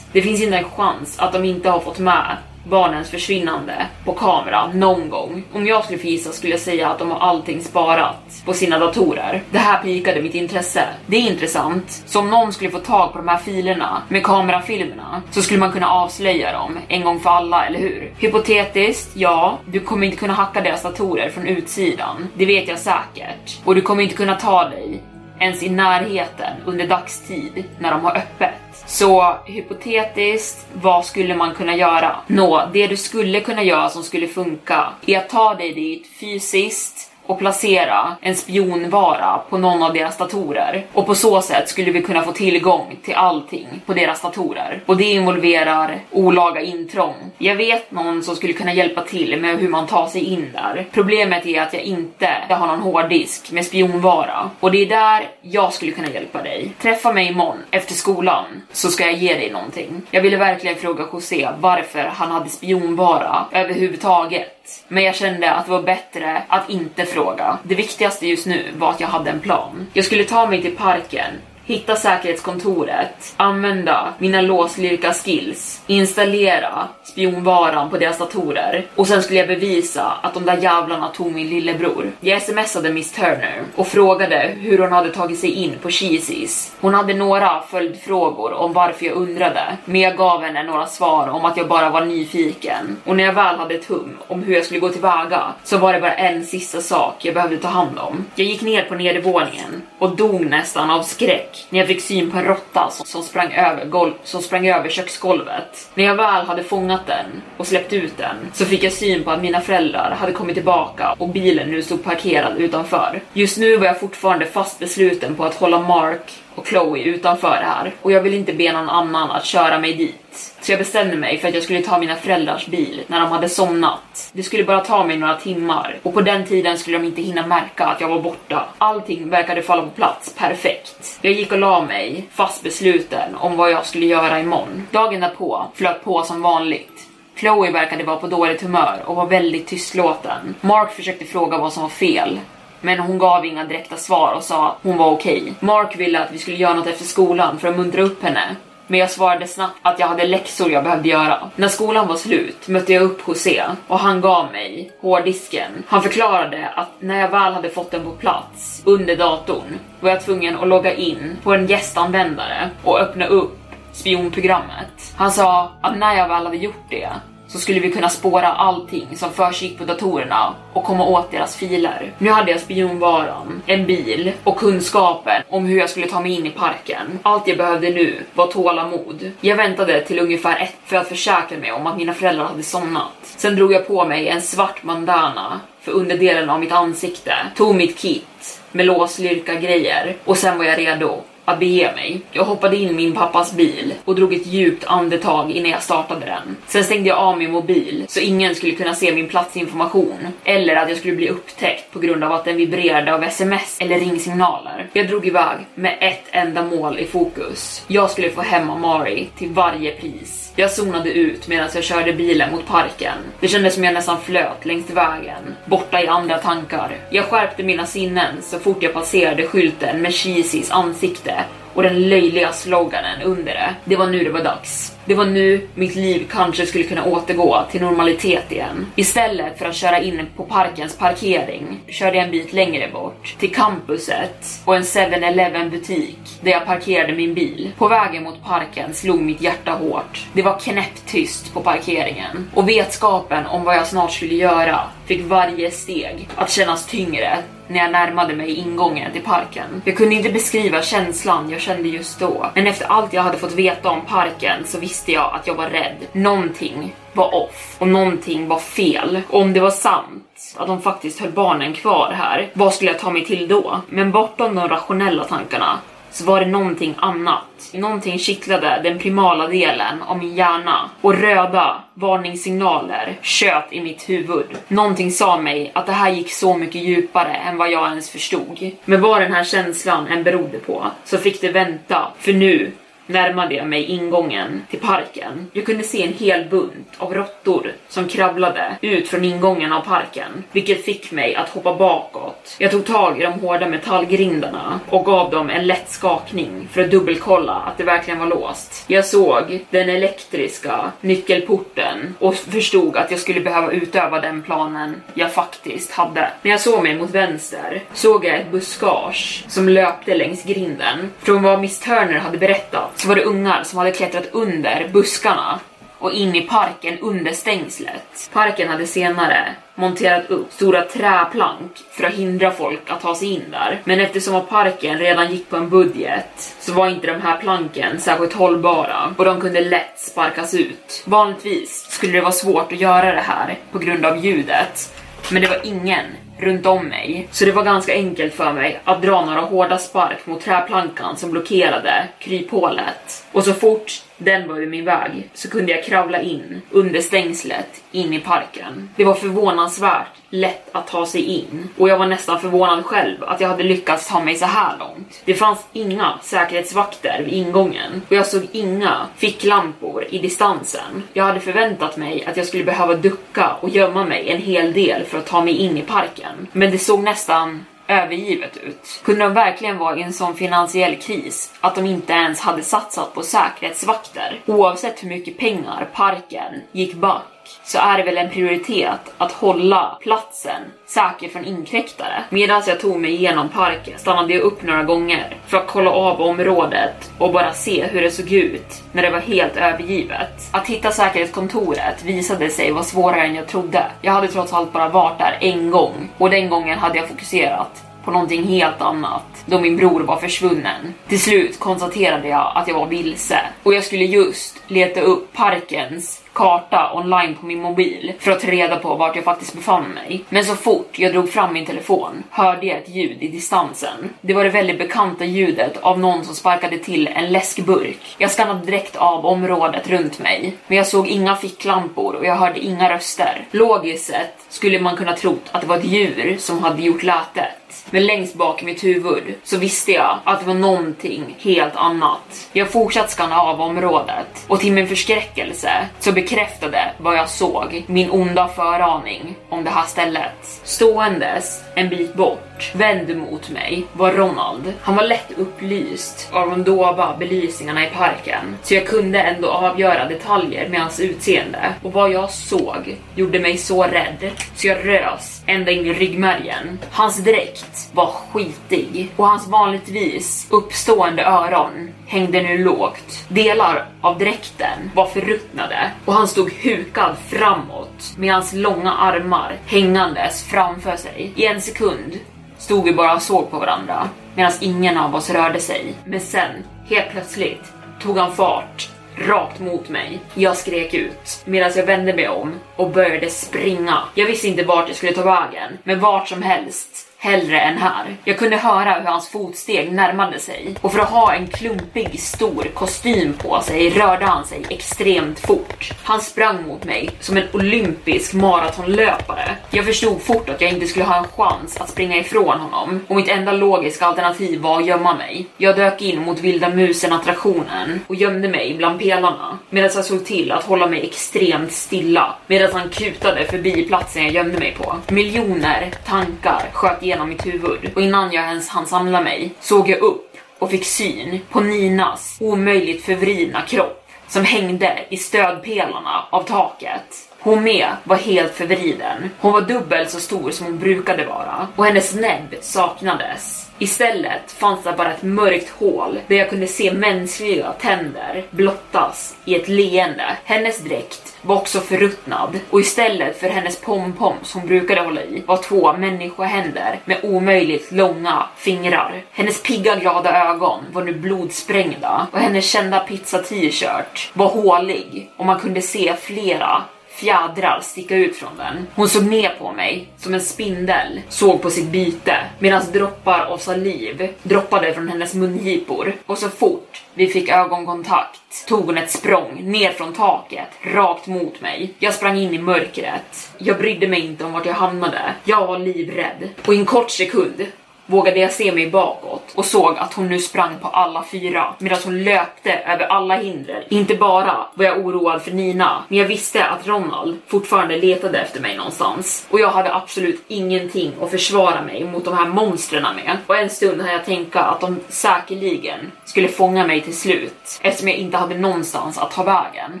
Det 0.12 0.22
finns 0.22 0.42
inte 0.42 0.56
en 0.56 0.64
chans 0.64 1.18
att 1.18 1.32
de 1.32 1.44
inte 1.44 1.70
har 1.70 1.80
fått 1.80 1.98
med 1.98 2.36
barnens 2.64 3.10
försvinnande 3.10 3.86
på 4.04 4.12
kamera 4.12 4.66
någon 4.74 5.08
gång. 5.08 5.44
Om 5.52 5.66
jag 5.66 5.84
skulle 5.84 5.98
få 5.98 6.06
gissa 6.06 6.32
skulle 6.32 6.52
jag 6.52 6.60
säga 6.60 6.88
att 6.88 6.98
de 6.98 7.10
har 7.10 7.18
allting 7.18 7.60
sparat 7.60 8.42
på 8.44 8.52
sina 8.52 8.78
datorer. 8.78 9.42
Det 9.50 9.58
här 9.58 9.82
pikade 9.82 10.22
mitt 10.22 10.34
intresse. 10.34 10.84
Det 11.06 11.16
är 11.16 11.30
intressant. 11.30 12.02
Så 12.06 12.20
om 12.20 12.30
någon 12.30 12.52
skulle 12.52 12.70
få 12.70 12.78
tag 12.78 13.12
på 13.12 13.18
de 13.18 13.28
här 13.28 13.38
filerna 13.38 14.02
med 14.08 14.22
kamerafilmerna 14.22 15.22
så 15.30 15.42
skulle 15.42 15.60
man 15.60 15.72
kunna 15.72 15.88
avslöja 15.88 16.52
dem 16.52 16.78
en 16.88 17.04
gång 17.04 17.20
för 17.20 17.30
alla, 17.30 17.66
eller 17.66 17.78
hur? 17.78 18.12
Hypotetiskt, 18.18 19.16
ja, 19.16 19.58
du 19.66 19.80
kommer 19.80 20.06
inte 20.06 20.18
kunna 20.18 20.32
hacka 20.32 20.60
deras 20.60 20.82
datorer 20.82 21.30
från 21.30 21.46
utsidan. 21.46 22.28
Det 22.34 22.46
vet 22.46 22.68
jag 22.68 22.78
säkert. 22.78 23.60
Och 23.64 23.74
du 23.74 23.80
kommer 23.80 24.02
inte 24.02 24.14
kunna 24.14 24.34
ta 24.34 24.68
dig 24.68 25.02
ens 25.42 25.62
i 25.62 25.68
närheten 25.68 26.56
under 26.64 26.86
dagstid 26.86 27.64
när 27.78 27.90
de 27.90 28.00
har 28.00 28.16
öppet. 28.16 28.54
Så 28.86 29.36
hypotetiskt, 29.46 30.66
vad 30.72 31.04
skulle 31.06 31.36
man 31.36 31.54
kunna 31.54 31.76
göra? 31.76 32.16
Nå, 32.26 32.68
det 32.72 32.86
du 32.86 32.96
skulle 32.96 33.40
kunna 33.40 33.62
göra 33.62 33.88
som 33.88 34.02
skulle 34.02 34.26
funka 34.26 34.92
är 35.06 35.18
att 35.18 35.28
ta 35.28 35.54
dig 35.54 35.72
dit 35.72 36.06
fysiskt 36.20 37.11
och 37.26 37.38
placera 37.38 38.16
en 38.20 38.36
spionvara 38.36 39.40
på 39.50 39.58
någon 39.58 39.82
av 39.82 39.92
deras 39.92 40.18
datorer. 40.18 40.86
Och 40.92 41.06
på 41.06 41.14
så 41.14 41.42
sätt 41.42 41.68
skulle 41.68 41.90
vi 41.90 42.02
kunna 42.02 42.22
få 42.22 42.32
tillgång 42.32 42.96
till 43.02 43.14
allting 43.14 43.68
på 43.86 43.94
deras 43.94 44.22
datorer. 44.22 44.80
Och 44.86 44.96
det 44.96 45.04
involverar 45.04 46.00
olaga 46.10 46.60
intrång. 46.60 47.14
Jag 47.38 47.56
vet 47.56 47.90
någon 47.90 48.22
som 48.22 48.36
skulle 48.36 48.52
kunna 48.52 48.74
hjälpa 48.74 49.02
till 49.02 49.40
med 49.40 49.58
hur 49.58 49.68
man 49.68 49.86
tar 49.86 50.06
sig 50.06 50.24
in 50.24 50.50
där. 50.52 50.86
Problemet 50.92 51.46
är 51.46 51.62
att 51.62 51.72
jag 51.72 51.82
inte 51.82 52.28
har 52.48 52.66
någon 52.66 52.80
hårddisk 52.80 53.52
med 53.52 53.66
spionvara. 53.66 54.50
Och 54.60 54.70
det 54.70 54.78
är 54.78 54.88
där 54.88 55.28
jag 55.42 55.72
skulle 55.72 55.92
kunna 55.92 56.08
hjälpa 56.08 56.42
dig. 56.42 56.72
Träffa 56.78 57.12
mig 57.12 57.28
imorgon 57.28 57.58
efter 57.70 57.94
skolan 57.94 58.44
så 58.72 58.88
ska 58.88 59.04
jag 59.04 59.14
ge 59.14 59.34
dig 59.34 59.50
någonting. 59.50 60.02
Jag 60.10 60.22
ville 60.22 60.36
verkligen 60.36 60.76
fråga 60.76 61.04
José 61.12 61.48
varför 61.58 62.04
han 62.04 62.30
hade 62.30 62.48
spionvara 62.48 63.44
överhuvudtaget. 63.52 64.58
Men 64.88 65.04
jag 65.04 65.14
kände 65.14 65.50
att 65.50 65.64
det 65.64 65.72
var 65.72 65.82
bättre 65.82 66.42
att 66.48 66.70
inte 66.70 67.04
fråga. 67.04 67.58
Det 67.62 67.74
viktigaste 67.74 68.26
just 68.26 68.46
nu 68.46 68.64
var 68.76 68.90
att 68.90 69.00
jag 69.00 69.08
hade 69.08 69.30
en 69.30 69.40
plan. 69.40 69.86
Jag 69.92 70.04
skulle 70.04 70.24
ta 70.24 70.46
mig 70.46 70.62
till 70.62 70.76
parken 70.76 71.34
hitta 71.66 71.96
säkerhetskontoret, 71.96 73.34
använda 73.36 74.14
mina 74.18 74.40
låslirka 74.40 75.12
skills, 75.12 75.82
installera 75.86 76.88
spionvaran 77.04 77.90
på 77.90 77.98
deras 77.98 78.18
datorer 78.18 78.86
och 78.94 79.06
sen 79.06 79.22
skulle 79.22 79.38
jag 79.38 79.48
bevisa 79.48 80.12
att 80.22 80.34
de 80.34 80.44
där 80.44 80.56
jävlarna 80.56 81.08
tog 81.08 81.34
min 81.34 81.48
lillebror. 81.48 82.12
Jag 82.20 82.42
smsade 82.42 82.92
Miss 82.92 83.12
Turner 83.12 83.62
och 83.76 83.88
frågade 83.88 84.54
hur 84.60 84.78
hon 84.78 84.92
hade 84.92 85.10
tagit 85.10 85.38
sig 85.38 85.50
in 85.50 85.74
på 85.82 85.90
Cheezys. 85.90 86.72
Hon 86.80 86.94
hade 86.94 87.14
några 87.14 87.62
följdfrågor 87.62 88.52
om 88.52 88.72
varför 88.72 89.06
jag 89.06 89.16
undrade, 89.16 89.76
men 89.84 90.00
jag 90.00 90.16
gav 90.16 90.42
henne 90.42 90.62
några 90.62 90.86
svar 90.86 91.28
om 91.28 91.44
att 91.44 91.56
jag 91.56 91.68
bara 91.68 91.90
var 91.90 92.04
nyfiken. 92.04 92.96
Och 93.04 93.16
när 93.16 93.24
jag 93.24 93.32
väl 93.32 93.56
hade 93.56 93.74
ett 93.74 93.88
hum 93.88 94.18
om 94.28 94.42
hur 94.42 94.54
jag 94.54 94.64
skulle 94.64 94.80
gå 94.80 94.88
tillväga 94.88 95.52
så 95.64 95.78
var 95.78 95.92
det 95.92 96.00
bara 96.00 96.14
en 96.14 96.44
sista 96.44 96.80
sak 96.80 97.24
jag 97.24 97.34
behövde 97.34 97.56
ta 97.56 97.68
hand 97.68 97.98
om. 97.98 98.24
Jag 98.34 98.46
gick 98.46 98.62
ner 98.62 98.82
på 98.82 98.94
nedervåningen 98.94 99.82
och 99.98 100.16
dog 100.16 100.46
nästan 100.46 100.90
av 100.90 101.02
skräck 101.02 101.51
skräck 101.52 101.66
när 101.70 101.78
jag 101.78 101.88
fick 101.88 102.00
syn 102.00 102.30
på 102.30 102.38
en 102.38 102.44
råtta 102.44 102.90
som, 102.90 103.06
som, 103.06 103.22
sprang 103.22 103.52
över 103.52 103.84
golv, 103.84 104.12
som 104.24 104.42
sprang 104.42 104.68
över 104.68 104.88
köksgolvet. 104.88 105.90
När 105.94 106.04
jag 106.04 106.16
väl 106.16 106.46
hade 106.46 106.64
fångat 106.64 107.06
den 107.06 107.42
och 107.56 107.66
släppt 107.66 107.92
ut 107.92 108.16
den 108.16 108.36
så 108.52 108.64
fick 108.64 108.82
jag 108.82 108.92
syn 108.92 109.24
på 109.24 109.30
att 109.30 109.42
mina 109.42 109.60
föräldrar 109.60 110.10
hade 110.10 110.32
kommit 110.32 110.54
tillbaka 110.54 111.14
och 111.18 111.28
bilen 111.28 111.70
nu 111.70 111.82
stod 111.82 112.04
parkerad 112.04 112.58
utanför. 112.58 113.22
Just 113.32 113.58
nu 113.58 113.76
var 113.76 113.86
jag 113.86 114.00
fortfarande 114.00 114.46
fast 114.46 114.78
besluten 114.78 115.34
på 115.34 115.44
att 115.44 115.54
hålla 115.54 115.80
Mark 115.80 116.41
och 116.54 116.66
Chloe 116.66 117.02
utanför 117.02 117.56
det 117.60 117.66
här 117.66 117.94
och 118.02 118.12
jag 118.12 118.20
vill 118.20 118.34
inte 118.34 118.52
be 118.52 118.72
någon 118.72 118.88
annan 118.88 119.30
att 119.30 119.44
köra 119.44 119.78
mig 119.78 119.94
dit. 119.94 120.54
Så 120.60 120.72
jag 120.72 120.78
bestämde 120.78 121.16
mig 121.16 121.38
för 121.38 121.48
att 121.48 121.54
jag 121.54 121.62
skulle 121.62 121.82
ta 121.82 121.98
mina 121.98 122.16
föräldrars 122.16 122.66
bil 122.66 123.02
när 123.06 123.20
de 123.20 123.30
hade 123.30 123.48
somnat. 123.48 124.30
Det 124.32 124.42
skulle 124.42 124.64
bara 124.64 124.80
ta 124.80 125.04
mig 125.04 125.16
några 125.16 125.34
timmar 125.34 125.98
och 126.02 126.14
på 126.14 126.20
den 126.20 126.46
tiden 126.46 126.78
skulle 126.78 126.98
de 126.98 127.06
inte 127.06 127.22
hinna 127.22 127.46
märka 127.46 127.86
att 127.86 128.00
jag 128.00 128.08
var 128.08 128.20
borta. 128.20 128.68
Allting 128.78 129.28
verkade 129.28 129.62
falla 129.62 129.82
på 129.82 129.90
plats 129.90 130.34
perfekt. 130.38 131.18
Jag 131.22 131.32
gick 131.32 131.52
och 131.52 131.58
la 131.58 131.82
mig, 131.82 132.24
fast 132.32 132.62
besluten 132.62 133.34
om 133.34 133.56
vad 133.56 133.70
jag 133.70 133.86
skulle 133.86 134.06
göra 134.06 134.40
imorgon. 134.40 134.88
Dagen 134.90 135.20
därpå 135.20 135.66
flöt 135.74 136.04
på 136.04 136.22
som 136.22 136.42
vanligt. 136.42 137.08
Chloe 137.36 137.70
verkade 137.70 138.04
vara 138.04 138.16
på 138.16 138.26
dåligt 138.26 138.62
humör 138.62 139.02
och 139.06 139.16
var 139.16 139.26
väldigt 139.26 139.66
tystlåten. 139.66 140.54
Mark 140.60 140.92
försökte 140.92 141.24
fråga 141.24 141.58
vad 141.58 141.72
som 141.72 141.82
var 141.82 141.90
fel, 141.90 142.40
men 142.82 142.98
hon 142.98 143.18
gav 143.18 143.46
inga 143.46 143.64
direkta 143.64 143.96
svar 143.96 144.32
och 144.32 144.42
sa 144.42 144.68
att 144.68 144.78
hon 144.82 144.96
var 144.96 145.10
okej. 145.10 145.42
Okay. 145.42 145.54
Mark 145.60 145.96
ville 145.96 146.20
att 146.24 146.32
vi 146.32 146.38
skulle 146.38 146.56
göra 146.56 146.74
något 146.74 146.86
efter 146.86 147.04
skolan 147.04 147.58
för 147.58 147.68
att 147.68 147.76
muntra 147.76 148.02
upp 148.02 148.22
henne. 148.22 148.56
Men 148.86 149.00
jag 149.00 149.10
svarade 149.10 149.46
snabbt 149.46 149.78
att 149.82 149.98
jag 149.98 150.06
hade 150.06 150.26
läxor 150.26 150.70
jag 150.70 150.84
behövde 150.84 151.08
göra. 151.08 151.50
När 151.56 151.68
skolan 151.68 152.08
var 152.08 152.16
slut 152.16 152.68
mötte 152.68 152.92
jag 152.92 153.02
upp 153.02 153.20
José 153.28 153.62
och 153.88 153.98
han 153.98 154.20
gav 154.20 154.52
mig 154.52 154.92
hårddisken. 155.00 155.84
Han 155.86 156.02
förklarade 156.02 156.68
att 156.68 156.88
när 157.00 157.20
jag 157.20 157.28
väl 157.28 157.52
hade 157.52 157.70
fått 157.70 157.90
den 157.90 158.04
på 158.04 158.10
plats 158.10 158.82
under 158.84 159.16
datorn 159.16 159.78
var 160.00 160.10
jag 160.10 160.24
tvungen 160.24 160.58
att 160.58 160.68
logga 160.68 160.94
in 160.94 161.36
på 161.42 161.54
en 161.54 161.66
gästanvändare 161.66 162.70
och 162.84 163.00
öppna 163.00 163.26
upp 163.26 163.58
spionprogrammet. 163.92 165.14
Han 165.16 165.30
sa 165.30 165.72
att 165.80 165.98
när 165.98 166.16
jag 166.16 166.28
väl 166.28 166.44
hade 166.44 166.56
gjort 166.56 166.84
det 166.88 167.08
så 167.52 167.58
skulle 167.58 167.80
vi 167.80 167.92
kunna 167.92 168.08
spåra 168.08 168.48
allting 168.48 169.08
som 169.16 169.32
försiggick 169.32 169.78
på 169.78 169.84
datorerna 169.84 170.54
och 170.72 170.84
komma 170.84 171.06
åt 171.06 171.30
deras 171.30 171.56
filer. 171.56 172.12
Nu 172.18 172.30
hade 172.30 172.50
jag 172.50 172.60
spionvaran, 172.60 173.62
en 173.66 173.86
bil 173.86 174.32
och 174.44 174.56
kunskapen 174.56 175.42
om 175.48 175.66
hur 175.66 175.78
jag 175.78 175.90
skulle 175.90 176.06
ta 176.06 176.20
mig 176.20 176.32
in 176.32 176.46
i 176.46 176.50
parken. 176.50 177.18
Allt 177.22 177.48
jag 177.48 177.56
behövde 177.56 177.90
nu 177.90 178.24
var 178.34 178.46
tålamod. 178.46 179.30
Jag 179.40 179.56
väntade 179.56 180.00
till 180.00 180.18
ungefär 180.18 180.60
ett 180.60 180.76
för 180.84 180.96
att 180.96 181.08
försäkra 181.08 181.58
mig 181.58 181.72
om 181.72 181.86
att 181.86 181.96
mina 181.96 182.14
föräldrar 182.14 182.44
hade 182.44 182.62
somnat. 182.62 183.12
Sen 183.22 183.56
drog 183.56 183.72
jag 183.72 183.86
på 183.86 184.04
mig 184.04 184.28
en 184.28 184.42
svart 184.42 184.82
bandana 184.82 185.60
för 185.80 185.92
underdelen 185.92 186.50
av 186.50 186.60
mitt 186.60 186.72
ansikte, 186.72 187.34
tog 187.56 187.74
mitt 187.74 187.98
kit 187.98 188.60
med 188.72 188.86
låslyrka 188.86 189.54
grejer 189.54 190.16
och 190.24 190.36
sen 190.36 190.58
var 190.58 190.64
jag 190.64 190.78
redo 190.78 191.22
att 191.44 191.58
bege 191.58 191.92
mig. 191.94 192.20
Jag 192.32 192.44
hoppade 192.44 192.76
in 192.76 192.88
i 192.88 192.92
min 192.92 193.12
pappas 193.12 193.52
bil 193.52 193.94
och 194.04 194.14
drog 194.14 194.34
ett 194.34 194.46
djupt 194.46 194.84
andetag 194.86 195.50
innan 195.50 195.70
jag 195.70 195.82
startade 195.82 196.26
den. 196.26 196.56
Sen 196.66 196.84
stängde 196.84 197.08
jag 197.08 197.18
av 197.18 197.38
min 197.38 197.50
mobil 197.50 198.04
så 198.08 198.20
ingen 198.20 198.54
skulle 198.54 198.72
kunna 198.72 198.94
se 198.94 199.14
min 199.14 199.28
platsinformation 199.28 200.28
eller 200.44 200.76
att 200.76 200.88
jag 200.88 200.98
skulle 200.98 201.16
bli 201.16 201.28
upptäckt 201.28 201.92
på 201.92 201.98
grund 201.98 202.24
av 202.24 202.32
att 202.32 202.44
den 202.44 202.56
vibrerade 202.56 203.14
av 203.14 203.22
sms 203.22 203.76
eller 203.80 203.98
ringsignaler. 203.98 204.90
Jag 204.92 205.08
drog 205.08 205.26
iväg 205.26 205.56
med 205.74 205.98
ett 206.00 206.24
enda 206.30 206.64
mål 206.64 206.98
i 206.98 207.06
fokus. 207.06 207.84
Jag 207.88 208.10
skulle 208.10 208.30
få 208.30 208.42
hem 208.42 208.70
Amari 208.70 209.28
till 209.38 209.48
varje 209.50 209.92
pris. 209.92 210.51
Jag 210.56 210.70
zonade 210.70 211.12
ut 211.12 211.48
medan 211.48 211.68
jag 211.74 211.84
körde 211.84 212.12
bilen 212.12 212.52
mot 212.52 212.66
parken. 212.66 213.14
Det 213.40 213.48
kändes 213.48 213.74
som 213.74 213.84
jag 213.84 213.94
nästan 213.94 214.20
flöt 214.20 214.64
längs 214.64 214.90
vägen, 214.90 215.56
borta 215.64 216.02
i 216.02 216.06
andra 216.06 216.38
tankar. 216.38 216.96
Jag 217.10 217.24
skärpte 217.24 217.62
mina 217.62 217.86
sinnen 217.86 218.42
så 218.42 218.58
fort 218.58 218.82
jag 218.82 218.92
passerade 218.92 219.46
skylten 219.46 220.02
med 220.02 220.14
Cheezys 220.14 220.70
ansikte 220.70 221.44
och 221.74 221.82
den 221.82 222.08
löjliga 222.08 222.52
sloganen 222.52 223.22
under 223.22 223.52
det. 223.52 223.74
Det 223.84 223.96
var 223.96 224.06
nu 224.06 224.24
det 224.24 224.30
var 224.30 224.44
dags. 224.44 224.91
Det 225.04 225.14
var 225.14 225.24
nu 225.24 225.68
mitt 225.74 225.94
liv 225.94 226.26
kanske 226.30 226.66
skulle 226.66 226.84
kunna 226.84 227.04
återgå 227.04 227.62
till 227.70 227.80
normalitet 227.80 228.52
igen. 228.52 228.86
Istället 228.96 229.58
för 229.58 229.66
att 229.66 229.74
köra 229.74 230.00
in 230.00 230.26
på 230.36 230.44
parkens 230.44 230.96
parkering 230.96 231.80
körde 231.88 232.16
jag 232.16 232.24
en 232.24 232.30
bit 232.30 232.52
längre 232.52 232.90
bort 232.92 233.36
till 233.38 233.54
campuset 233.54 234.46
och 234.64 234.76
en 234.76 234.82
7-Eleven 234.82 235.70
butik 235.70 236.18
där 236.40 236.50
jag 236.50 236.66
parkerade 236.66 237.12
min 237.12 237.34
bil. 237.34 237.72
På 237.78 237.88
vägen 237.88 238.22
mot 238.22 238.44
parken 238.44 238.94
slog 238.94 239.20
mitt 239.20 239.42
hjärta 239.42 239.72
hårt. 239.72 240.26
Det 240.32 240.42
var 240.42 240.58
knäpptyst 240.58 241.54
på 241.54 241.60
parkeringen 241.60 242.50
och 242.54 242.68
vetskapen 242.68 243.46
om 243.46 243.64
vad 243.64 243.76
jag 243.76 243.86
snart 243.86 244.12
skulle 244.12 244.34
göra 244.34 244.80
fick 245.06 245.26
varje 245.26 245.70
steg 245.70 246.28
att 246.36 246.50
kännas 246.50 246.86
tyngre 246.86 247.38
när 247.72 247.80
jag 247.80 247.92
närmade 247.92 248.36
mig 248.36 248.54
ingången 248.54 249.12
till 249.12 249.22
parken. 249.22 249.82
Jag 249.84 249.96
kunde 249.96 250.14
inte 250.14 250.32
beskriva 250.32 250.82
känslan 250.82 251.50
jag 251.50 251.60
kände 251.60 251.88
just 251.88 252.20
då, 252.20 252.46
men 252.54 252.66
efter 252.66 252.86
allt 252.86 253.12
jag 253.12 253.22
hade 253.22 253.38
fått 253.38 253.54
veta 253.54 253.90
om 253.90 254.00
parken 254.00 254.64
så 254.64 254.78
visste 254.78 255.12
jag 255.12 255.34
att 255.34 255.46
jag 255.46 255.54
var 255.54 255.68
rädd. 255.68 255.96
Någonting 256.12 256.94
var 257.12 257.34
off 257.34 257.76
och 257.78 257.88
någonting 257.88 258.48
var 258.48 258.58
fel. 258.58 259.20
Och 259.28 259.40
om 259.40 259.52
det 259.52 259.60
var 259.60 259.70
sant 259.70 260.54
att 260.56 260.66
de 260.66 260.82
faktiskt 260.82 261.20
höll 261.20 261.32
barnen 261.32 261.72
kvar 261.72 262.12
här, 262.12 262.50
vad 262.54 262.74
skulle 262.74 262.90
jag 262.90 263.00
ta 263.00 263.10
mig 263.10 263.24
till 263.24 263.48
då? 263.48 263.80
Men 263.88 264.12
bortom 264.12 264.54
de 264.54 264.68
rationella 264.68 265.24
tankarna 265.24 265.78
så 266.12 266.24
var 266.24 266.40
det 266.40 266.46
någonting 266.46 266.94
annat. 266.98 267.70
Någonting 267.72 268.18
kittlade 268.18 268.80
den 268.82 268.98
primala 268.98 269.48
delen 269.48 270.02
av 270.02 270.18
min 270.18 270.34
hjärna 270.34 270.90
och 271.00 271.14
röda 271.14 271.84
varningssignaler 271.94 273.18
tjöt 273.22 273.72
i 273.72 273.80
mitt 273.80 274.08
huvud. 274.08 274.46
Någonting 274.68 275.10
sa 275.10 275.36
mig 275.36 275.70
att 275.74 275.86
det 275.86 275.92
här 275.92 276.10
gick 276.10 276.32
så 276.32 276.56
mycket 276.56 276.82
djupare 276.82 277.34
än 277.34 277.56
vad 277.56 277.70
jag 277.70 277.88
ens 277.88 278.10
förstod. 278.10 278.70
Men 278.84 279.00
vad 279.00 279.20
den 279.20 279.32
här 279.32 279.44
känslan 279.44 280.06
än 280.06 280.22
berodde 280.22 280.58
på 280.58 280.86
så 281.04 281.18
fick 281.18 281.40
det 281.40 281.52
vänta, 281.52 282.12
för 282.18 282.32
nu 282.32 282.72
närmade 283.12 283.54
jag 283.54 283.66
mig 283.66 283.84
ingången 283.84 284.62
till 284.70 284.80
parken. 284.80 285.50
Jag 285.52 285.66
kunde 285.66 285.84
se 285.84 286.02
en 286.02 286.12
hel 286.12 286.48
bunt 286.48 286.88
av 286.98 287.14
råttor 287.14 287.72
som 287.88 288.08
kravlade 288.08 288.76
ut 288.80 289.08
från 289.08 289.24
ingången 289.24 289.72
av 289.72 289.80
parken, 289.80 290.44
vilket 290.52 290.84
fick 290.84 291.12
mig 291.12 291.34
att 291.34 291.48
hoppa 291.48 291.74
bakåt. 291.74 292.56
Jag 292.58 292.70
tog 292.70 292.84
tag 292.86 293.18
i 293.18 293.22
de 293.22 293.32
hårda 293.32 293.68
metallgrindarna 293.68 294.80
och 294.88 295.04
gav 295.04 295.30
dem 295.30 295.50
en 295.50 295.66
lätt 295.66 295.90
skakning 295.90 296.68
för 296.72 296.84
att 296.84 296.90
dubbelkolla 296.90 297.52
att 297.52 297.78
det 297.78 297.84
verkligen 297.84 298.18
var 298.18 298.26
låst. 298.26 298.84
Jag 298.86 299.04
såg 299.04 299.64
den 299.70 299.88
elektriska 299.88 300.92
nyckelporten 301.00 302.14
och 302.18 302.34
förstod 302.34 302.96
att 302.96 303.10
jag 303.10 303.20
skulle 303.20 303.40
behöva 303.40 303.72
utöva 303.72 304.20
den 304.20 304.42
planen 304.42 305.02
jag 305.14 305.32
faktiskt 305.32 305.92
hade. 305.92 306.30
När 306.42 306.50
jag 306.50 306.60
såg 306.60 306.82
mig 306.82 306.98
mot 306.98 307.10
vänster 307.10 307.82
såg 307.92 308.24
jag 308.24 308.36
ett 308.36 308.50
buskage 308.50 309.44
som 309.48 309.68
löpte 309.68 310.14
längs 310.14 310.44
grinden. 310.44 311.10
Från 311.18 311.42
vad 311.42 311.60
Miss 311.60 311.78
Turner 311.78 312.18
hade 312.18 312.38
berättat 312.38 313.01
var 313.08 313.16
det 313.16 313.24
ungar 313.24 313.64
som 313.64 313.78
hade 313.78 313.92
klättrat 313.92 314.28
under 314.32 314.88
buskarna 314.92 315.60
och 315.98 316.12
in 316.12 316.34
i 316.34 316.40
parken 316.40 316.98
under 316.98 317.32
stängslet. 317.32 318.30
Parken 318.32 318.68
hade 318.68 318.86
senare 318.86 319.54
monterat 319.74 320.30
upp 320.30 320.52
stora 320.52 320.82
träplank 320.82 321.70
för 321.90 322.04
att 322.04 322.14
hindra 322.14 322.50
folk 322.50 322.90
att 322.90 323.00
ta 323.00 323.14
sig 323.14 323.28
in 323.28 323.44
där. 323.50 323.80
Men 323.84 324.00
eftersom 324.00 324.34
att 324.34 324.48
parken 324.48 324.98
redan 324.98 325.32
gick 325.32 325.50
på 325.50 325.56
en 325.56 325.68
budget 325.68 326.54
så 326.60 326.72
var 326.72 326.88
inte 326.88 327.06
de 327.06 327.20
här 327.20 327.36
planken 327.36 328.00
särskilt 328.00 328.32
hållbara 328.32 329.14
och 329.16 329.24
de 329.24 329.40
kunde 329.40 329.60
lätt 329.60 329.98
sparkas 329.98 330.54
ut. 330.54 331.02
Vanligtvis 331.06 331.86
skulle 331.90 332.12
det 332.12 332.20
vara 332.20 332.32
svårt 332.32 332.72
att 332.72 332.80
göra 332.80 333.14
det 333.14 333.20
här 333.20 333.58
på 333.72 333.78
grund 333.78 334.06
av 334.06 334.24
ljudet, 334.24 334.94
men 335.30 335.42
det 335.42 335.48
var 335.48 335.60
ingen 335.66 336.04
runt 336.42 336.66
om 336.66 336.88
mig. 336.88 337.28
Så 337.30 337.44
det 337.44 337.52
var 337.52 337.64
ganska 337.64 337.92
enkelt 337.92 338.34
för 338.34 338.52
mig 338.52 338.80
att 338.84 339.02
dra 339.02 339.24
några 339.24 339.40
hårda 339.40 339.78
spark 339.78 340.26
mot 340.26 340.40
träplankan 340.40 341.16
som 341.16 341.30
blockerade 341.30 342.08
kryphålet. 342.18 343.24
Och 343.32 343.44
så 343.44 343.52
fort 343.52 344.02
den 344.24 344.48
var 344.48 344.56
ur 344.56 344.66
min 344.66 344.84
väg 344.84 345.30
så 345.34 345.50
kunde 345.50 345.72
jag 345.72 345.84
kravla 345.84 346.20
in 346.20 346.62
under 346.70 347.00
stängslet 347.00 347.82
in 347.92 348.12
i 348.12 348.18
parken. 348.18 348.90
Det 348.96 349.04
var 349.04 349.14
förvånansvärt 349.14 350.06
lätt 350.30 350.68
att 350.72 350.86
ta 350.86 351.06
sig 351.06 351.22
in 351.22 351.68
och 351.78 351.88
jag 351.88 351.98
var 351.98 352.06
nästan 352.06 352.40
förvånad 352.40 352.84
själv 352.84 353.24
att 353.24 353.40
jag 353.40 353.48
hade 353.48 353.62
lyckats 353.62 354.08
ta 354.08 354.20
mig 354.24 354.34
så 354.34 354.46
här 354.46 354.78
långt. 354.78 355.22
Det 355.24 355.34
fanns 355.34 355.66
inga 355.72 356.18
säkerhetsvakter 356.22 357.22
vid 357.24 357.34
ingången 357.34 358.02
och 358.08 358.16
jag 358.16 358.26
såg 358.26 358.46
inga 358.52 359.06
ficklampor 359.16 360.04
i 360.10 360.18
distansen. 360.18 361.02
Jag 361.12 361.24
hade 361.24 361.40
förväntat 361.40 361.96
mig 361.96 362.24
att 362.24 362.36
jag 362.36 362.46
skulle 362.46 362.64
behöva 362.64 362.94
ducka 362.94 363.56
och 363.60 363.68
gömma 363.68 364.04
mig 364.04 364.30
en 364.30 364.42
hel 364.42 364.72
del 364.72 365.04
för 365.04 365.18
att 365.18 365.26
ta 365.26 365.44
mig 365.44 365.56
in 365.56 365.76
i 365.78 365.82
parken. 365.82 366.48
Men 366.52 366.70
det 366.70 366.78
såg 366.78 367.02
nästan 367.02 367.64
övergivet 367.92 368.56
ut. 368.56 369.00
Kunde 369.04 369.24
de 369.24 369.34
verkligen 369.34 369.78
vara 369.78 369.96
i 369.96 370.02
en 370.02 370.12
sån 370.12 370.34
finansiell 370.34 370.96
kris 370.96 371.54
att 371.60 371.74
de 371.74 371.86
inte 371.86 372.12
ens 372.12 372.40
hade 372.40 372.62
satsat 372.62 373.14
på 373.14 373.22
säkerhetsvakter? 373.22 374.40
Oavsett 374.46 375.02
hur 375.02 375.08
mycket 375.08 375.38
pengar 375.38 375.88
parken 375.94 376.62
gick 376.72 376.94
back 376.94 377.31
så 377.64 377.78
är 377.78 377.98
det 377.98 378.04
väl 378.04 378.18
en 378.18 378.30
prioritet 378.30 379.00
att 379.18 379.32
hålla 379.32 379.98
platsen 380.00 380.62
säker 380.86 381.28
från 381.28 381.44
inkräktare. 381.44 382.24
Medan 382.30 382.62
jag 382.66 382.80
tog 382.80 383.00
mig 383.00 383.10
igenom 383.10 383.48
parken 383.48 383.98
stannade 383.98 384.34
jag 384.34 384.42
upp 384.42 384.62
några 384.62 384.82
gånger 384.82 385.36
för 385.46 385.56
att 385.56 385.66
kolla 385.66 385.90
av 385.90 386.20
området 386.20 387.10
och 387.18 387.32
bara 387.32 387.52
se 387.52 387.86
hur 387.86 388.02
det 388.02 388.10
såg 388.10 388.32
ut 388.32 388.82
när 388.92 389.02
det 389.02 389.10
var 389.10 389.20
helt 389.20 389.56
övergivet. 389.56 390.48
Att 390.52 390.66
hitta 390.66 390.90
säkerhetskontoret 390.90 392.04
visade 392.04 392.50
sig 392.50 392.72
vara 392.72 392.84
svårare 392.84 393.26
än 393.26 393.34
jag 393.34 393.46
trodde. 393.46 393.84
Jag 394.02 394.12
hade 394.12 394.28
trots 394.28 394.52
allt 394.52 394.72
bara 394.72 394.88
varit 394.88 395.18
där 395.18 395.38
en 395.40 395.70
gång 395.70 396.08
och 396.18 396.30
den 396.30 396.48
gången 396.48 396.78
hade 396.78 396.98
jag 396.98 397.08
fokuserat 397.08 397.91
på 398.04 398.10
någonting 398.10 398.44
helt 398.44 398.80
annat 398.80 399.44
då 399.46 399.60
min 399.60 399.76
bror 399.76 400.00
var 400.00 400.16
försvunnen. 400.16 400.94
Till 401.08 401.20
slut 401.20 401.58
konstaterade 401.58 402.28
jag 402.28 402.52
att 402.54 402.68
jag 402.68 402.74
var 402.74 402.86
vilse 402.86 403.40
och 403.62 403.74
jag 403.74 403.84
skulle 403.84 404.04
just 404.04 404.62
leta 404.66 405.00
upp 405.00 405.32
parkens 405.32 406.22
karta 406.32 406.92
online 406.94 407.34
på 407.34 407.46
min 407.46 407.62
mobil 407.62 408.12
för 408.18 408.30
att 408.30 408.40
ta 408.40 408.46
reda 408.46 408.76
på 408.76 408.94
vart 408.94 409.16
jag 409.16 409.24
faktiskt 409.24 409.54
befann 409.54 409.88
mig. 409.88 410.24
Men 410.28 410.44
så 410.44 410.54
fort 410.54 410.98
jag 410.98 411.12
drog 411.12 411.30
fram 411.30 411.52
min 411.52 411.66
telefon 411.66 412.22
hörde 412.30 412.66
jag 412.66 412.78
ett 412.78 412.88
ljud 412.88 413.22
i 413.22 413.28
distansen. 413.28 414.10
Det 414.20 414.34
var 414.34 414.44
det 414.44 414.50
väldigt 414.50 414.78
bekanta 414.78 415.24
ljudet 415.24 415.76
av 415.82 416.00
någon 416.00 416.24
som 416.24 416.34
sparkade 416.34 416.78
till 416.78 417.06
en 417.06 417.32
läskburk. 417.32 418.16
Jag 418.18 418.30
skannade 418.30 418.66
direkt 418.66 418.96
av 418.96 419.26
området 419.26 419.88
runt 419.88 420.18
mig, 420.18 420.54
men 420.66 420.76
jag 420.76 420.86
såg 420.86 421.08
inga 421.08 421.36
ficklampor 421.36 422.14
och 422.14 422.26
jag 422.26 422.36
hörde 422.36 422.60
inga 422.60 422.94
röster. 422.94 423.44
Logiskt 423.50 424.06
sett 424.06 424.34
skulle 424.48 424.80
man 424.80 424.96
kunna 424.96 425.16
tro 425.16 425.38
att 425.52 425.60
det 425.60 425.66
var 425.66 425.76
ett 425.76 425.84
djur 425.84 426.36
som 426.38 426.62
hade 426.62 426.82
gjort 426.82 427.02
lätet. 427.02 427.61
Men 427.90 428.06
längst 428.06 428.34
bak 428.34 428.62
i 428.62 428.64
mitt 428.64 428.84
huvud 428.84 429.34
så 429.44 429.56
visste 429.56 429.92
jag 429.92 430.18
att 430.24 430.40
det 430.40 430.46
var 430.46 430.54
någonting 430.54 431.36
helt 431.38 431.76
annat. 431.76 432.48
Jag 432.52 432.70
fortsatte 432.70 433.12
skanna 433.12 433.40
av 433.40 433.60
området 433.60 434.44
och 434.48 434.60
till 434.60 434.72
min 434.72 434.88
förskräckelse 434.88 435.70
så 436.00 436.12
bekräftade 436.12 436.92
vad 436.98 437.16
jag 437.16 437.30
såg 437.30 437.84
min 437.86 438.10
onda 438.10 438.48
föraning 438.48 439.36
om 439.48 439.64
det 439.64 439.70
här 439.70 439.86
stället. 439.86 440.60
Ståendes 440.64 441.62
en 441.74 441.88
bit 441.88 442.14
bort, 442.14 442.74
vänd 442.74 443.16
mot 443.16 443.50
mig, 443.50 443.84
var 443.92 444.12
Ronald. 444.12 444.72
Han 444.80 444.96
var 444.96 445.04
lätt 445.04 445.32
upplyst 445.36 446.28
av 446.32 446.50
de 446.50 446.64
dova 446.64 447.16
belysningarna 447.18 447.86
i 447.86 447.90
parken, 447.90 448.56
så 448.62 448.74
jag 448.74 448.86
kunde 448.86 449.20
ändå 449.20 449.48
avgöra 449.48 450.08
detaljer 450.08 450.68
med 450.68 450.80
hans 450.80 451.00
utseende. 451.00 451.74
Och 451.82 451.92
vad 451.92 452.12
jag 452.12 452.30
såg 452.30 452.96
gjorde 453.14 453.38
mig 453.40 453.58
så 453.58 453.82
rädd, 453.82 454.30
så 454.56 454.66
jag 454.66 454.88
rös 454.88 455.42
ända 455.46 455.70
in 455.70 455.86
i 455.86 455.92
ryggmärgen. 455.92 456.78
Hans 456.90 457.18
dräkt 457.18 457.61
var 457.92 458.06
skitig 458.06 459.10
och 459.16 459.26
hans 459.26 459.48
vanligtvis 459.48 460.46
uppstående 460.50 461.24
öron 461.24 461.90
hängde 462.06 462.42
nu 462.42 462.64
lågt. 462.64 463.24
Delar 463.28 463.86
av 464.00 464.18
dräkten 464.18 464.90
var 464.94 465.06
förruttnade 465.06 465.90
och 466.04 466.12
han 466.12 466.28
stod 466.28 466.52
hukad 466.52 467.16
framåt 467.28 468.14
med 468.16 468.32
hans 468.32 468.52
långa 468.52 468.92
armar 468.92 469.56
hängandes 469.66 470.42
framför 470.42 470.96
sig. 470.96 471.32
I 471.36 471.46
en 471.46 471.60
sekund 471.60 472.18
stod 472.58 472.84
vi 472.84 472.92
bara 472.92 473.14
och 473.14 473.22
såg 473.22 473.50
på 473.50 473.58
varandra 473.58 474.08
medan 474.34 474.52
ingen 474.60 474.98
av 474.98 475.14
oss 475.14 475.30
rörde 475.30 475.60
sig. 475.60 475.94
Men 476.04 476.20
sen, 476.20 476.64
helt 476.88 477.10
plötsligt, 477.10 477.72
tog 478.00 478.18
han 478.18 478.36
fart 478.36 478.90
rakt 479.16 479.60
mot 479.60 479.88
mig. 479.88 480.20
Jag 480.34 480.56
skrek 480.56 480.94
ut 480.94 481.42
medan 481.44 481.72
jag 481.76 481.86
vände 481.86 482.14
mig 482.14 482.28
om 482.28 482.52
och 482.76 482.90
började 482.90 483.30
springa. 483.30 483.98
Jag 484.14 484.26
visste 484.26 484.48
inte 484.48 484.64
vart 484.64 484.88
jag 484.88 484.96
skulle 484.96 485.12
ta 485.12 485.22
vägen, 485.22 485.78
men 485.84 486.00
vart 486.00 486.28
som 486.28 486.42
helst 486.42 487.11
hellre 487.22 487.60
än 487.60 487.78
här. 487.78 488.16
Jag 488.24 488.38
kunde 488.38 488.56
höra 488.56 488.92
hur 488.92 489.06
hans 489.06 489.28
fotsteg 489.28 489.92
närmade 489.92 490.38
sig 490.38 490.74
och 490.80 490.92
för 490.92 490.98
att 490.98 491.10
ha 491.10 491.34
en 491.34 491.46
klumpig 491.46 492.20
stor 492.20 492.62
kostym 492.74 493.32
på 493.32 493.60
sig 493.60 493.90
rörde 493.90 494.24
han 494.24 494.44
sig 494.44 494.62
extremt 494.70 495.38
fort. 495.38 495.90
Han 496.02 496.20
sprang 496.20 496.66
mot 496.66 496.84
mig 496.84 497.10
som 497.20 497.36
en 497.36 497.48
olympisk 497.52 498.34
maratonlöpare. 498.34 499.56
Jag 499.70 499.84
förstod 499.84 500.22
fort 500.22 500.48
att 500.48 500.60
jag 500.60 500.72
inte 500.72 500.86
skulle 500.86 501.04
ha 501.04 501.16
en 501.16 501.28
chans 501.36 501.80
att 501.80 501.90
springa 501.90 502.16
ifrån 502.16 502.60
honom 502.60 503.00
och 503.08 503.16
mitt 503.16 503.28
enda 503.28 503.52
logiska 503.52 504.06
alternativ 504.06 504.60
var 504.60 504.78
att 504.78 504.86
gömma 504.86 505.14
mig. 505.14 505.46
Jag 505.56 505.76
dök 505.76 506.02
in 506.02 506.22
mot 506.22 506.40
vilda 506.40 506.68
musen 506.68 507.12
attraktionen 507.12 508.00
och 508.06 508.14
gömde 508.14 508.48
mig 508.48 508.74
bland 508.76 509.00
pelarna 509.00 509.58
medan 509.70 509.90
jag 509.94 510.04
såg 510.04 510.24
till 510.24 510.52
att 510.52 510.64
hålla 510.64 510.86
mig 510.86 511.04
extremt 511.04 511.72
stilla 511.72 512.34
medan 512.46 512.72
han 512.72 512.88
kutade 512.90 513.44
förbi 513.44 513.82
platsen 513.82 514.22
jag 514.22 514.32
gömde 514.32 514.58
mig 514.58 514.76
på. 514.78 514.96
Miljoner 515.08 515.90
tankar 516.06 516.62
sköt 516.72 517.02
genom 517.12 517.28
mitt 517.28 517.46
huvud 517.46 517.90
och 517.94 518.02
innan 518.02 518.32
jag 518.32 518.44
ens 518.44 518.68
hann 518.68 518.86
samla 518.86 519.20
mig 519.20 519.50
såg 519.60 519.88
jag 519.88 520.00
upp 520.00 520.36
och 520.58 520.70
fick 520.70 520.84
syn 520.84 521.40
på 521.50 521.60
Ninas 521.60 522.36
omöjligt 522.40 523.04
förvridna 523.04 523.62
kropp 523.62 524.08
som 524.28 524.44
hängde 524.44 525.06
i 525.08 525.16
stödpelarna 525.16 526.24
av 526.30 526.42
taket. 526.42 527.31
Hon 527.44 527.62
med 527.64 527.88
var 528.04 528.16
helt 528.16 528.54
förvriden. 528.54 529.30
Hon 529.38 529.52
var 529.52 529.60
dubbelt 529.60 530.10
så 530.10 530.20
stor 530.20 530.50
som 530.50 530.66
hon 530.66 530.78
brukade 530.78 531.24
vara 531.24 531.68
och 531.76 531.84
hennes 531.84 532.14
näbb 532.14 532.54
saknades. 532.60 533.70
Istället 533.78 534.52
fanns 534.52 534.84
det 534.84 534.92
bara 534.92 535.12
ett 535.12 535.22
mörkt 535.22 535.70
hål 535.70 536.18
där 536.26 536.36
jag 536.36 536.50
kunde 536.50 536.66
se 536.66 536.92
mänskliga 536.92 537.72
tänder 537.72 538.44
blottas 538.50 539.36
i 539.44 539.54
ett 539.54 539.68
leende. 539.68 540.36
Hennes 540.44 540.78
dräkt 540.78 541.36
var 541.42 541.56
också 541.56 541.80
förruttnad 541.80 542.60
och 542.70 542.80
istället 542.80 543.40
för 543.40 543.48
hennes 543.48 543.80
pompoms 543.80 544.54
hon 544.54 544.66
brukade 544.66 545.00
hålla 545.00 545.22
i 545.22 545.42
var 545.46 545.56
två 545.56 545.92
människohänder 545.92 547.00
med 547.04 547.18
omöjligt 547.22 547.92
långa 547.92 548.46
fingrar. 548.56 549.22
Hennes 549.32 549.62
pigga 549.62 549.96
glada 549.96 550.48
ögon 550.48 550.84
var 550.92 551.04
nu 551.04 551.14
blodsprängda 551.14 552.26
och 552.32 552.38
hennes 552.38 552.70
kända 552.70 553.00
pizza 553.00 553.38
t-shirt 553.38 554.30
var 554.34 554.48
hålig 554.48 555.30
och 555.36 555.46
man 555.46 555.60
kunde 555.60 555.82
se 555.82 556.14
flera 556.16 556.82
fjädrar 557.14 557.80
sticka 557.82 558.16
ut 558.16 558.36
från 558.36 558.56
den. 558.56 558.86
Hon 558.94 559.08
såg 559.08 559.24
ner 559.24 559.48
på 559.58 559.72
mig 559.72 560.08
som 560.18 560.34
en 560.34 560.40
spindel 560.40 561.20
såg 561.28 561.62
på 561.62 561.70
sitt 561.70 561.88
byte 561.88 562.36
medan 562.58 562.82
droppar 562.92 563.40
av 563.40 563.58
saliv 563.58 564.28
droppade 564.42 564.94
från 564.94 565.08
hennes 565.08 565.34
mungipor 565.34 566.14
och 566.26 566.38
så 566.38 566.48
fort 566.48 567.02
vi 567.14 567.26
fick 567.26 567.48
ögonkontakt 567.48 568.66
tog 568.68 568.86
hon 568.86 568.98
ett 568.98 569.10
språng 569.10 569.60
ner 569.62 569.90
från 569.90 570.12
taket 570.12 570.68
rakt 570.82 571.26
mot 571.26 571.60
mig. 571.60 571.94
Jag 571.98 572.14
sprang 572.14 572.36
in 572.36 572.54
i 572.54 572.58
mörkret. 572.58 573.50
Jag 573.58 573.78
brydde 573.78 574.08
mig 574.08 574.26
inte 574.26 574.44
om 574.44 574.52
vart 574.52 574.66
jag 574.66 574.74
hamnade. 574.74 575.34
Jag 575.44 575.66
var 575.66 575.78
livrädd 575.78 576.48
och 576.66 576.74
i 576.74 576.78
en 576.78 576.86
kort 576.86 577.10
sekund 577.10 577.66
vågade 578.12 578.40
jag 578.40 578.52
se 578.52 578.72
mig 578.72 578.90
bakåt 578.90 579.42
och 579.54 579.64
såg 579.64 579.98
att 579.98 580.14
hon 580.14 580.28
nu 580.28 580.38
sprang 580.38 580.78
på 580.80 580.88
alla 580.88 581.24
fyra 581.30 581.74
medan 581.78 581.98
hon 582.04 582.24
löpte 582.24 582.72
över 582.72 583.06
alla 583.06 583.36
hinder. 583.36 583.84
Inte 583.88 584.14
bara 584.14 584.66
var 584.74 584.84
jag 584.84 584.98
oroad 584.98 585.42
för 585.42 585.50
Nina, 585.50 586.04
men 586.08 586.18
jag 586.18 586.26
visste 586.26 586.64
att 586.64 586.86
Ronald 586.86 587.38
fortfarande 587.46 587.96
letade 587.96 588.38
efter 588.38 588.60
mig 588.60 588.76
någonstans 588.76 589.46
och 589.50 589.60
jag 589.60 589.70
hade 589.70 589.94
absolut 589.94 590.44
ingenting 590.48 591.12
att 591.22 591.30
försvara 591.30 591.82
mig 591.82 592.04
mot 592.04 592.24
de 592.24 592.34
här 592.34 592.46
monstren 592.46 593.02
med. 593.02 593.36
Och 593.46 593.56
en 593.56 593.70
stund 593.70 594.00
hade 594.00 594.12
jag 594.12 594.24
tänkt 594.24 594.56
att 594.56 594.80
de 594.80 595.00
säkerligen 595.08 596.12
skulle 596.24 596.48
fånga 596.48 596.86
mig 596.86 597.00
till 597.00 597.16
slut 597.16 597.80
eftersom 597.82 598.08
jag 598.08 598.16
inte 598.16 598.36
hade 598.36 598.58
någonstans 598.58 599.18
att 599.18 599.30
ta 599.30 599.42
vägen. 599.42 600.00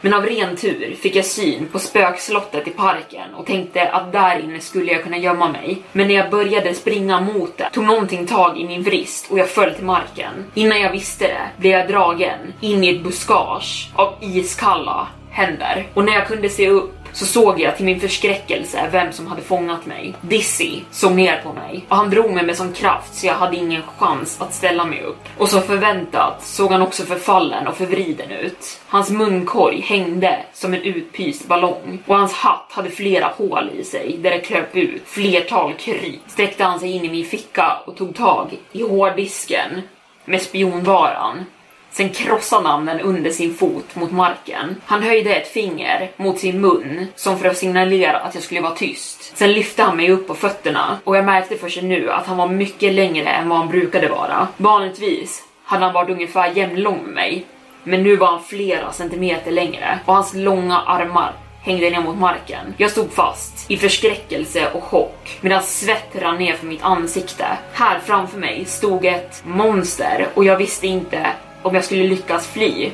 Men 0.00 0.14
av 0.14 0.26
ren 0.26 0.56
tur 0.56 0.94
fick 1.02 1.16
jag 1.16 1.24
syn 1.24 1.68
på 1.72 1.78
spökslottet 1.78 2.68
i 2.68 2.70
parken 2.70 3.34
och 3.34 3.46
tänkte 3.46 3.88
att 3.88 4.12
där 4.12 4.38
inne 4.38 4.60
skulle 4.60 4.92
jag 4.92 5.02
kunna 5.02 5.18
gömma 5.18 5.48
mig. 5.48 5.82
Men 5.92 6.08
när 6.08 6.14
jag 6.14 6.30
började 6.30 6.74
springa 6.74 7.20
mot 7.20 7.58
det 7.58 7.70
tog 7.72 7.84
någonting 8.00 8.26
tag 8.26 8.60
i 8.60 8.66
min 8.66 8.82
vrist 8.82 9.30
och 9.30 9.38
jag 9.38 9.48
föll 9.48 9.74
till 9.74 9.84
marken. 9.84 10.44
Innan 10.54 10.80
jag 10.80 10.92
visste 10.92 11.24
det 11.24 11.40
blev 11.56 11.72
jag 11.72 11.88
dragen 11.88 12.38
in 12.60 12.84
i 12.84 12.96
ett 12.96 13.02
buskage 13.02 13.90
av 13.94 14.14
iskalla 14.20 15.08
händer 15.30 15.86
och 15.94 16.04
när 16.04 16.12
jag 16.12 16.26
kunde 16.26 16.48
se 16.48 16.68
upp 16.68 16.99
så 17.12 17.26
såg 17.26 17.60
jag 17.60 17.76
till 17.76 17.84
min 17.84 18.00
förskräckelse 18.00 18.88
vem 18.92 19.12
som 19.12 19.26
hade 19.26 19.42
fångat 19.42 19.86
mig. 19.86 20.14
Dizzy 20.20 20.80
såg 20.90 21.12
ner 21.12 21.40
på 21.42 21.52
mig 21.52 21.84
och 21.88 21.96
han 21.96 22.10
drog 22.10 22.30
mig 22.30 22.44
med 22.46 22.56
sån 22.56 22.72
kraft 22.72 23.14
så 23.14 23.26
jag 23.26 23.34
hade 23.34 23.56
ingen 23.56 23.82
chans 23.98 24.40
att 24.40 24.54
ställa 24.54 24.84
mig 24.84 25.02
upp. 25.02 25.28
Och 25.38 25.48
som 25.48 25.62
förväntat 25.62 26.42
såg 26.42 26.72
han 26.72 26.82
också 26.82 27.02
förfallen 27.02 27.66
och 27.66 27.76
förvriden 27.76 28.30
ut. 28.30 28.80
Hans 28.88 29.10
munkorg 29.10 29.80
hängde 29.80 30.44
som 30.52 30.74
en 30.74 30.82
utpyst 30.82 31.48
ballong 31.48 32.02
och 32.06 32.16
hans 32.16 32.32
hatt 32.32 32.66
hade 32.70 32.90
flera 32.90 33.26
hål 33.26 33.70
i 33.78 33.84
sig 33.84 34.16
där 34.18 34.30
det 34.30 34.40
kröp 34.40 34.76
ut 34.76 35.02
flertal 35.06 35.74
kryp. 35.74 36.20
Sträckte 36.26 36.64
han 36.64 36.80
sig 36.80 36.90
in 36.90 37.04
i 37.04 37.10
min 37.10 37.24
ficka 37.24 37.78
och 37.86 37.96
tog 37.96 38.14
tag 38.14 38.58
i 38.72 38.82
hårddisken 38.82 39.82
med 40.24 40.42
spionvaran 40.42 41.44
Sen 41.92 42.10
krossade 42.10 42.68
han 42.68 42.86
den 42.86 43.00
under 43.00 43.30
sin 43.30 43.54
fot 43.54 43.96
mot 43.96 44.12
marken. 44.12 44.76
Han 44.86 45.02
höjde 45.02 45.34
ett 45.34 45.52
finger 45.52 46.10
mot 46.16 46.38
sin 46.38 46.60
mun 46.60 47.06
som 47.16 47.38
för 47.38 47.48
att 47.48 47.56
signalera 47.56 48.18
att 48.18 48.34
jag 48.34 48.44
skulle 48.44 48.60
vara 48.60 48.74
tyst. 48.74 49.36
Sen 49.36 49.52
lyfte 49.52 49.82
han 49.82 49.96
mig 49.96 50.10
upp 50.10 50.26
på 50.26 50.34
fötterna 50.34 50.98
och 51.04 51.16
jag 51.16 51.24
märkte 51.24 51.56
först 51.56 51.82
nu 51.82 52.10
att 52.10 52.26
han 52.26 52.36
var 52.36 52.48
mycket 52.48 52.92
längre 52.92 53.28
än 53.28 53.48
vad 53.48 53.58
han 53.58 53.68
brukade 53.68 54.08
vara. 54.08 54.48
Vanligtvis 54.56 55.42
hade 55.64 55.84
han 55.84 55.94
varit 55.94 56.10
ungefär 56.10 56.52
jämnlång 56.56 57.02
med 57.04 57.14
mig, 57.14 57.46
men 57.84 58.02
nu 58.02 58.16
var 58.16 58.26
han 58.26 58.42
flera 58.42 58.92
centimeter 58.92 59.50
längre 59.50 59.98
och 60.04 60.14
hans 60.14 60.34
långa 60.34 60.80
armar 60.80 61.32
hängde 61.62 61.90
ner 61.90 62.00
mot 62.00 62.18
marken. 62.18 62.74
Jag 62.76 62.90
stod 62.90 63.12
fast 63.12 63.70
i 63.70 63.76
förskräckelse 63.76 64.70
och 64.72 64.82
chock 64.82 65.38
medan 65.40 65.62
svett 65.62 66.16
rann 66.16 66.38
ner 66.38 66.54
för 66.54 66.66
mitt 66.66 66.82
ansikte. 66.82 67.46
Här 67.72 67.98
framför 67.98 68.38
mig 68.38 68.64
stod 68.64 69.04
ett 69.04 69.42
monster 69.46 70.28
och 70.34 70.44
jag 70.44 70.56
visste 70.56 70.86
inte 70.86 71.26
om 71.62 71.74
jag 71.74 71.84
skulle 71.84 72.04
lyckas 72.04 72.46
fly 72.46 72.90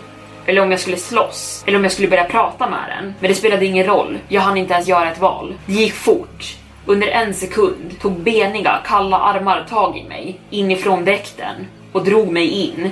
eller 0.47 0.62
om 0.62 0.70
jag 0.70 0.80
skulle 0.80 0.97
slåss, 0.97 1.64
eller 1.66 1.78
om 1.78 1.84
jag 1.84 1.93
skulle 1.93 2.09
börja 2.09 2.24
prata 2.24 2.70
med 2.70 2.84
den. 2.97 3.14
Men 3.20 3.28
det 3.28 3.34
spelade 3.34 3.66
ingen 3.66 3.86
roll, 3.86 4.18
jag 4.28 4.40
hann 4.40 4.56
inte 4.56 4.74
ens 4.74 4.88
göra 4.88 5.10
ett 5.12 5.20
val. 5.20 5.55
Det 5.66 5.72
gick 5.72 5.94
fort. 5.94 6.56
Under 6.86 7.09
en 7.09 7.34
sekund 7.34 8.01
tog 8.01 8.12
beniga, 8.12 8.80
kalla 8.84 9.18
armar 9.18 9.66
tag 9.68 9.98
i 9.98 10.05
mig, 10.05 10.40
inifrån 10.51 11.05
dräkten 11.05 11.66
och 11.93 12.05
drog 12.05 12.32
mig 12.32 12.48
in, 12.48 12.90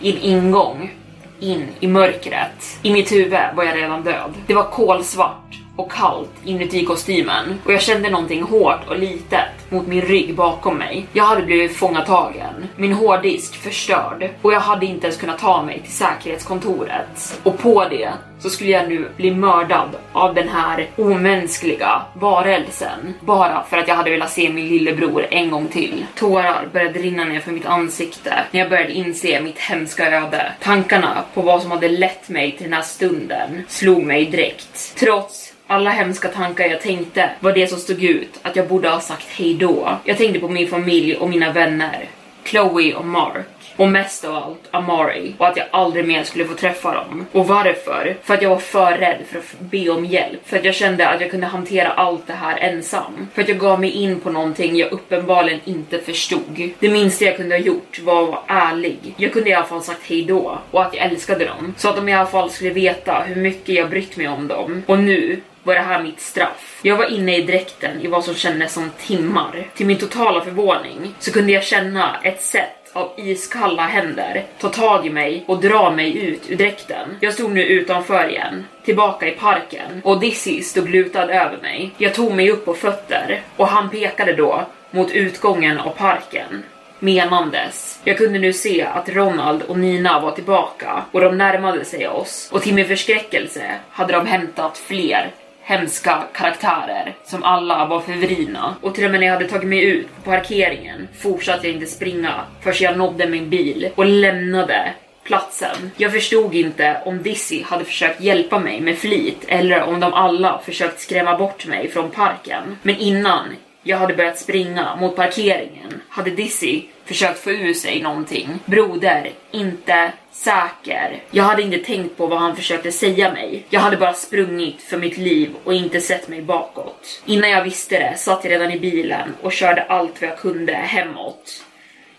i 0.00 0.12
en 0.12 0.18
ingång, 0.18 0.94
in 1.40 1.66
i 1.80 1.86
mörkret. 1.86 2.78
I 2.82 2.92
mitt 2.92 3.12
huvud 3.12 3.40
var 3.54 3.64
jag 3.64 3.76
redan 3.76 4.02
död. 4.02 4.34
Det 4.46 4.54
var 4.54 4.64
kolsvart 4.64 5.59
och 5.80 5.92
kallt 5.92 6.30
inuti 6.44 6.84
kostymen 6.84 7.58
och 7.64 7.72
jag 7.72 7.82
kände 7.82 8.10
någonting 8.10 8.42
hårt 8.42 8.88
och 8.88 8.98
litet 8.98 9.70
mot 9.70 9.86
min 9.86 10.02
rygg 10.02 10.34
bakom 10.34 10.78
mig. 10.78 11.06
Jag 11.12 11.24
hade 11.24 11.42
blivit 11.42 11.76
fångatagen, 11.76 12.68
min 12.76 12.92
hårddisk 12.92 13.56
förstörd 13.56 14.30
och 14.42 14.52
jag 14.52 14.60
hade 14.60 14.86
inte 14.86 15.06
ens 15.06 15.20
kunnat 15.20 15.38
ta 15.38 15.62
mig 15.62 15.80
till 15.80 15.92
säkerhetskontoret. 15.92 17.40
Och 17.42 17.58
på 17.58 17.84
det 17.88 18.12
så 18.40 18.50
skulle 18.50 18.70
jag 18.70 18.88
nu 18.88 19.08
bli 19.16 19.30
mördad 19.30 19.88
av 20.12 20.34
den 20.34 20.48
här 20.48 20.90
omänskliga 20.96 22.02
varelsen 22.14 23.14
bara 23.20 23.64
för 23.64 23.76
att 23.76 23.88
jag 23.88 23.94
hade 23.94 24.10
velat 24.10 24.30
se 24.30 24.50
min 24.50 24.68
lillebror 24.68 25.26
en 25.30 25.50
gång 25.50 25.68
till. 25.68 26.06
Tårar 26.14 26.68
började 26.72 26.98
rinna 26.98 27.24
ner 27.24 27.40
för 27.40 27.52
mitt 27.52 27.66
ansikte 27.66 28.44
när 28.50 28.60
jag 28.60 28.70
började 28.70 28.92
inse 28.92 29.40
mitt 29.40 29.58
hemska 29.58 30.10
öde. 30.10 30.52
Tankarna 30.62 31.24
på 31.34 31.42
vad 31.42 31.62
som 31.62 31.70
hade 31.70 31.88
lett 31.88 32.28
mig 32.28 32.52
till 32.52 32.64
den 32.64 32.72
här 32.72 32.82
stunden 32.82 33.62
slog 33.68 34.02
mig 34.02 34.24
direkt. 34.26 34.96
Trots 34.96 35.49
alla 35.70 35.90
hemska 35.90 36.28
tankar 36.28 36.64
jag 36.64 36.80
tänkte 36.80 37.30
var 37.40 37.52
det 37.52 37.66
som 37.66 37.78
stod 37.78 38.04
ut 38.04 38.40
att 38.42 38.56
jag 38.56 38.68
borde 38.68 38.88
ha 38.88 39.00
sagt 39.00 39.26
hej 39.28 39.54
då. 39.54 39.98
Jag 40.04 40.16
tänkte 40.18 40.40
på 40.40 40.48
min 40.48 40.68
familj 40.68 41.16
och 41.16 41.28
mina 41.28 41.52
vänner. 41.52 42.08
Chloe 42.44 42.94
och 42.94 43.06
Mark. 43.06 43.46
Och 43.76 43.88
mest 43.88 44.24
av 44.24 44.34
allt 44.34 44.68
Amari 44.70 45.34
och 45.38 45.46
att 45.46 45.56
jag 45.56 45.66
aldrig 45.70 46.06
mer 46.06 46.24
skulle 46.24 46.44
få 46.44 46.54
träffa 46.54 46.94
dem. 46.94 47.26
Och 47.32 47.48
varför? 47.48 48.16
För 48.22 48.34
att 48.34 48.42
jag 48.42 48.50
var 48.50 48.58
för 48.58 48.98
rädd 48.98 49.18
för 49.28 49.38
att 49.38 49.60
be 49.60 49.88
om 49.88 50.04
hjälp. 50.04 50.40
För 50.44 50.56
att 50.58 50.64
jag 50.64 50.74
kände 50.74 51.08
att 51.08 51.20
jag 51.20 51.30
kunde 51.30 51.46
hantera 51.46 51.88
allt 51.88 52.26
det 52.26 52.32
här 52.32 52.56
ensam. 52.56 53.28
För 53.34 53.42
att 53.42 53.48
jag 53.48 53.58
gav 53.58 53.80
mig 53.80 53.90
in 53.90 54.20
på 54.20 54.30
någonting 54.30 54.76
jag 54.76 54.92
uppenbarligen 54.92 55.60
inte 55.64 55.98
förstod. 55.98 56.70
Det 56.78 56.88
minsta 56.88 57.24
jag 57.24 57.36
kunde 57.36 57.54
ha 57.54 57.60
gjort 57.60 58.00
var 58.02 58.22
att 58.22 58.28
vara 58.28 58.40
ärlig. 58.46 59.14
Jag 59.16 59.32
kunde 59.32 59.50
i 59.50 59.54
alla 59.54 59.66
fall 59.66 59.82
sagt 59.82 60.02
hej 60.06 60.22
då 60.22 60.58
och 60.70 60.82
att 60.82 60.94
jag 60.94 61.04
älskade 61.06 61.44
dem. 61.44 61.74
Så 61.76 61.88
att 61.88 61.96
de 61.96 62.08
i 62.08 62.14
alla 62.14 62.26
fall 62.26 62.50
skulle 62.50 62.70
veta 62.70 63.22
hur 63.22 63.42
mycket 63.42 63.74
jag 63.74 63.90
brytt 63.90 64.16
mig 64.16 64.28
om 64.28 64.48
dem. 64.48 64.82
Och 64.86 64.98
nu 64.98 65.40
var 65.62 65.74
det 65.74 65.80
här 65.80 66.02
mitt 66.02 66.20
straff. 66.20 66.80
Jag 66.82 66.96
var 66.96 67.04
inne 67.04 67.36
i 67.36 67.42
dräkten 67.42 68.00
i 68.00 68.06
vad 68.06 68.24
som 68.24 68.34
kändes 68.34 68.72
som 68.72 68.90
timmar. 68.90 69.68
Till 69.74 69.86
min 69.86 69.98
totala 69.98 70.44
förvåning 70.44 71.14
så 71.18 71.32
kunde 71.32 71.52
jag 71.52 71.64
känna 71.64 72.20
ett 72.22 72.42
sätt 72.42 72.80
av 72.92 73.12
iskalla 73.16 73.86
händer 73.86 74.44
ta 74.58 74.68
tag 74.68 75.06
i 75.06 75.10
mig 75.10 75.44
och 75.46 75.60
dra 75.60 75.90
mig 75.90 76.18
ut 76.18 76.50
ur 76.50 76.56
dräkten. 76.56 77.16
Jag 77.20 77.34
stod 77.34 77.50
nu 77.50 77.64
utanför 77.64 78.28
igen, 78.28 78.66
tillbaka 78.84 79.28
i 79.28 79.30
parken 79.30 80.00
och 80.04 80.20
Dizzy 80.20 80.62
stod 80.62 80.88
lutad 80.88 81.22
över 81.22 81.58
mig. 81.62 81.90
Jag 81.96 82.14
tog 82.14 82.32
mig 82.32 82.50
upp 82.50 82.64
på 82.64 82.74
fötter 82.74 83.42
och 83.56 83.68
han 83.68 83.90
pekade 83.90 84.32
då 84.32 84.66
mot 84.90 85.10
utgången 85.10 85.78
av 85.78 85.90
parken 85.90 86.64
menandes. 87.00 88.00
Jag 88.04 88.18
kunde 88.18 88.38
nu 88.38 88.52
se 88.52 88.82
att 88.82 89.08
Ronald 89.08 89.62
och 89.62 89.78
Nina 89.78 90.20
var 90.20 90.30
tillbaka 90.30 91.04
och 91.10 91.20
de 91.20 91.38
närmade 91.38 91.84
sig 91.84 92.08
oss 92.08 92.48
och 92.52 92.62
till 92.62 92.74
min 92.74 92.86
förskräckelse 92.86 93.62
hade 93.90 94.12
de 94.12 94.26
hämtat 94.26 94.78
fler 94.78 95.30
hemska 95.70 96.22
karaktärer 96.32 97.14
som 97.24 97.42
alla 97.42 97.86
var 97.86 98.00
förvridna. 98.00 98.76
Och 98.80 98.94
till 98.94 99.04
och 99.04 99.10
med 99.10 99.20
när 99.20 99.26
jag 99.26 99.34
hade 99.34 99.48
tagit 99.48 99.68
mig 99.68 99.84
ut 99.84 100.06
på 100.16 100.30
parkeringen 100.30 101.08
fortsatte 101.18 101.66
jag 101.66 101.74
inte 101.74 101.86
springa 101.86 102.34
förrän 102.60 102.76
jag 102.80 102.98
nådde 102.98 103.26
min 103.26 103.50
bil 103.50 103.88
och 103.94 104.06
lämnade 104.06 104.92
platsen. 105.24 105.90
Jag 105.96 106.12
förstod 106.12 106.54
inte 106.54 107.02
om 107.04 107.22
Dizzy 107.22 107.62
hade 107.62 107.84
försökt 107.84 108.20
hjälpa 108.20 108.58
mig 108.58 108.80
med 108.80 108.98
flit 108.98 109.44
eller 109.48 109.82
om 109.82 110.00
de 110.00 110.12
alla 110.12 110.60
försökt 110.64 111.00
skrämma 111.00 111.38
bort 111.38 111.66
mig 111.66 111.88
från 111.88 112.10
parken. 112.10 112.76
Men 112.82 112.96
innan 112.96 113.44
jag 113.82 113.96
hade 113.96 114.14
börjat 114.14 114.38
springa 114.38 114.96
mot 114.96 115.16
parkeringen 115.16 116.02
hade 116.08 116.30
Dizzy 116.30 116.82
försökt 117.04 117.38
få 117.38 117.50
ur 117.50 117.74
sig 117.74 118.02
någonting. 118.02 118.48
Broder, 118.64 119.30
inte 119.50 120.12
säker. 120.32 121.22
Jag 121.30 121.44
hade 121.44 121.62
inte 121.62 121.78
tänkt 121.78 122.16
på 122.16 122.26
vad 122.26 122.38
han 122.38 122.56
försökte 122.56 122.92
säga 122.92 123.32
mig. 123.32 123.64
Jag 123.70 123.80
hade 123.80 123.96
bara 123.96 124.12
sprungit 124.12 124.82
för 124.82 124.98
mitt 124.98 125.18
liv 125.18 125.50
och 125.64 125.74
inte 125.74 126.00
sett 126.00 126.28
mig 126.28 126.42
bakåt. 126.42 127.22
Innan 127.26 127.50
jag 127.50 127.64
visste 127.64 127.98
det 127.98 128.18
satt 128.18 128.44
jag 128.44 128.50
redan 128.50 128.70
i 128.70 128.78
bilen 128.78 129.34
och 129.42 129.52
körde 129.52 129.82
allt 129.82 130.20
vad 130.20 130.30
jag 130.30 130.38
kunde 130.38 130.72
hemåt. 130.72 131.64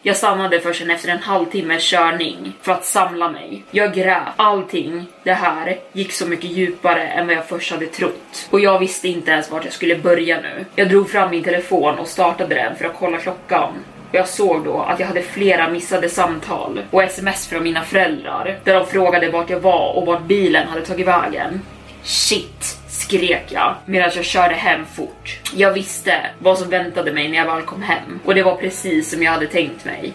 Jag 0.03 0.17
stannade 0.17 0.59
först 0.59 0.81
efter 0.81 1.09
en 1.09 1.19
halvtimmes 1.19 1.83
körning 1.83 2.53
för 2.61 2.71
att 2.71 2.85
samla 2.85 3.31
mig. 3.31 3.63
Jag 3.71 3.93
grät. 3.93 4.27
Allting 4.35 5.05
det 5.23 5.33
här 5.33 5.79
gick 5.93 6.11
så 6.11 6.27
mycket 6.27 6.51
djupare 6.51 7.07
än 7.07 7.27
vad 7.27 7.35
jag 7.35 7.47
först 7.47 7.71
hade 7.71 7.87
trott. 7.87 8.47
Och 8.49 8.59
jag 8.59 8.79
visste 8.79 9.07
inte 9.07 9.31
ens 9.31 9.51
vart 9.51 9.65
jag 9.65 9.73
skulle 9.73 9.95
börja 9.95 10.41
nu. 10.41 10.65
Jag 10.75 10.89
drog 10.89 11.09
fram 11.09 11.29
min 11.29 11.43
telefon 11.43 11.99
och 11.99 12.07
startade 12.07 12.55
den 12.55 12.75
för 12.75 12.85
att 12.85 12.95
kolla 12.99 13.17
klockan. 13.17 13.73
Och 14.09 14.15
Jag 14.15 14.27
såg 14.27 14.65
då 14.65 14.79
att 14.79 14.99
jag 14.99 15.07
hade 15.07 15.21
flera 15.21 15.69
missade 15.69 16.09
samtal 16.09 16.81
och 16.91 17.03
sms 17.03 17.47
från 17.47 17.63
mina 17.63 17.83
föräldrar 17.83 18.59
där 18.63 18.73
de 18.73 18.85
frågade 18.85 19.29
vart 19.29 19.49
jag 19.49 19.59
var 19.59 19.97
och 19.97 20.05
vart 20.05 20.23
bilen 20.23 20.67
hade 20.67 20.85
tagit 20.85 21.07
vägen. 21.07 21.61
Shit, 22.03 22.80
skrek 23.11 23.45
jag 23.49 23.75
medan 23.85 24.11
jag 24.15 24.25
körde 24.25 24.55
hem 24.55 24.85
fort. 24.85 25.39
Jag 25.55 25.73
visste 25.73 26.29
vad 26.39 26.57
som 26.57 26.69
väntade 26.69 27.13
mig 27.13 27.29
när 27.29 27.37
jag 27.37 27.55
väl 27.55 27.61
kom 27.61 27.81
hem 27.81 28.19
och 28.25 28.35
det 28.35 28.43
var 28.43 28.55
precis 28.55 29.09
som 29.09 29.23
jag 29.23 29.31
hade 29.31 29.47
tänkt 29.47 29.85
mig. 29.85 30.13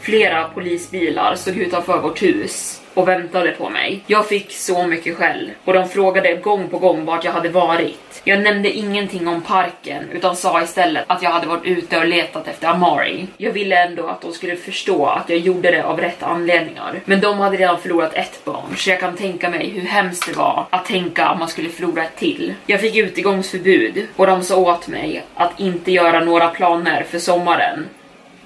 Flera 0.00 0.44
polisbilar 0.44 1.34
stod 1.34 1.56
utanför 1.56 2.00
vårt 2.00 2.22
hus 2.22 2.82
och 2.98 3.08
väntade 3.08 3.50
på 3.50 3.68
mig. 3.68 4.00
Jag 4.06 4.28
fick 4.28 4.52
så 4.52 4.86
mycket 4.86 5.16
skäll 5.16 5.50
och 5.64 5.72
de 5.72 5.88
frågade 5.88 6.34
gång 6.34 6.68
på 6.68 6.78
gång 6.78 7.04
vart 7.04 7.24
jag 7.24 7.32
hade 7.32 7.48
varit. 7.48 8.20
Jag 8.24 8.42
nämnde 8.42 8.70
ingenting 8.70 9.28
om 9.28 9.42
parken 9.42 10.04
utan 10.12 10.36
sa 10.36 10.62
istället 10.62 11.04
att 11.06 11.22
jag 11.22 11.30
hade 11.30 11.46
varit 11.46 11.64
ute 11.64 11.98
och 11.98 12.06
letat 12.06 12.48
efter 12.48 12.68
Amari. 12.68 13.26
Jag 13.36 13.52
ville 13.52 13.84
ändå 13.84 14.06
att 14.06 14.20
de 14.20 14.32
skulle 14.32 14.56
förstå 14.56 15.06
att 15.06 15.28
jag 15.28 15.38
gjorde 15.38 15.70
det 15.70 15.84
av 15.84 16.00
rätt 16.00 16.22
anledningar. 16.22 17.00
Men 17.04 17.20
de 17.20 17.38
hade 17.38 17.56
redan 17.56 17.80
förlorat 17.80 18.14
ett 18.14 18.44
barn 18.44 18.76
så 18.76 18.90
jag 18.90 19.00
kan 19.00 19.16
tänka 19.16 19.50
mig 19.50 19.68
hur 19.68 19.82
hemskt 19.88 20.26
det 20.26 20.38
var 20.38 20.66
att 20.70 20.84
tänka 20.84 21.26
att 21.26 21.38
man 21.38 21.48
skulle 21.48 21.68
förlora 21.68 22.04
ett 22.04 22.16
till. 22.16 22.54
Jag 22.66 22.80
fick 22.80 22.96
utegångsförbud 22.96 24.06
och 24.16 24.26
de 24.26 24.42
sa 24.42 24.56
åt 24.56 24.88
mig 24.88 25.22
att 25.34 25.60
inte 25.60 25.92
göra 25.92 26.20
några 26.20 26.48
planer 26.48 27.02
för 27.02 27.18
sommaren 27.18 27.86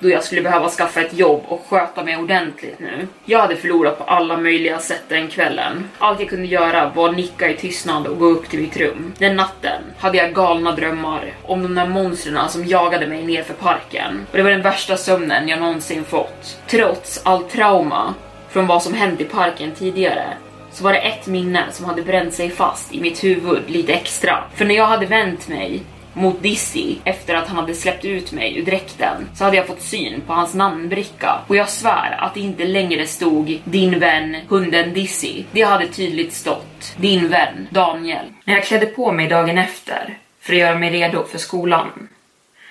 då 0.02 0.10
jag 0.10 0.24
skulle 0.24 0.42
behöva 0.42 0.68
skaffa 0.68 1.00
ett 1.00 1.18
jobb 1.18 1.42
och 1.48 1.66
sköta 1.68 2.04
mig 2.04 2.16
ordentligt 2.16 2.78
nu. 2.78 3.06
Jag 3.24 3.38
hade 3.38 3.56
förlorat 3.56 3.98
på 3.98 4.04
alla 4.04 4.36
möjliga 4.36 4.78
sätt 4.78 5.02
den 5.08 5.28
kvällen. 5.28 5.88
Allt 5.98 6.20
jag 6.20 6.28
kunde 6.28 6.46
göra 6.46 6.92
var 6.94 7.08
att 7.08 7.16
nicka 7.16 7.50
i 7.50 7.56
tystnad 7.56 8.06
och 8.06 8.18
gå 8.18 8.26
upp 8.26 8.48
till 8.48 8.60
mitt 8.60 8.76
rum. 8.76 9.12
Den 9.18 9.36
natten 9.36 9.82
hade 9.98 10.18
jag 10.18 10.34
galna 10.34 10.72
drömmar 10.72 11.32
om 11.42 11.62
de 11.62 11.74
där 11.74 11.86
monstren 11.86 12.48
som 12.48 12.64
jagade 12.64 13.06
mig 13.06 13.26
ner 13.26 13.42
för 13.42 13.54
parken. 13.54 14.26
Och 14.30 14.36
det 14.36 14.42
var 14.42 14.50
den 14.50 14.62
värsta 14.62 14.96
sömnen 14.96 15.48
jag 15.48 15.60
någonsin 15.60 16.04
fått. 16.04 16.58
Trots 16.66 17.20
allt 17.24 17.50
trauma 17.50 18.14
från 18.48 18.66
vad 18.66 18.82
som 18.82 18.94
hänt 18.94 19.20
i 19.20 19.24
parken 19.24 19.72
tidigare 19.72 20.26
så 20.72 20.84
var 20.84 20.92
det 20.92 20.98
ett 20.98 21.26
minne 21.26 21.64
som 21.70 21.84
hade 21.86 22.02
bränt 22.02 22.34
sig 22.34 22.50
fast 22.50 22.94
i 22.94 23.00
mitt 23.00 23.24
huvud 23.24 23.62
lite 23.66 23.92
extra. 23.92 24.44
För 24.54 24.64
när 24.64 24.74
jag 24.74 24.86
hade 24.86 25.06
vänt 25.06 25.48
mig 25.48 25.82
mot 26.14 26.42
Dizzy 26.42 26.96
efter 27.04 27.34
att 27.34 27.48
han 27.48 27.56
hade 27.56 27.74
släppt 27.74 28.04
ut 28.04 28.32
mig 28.32 28.58
ur 28.58 28.64
dräkten 28.64 29.28
så 29.34 29.44
hade 29.44 29.56
jag 29.56 29.66
fått 29.66 29.82
syn 29.82 30.20
på 30.26 30.32
hans 30.32 30.54
namnbricka 30.54 31.40
och 31.46 31.56
jag 31.56 31.68
svär 31.68 32.16
att 32.18 32.34
det 32.34 32.40
inte 32.40 32.64
längre 32.64 33.06
stod 33.06 33.60
din 33.64 33.98
vän 33.98 34.36
hunden 34.48 34.94
Dizzy. 34.94 35.44
Det 35.52 35.62
hade 35.62 35.86
tydligt 35.86 36.32
stått 36.32 36.94
din 36.96 37.28
vän 37.28 37.68
Daniel. 37.70 38.26
När 38.44 38.54
jag 38.54 38.64
klädde 38.64 38.86
på 38.86 39.12
mig 39.12 39.28
dagen 39.28 39.58
efter 39.58 40.18
för 40.40 40.52
att 40.52 40.58
göra 40.58 40.78
mig 40.78 40.90
redo 40.90 41.24
för 41.24 41.38
skolan 41.38 42.08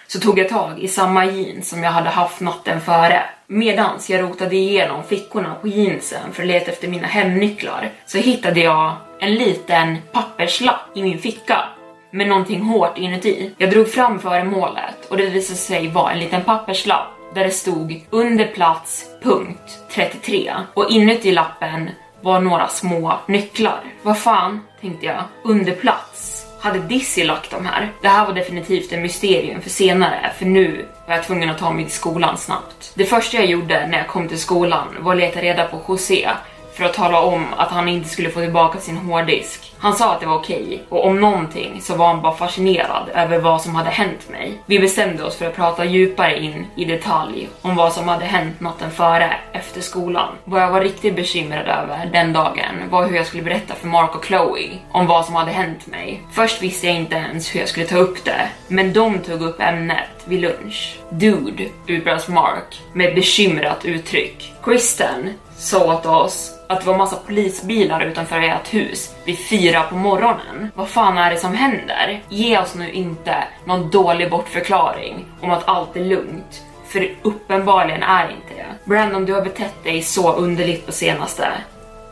så 0.08 0.20
tog 0.20 0.40
jag 0.40 0.50
tag 0.50 0.80
i 0.80 0.88
samma 0.88 1.26
jeans 1.26 1.70
som 1.70 1.84
jag 1.84 1.92
hade 1.92 2.10
haft 2.10 2.40
natten 2.40 2.82
före. 2.82 3.24
Medans 3.48 4.10
jag 4.10 4.22
rotade 4.22 4.56
igenom 4.56 5.04
fickorna 5.04 5.56
på 5.56 5.68
jeansen 5.68 6.34
för 6.34 6.44
att 6.44 6.48
leta 6.48 6.72
efter 6.72 6.88
mina 6.88 7.08
hemnycklar 7.08 7.92
så 8.06 8.18
hittade 8.18 8.60
jag 8.60 8.96
en 9.20 9.36
liten 9.36 9.98
papperslapp 10.12 10.98
i 10.98 11.04
min 11.04 11.20
ficka 11.20 11.70
med 12.12 12.28
någonting 12.28 12.62
hårt 12.62 12.98
inuti. 12.98 13.52
Jag 13.58 13.70
drog 13.70 13.92
fram 13.92 14.20
föremålet 14.20 15.06
och 15.10 15.18
det 15.18 15.30
visade 15.30 15.58
sig 15.58 15.88
vara 15.88 16.12
en 16.12 16.20
liten 16.20 16.44
papperslapp 16.44 17.08
där 17.34 17.44
det 17.44 17.52
stod 17.52 18.06
under 18.10 18.48
plats 18.48 19.06
punkt 19.24 19.80
33 19.92 20.54
och 20.74 20.90
inuti 20.90 21.32
lappen 21.32 21.90
var 22.22 22.40
några 22.40 22.68
små 22.68 23.20
nycklar. 23.28 23.84
Vad 24.02 24.20
fan, 24.20 24.60
tänkte 24.82 25.06
jag, 25.06 25.24
under 25.44 25.72
plats? 25.72 26.48
Hade 26.62 26.80
Dizzy 26.80 27.24
lagt 27.24 27.52
de 27.52 27.66
här? 27.66 27.92
Det 28.02 28.08
här 28.08 28.26
var 28.26 28.34
definitivt 28.34 28.92
en 28.92 29.02
mysterium 29.02 29.62
för 29.62 29.70
senare, 29.70 30.32
för 30.38 30.46
nu 30.46 30.86
var 31.08 31.16
jag 31.16 31.24
tvungen 31.24 31.50
att 31.50 31.58
ta 31.58 31.72
mig 31.72 31.86
till 31.86 31.94
skolan 31.94 32.38
snabbt. 32.38 32.92
Det 32.96 33.06
första 33.06 33.38
jag 33.38 33.46
gjorde 33.46 33.88
när 33.88 33.98
jag 33.98 34.08
kom 34.08 34.28
till 34.28 34.40
skolan 34.40 34.88
var 35.00 35.14
att 35.14 35.20
leta 35.20 35.42
reda 35.42 35.68
på 35.68 35.82
José 35.88 36.30
för 36.74 36.86
att 36.86 36.94
tala 36.94 37.22
om 37.22 37.46
att 37.58 37.70
han 37.70 37.90
inte 37.90 38.10
skulle 38.10 38.30
få 38.30 38.40
tillbaka 38.40 38.80
sin 38.80 38.98
hårddisk. 38.98 39.71
Han 39.82 39.96
sa 39.96 40.14
att 40.14 40.20
det 40.20 40.26
var 40.26 40.36
okej 40.36 40.84
och 40.90 41.06
om 41.06 41.20
någonting 41.20 41.82
så 41.82 41.96
var 41.96 42.08
han 42.08 42.22
bara 42.22 42.36
fascinerad 42.36 43.10
över 43.14 43.40
vad 43.40 43.62
som 43.62 43.76
hade 43.76 43.90
hänt 43.90 44.30
mig. 44.30 44.62
Vi 44.66 44.80
bestämde 44.80 45.24
oss 45.24 45.36
för 45.36 45.46
att 45.46 45.56
prata 45.56 45.86
djupare 45.86 46.40
in 46.40 46.68
i 46.76 46.86
detalj 46.86 47.50
om 47.62 47.76
vad 47.76 47.94
som 47.94 48.08
hade 48.08 48.26
hänt 48.26 48.60
natten 48.60 48.92
före, 48.92 49.34
efter 49.54 49.82
skolan. 49.82 50.28
Vad 50.44 50.62
jag 50.62 50.72
var 50.72 50.82
riktigt 50.82 51.16
bekymrad 51.16 51.68
över 51.68 52.10
den 52.14 52.34
dagen 52.34 52.90
var 52.90 53.08
hur 53.08 53.16
jag 53.16 53.26
skulle 53.26 53.44
berätta 53.44 53.76
för 53.76 53.88
Mark 53.88 54.16
och 54.16 54.26
Chloe 54.26 54.70
om 54.92 55.08
vad 55.08 55.26
som 55.26 55.36
hade 55.36 55.52
hänt 55.52 55.88
mig. 55.88 56.22
Först 56.32 56.62
visste 56.62 56.88
jag 56.88 56.96
inte 56.96 57.16
ens 57.16 57.56
hur 57.56 57.60
jag 57.60 57.70
skulle 57.70 57.86
ta 57.86 57.98
upp 57.98 58.26
det, 58.26 58.50
men 58.68 58.94
de 58.94 59.20
tog 59.20 59.42
upp 59.42 59.62
ämnet 59.62 60.10
vid 60.26 60.42
lunch. 60.42 61.00
Dude, 61.10 61.66
utbrast 61.88 62.28
Mark 62.28 62.82
med 62.94 63.08
ett 63.08 63.16
bekymrat 63.16 63.86
uttryck. 63.86 64.54
Kristen 64.64 65.34
sa 65.58 65.94
åt 65.94 66.06
oss 66.06 66.61
att 66.72 66.80
det 66.80 66.88
var 66.88 66.98
massa 66.98 67.16
polisbilar 67.16 68.06
utanför 68.06 68.42
ert 68.42 68.74
hus 68.74 69.16
vid 69.26 69.40
fyra 69.40 69.84
på 69.84 69.96
morgonen. 69.96 70.72
Vad 70.76 70.90
fan 70.90 71.18
är 71.18 71.32
det 71.32 71.38
som 71.38 71.54
händer? 71.54 72.22
Ge 72.30 72.60
oss 72.60 72.76
nu 72.76 72.92
inte 72.92 73.36
någon 73.66 73.90
dålig 73.90 74.30
bortförklaring 74.30 75.26
om 75.42 75.52
att 75.52 75.68
allt 75.68 75.96
är 75.96 76.06
lugnt. 76.06 76.64
För 76.88 77.12
uppenbarligen 77.22 78.04
är 78.04 78.28
det 78.28 78.34
inte 78.34 78.64
det. 78.64 78.90
Brandon, 78.90 79.26
du 79.26 79.34
har 79.34 79.42
betett 79.42 79.84
dig 79.84 80.02
så 80.02 80.34
underligt 80.34 80.86
på 80.86 80.92
senaste 80.92 81.48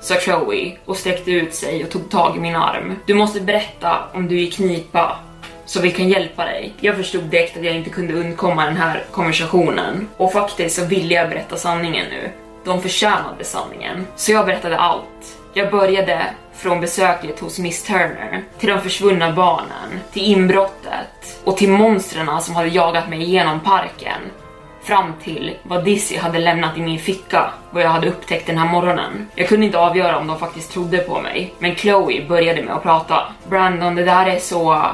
sa 0.01 0.15
Chloe 0.15 0.77
och 0.85 0.97
sträckte 0.97 1.31
ut 1.31 1.55
sig 1.55 1.83
och 1.83 1.89
tog 1.89 2.09
tag 2.09 2.37
i 2.37 2.39
min 2.39 2.55
arm. 2.55 2.95
Du 3.05 3.13
måste 3.13 3.41
berätta 3.41 3.97
om 4.13 4.27
du 4.27 4.37
är 4.37 4.43
i 4.43 4.51
knipa 4.51 5.19
så 5.65 5.81
vi 5.81 5.91
kan 5.91 6.09
hjälpa 6.09 6.45
dig. 6.45 6.73
Jag 6.81 6.95
förstod 6.95 7.23
direkt 7.23 7.57
att 7.57 7.63
jag 7.63 7.75
inte 7.75 7.89
kunde 7.89 8.13
undkomma 8.13 8.65
den 8.65 8.77
här 8.77 9.03
konversationen 9.11 10.07
och 10.17 10.33
faktiskt 10.33 10.75
så 10.75 10.85
ville 10.85 11.13
jag 11.13 11.29
berätta 11.29 11.57
sanningen 11.57 12.05
nu. 12.09 12.29
De 12.63 12.81
förtjänade 12.81 13.43
sanningen, 13.43 14.07
så 14.15 14.31
jag 14.31 14.45
berättade 14.45 14.77
allt. 14.77 15.37
Jag 15.53 15.71
började 15.71 16.25
från 16.53 16.81
besöket 16.81 17.39
hos 17.39 17.59
Miss 17.59 17.83
Turner, 17.83 18.43
till 18.59 18.69
de 18.69 18.81
försvunna 18.81 19.31
barnen, 19.31 19.99
till 20.11 20.23
inbrottet 20.23 21.41
och 21.43 21.57
till 21.57 21.69
monstren 21.69 22.41
som 22.41 22.55
hade 22.55 22.67
jagat 22.67 23.09
mig 23.09 23.23
igenom 23.23 23.59
parken 23.59 24.21
fram 24.83 25.13
till 25.23 25.57
vad 25.63 25.83
Dizzy 25.83 26.17
hade 26.17 26.39
lämnat 26.39 26.77
i 26.77 26.81
min 26.81 26.99
ficka, 26.99 27.51
vad 27.71 27.83
jag 27.83 27.89
hade 27.89 28.09
upptäckt 28.09 28.47
den 28.47 28.57
här 28.57 28.71
morgonen. 28.71 29.27
Jag 29.35 29.47
kunde 29.47 29.65
inte 29.65 29.79
avgöra 29.79 30.17
om 30.17 30.27
de 30.27 30.39
faktiskt 30.39 30.71
trodde 30.71 30.97
på 30.97 31.21
mig, 31.21 31.53
men 31.59 31.75
Chloe 31.75 32.25
började 32.27 32.63
med 32.63 32.73
att 32.73 32.83
prata. 32.83 33.33
Brandon, 33.49 33.95
det 33.95 34.05
där 34.05 34.25
är 34.25 34.39
så... 34.39 34.85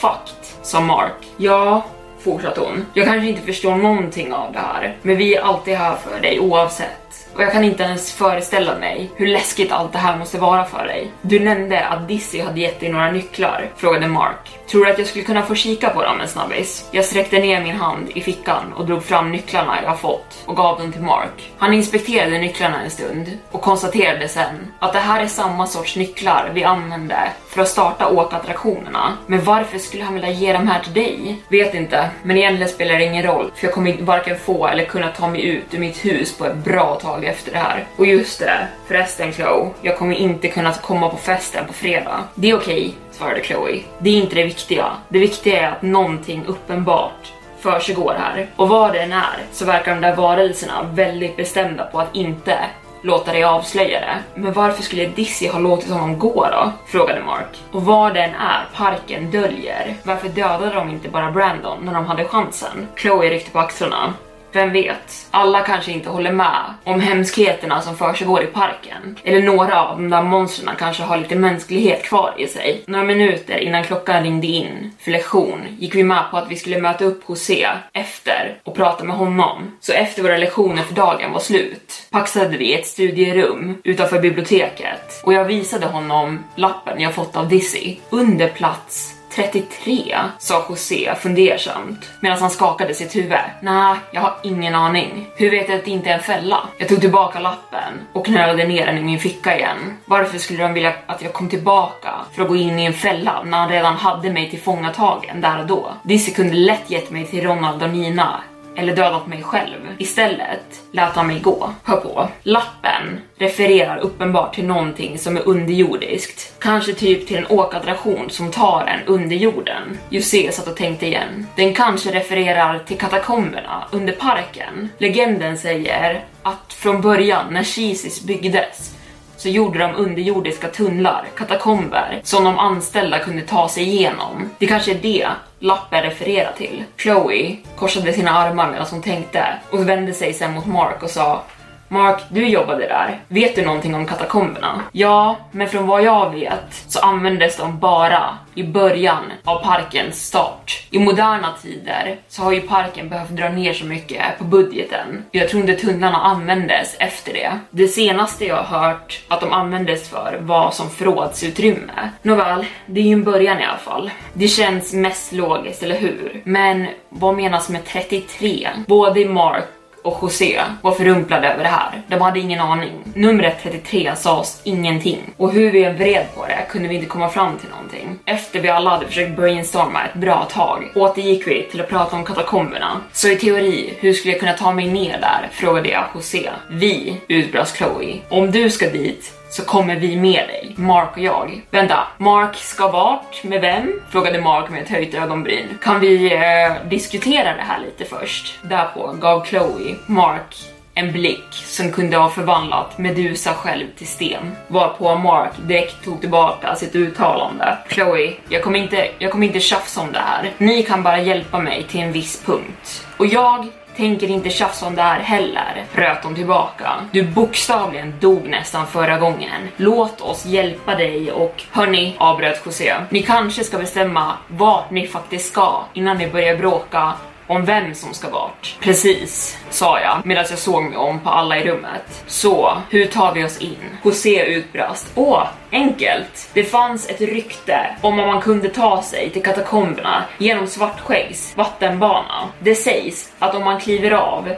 fucked, 0.00 0.62
sa 0.62 0.80
Mark. 0.80 1.26
Ja, 1.36 1.84
fortsatte 2.20 2.60
hon. 2.60 2.86
Jag 2.94 3.06
kanske 3.06 3.28
inte 3.28 3.42
förstår 3.42 3.76
någonting 3.76 4.32
av 4.32 4.52
det 4.52 4.58
här, 4.58 4.96
men 5.02 5.16
vi 5.16 5.34
är 5.34 5.42
alltid 5.42 5.74
här 5.74 5.96
för 5.96 6.20
dig 6.20 6.40
oavsett. 6.40 7.28
Och 7.34 7.42
jag 7.42 7.52
kan 7.52 7.64
inte 7.64 7.82
ens 7.82 8.12
föreställa 8.12 8.78
mig 8.78 9.10
hur 9.16 9.26
läskigt 9.26 9.72
allt 9.72 9.92
det 9.92 9.98
här 9.98 10.18
måste 10.18 10.38
vara 10.38 10.64
för 10.64 10.84
dig. 10.84 11.12
Du 11.22 11.40
nämnde 11.40 11.84
att 11.84 12.08
Dizzy 12.08 12.40
hade 12.40 12.60
gett 12.60 12.80
dig 12.80 12.92
några 12.92 13.10
nycklar, 13.10 13.70
frågade 13.76 14.08
Mark. 14.08 14.57
Tror 14.70 14.84
du 14.84 14.90
att 14.90 14.98
jag 14.98 15.06
skulle 15.06 15.24
kunna 15.24 15.42
få 15.42 15.54
kika 15.54 15.90
på 15.90 16.02
dem 16.02 16.20
en 16.20 16.28
snabbis? 16.28 16.88
Jag 16.90 17.04
sträckte 17.04 17.38
ner 17.38 17.62
min 17.62 17.76
hand 17.76 18.10
i 18.14 18.20
fickan 18.20 18.72
och 18.72 18.86
drog 18.86 19.04
fram 19.04 19.32
nycklarna 19.32 19.82
jag 19.82 20.00
fått 20.00 20.42
och 20.46 20.56
gav 20.56 20.78
dem 20.78 20.92
till 20.92 21.02
Mark. 21.02 21.52
Han 21.58 21.74
inspekterade 21.74 22.38
nycklarna 22.38 22.82
en 22.82 22.90
stund 22.90 23.38
och 23.50 23.62
konstaterade 23.62 24.28
sen 24.28 24.72
att 24.78 24.92
det 24.92 24.98
här 24.98 25.22
är 25.22 25.26
samma 25.26 25.66
sorts 25.66 25.96
nycklar 25.96 26.50
vi 26.54 26.64
använde 26.64 27.32
för 27.48 27.62
att 27.62 27.68
starta 27.68 28.08
åkattraktionerna. 28.08 29.16
Men 29.26 29.44
varför 29.44 29.78
skulle 29.78 30.04
han 30.04 30.14
vilja 30.14 30.30
ge 30.30 30.52
dem 30.52 30.68
här 30.68 30.80
till 30.80 30.92
dig? 30.92 31.42
Vet 31.48 31.74
inte, 31.74 32.10
men 32.22 32.36
egentligen 32.36 32.68
spelar 32.68 32.98
det 32.98 33.04
ingen 33.04 33.22
roll 33.22 33.50
för 33.56 33.66
jag 33.66 33.74
kommer 33.74 33.96
varken 34.02 34.38
få 34.38 34.66
eller 34.66 34.84
kunna 34.84 35.08
ta 35.08 35.28
mig 35.28 35.44
ut 35.44 35.74
ur 35.74 35.78
mitt 35.78 36.04
hus 36.04 36.38
på 36.38 36.44
ett 36.44 36.56
bra 36.56 36.94
tag 36.94 37.24
efter 37.24 37.52
det 37.52 37.58
här. 37.58 37.86
Och 37.96 38.06
just 38.06 38.38
det, 38.38 38.68
förresten 38.88 39.32
Chloe, 39.32 39.70
jag 39.82 39.98
kommer 39.98 40.14
inte 40.14 40.48
kunna 40.48 40.72
komma 40.72 41.08
på 41.08 41.16
festen 41.16 41.66
på 41.66 41.72
fredag. 41.72 42.24
Det 42.34 42.50
är 42.50 42.56
okej, 42.56 42.86
okay, 42.86 42.92
svarade 43.18 43.42
Chloe. 43.42 43.82
Det 43.98 44.10
är 44.10 44.14
inte 44.14 44.34
det 44.34 44.44
viktiga. 44.44 44.86
Det 45.08 45.18
viktiga 45.18 45.60
är 45.60 45.72
att 45.72 45.82
någonting 45.82 46.44
uppenbart 46.46 47.32
försiggår 47.60 48.14
här. 48.18 48.46
Och 48.56 48.68
vad 48.68 48.92
det 48.92 49.00
än 49.00 49.12
är 49.12 49.38
så 49.52 49.64
verkar 49.64 49.94
de 49.94 50.00
där 50.00 50.16
varelserna 50.16 50.82
väldigt 50.92 51.36
bestämda 51.36 51.84
på 51.84 52.00
att 52.00 52.16
inte 52.16 52.58
låta 53.02 53.32
dig 53.32 53.44
avslöja 53.44 54.00
det. 54.00 54.16
Men 54.34 54.52
varför 54.52 54.82
skulle 54.82 55.06
Dizzy 55.06 55.48
ha 55.48 55.58
låtit 55.58 55.90
honom 55.90 56.18
gå 56.18 56.48
då? 56.52 56.72
Frågade 56.86 57.22
Mark. 57.22 57.62
Och 57.72 57.84
vad 57.84 58.14
den 58.14 58.30
är 58.34 58.68
parken 58.76 59.30
döljer, 59.30 59.94
varför 60.02 60.28
dödade 60.28 60.74
de 60.74 60.88
inte 60.88 61.08
bara 61.08 61.30
Brandon 61.30 61.84
när 61.84 61.94
de 61.94 62.06
hade 62.06 62.24
chansen? 62.24 62.86
Chloe 62.96 63.30
ryckte 63.30 63.50
på 63.50 63.58
axlarna. 63.58 64.14
Vem 64.52 64.72
vet? 64.72 65.28
Alla 65.30 65.60
kanske 65.60 65.92
inte 65.92 66.10
håller 66.10 66.32
med 66.32 66.74
om 66.84 67.00
hemskheterna 67.00 67.80
som 67.80 67.96
försiggår 67.96 68.42
i 68.42 68.46
parken. 68.46 69.16
Eller 69.24 69.42
några 69.42 69.84
av 69.84 69.96
de 69.96 70.10
där 70.10 70.22
monstren 70.22 70.74
kanske 70.78 71.02
har 71.02 71.16
lite 71.16 71.36
mänsklighet 71.36 72.02
kvar 72.02 72.34
i 72.38 72.46
sig. 72.46 72.82
Några 72.86 73.04
minuter 73.04 73.58
innan 73.58 73.84
klockan 73.84 74.22
ringde 74.22 74.46
in 74.46 74.92
för 74.98 75.10
lektion 75.10 75.60
gick 75.78 75.94
vi 75.94 76.02
med 76.02 76.24
på 76.30 76.36
att 76.36 76.50
vi 76.50 76.56
skulle 76.56 76.80
möta 76.80 77.04
upp 77.04 77.22
José 77.28 77.68
efter 77.92 78.60
och 78.64 78.74
prata 78.74 79.04
med 79.04 79.16
honom. 79.16 79.76
Så 79.80 79.92
efter 79.92 80.22
våra 80.22 80.36
lektioner 80.36 80.82
för 80.82 80.94
dagen 80.94 81.32
var 81.32 81.40
slut 81.40 82.08
paxade 82.10 82.56
vi 82.56 82.74
ett 82.74 82.86
studierum 82.86 83.78
utanför 83.84 84.20
biblioteket 84.20 85.22
och 85.24 85.32
jag 85.32 85.44
visade 85.44 85.86
honom 85.86 86.44
lappen 86.54 87.00
jag 87.00 87.14
fått 87.14 87.36
av 87.36 87.48
Dizzy. 87.48 87.96
Under 88.10 88.48
plats 88.48 89.17
33, 89.38 90.16
sa 90.38 90.66
José 90.68 91.14
fundersamt 91.14 92.10
medan 92.20 92.38
han 92.38 92.50
skakade 92.50 92.94
sitt 92.94 93.16
huvud. 93.16 93.38
Nej, 93.62 93.96
jag 94.12 94.20
har 94.20 94.34
ingen 94.42 94.74
aning. 94.74 95.28
Hur 95.36 95.50
vet 95.50 95.68
jag 95.68 95.78
att 95.78 95.84
det 95.84 95.90
inte 95.90 96.10
är 96.10 96.14
en 96.14 96.22
fälla? 96.22 96.68
Jag 96.78 96.88
tog 96.88 97.00
tillbaka 97.00 97.40
lappen 97.40 97.92
och 98.12 98.26
knölade 98.26 98.64
ner 98.64 98.86
den 98.86 98.98
i 98.98 99.02
min 99.02 99.18
ficka 99.18 99.56
igen. 99.56 99.96
Varför 100.04 100.38
skulle 100.38 100.62
de 100.62 100.74
vilja 100.74 100.94
att 101.06 101.22
jag 101.22 101.32
kom 101.32 101.48
tillbaka 101.48 102.14
för 102.34 102.42
att 102.42 102.48
gå 102.48 102.56
in 102.56 102.78
i 102.78 102.84
en 102.84 102.92
fälla 102.92 103.42
när 103.42 103.58
han 103.58 103.68
redan 103.68 103.96
hade 103.96 104.32
mig 104.32 104.50
tillfångatagen 104.50 105.40
där 105.40 105.60
och 105.60 105.66
då? 105.66 105.92
Dizzy 106.02 106.32
kunde 106.32 106.54
lätt 106.54 106.90
gett 106.90 107.10
mig 107.10 107.26
till 107.26 107.44
Ronald 107.44 107.82
och 107.82 107.90
Nina 107.90 108.40
eller 108.78 108.96
dödat 108.96 109.26
mig 109.26 109.42
själv. 109.42 109.94
Istället 109.98 110.82
lät 110.92 111.16
han 111.16 111.26
mig 111.26 111.40
gå. 111.40 111.74
Hör 111.84 111.96
på. 111.96 112.28
Lappen 112.42 113.20
refererar 113.38 113.98
uppenbart 113.98 114.54
till 114.54 114.66
någonting 114.66 115.18
som 115.18 115.36
är 115.36 115.48
underjordiskt. 115.48 116.54
Kanske 116.58 116.92
typ 116.92 117.26
till 117.26 117.36
en 117.36 117.46
åkattraktion 117.46 118.30
som 118.30 118.50
tar 118.50 118.86
en 118.86 119.06
under 119.06 119.36
jorden. 119.36 119.98
Jussi 120.10 120.52
satt 120.52 120.68
och 120.68 120.76
tänkte 120.76 121.06
igen. 121.06 121.46
Den 121.56 121.74
kanske 121.74 122.10
refererar 122.10 122.78
till 122.78 122.98
katakomberna 122.98 123.88
under 123.90 124.12
parken. 124.12 124.88
Legenden 124.98 125.58
säger 125.58 126.24
att 126.42 126.72
från 126.72 127.00
början 127.00 127.44
när 127.50 127.64
Kisis 127.64 128.22
byggdes 128.22 128.97
så 129.38 129.48
gjorde 129.48 129.78
de 129.78 129.94
underjordiska 129.94 130.68
tunnlar, 130.68 131.24
katakomber, 131.36 132.20
som 132.22 132.44
de 132.44 132.58
anställda 132.58 133.18
kunde 133.18 133.42
ta 133.42 133.68
sig 133.68 133.82
igenom. 133.82 134.50
Det 134.58 134.66
kanske 134.66 134.90
är 134.90 134.98
det 135.02 135.28
lappen 135.58 136.02
refererar 136.02 136.52
till. 136.52 136.84
Chloe 136.96 137.56
korsade 137.76 138.12
sina 138.12 138.30
armar 138.30 138.70
medan 138.70 138.86
hon 138.90 139.02
tänkte 139.02 139.44
och 139.70 139.88
vände 139.88 140.12
sig 140.12 140.32
sen 140.32 140.54
mot 140.54 140.66
Mark 140.66 141.02
och 141.02 141.10
sa 141.10 141.42
Mark, 141.88 142.22
du 142.28 142.48
jobbade 142.48 142.86
där. 142.86 143.20
Vet 143.28 143.56
du 143.56 143.66
någonting 143.66 143.94
om 143.94 144.06
katakomberna? 144.06 144.80
Ja, 144.92 145.36
men 145.50 145.68
från 145.68 145.86
vad 145.86 146.02
jag 146.02 146.30
vet 146.30 146.84
så 146.88 147.00
användes 147.00 147.56
de 147.56 147.78
bara 147.78 148.38
i 148.54 148.62
början 148.62 149.32
av 149.44 149.64
parkens 149.64 150.26
start. 150.26 150.86
I 150.90 150.98
moderna 150.98 151.54
tider 151.62 152.16
så 152.28 152.42
har 152.42 152.52
ju 152.52 152.60
parken 152.60 153.08
behövt 153.08 153.30
dra 153.30 153.48
ner 153.48 153.72
så 153.72 153.84
mycket 153.84 154.38
på 154.38 154.44
budgeten. 154.44 155.24
Jag 155.30 155.48
tror 155.48 155.60
inte 155.60 155.86
tunnlarna 155.86 156.16
användes 156.16 156.96
efter 156.98 157.32
det. 157.32 157.58
Det 157.70 157.88
senaste 157.88 158.44
jag 158.44 158.62
har 158.62 158.80
hört 158.80 159.20
att 159.28 159.40
de 159.40 159.52
användes 159.52 160.08
för 160.08 160.38
var 160.40 160.70
som 160.70 160.90
förrådsutrymme. 160.90 162.10
Nåväl, 162.22 162.66
det 162.86 163.00
är 163.00 163.04
ju 163.04 163.12
en 163.12 163.24
början 163.24 163.60
i 163.60 163.64
alla 163.64 163.78
fall. 163.78 164.10
Det 164.32 164.48
känns 164.48 164.92
mest 164.92 165.32
logiskt, 165.32 165.82
eller 165.82 165.98
hur? 165.98 166.42
Men 166.44 166.86
vad 167.08 167.36
menas 167.36 167.68
med 167.68 167.84
33? 167.84 168.68
Både 168.86 169.24
Mark 169.24 169.64
och 170.02 170.18
José 170.22 170.60
var 170.82 170.92
förumplade 170.92 171.48
över 171.48 171.62
det 171.62 171.68
här. 171.68 172.02
De 172.08 172.20
hade 172.20 172.40
ingen 172.40 172.60
aning. 172.60 172.92
Numret 173.14 173.56
33 173.62 174.12
sa 174.16 174.38
oss 174.38 174.60
ingenting 174.64 175.18
och 175.36 175.52
hur 175.52 175.70
vi 175.70 175.84
än 175.84 175.96
vred 175.96 176.26
på 176.34 176.46
det 176.46 176.66
kunde 176.70 176.88
vi 176.88 176.94
inte 176.94 177.06
komma 177.06 177.28
fram 177.28 177.58
till 177.58 177.68
någonting. 177.68 178.18
Efter 178.24 178.60
vi 178.60 178.68
alla 178.68 178.90
hade 178.90 179.06
försökt 179.06 179.36
brainstorma 179.36 180.04
ett 180.04 180.14
bra 180.14 180.44
tag 180.44 180.92
återgick 180.94 181.46
vi 181.46 181.62
till 181.70 181.80
att 181.80 181.88
prata 181.88 182.16
om 182.16 182.24
katakomberna. 182.24 183.00
Så 183.12 183.28
i 183.28 183.36
teori, 183.36 183.94
hur 184.00 184.12
skulle 184.12 184.32
jag 184.32 184.40
kunna 184.40 184.52
ta 184.52 184.72
mig 184.72 184.88
ner 184.88 185.20
där? 185.20 185.48
Frågade 185.52 185.88
jag 185.88 186.04
José. 186.14 186.50
Vi, 186.70 187.20
utbrast 187.28 187.76
Chloe. 187.76 188.16
Om 188.28 188.50
du 188.50 188.70
ska 188.70 188.90
dit 188.90 189.37
så 189.50 189.64
kommer 189.64 189.96
vi 189.96 190.16
med 190.16 190.48
dig, 190.48 190.74
Mark 190.76 191.16
och 191.16 191.22
jag. 191.22 191.60
Vänta, 191.70 192.08
Mark 192.18 192.56
ska 192.56 192.88
vart? 192.88 193.44
Med 193.44 193.60
vem? 193.60 194.00
Frågade 194.10 194.40
Mark 194.40 194.70
med 194.70 194.82
ett 194.82 194.88
höjt 194.88 195.14
ögonbryn. 195.14 195.78
Kan 195.82 196.00
vi 196.00 196.34
eh, 196.34 196.88
diskutera 196.88 197.56
det 197.56 197.62
här 197.62 197.80
lite 197.80 198.04
först? 198.04 198.58
Därpå 198.62 199.12
gav 199.12 199.44
Chloe 199.44 199.96
Mark 200.06 200.56
en 200.98 201.12
blick 201.12 201.52
som 201.52 201.92
kunde 201.92 202.16
ha 202.16 202.30
förvandlat 202.30 202.98
Medusa 202.98 203.54
själv 203.54 203.86
till 203.96 204.06
sten. 204.06 204.56
Varpå 204.68 205.14
Mark 205.14 205.52
direkt 205.66 206.04
tog 206.04 206.20
tillbaka 206.20 206.76
sitt 206.76 206.94
uttalande. 206.94 207.78
Chloe, 207.88 208.34
jag 208.48 208.62
kommer 208.62 208.78
inte, 208.78 209.08
jag 209.18 209.30
kommer 209.32 209.46
inte 209.46 209.60
tjafsa 209.60 210.00
om 210.00 210.12
det 210.12 210.18
här. 210.18 210.52
Ni 210.58 210.82
kan 210.82 211.02
bara 211.02 211.22
hjälpa 211.22 211.58
mig 211.58 211.82
till 211.82 212.00
en 212.00 212.12
viss 212.12 212.42
punkt. 212.44 213.06
Och 213.16 213.26
jag 213.26 213.66
tänker 213.98 214.30
inte 214.30 214.50
tjafsa 214.50 214.86
om 214.86 214.94
det 214.94 215.02
här 215.02 215.20
heller, 215.20 215.84
röt 215.92 216.24
hon 216.24 216.34
tillbaka. 216.34 216.90
Du 217.12 217.22
bokstavligen 217.22 218.14
dog 218.20 218.48
nästan 218.48 218.86
förra 218.86 219.18
gången. 219.18 219.68
Låt 219.76 220.20
oss 220.20 220.46
hjälpa 220.46 220.94
dig 220.94 221.32
och 221.32 221.64
hörni, 221.72 222.16
avbröt 222.18 222.62
José. 222.66 222.94
Ni 223.10 223.22
kanske 223.22 223.64
ska 223.64 223.78
bestämma 223.78 224.32
vart 224.48 224.90
ni 224.90 225.06
faktiskt 225.06 225.52
ska 225.52 225.84
innan 225.92 226.18
ni 226.18 226.30
börjar 226.30 226.56
bråka 226.56 227.12
om 227.48 227.64
vem 227.64 227.94
som 227.94 228.14
ska 228.14 228.30
bort. 228.30 228.76
Precis, 228.80 229.58
sa 229.70 230.00
jag 230.00 230.20
medan 230.24 230.44
jag 230.50 230.58
såg 230.58 230.82
mig 230.82 230.96
om 230.96 231.20
på 231.20 231.30
alla 231.30 231.58
i 231.58 231.64
rummet. 231.64 232.24
Så, 232.26 232.82
hur 232.90 233.06
tar 233.06 233.34
vi 233.34 233.44
oss 233.44 233.58
in? 233.58 233.76
José 234.04 234.44
utbrast. 234.44 235.12
Åh, 235.14 235.46
enkelt. 235.72 236.50
Det 236.52 236.64
fanns 236.64 237.08
ett 237.08 237.20
rykte 237.20 237.96
om 238.00 238.20
att 238.20 238.26
man 238.26 238.40
kunde 238.40 238.68
ta 238.68 239.02
sig 239.02 239.30
till 239.30 239.42
katakomberna 239.42 240.24
genom 240.38 240.66
Svartskäggs 240.66 241.56
vattenbana. 241.56 242.48
Det 242.60 242.74
sägs 242.74 243.32
att 243.38 243.54
om 243.54 243.64
man 243.64 243.80
kliver 243.80 244.10
av 244.10 244.48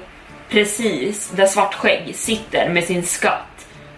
precis 0.49 1.31
där 1.31 1.47
Svartskägg 1.47 2.17
sitter 2.17 2.69
med 2.69 2.85
sin 2.85 3.03
skatt 3.03 3.50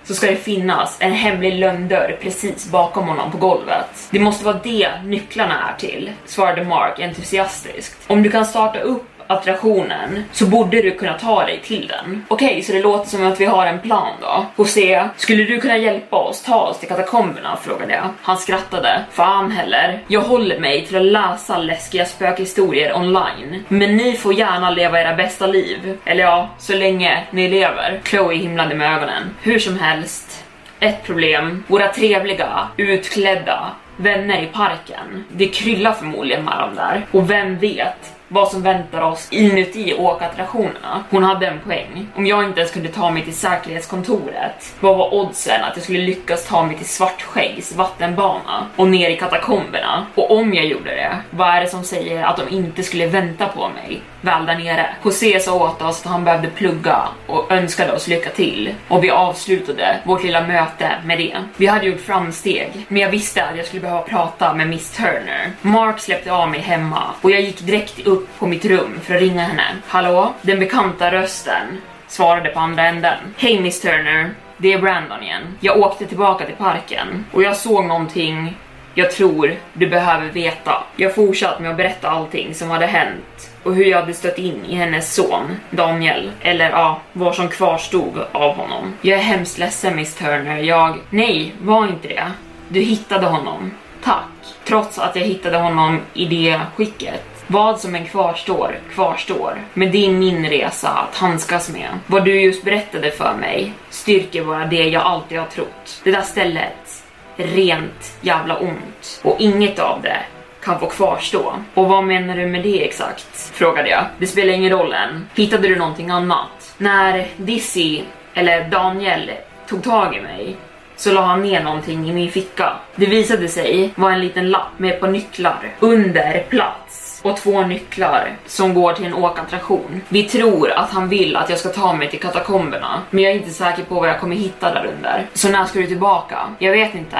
så 0.04 0.14
ska 0.14 0.26
det 0.26 0.36
finnas 0.36 0.96
en 1.00 1.12
hemlig 1.12 1.54
lönndörr 1.54 2.18
precis 2.22 2.70
bakom 2.70 3.08
honom 3.08 3.30
på 3.30 3.38
golvet. 3.38 4.08
Det 4.10 4.20
måste 4.20 4.44
vara 4.44 4.60
det 4.62 4.88
nycklarna 5.04 5.68
är 5.68 5.78
till, 5.78 6.10
svarade 6.26 6.64
Mark 6.64 7.00
entusiastiskt. 7.00 7.98
Om 8.06 8.22
du 8.22 8.30
kan 8.30 8.46
starta 8.46 8.80
upp 8.80 9.04
attraktionen 9.26 10.24
så 10.32 10.46
borde 10.46 10.82
du 10.82 10.90
kunna 10.90 11.18
ta 11.18 11.46
dig 11.46 11.60
till 11.64 11.86
den. 11.86 12.24
Okej, 12.28 12.46
okay, 12.48 12.62
så 12.62 12.72
det 12.72 12.82
låter 12.82 13.10
som 13.10 13.26
att 13.26 13.40
vi 13.40 13.44
har 13.44 13.66
en 13.66 13.80
plan 13.80 14.12
då. 14.20 14.46
José, 14.56 15.08
skulle 15.16 15.44
du 15.44 15.60
kunna 15.60 15.76
hjälpa 15.76 16.16
oss 16.16 16.42
ta 16.42 16.60
oss 16.60 16.78
till 16.78 16.88
katakomberna? 16.88 17.58
frågade 17.62 17.92
jag. 17.92 18.08
Han 18.22 18.38
skrattade. 18.38 19.04
Fan 19.10 19.50
heller. 19.50 20.00
Jag 20.06 20.20
håller 20.20 20.58
mig 20.58 20.86
till 20.86 20.96
att 20.96 21.02
läsa 21.02 21.58
läskiga 21.58 22.04
spökhistorier 22.04 22.96
online. 22.96 23.64
Men 23.68 23.96
ni 23.96 24.16
får 24.16 24.34
gärna 24.34 24.70
leva 24.70 25.00
era 25.00 25.14
bästa 25.14 25.46
liv. 25.46 25.98
Eller 26.04 26.22
ja, 26.22 26.48
så 26.58 26.74
länge 26.74 27.24
ni 27.30 27.48
lever. 27.48 28.00
Chloe 28.04 28.34
himlade 28.34 28.74
med 28.74 28.96
ögonen. 28.96 29.36
Hur 29.42 29.58
som 29.58 29.78
helst. 29.78 30.44
Ett 30.80 31.04
problem. 31.04 31.64
Våra 31.66 31.88
trevliga, 31.88 32.68
utklädda 32.76 33.70
vänner 33.96 34.42
i 34.42 34.46
parken. 34.46 35.24
Det 35.28 35.48
kryllar 35.48 35.92
förmodligen 35.92 36.44
med 36.44 36.58
dem 36.58 36.74
där. 36.74 37.06
Och 37.10 37.30
vem 37.30 37.58
vet? 37.58 38.12
Vad 38.32 38.48
som 38.48 38.62
väntar 38.62 39.02
oss 39.02 39.28
inuti 39.30 39.94
åkattraktionerna. 39.94 41.04
Hon 41.10 41.22
hade 41.22 41.46
en 41.46 41.60
poäng. 41.60 42.06
Om 42.16 42.26
jag 42.26 42.44
inte 42.44 42.60
ens 42.60 42.72
kunde 42.72 42.88
ta 42.88 43.10
mig 43.10 43.24
till 43.24 43.36
säkerhetskontoret, 43.36 44.74
vad 44.80 44.98
var 44.98 45.14
oddsen 45.14 45.64
att 45.64 45.76
jag 45.76 45.84
skulle 45.84 45.98
lyckas 45.98 46.46
ta 46.46 46.66
mig 46.66 46.76
till 46.76 46.88
Svartskäggs 46.88 47.76
vattenbana 47.76 48.66
och 48.76 48.88
ner 48.88 49.10
i 49.10 49.16
katakomberna? 49.16 50.06
Och 50.14 50.30
om 50.30 50.54
jag 50.54 50.66
gjorde 50.66 50.90
det, 50.90 51.16
vad 51.30 51.48
är 51.48 51.60
det 51.60 51.68
som 51.68 51.84
säger 51.84 52.24
att 52.24 52.36
de 52.36 52.48
inte 52.48 52.82
skulle 52.82 53.06
vänta 53.06 53.48
på 53.48 53.68
mig 53.68 54.02
väl 54.22 54.46
där 54.46 54.58
nere? 54.58 54.86
José 55.04 55.40
sa 55.40 55.54
åt 55.54 55.82
oss 55.82 56.00
att 56.00 56.12
han 56.12 56.24
behövde 56.24 56.48
plugga 56.48 57.08
och 57.26 57.52
önskade 57.52 57.92
oss 57.92 58.08
lycka 58.08 58.30
till 58.30 58.74
och 58.88 59.04
vi 59.04 59.10
avslutade 59.10 59.98
vårt 60.04 60.22
lilla 60.22 60.46
möte 60.46 60.92
med 61.04 61.18
det. 61.18 61.36
Vi 61.56 61.66
hade 61.66 61.86
gjort 61.86 62.00
framsteg, 62.00 62.86
men 62.88 63.02
jag 63.02 63.10
visste 63.10 63.44
att 63.44 63.56
jag 63.56 63.66
skulle 63.66 63.82
behöva 63.82 64.02
prata 64.02 64.54
med 64.54 64.68
Miss 64.68 64.90
Turner. 64.90 65.50
Mark 65.62 66.00
släppte 66.00 66.32
av 66.32 66.50
mig 66.50 66.60
hemma 66.60 67.02
och 67.20 67.30
jag 67.30 67.40
gick 67.40 67.60
direkt 67.60 68.06
upp 68.06 68.38
på 68.38 68.46
mitt 68.46 68.64
rum 68.64 69.00
för 69.02 69.14
att 69.14 69.20
ringa 69.20 69.42
henne. 69.42 69.64
Hallå? 69.86 70.34
Den 70.42 70.58
bekanta 70.58 71.12
rösten 71.12 71.80
svarade 72.08 72.48
på 72.48 72.60
andra 72.60 72.86
änden. 72.86 73.18
Hej 73.36 73.60
Miss 73.60 73.80
Turner, 73.80 74.30
det 74.56 74.72
är 74.72 74.78
Brandon 74.78 75.22
igen. 75.22 75.42
Jag 75.60 75.78
åkte 75.78 76.06
tillbaka 76.06 76.46
till 76.46 76.54
parken 76.54 77.24
och 77.32 77.42
jag 77.42 77.56
såg 77.56 77.84
någonting 77.84 78.56
jag 78.94 79.10
tror 79.10 79.54
du 79.72 79.86
behöver 79.86 80.28
veta. 80.28 80.84
Jag 80.96 81.14
fortsatte 81.14 81.62
med 81.62 81.70
att 81.70 81.76
berätta 81.76 82.08
allting 82.08 82.54
som 82.54 82.70
hade 82.70 82.86
hänt 82.86 83.51
och 83.62 83.74
hur 83.74 83.84
jag 83.84 84.00
hade 84.00 84.14
stött 84.14 84.38
in 84.38 84.64
i 84.64 84.74
hennes 84.74 85.14
son, 85.14 85.56
Daniel. 85.70 86.30
Eller 86.40 86.70
ja, 86.70 87.00
vad 87.12 87.34
som 87.34 87.48
kvarstod 87.48 88.18
av 88.32 88.56
honom. 88.56 88.94
Jag 89.02 89.18
är 89.18 89.22
hemskt 89.22 89.58
ledsen 89.58 89.96
Miss 89.96 90.14
Turner, 90.14 90.58
jag... 90.58 90.98
Nej, 91.10 91.54
var 91.60 91.86
inte 91.86 92.08
det. 92.08 92.32
Du 92.68 92.80
hittade 92.80 93.26
honom. 93.26 93.70
Tack. 94.04 94.24
Trots 94.64 94.98
att 94.98 95.16
jag 95.16 95.22
hittade 95.22 95.58
honom 95.58 96.00
i 96.14 96.24
det 96.24 96.60
skicket 96.76 97.32
vad 97.52 97.80
som 97.80 97.94
än 97.94 98.06
kvarstår, 98.06 98.78
kvarstår. 98.94 99.62
Men 99.74 99.90
det 99.90 100.06
är 100.06 100.12
min 100.12 100.46
resa 100.48 100.88
att 100.88 101.16
handskas 101.16 101.70
med. 101.70 101.88
Vad 102.06 102.24
du 102.24 102.40
just 102.40 102.64
berättade 102.64 103.10
för 103.10 103.34
mig 103.34 103.72
styrker 103.90 104.44
bara 104.44 104.66
det 104.66 104.88
jag 104.88 105.02
alltid 105.02 105.38
har 105.38 105.46
trott. 105.46 106.00
Det 106.04 106.10
där 106.10 106.22
stället, 106.22 107.04
rent 107.36 108.18
jävla 108.20 108.58
ont. 108.58 109.20
Och 109.22 109.36
inget 109.40 109.78
av 109.78 110.02
det 110.02 110.18
kan 110.64 110.80
få 110.80 110.86
kvarstå. 110.86 111.54
Och 111.74 111.88
vad 111.88 112.04
menar 112.04 112.36
du 112.36 112.46
med 112.46 112.62
det 112.62 112.84
exakt? 112.84 113.50
Frågade 113.54 113.88
jag. 113.88 114.04
Det 114.18 114.26
spelar 114.26 114.52
ingen 114.52 114.70
roll 114.70 114.92
än. 114.92 115.28
Hittade 115.34 115.68
du 115.68 115.76
någonting 115.76 116.10
annat? 116.10 116.74
När 116.78 117.26
Dizzy, 117.36 118.02
eller 118.34 118.68
Daniel, 118.68 119.30
tog 119.68 119.82
tag 119.82 120.16
i 120.16 120.20
mig 120.20 120.56
så 120.96 121.12
la 121.12 121.20
han 121.22 121.42
ner 121.42 121.64
någonting 121.64 122.10
i 122.10 122.12
min 122.12 122.30
ficka. 122.30 122.72
Det 122.96 123.06
visade 123.06 123.48
sig 123.48 123.90
vara 123.94 124.12
en 124.12 124.20
liten 124.20 124.50
lapp 124.50 124.78
med 124.78 124.92
ett 124.92 125.00
par 125.00 125.08
nycklar 125.08 125.74
under 125.80 126.44
plats 126.48 127.20
och 127.24 127.36
två 127.36 127.62
nycklar 127.62 128.32
som 128.46 128.74
går 128.74 128.92
till 128.92 129.04
en 129.04 129.14
åkattraktion. 129.14 130.02
Vi 130.08 130.22
tror 130.22 130.70
att 130.70 130.90
han 130.90 131.08
vill 131.08 131.36
att 131.36 131.50
jag 131.50 131.58
ska 131.58 131.68
ta 131.68 131.92
mig 131.92 132.10
till 132.10 132.20
katakomberna, 132.20 133.02
men 133.10 133.24
jag 133.24 133.32
är 133.32 133.36
inte 133.36 133.50
säker 133.50 133.82
på 133.82 133.94
vad 133.94 134.08
jag 134.08 134.20
kommer 134.20 134.36
hitta 134.36 134.74
där 134.74 134.86
under. 134.96 135.26
Så 135.32 135.48
när 135.48 135.64
ska 135.64 135.78
du 135.78 135.86
tillbaka? 135.86 136.38
Jag 136.58 136.72
vet 136.72 136.94
inte. 136.94 137.18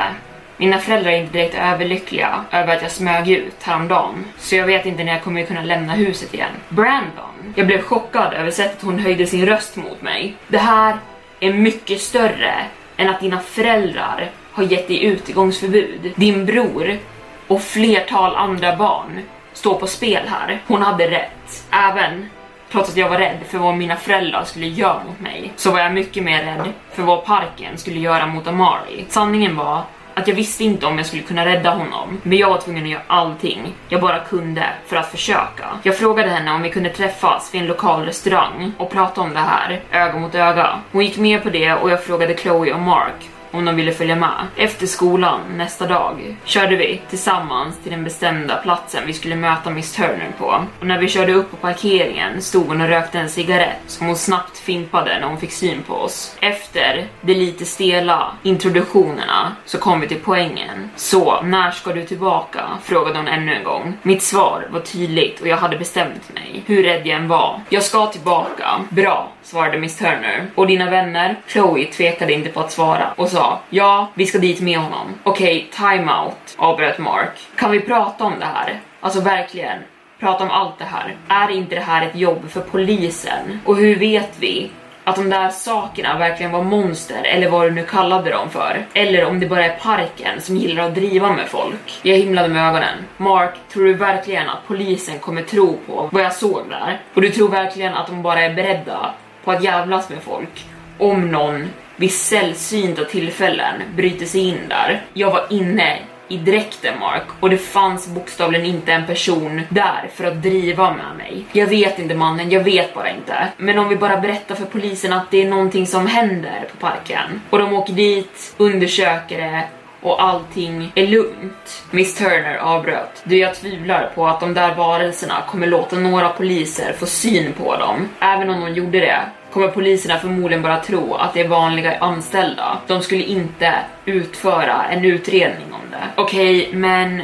Mina 0.62 0.78
föräldrar 0.78 1.12
är 1.12 1.16
inte 1.16 1.32
direkt 1.32 1.55
överlyckliga 1.55 2.44
över 2.51 2.76
att 2.76 2.82
jag 2.82 2.90
smög 2.90 3.28
ut 3.30 3.62
häromdagen, 3.62 4.24
så 4.39 4.56
jag 4.56 4.66
vet 4.66 4.86
inte 4.86 5.05
när 5.05 5.12
jag 5.12 5.22
kommer 5.22 5.44
kunna 5.44 5.62
lämna 5.62 5.93
huset 5.93 6.34
igen. 6.34 6.51
Brandon! 6.68 7.55
Jag 7.55 7.66
blev 7.66 7.82
chockad 7.82 8.32
över 8.34 8.51
sättet 8.51 8.82
hon 8.82 8.98
höjde 8.98 9.26
sin 9.26 9.47
röst 9.47 9.76
mot 9.76 10.02
mig. 10.02 10.34
Det 10.48 10.59
här 10.59 10.97
är 11.40 11.52
mycket 11.52 12.01
större 12.01 12.55
än 12.97 13.09
att 13.09 13.20
dina 13.20 13.40
föräldrar 13.40 14.30
har 14.52 14.62
gett 14.62 14.89
dig 14.89 15.05
utegångsförbud. 15.05 16.12
Din 16.16 16.47
bror 16.47 16.98
och 17.47 17.62
flertal 17.62 18.36
andra 18.36 18.76
barn 18.76 19.20
står 19.52 19.74
på 19.74 19.86
spel 19.86 20.22
här. 20.26 20.62
Hon 20.66 20.82
hade 20.82 21.10
rätt. 21.10 21.66
Även 21.70 22.30
trots 22.72 22.90
att 22.90 22.97
jag 22.97 23.09
var 23.09 23.18
rädd 23.18 23.39
för 23.48 23.59
vad 23.59 23.76
mina 23.76 23.97
föräldrar 23.97 24.44
skulle 24.44 24.66
göra 24.66 25.05
mot 25.09 25.20
mig, 25.20 25.52
så 25.56 25.70
var 25.70 25.80
jag 25.80 25.94
mycket 25.94 26.22
mer 26.22 26.44
rädd 26.44 26.72
för 26.93 27.02
vad 27.02 27.24
parken 27.24 27.78
skulle 27.78 27.98
göra 27.98 28.26
mot 28.26 28.47
Amari. 28.47 29.05
Sanningen 29.09 29.56
var 29.56 29.82
att 30.14 30.28
jag 30.28 30.34
visste 30.34 30.64
inte 30.64 30.86
om 30.86 30.98
jag 30.98 31.06
skulle 31.06 31.22
kunna 31.22 31.47
rädda 31.47 31.70
honom, 31.70 32.20
men 32.22 32.39
jag 32.39 32.51
var 32.51 32.59
tvungen 32.59 32.84
att 32.84 32.90
göra 32.90 33.02
allting 33.06 33.74
jag 33.89 34.01
bara 34.01 34.18
kunde 34.18 34.66
för 34.86 34.97
att 34.97 35.10
försöka. 35.10 35.64
Jag 35.82 35.98
frågade 35.98 36.30
henne 36.30 36.51
om 36.51 36.62
vi 36.62 36.70
kunde 36.70 36.90
träffas 36.90 37.55
vid 37.55 37.60
en 37.60 37.68
lokal 37.68 38.05
restaurang 38.05 38.72
och 38.78 38.90
prata 38.90 39.20
om 39.20 39.34
det 39.34 39.40
här, 39.40 39.80
öga 39.90 40.18
mot 40.18 40.34
öga. 40.34 40.80
Hon 40.93 41.05
gick 41.05 41.18
med 41.18 41.43
på 41.43 41.51
det 41.51 41.72
och 41.74 41.90
jag 41.90 42.05
frågade 42.05 42.34
Chloe 42.34 42.72
och 42.72 42.80
Mark 42.80 43.28
om 43.53 43.65
de 43.65 43.77
ville 43.77 43.93
följa 43.93 44.16
med. 44.16 44.47
Efter 44.57 44.87
skolan 44.87 45.41
nästa 45.57 45.87
dag 45.87 46.37
körde 46.45 46.77
vi 46.77 47.01
tillsammans 47.11 47.79
till 47.83 47.93
den 47.93 48.05
bestämda 48.05 48.57
platsen 48.57 49.03
vi 49.07 49.12
skulle 49.12 49.37
möta 49.37 49.70
Miss 49.70 49.93
Turner 49.93 50.33
på. 50.39 50.65
Och 50.81 50.87
när 50.87 50.99
vi 50.99 51.09
körde 51.09 51.33
upp 51.33 51.51
på 51.51 51.57
parkeringen 51.57 52.43
stod 52.43 52.66
hon 52.66 52.81
och 52.81 52.89
rökte 52.89 53.19
en 53.19 53.29
cigarett 53.31 53.81
som 53.87 54.07
hon 54.07 54.16
snabbt 54.16 54.59
fimpade 54.59 55.19
när 55.20 55.29
hon 55.29 55.39
fick 55.39 55.53
syn 55.53 55.83
på 55.83 55.95
oss. 55.95 56.37
Efter 56.41 57.07
de 57.20 57.35
lite 57.35 57.65
stela 57.65 58.33
introduktionerna 58.43 59.57
så 59.65 59.79
kom 59.79 60.01
vi 60.01 60.09
till 60.09 60.20
poängen. 60.24 60.91
Så, 60.97 61.43
när 61.43 61.70
ska 61.70 61.93
du 61.93 62.05
tillbaka? 62.05 62.61
frågade 62.85 63.19
hon 63.19 63.29
ännu 63.29 63.55
en 63.55 63.65
gång. 63.65 63.99
Mitt 64.03 64.23
svar 64.23 64.66
var 64.70 64.81
tydligt 64.81 65.41
och 65.41 65.49
jag 65.49 65.57
hade 65.57 65.77
bestämt 65.77 66.35
mig, 66.35 66.62
hur 66.66 66.83
rädd 66.83 67.07
jag 67.07 67.16
än 67.16 67.29
var. 67.29 67.61
Jag 67.69 67.83
ska 67.83 68.07
tillbaka. 68.07 68.81
Bra, 68.89 69.33
svarade 69.53 69.79
Miss 69.79 69.99
Turner. 69.99 70.47
Och 70.55 70.66
dina 70.66 70.91
vänner? 70.91 71.37
Chloe 71.47 71.85
tvekade 71.85 72.33
inte 72.33 72.49
på 72.49 72.61
att 72.61 72.73
svara 72.73 73.12
och 73.16 73.29
sa 73.29 73.61
ja, 73.70 74.09
vi 74.15 74.27
ska 74.27 74.39
dit 74.39 74.61
med 74.61 74.79
honom. 74.79 75.15
Okej, 75.23 75.57
okay, 75.57 75.89
time 75.97 76.12
out, 76.12 76.55
avbröt 76.57 76.99
Mark. 76.99 77.39
Kan 77.57 77.70
vi 77.70 77.81
prata 77.81 78.24
om 78.24 78.39
det 78.39 78.45
här? 78.45 78.81
Alltså 79.01 79.20
verkligen, 79.20 79.79
prata 80.20 80.45
om 80.45 80.51
allt 80.51 80.79
det 80.79 80.85
här. 80.85 81.16
Är 81.29 81.51
inte 81.51 81.74
det 81.74 81.81
här 81.81 82.07
ett 82.07 82.16
jobb 82.16 82.51
för 82.51 82.61
polisen? 82.61 83.61
Och 83.65 83.77
hur 83.77 83.97
vet 83.97 84.31
vi 84.39 84.70
att 85.05 85.16
de 85.16 85.31
där 85.31 85.49
sakerna 85.49 86.19
verkligen 86.19 86.53
var 86.53 86.62
monster 86.62 87.24
eller 87.24 87.51
vad 87.51 87.66
du 87.66 87.70
nu 87.70 87.85
kallade 87.85 88.31
dem 88.31 88.51
för. 88.51 88.87
Eller 88.95 89.24
om 89.24 89.41
det 89.41 89.47
bara 89.47 89.65
är 89.65 89.79
parken 89.79 90.41
som 90.41 90.57
gillar 90.57 90.85
att 90.85 90.95
driva 90.95 91.33
med 91.33 91.49
folk. 91.49 92.01
Jag 92.03 92.16
himlade 92.16 92.49
med 92.49 92.69
ögonen. 92.69 92.99
Mark, 93.16 93.55
tror 93.73 93.85
du 93.85 93.95
verkligen 93.95 94.49
att 94.49 94.66
polisen 94.66 95.19
kommer 95.19 95.43
tro 95.43 95.79
på 95.87 96.09
vad 96.12 96.23
jag 96.23 96.35
såg 96.35 96.62
där? 96.69 97.01
Och 97.15 97.23
du 97.23 97.31
tror 97.31 97.49
verkligen 97.49 97.95
att 97.95 98.07
de 98.07 98.23
bara 98.23 98.43
är 98.43 98.55
beredda 98.55 99.15
på 99.44 99.51
att 99.51 99.64
jävlas 99.64 100.09
med 100.09 100.23
folk 100.23 100.66
om 100.98 101.31
någon 101.31 101.69
vid 101.97 102.12
sällsynta 102.12 103.05
tillfällen 103.05 103.82
bryter 103.97 104.27
sig 104.27 104.40
in 104.40 104.59
där. 104.69 105.02
Jag 105.12 105.31
var 105.31 105.47
inne 105.51 105.98
i 106.28 106.36
dräkten 106.36 106.98
Mark 107.01 107.23
och 107.40 107.51
det 107.51 107.59
fanns 107.59 108.09
bokstavligen 108.09 108.66
inte 108.66 108.93
en 108.93 109.06
person 109.06 109.62
där 109.69 110.10
för 110.14 110.24
att 110.24 110.43
driva 110.43 110.94
med 110.94 111.16
mig. 111.19 111.44
Jag 111.52 111.66
vet 111.66 111.98
inte 111.98 112.14
mannen, 112.14 112.51
jag 112.51 112.64
vet 112.64 112.94
bara 112.94 113.10
inte. 113.10 113.48
Men 113.56 113.78
om 113.78 113.89
vi 113.89 113.97
bara 113.97 114.20
berättar 114.20 114.55
för 114.55 114.64
polisen 114.64 115.12
att 115.12 115.31
det 115.31 115.43
är 115.43 115.48
någonting 115.48 115.86
som 115.86 116.06
händer 116.06 116.69
på 116.70 116.77
parken 116.77 117.40
och 117.51 117.59
de 117.59 117.74
åker 117.74 117.93
dit, 117.93 118.55
undersöker 118.56 119.39
det 119.39 119.64
och 120.03 120.23
allting 120.23 120.93
är 120.95 121.07
lugnt. 121.07 121.85
Miss 121.91 122.15
Turner 122.15 122.57
avbröt. 122.57 123.23
Du, 123.24 123.39
jag 123.39 123.55
tvivlar 123.55 124.11
på 124.15 124.27
att 124.27 124.41
de 124.41 124.55
där 124.55 124.74
varelserna 124.74 125.35
kommer 125.49 125.66
låta 125.66 125.97
några 125.97 126.29
poliser 126.29 126.93
få 126.93 127.07
syn 127.07 127.53
på 127.53 127.77
dem. 127.77 128.09
Även 128.20 128.51
om 128.51 128.61
de 128.61 128.73
gjorde 128.73 129.01
det 129.01 129.20
kommer 129.53 129.69
poliserna 129.69 130.19
förmodligen 130.19 130.62
bara 130.62 130.81
tro 130.81 131.15
att 131.15 131.35
det 131.35 131.41
är 131.41 131.49
vanliga 131.49 131.99
anställda. 131.99 132.79
De 132.87 133.03
skulle 133.03 133.23
inte 133.23 133.74
utföra 134.05 134.85
en 134.91 135.05
utredning 135.05 135.73
om 135.73 135.91
det. 135.91 136.23
Okej, 136.23 136.61
okay, 136.61 136.79
men 136.79 137.23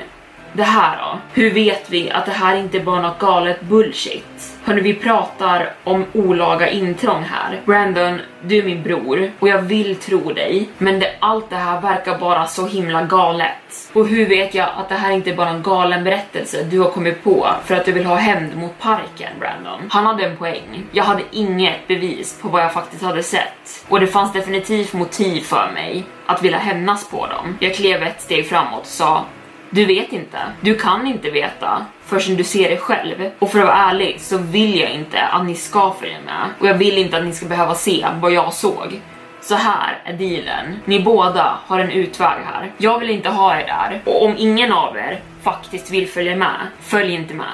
Det 0.53 0.63
här 0.63 0.97
då? 0.97 1.19
Hur 1.33 1.51
vet 1.51 1.91
vi 1.91 2.11
att 2.11 2.27
det 2.27 2.33
här 2.33 2.57
inte 2.57 2.81
bara 2.81 2.99
är 2.99 3.03
något 3.03 3.19
galet 3.19 3.61
bullshit? 3.61 4.58
Hörni, 4.69 4.81
vi 4.81 4.95
pratar 4.95 5.73
om 5.85 6.05
olaga 6.13 6.69
intrång 6.71 7.23
här. 7.23 7.61
Brandon, 7.65 8.21
du 8.43 8.59
är 8.59 8.63
min 8.63 8.83
bror 8.83 9.33
och 9.39 9.49
jag 9.49 9.63
vill 9.63 9.97
tro 9.97 10.33
dig, 10.33 10.69
men 10.79 10.99
det, 10.99 11.17
allt 11.21 11.51
det 11.51 11.57
här 11.57 11.81
verkar 11.81 12.19
bara 12.19 12.47
så 12.47 12.67
himla 12.67 13.03
galet. 13.03 13.91
Och 13.93 14.09
hur 14.09 14.27
vet 14.27 14.55
jag 14.55 14.69
att 14.77 14.89
det 14.89 14.95
här 14.95 15.13
inte 15.13 15.31
är 15.31 15.37
bara 15.37 15.49
en 15.49 15.63
galen 15.63 16.05
berättelse 16.05 16.63
du 16.71 16.81
har 16.81 16.91
kommit 16.91 17.25
på 17.25 17.49
för 17.65 17.75
att 17.75 17.85
du 17.85 17.93
vill 17.93 18.07
ha 18.07 18.17
hämnd 18.17 18.57
mot 18.57 18.79
parken, 18.79 19.33
Brandon? 19.41 19.89
Han 19.91 20.07
hade 20.07 20.25
en 20.25 20.37
poäng. 20.37 20.85
Jag 20.93 21.05
hade 21.05 21.23
inget 21.31 21.89
bevis 21.89 22.39
på 22.43 22.49
vad 22.49 22.63
jag 22.63 22.73
faktiskt 22.73 23.03
hade 23.03 23.23
sett. 23.23 23.85
Och 23.89 24.01
det 24.01 24.07
fanns 24.07 24.33
definitivt 24.33 24.93
motiv 24.93 25.41
för 25.41 25.71
mig 25.75 26.07
att 26.27 26.43
vilja 26.43 26.59
hämnas 26.59 27.11
på 27.11 27.27
dem. 27.27 27.57
Jag 27.61 27.75
klev 27.75 28.03
ett 28.03 28.21
steg 28.21 28.49
framåt 28.49 28.81
och 28.81 28.87
sa 28.87 29.25
du 29.71 29.85
vet 29.85 30.13
inte. 30.13 30.39
Du 30.61 30.75
kan 30.75 31.07
inte 31.07 31.31
veta 31.31 31.87
förrän 32.05 32.37
du 32.37 32.45
ser 32.45 32.71
det 32.71 32.77
själv. 32.77 33.31
Och 33.39 33.51
för 33.51 33.59
att 33.59 33.67
vara 33.67 33.77
ärlig 33.77 34.21
så 34.21 34.39
vill 34.39 34.81
jag 34.81 34.91
inte 34.91 35.23
att 35.23 35.47
ni 35.47 35.55
ska 35.55 35.95
följa 36.01 36.21
med. 36.27 36.51
Och 36.59 36.67
jag 36.67 36.75
vill 36.75 36.99
inte 36.99 37.19
att 37.19 37.25
ni 37.25 37.33
ska 37.33 37.47
behöva 37.47 37.75
se 37.75 38.07
vad 38.21 38.33
jag 38.33 38.53
såg. 38.53 39.01
Så 39.41 39.55
här 39.55 39.99
är 40.05 40.13
dealen. 40.13 40.81
Ni 40.85 41.01
båda 41.01 41.59
har 41.67 41.79
en 41.79 41.91
utväg 41.91 42.39
här. 42.53 42.73
Jag 42.79 42.99
vill 42.99 43.11
inte 43.11 43.29
ha 43.29 43.57
er 43.61 43.67
där. 43.67 44.01
Och 44.05 44.25
om 44.25 44.35
ingen 44.39 44.73
av 44.73 44.97
er 44.97 45.21
faktiskt 45.43 45.91
vill 45.91 46.09
följa 46.09 46.37
med, 46.37 46.57
följ 46.81 47.15
inte 47.15 47.35
med. 47.35 47.47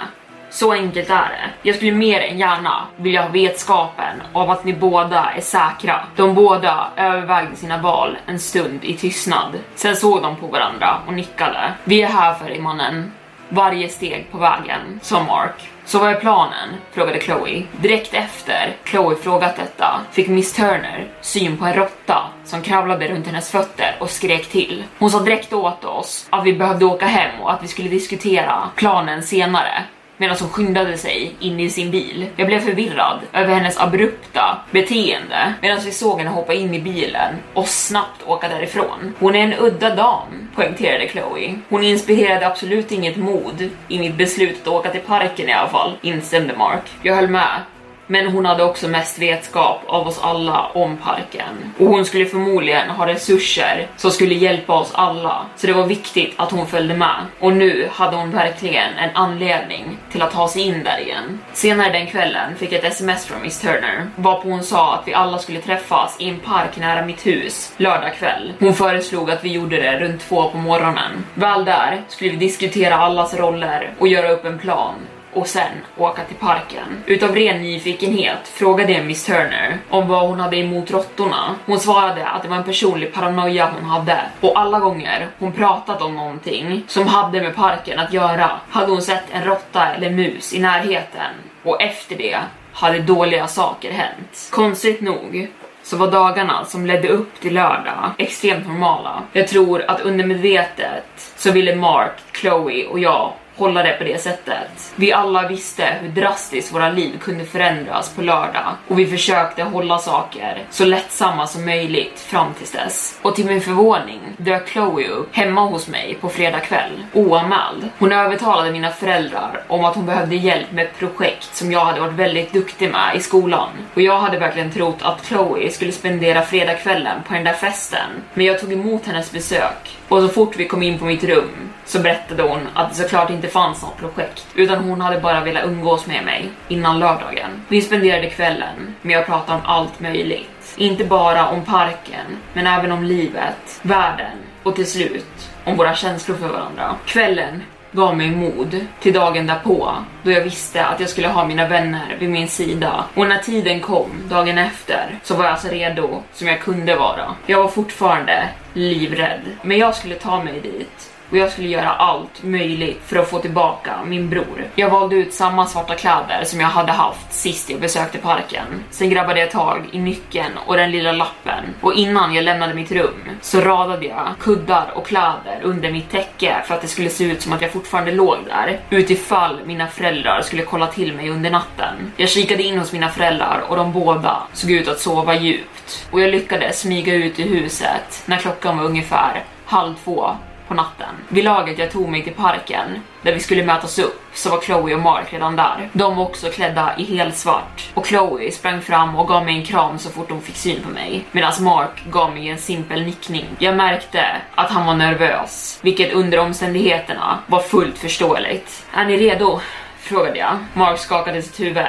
Så 0.54 0.72
enkelt 0.72 1.10
är 1.10 1.28
det. 1.28 1.50
Jag 1.62 1.76
skulle 1.76 1.92
mer 1.92 2.20
än 2.20 2.38
gärna 2.38 2.86
vilja 2.96 3.22
ha 3.22 3.28
vetskapen 3.28 4.22
av 4.32 4.50
att 4.50 4.64
ni 4.64 4.72
båda 4.72 5.30
är 5.36 5.40
säkra. 5.40 6.00
De 6.16 6.34
båda 6.34 6.90
övervägde 6.96 7.56
sina 7.56 7.78
val 7.78 8.16
en 8.26 8.40
stund 8.40 8.84
i 8.84 8.94
tystnad. 8.94 9.58
Sen 9.74 9.96
såg 9.96 10.22
de 10.22 10.36
på 10.36 10.46
varandra 10.46 10.98
och 11.06 11.12
nickade. 11.12 11.72
Vi 11.84 12.02
är 12.02 12.08
här 12.08 12.34
för 12.34 12.46
dig 12.46 12.60
mannen. 12.60 13.12
Varje 13.48 13.88
steg 13.88 14.26
på 14.30 14.38
vägen, 14.38 15.00
sa 15.02 15.22
Mark. 15.22 15.70
Så 15.84 15.98
vad 15.98 16.10
är 16.10 16.20
planen? 16.20 16.68
frågade 16.92 17.20
Chloe. 17.20 17.62
Direkt 17.72 18.14
efter 18.14 18.76
Chloe 18.84 19.16
frågat 19.16 19.56
detta 19.56 20.00
fick 20.12 20.28
Miss 20.28 20.52
Turner 20.52 21.06
syn 21.20 21.56
på 21.56 21.64
en 21.64 21.74
råtta 21.74 22.24
som 22.44 22.62
kravlade 22.62 23.08
runt 23.08 23.26
hennes 23.26 23.50
fötter 23.50 23.96
och 24.00 24.10
skrek 24.10 24.48
till. 24.48 24.84
Hon 24.98 25.10
sa 25.10 25.20
direkt 25.20 25.52
åt 25.52 25.84
oss 25.84 26.26
att 26.30 26.44
vi 26.44 26.52
behövde 26.52 26.84
åka 26.84 27.06
hem 27.06 27.40
och 27.40 27.52
att 27.52 27.62
vi 27.62 27.68
skulle 27.68 27.88
diskutera 27.88 28.70
planen 28.76 29.22
senare 29.22 29.84
medan 30.16 30.36
hon 30.40 30.48
skyndade 30.48 30.98
sig 30.98 31.36
in 31.40 31.60
i 31.60 31.70
sin 31.70 31.90
bil. 31.90 32.26
Jag 32.36 32.46
blev 32.46 32.60
förvirrad 32.60 33.20
över 33.32 33.54
hennes 33.54 33.78
abrupta 33.78 34.58
beteende 34.70 35.54
medan 35.62 35.78
vi 35.84 35.90
såg 35.90 36.18
henne 36.18 36.30
hoppa 36.30 36.54
in 36.54 36.74
i 36.74 36.80
bilen 36.80 37.34
och 37.54 37.68
snabbt 37.68 38.22
åka 38.26 38.48
därifrån. 38.48 39.14
Hon 39.18 39.34
är 39.34 39.40
en 39.40 39.54
udda 39.54 39.94
dam, 39.94 40.48
poängterade 40.54 41.08
Chloe. 41.08 41.58
Hon 41.68 41.84
inspirerade 41.84 42.46
absolut 42.46 42.92
inget 42.92 43.16
mod 43.16 43.68
i 43.88 43.98
mitt 43.98 44.14
beslut 44.14 44.62
att 44.62 44.68
åka 44.68 44.90
till 44.90 45.00
parken 45.00 45.48
i 45.48 45.52
alla 45.52 45.68
fall, 45.68 45.92
instämde 46.02 46.56
Mark. 46.56 46.90
Jag 47.02 47.16
höll 47.16 47.28
med. 47.28 47.60
Men 48.06 48.26
hon 48.26 48.46
hade 48.46 48.64
också 48.64 48.88
mest 48.88 49.18
vetskap 49.18 49.82
av 49.86 50.08
oss 50.08 50.20
alla 50.22 50.66
om 50.74 50.96
parken. 50.96 51.74
Och 51.78 51.86
hon 51.86 52.04
skulle 52.04 52.26
förmodligen 52.26 52.90
ha 52.90 53.06
resurser 53.06 53.88
som 53.96 54.10
skulle 54.10 54.34
hjälpa 54.34 54.72
oss 54.72 54.90
alla. 54.94 55.46
Så 55.56 55.66
det 55.66 55.72
var 55.72 55.86
viktigt 55.86 56.34
att 56.36 56.50
hon 56.50 56.66
följde 56.66 56.96
med. 56.96 57.26
Och 57.40 57.52
nu 57.52 57.88
hade 57.92 58.16
hon 58.16 58.30
verkligen 58.30 58.94
en 58.98 59.10
anledning 59.14 59.98
till 60.12 60.22
att 60.22 60.30
ta 60.30 60.48
sig 60.48 60.62
in 60.62 60.84
där 60.84 61.00
igen. 61.00 61.40
Senare 61.52 61.92
den 61.92 62.06
kvällen 62.06 62.56
fick 62.56 62.72
jag 62.72 62.84
ett 62.84 62.92
sms 62.92 63.26
från 63.26 63.42
Miss 63.42 63.60
Turner. 63.60 64.06
Varpå 64.16 64.48
hon 64.48 64.62
sa 64.62 64.94
att 64.94 65.08
vi 65.08 65.14
alla 65.14 65.38
skulle 65.38 65.60
träffas 65.60 66.16
i 66.20 66.28
en 66.28 66.38
park 66.38 66.76
nära 66.76 67.06
mitt 67.06 67.26
hus 67.26 67.72
lördag 67.76 68.14
kväll. 68.14 68.52
Hon 68.58 68.74
föreslog 68.74 69.30
att 69.30 69.44
vi 69.44 69.52
gjorde 69.52 69.76
det 69.76 70.00
runt 70.00 70.20
två 70.20 70.50
på 70.50 70.58
morgonen. 70.58 71.24
Väl 71.34 71.64
där 71.64 72.02
skulle 72.08 72.30
vi 72.30 72.36
diskutera 72.36 72.96
allas 72.96 73.34
roller 73.34 73.94
och 73.98 74.08
göra 74.08 74.28
upp 74.28 74.44
en 74.44 74.58
plan 74.58 74.94
och 75.34 75.46
sen 75.46 75.72
åka 75.96 76.24
till 76.24 76.36
parken. 76.36 77.02
Utav 77.06 77.34
ren 77.34 77.62
nyfikenhet 77.62 78.48
frågade 78.48 78.92
jag 78.92 79.04
Miss 79.04 79.24
Turner 79.24 79.78
om 79.90 80.08
vad 80.08 80.28
hon 80.28 80.40
hade 80.40 80.56
emot 80.56 80.90
råttorna. 80.90 81.54
Hon 81.66 81.80
svarade 81.80 82.26
att 82.26 82.42
det 82.42 82.48
var 82.48 82.56
en 82.56 82.64
personlig 82.64 83.14
paranoia 83.14 83.70
hon 83.80 83.90
hade 83.90 84.20
och 84.40 84.58
alla 84.58 84.78
gånger 84.78 85.28
hon 85.38 85.52
pratat 85.52 86.02
om 86.02 86.16
någonting 86.16 86.84
som 86.86 87.06
hade 87.06 87.42
med 87.42 87.56
parken 87.56 87.98
att 87.98 88.12
göra 88.12 88.50
hade 88.70 88.92
hon 88.92 89.02
sett 89.02 89.24
en 89.32 89.44
råtta 89.44 89.94
eller 89.94 90.10
mus 90.10 90.52
i 90.52 90.60
närheten 90.60 91.32
och 91.62 91.82
efter 91.82 92.16
det 92.16 92.38
hade 92.72 92.98
dåliga 92.98 93.46
saker 93.46 93.92
hänt. 93.92 94.48
Konstigt 94.50 95.00
nog 95.00 95.48
så 95.82 95.96
var 95.96 96.10
dagarna 96.10 96.64
som 96.64 96.86
ledde 96.86 97.08
upp 97.08 97.40
till 97.40 97.54
lördag 97.54 98.10
extremt 98.18 98.66
normala. 98.66 99.22
Jag 99.32 99.48
tror 99.48 99.84
att 99.88 100.00
undermedvetet 100.00 101.04
så 101.36 101.50
ville 101.50 101.76
Mark, 101.76 102.12
Chloe 102.32 102.86
och 102.86 102.98
jag 102.98 103.32
hålla 103.56 103.82
det 103.82 103.92
på 103.92 104.04
det 104.04 104.20
sättet. 104.20 104.92
Vi 104.96 105.12
alla 105.12 105.48
visste 105.48 105.98
hur 106.00 106.08
drastiskt 106.08 106.74
våra 106.74 106.90
liv 106.90 107.18
kunde 107.18 107.44
förändras 107.44 108.14
på 108.14 108.22
lördag 108.22 108.72
och 108.88 108.98
vi 108.98 109.06
försökte 109.06 109.62
hålla 109.62 109.98
saker 109.98 110.62
så 110.70 110.84
lättsamma 110.84 111.46
som 111.46 111.64
möjligt 111.64 112.20
fram 112.20 112.54
tills 112.54 112.72
dess. 112.72 113.18
Och 113.22 113.34
till 113.34 113.46
min 113.46 113.60
förvåning 113.60 114.20
dök 114.36 114.68
Chloe 114.68 115.08
upp 115.08 115.36
hemma 115.36 115.60
hos 115.66 115.88
mig 115.88 116.18
på 116.20 116.28
fredag 116.28 116.60
kväll, 116.60 117.04
oanmäld. 117.12 117.88
Hon 117.98 118.12
övertalade 118.12 118.70
mina 118.70 118.90
föräldrar 118.90 119.62
om 119.66 119.84
att 119.84 119.94
hon 119.94 120.06
behövde 120.06 120.36
hjälp 120.36 120.72
med 120.72 120.84
ett 120.84 120.98
projekt 120.98 121.54
som 121.54 121.72
jag 121.72 121.84
hade 121.84 122.00
varit 122.00 122.12
väldigt 122.12 122.52
duktig 122.52 122.90
med 122.90 123.16
i 123.16 123.20
skolan. 123.20 123.68
Och 123.94 124.02
jag 124.02 124.18
hade 124.18 124.38
verkligen 124.38 124.72
trott 124.72 124.98
att 125.02 125.26
Chloe 125.26 125.70
skulle 125.70 125.92
spendera 125.92 126.42
fredagskvällen 126.42 127.22
på 127.28 127.34
den 127.34 127.44
där 127.44 127.52
festen. 127.52 128.10
Men 128.34 128.46
jag 128.46 128.60
tog 128.60 128.72
emot 128.72 129.06
hennes 129.06 129.32
besök 129.32 129.98
och 130.08 130.20
så 130.20 130.28
fort 130.28 130.56
vi 130.56 130.68
kom 130.68 130.82
in 130.82 130.98
på 130.98 131.04
mitt 131.04 131.24
rum 131.24 131.70
så 131.84 131.98
berättade 131.98 132.42
hon 132.42 132.68
att 132.74 132.88
det 132.88 132.94
såklart 132.94 133.30
inte 133.30 133.43
fanns 133.48 133.82
något 133.82 133.98
projekt, 133.98 134.46
utan 134.54 134.84
hon 134.84 135.00
hade 135.00 135.20
bara 135.20 135.40
velat 135.40 135.64
umgås 135.64 136.06
med 136.06 136.24
mig 136.24 136.50
innan 136.68 136.98
lördagen. 136.98 137.50
Vi 137.68 137.80
spenderade 137.80 138.30
kvällen 138.30 138.94
med 139.02 139.18
att 139.18 139.26
prata 139.26 139.54
om 139.54 139.60
allt 139.64 140.00
möjligt. 140.00 140.74
Inte 140.76 141.04
bara 141.04 141.48
om 141.48 141.64
parken, 141.64 142.26
men 142.52 142.66
även 142.66 142.92
om 142.92 143.04
livet, 143.04 143.80
världen 143.82 144.38
och 144.62 144.76
till 144.76 144.90
slut 144.90 145.50
om 145.64 145.76
våra 145.76 145.94
känslor 145.94 146.36
för 146.36 146.48
varandra. 146.48 146.96
Kvällen 147.06 147.62
gav 147.92 148.16
mig 148.16 148.30
mod 148.30 148.86
till 149.00 149.12
dagen 149.12 149.46
därpå 149.46 149.94
då 150.22 150.30
jag 150.30 150.40
visste 150.40 150.86
att 150.86 151.00
jag 151.00 151.08
skulle 151.08 151.28
ha 151.28 151.46
mina 151.46 151.68
vänner 151.68 152.16
vid 152.18 152.30
min 152.30 152.48
sida. 152.48 153.04
Och 153.14 153.28
när 153.28 153.38
tiden 153.38 153.80
kom, 153.80 154.10
dagen 154.28 154.58
efter, 154.58 155.18
så 155.22 155.34
var 155.34 155.44
jag 155.44 155.60
så 155.60 155.68
redo 155.68 156.22
som 156.32 156.46
jag 156.46 156.60
kunde 156.60 156.96
vara. 156.96 157.34
Jag 157.46 157.62
var 157.62 157.68
fortfarande 157.68 158.48
livrädd, 158.72 159.40
men 159.62 159.78
jag 159.78 159.94
skulle 159.94 160.14
ta 160.14 160.44
mig 160.44 160.60
dit 160.60 161.13
och 161.34 161.40
jag 161.40 161.52
skulle 161.52 161.68
göra 161.68 161.90
allt 161.90 162.42
möjligt 162.42 163.00
för 163.06 163.16
att 163.16 163.30
få 163.30 163.38
tillbaka 163.38 164.04
min 164.06 164.30
bror. 164.30 164.68
Jag 164.74 164.90
valde 164.90 165.16
ut 165.16 165.34
samma 165.34 165.66
svarta 165.66 165.94
kläder 165.94 166.44
som 166.44 166.60
jag 166.60 166.68
hade 166.68 166.92
haft 166.92 167.32
sist 167.32 167.70
jag 167.70 167.80
besökte 167.80 168.18
parken. 168.18 168.66
Sen 168.90 169.10
grabbade 169.10 169.40
jag 169.40 169.50
tag 169.50 169.88
i 169.92 169.98
nyckeln 169.98 170.52
och 170.66 170.76
den 170.76 170.90
lilla 170.90 171.12
lappen 171.12 171.64
och 171.80 171.94
innan 171.94 172.34
jag 172.34 172.44
lämnade 172.44 172.74
mitt 172.74 172.92
rum 172.92 173.30
så 173.40 173.60
radade 173.60 174.06
jag 174.06 174.28
kuddar 174.40 174.92
och 174.94 175.06
kläder 175.06 175.60
under 175.62 175.92
mitt 175.92 176.10
täcke 176.10 176.62
för 176.66 176.74
att 176.74 176.82
det 176.82 176.88
skulle 176.88 177.10
se 177.10 177.24
ut 177.24 177.42
som 177.42 177.52
att 177.52 177.62
jag 177.62 177.72
fortfarande 177.72 178.12
låg 178.12 178.38
där 178.46 178.80
utifall 178.90 179.60
mina 179.64 179.86
föräldrar 179.86 180.42
skulle 180.42 180.62
kolla 180.62 180.86
till 180.86 181.14
mig 181.14 181.30
under 181.30 181.50
natten. 181.50 182.12
Jag 182.16 182.28
kikade 182.28 182.62
in 182.62 182.78
hos 182.78 182.92
mina 182.92 183.08
föräldrar 183.08 183.64
och 183.68 183.76
de 183.76 183.92
båda 183.92 184.42
såg 184.52 184.70
ut 184.70 184.88
att 184.88 185.00
sova 185.00 185.34
djupt 185.34 186.06
och 186.10 186.20
jag 186.20 186.30
lyckades 186.30 186.80
smyga 186.80 187.14
ut 187.14 187.40
ur 187.40 187.48
huset 187.48 188.22
när 188.26 188.36
klockan 188.36 188.78
var 188.78 188.84
ungefär 188.84 189.44
halv 189.64 189.94
två 190.04 190.36
på 190.68 190.74
natten. 190.74 191.14
Vid 191.28 191.44
laget 191.44 191.78
jag 191.78 191.90
tog 191.90 192.08
mig 192.08 192.22
till 192.22 192.34
parken, 192.34 193.02
där 193.22 193.32
vi 193.32 193.40
skulle 193.40 193.64
mötas 193.64 193.98
upp, 193.98 194.22
så 194.34 194.50
var 194.50 194.60
Chloe 194.60 194.94
och 194.94 195.00
Mark 195.00 195.32
redan 195.32 195.56
där. 195.56 195.88
De 195.92 196.16
var 196.16 196.24
också 196.24 196.50
klädda 196.50 196.94
i 196.98 197.04
helt 197.04 197.36
svart 197.36 197.90
och 197.94 198.06
Chloe 198.06 198.50
sprang 198.50 198.82
fram 198.82 199.16
och 199.16 199.28
gav 199.28 199.44
mig 199.44 199.56
en 199.56 199.64
kram 199.64 199.98
så 199.98 200.10
fort 200.10 200.30
hon 200.30 200.42
fick 200.42 200.56
syn 200.56 200.82
på 200.82 200.88
mig, 200.88 201.24
medan 201.32 201.52
Mark 201.60 202.04
gav 202.10 202.34
mig 202.34 202.48
en 202.48 202.58
simpel 202.58 203.02
nickning. 203.02 203.46
Jag 203.58 203.76
märkte 203.76 204.24
att 204.54 204.70
han 204.70 204.86
var 204.86 204.94
nervös, 204.94 205.78
vilket 205.82 206.12
under 206.12 206.38
omständigheterna 206.38 207.38
var 207.46 207.60
fullt 207.60 207.98
förståeligt. 207.98 208.86
Är 208.92 209.04
ni 209.04 209.16
redo? 209.16 209.60
frågade 209.98 210.38
jag. 210.38 210.58
Mark 210.72 210.98
skakade 210.98 211.42
sitt 211.42 211.60
huvud. 211.60 211.86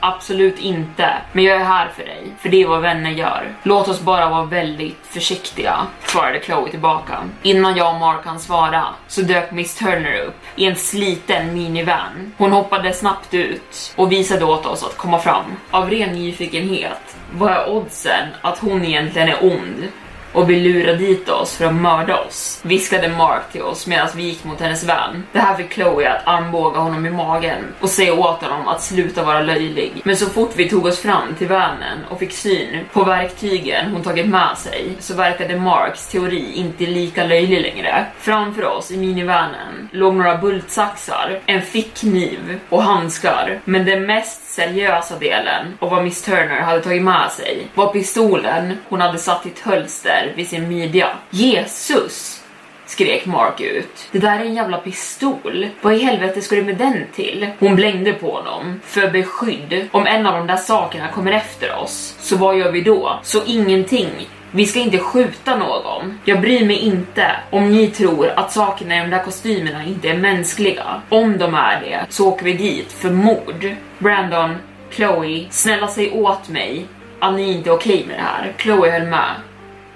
Absolut 0.00 0.58
inte. 0.58 1.14
Men 1.32 1.44
jag 1.44 1.56
är 1.56 1.64
här 1.64 1.88
för 1.88 2.02
dig, 2.04 2.32
för 2.38 2.48
det 2.48 2.62
är 2.62 2.66
vad 2.66 2.80
vänner 2.80 3.10
gör. 3.10 3.54
Låt 3.62 3.88
oss 3.88 4.00
bara 4.00 4.28
vara 4.28 4.44
väldigt 4.44 5.06
försiktiga, 5.06 5.86
svarade 6.04 6.40
Chloe 6.40 6.70
tillbaka. 6.70 7.18
Innan 7.42 7.76
jag 7.76 7.94
och 7.94 8.00
Mark 8.00 8.24
kan 8.24 8.40
svara 8.40 8.84
så 9.06 9.22
dök 9.22 9.52
Miss 9.52 9.74
Turner 9.74 10.20
upp 10.20 10.40
i 10.56 10.64
en 10.64 10.76
sliten 10.76 11.54
minivan. 11.54 12.32
Hon 12.36 12.52
hoppade 12.52 12.92
snabbt 12.92 13.34
ut 13.34 13.94
och 13.96 14.12
visade 14.12 14.44
åt 14.44 14.66
oss 14.66 14.84
att 14.84 14.96
komma 14.96 15.18
fram. 15.18 15.44
Av 15.70 15.90
ren 15.90 16.12
nyfikenhet, 16.12 17.16
vad 17.32 17.52
är 17.52 17.68
oddsen 17.68 18.28
att 18.40 18.58
hon 18.58 18.84
egentligen 18.84 19.28
är 19.28 19.44
ond 19.44 19.88
och 20.36 20.50
vill 20.50 20.62
lura 20.62 20.92
dit 20.92 21.28
oss 21.28 21.56
för 21.56 21.64
att 21.64 21.74
mörda 21.74 22.20
oss, 22.20 22.60
viskade 22.62 23.08
Mark 23.08 23.52
till 23.52 23.62
oss 23.62 23.86
medan 23.86 24.08
vi 24.16 24.22
gick 24.22 24.44
mot 24.44 24.60
hennes 24.60 24.84
van. 24.84 25.22
Det 25.32 25.38
här 25.38 25.56
fick 25.56 25.72
Chloe 25.72 26.12
att 26.12 26.26
armbåga 26.26 26.78
honom 26.78 27.06
i 27.06 27.10
magen 27.10 27.64
och 27.80 27.88
säga 27.88 28.14
åt 28.14 28.42
honom 28.42 28.68
att 28.68 28.82
sluta 28.82 29.24
vara 29.24 29.40
löjlig. 29.40 29.92
Men 30.04 30.16
så 30.16 30.26
fort 30.26 30.52
vi 30.56 30.68
tog 30.68 30.86
oss 30.86 31.00
fram 31.00 31.34
till 31.38 31.48
vanen 31.48 31.98
och 32.10 32.18
fick 32.18 32.32
syn 32.32 32.84
på 32.92 33.04
verktygen 33.04 33.92
hon 33.92 34.02
tagit 34.02 34.26
med 34.26 34.58
sig 34.58 34.96
så 34.98 35.14
verkade 35.14 35.56
Marks 35.56 36.06
teori 36.06 36.52
inte 36.54 36.86
lika 36.86 37.24
löjlig 37.24 37.60
längre. 37.60 38.06
Framför 38.18 38.64
oss 38.64 38.90
i 38.90 38.96
minivanen 38.96 39.88
låg 39.92 40.14
några 40.14 40.36
bultsaxar, 40.36 41.40
en 41.46 41.62
fickkniv 41.62 42.60
och 42.68 42.82
handskar. 42.82 43.60
Men 43.64 43.84
den 43.84 44.06
mest 44.06 44.50
seriösa 44.50 45.18
delen 45.18 45.66
av 45.78 45.90
vad 45.90 46.04
Miss 46.04 46.22
Turner 46.22 46.60
hade 46.60 46.80
tagit 46.80 47.02
med 47.02 47.30
sig 47.30 47.68
var 47.74 47.92
pistolen 47.92 48.78
hon 48.88 49.00
hade 49.00 49.18
satt 49.18 49.46
i 49.46 49.48
ett 49.48 49.60
hölster 49.60 50.25
vid 50.34 50.48
sin 50.48 50.68
midja. 50.68 51.08
Jesus! 51.30 52.42
skrek 52.86 53.26
Mark 53.26 53.60
ut. 53.60 54.08
Det 54.12 54.18
där 54.18 54.38
är 54.38 54.44
en 54.44 54.54
jävla 54.54 54.78
pistol. 54.78 55.68
Vad 55.80 55.94
i 55.94 55.98
helvete 55.98 56.42
ska 56.42 56.56
du 56.56 56.62
med 56.62 56.76
den 56.76 57.04
till? 57.14 57.50
Hon 57.58 57.76
blängde 57.76 58.12
på 58.12 58.30
honom. 58.30 58.80
För 58.84 59.10
beskydd. 59.10 59.88
Om 59.90 60.06
en 60.06 60.26
av 60.26 60.34
de 60.34 60.46
där 60.46 60.56
sakerna 60.56 61.08
kommer 61.08 61.32
efter 61.32 61.76
oss, 61.76 62.14
så 62.18 62.36
vad 62.36 62.58
gör 62.58 62.72
vi 62.72 62.80
då? 62.80 63.20
Så 63.22 63.44
ingenting. 63.46 64.08
Vi 64.50 64.66
ska 64.66 64.80
inte 64.80 64.98
skjuta 64.98 65.56
någon. 65.56 66.18
Jag 66.24 66.40
bryr 66.40 66.66
mig 66.66 66.76
inte 66.76 67.30
om 67.50 67.70
ni 67.70 67.86
tror 67.86 68.28
att 68.28 68.52
sakerna 68.52 68.96
i 68.96 69.00
de 69.00 69.10
där 69.10 69.24
kostymerna 69.24 69.84
inte 69.84 70.08
är 70.08 70.16
mänskliga. 70.16 71.02
Om 71.08 71.38
de 71.38 71.54
är 71.54 71.80
det 71.80 72.06
så 72.08 72.28
åker 72.28 72.44
vi 72.44 72.52
dit 72.52 72.92
för 72.92 73.10
mord. 73.10 73.74
Brandon, 73.98 74.56
Chloe, 74.90 75.46
snälla 75.50 75.88
säg 75.88 76.12
åt 76.12 76.48
mig 76.48 76.86
att 77.18 77.34
ni 77.34 77.52
inte 77.52 77.70
är 77.70 77.74
okej 77.74 77.94
okay 77.94 78.06
med 78.06 78.18
det 78.18 78.22
här. 78.22 78.52
Chloe 78.58 78.90
höll 78.90 79.08
med. 79.08 79.34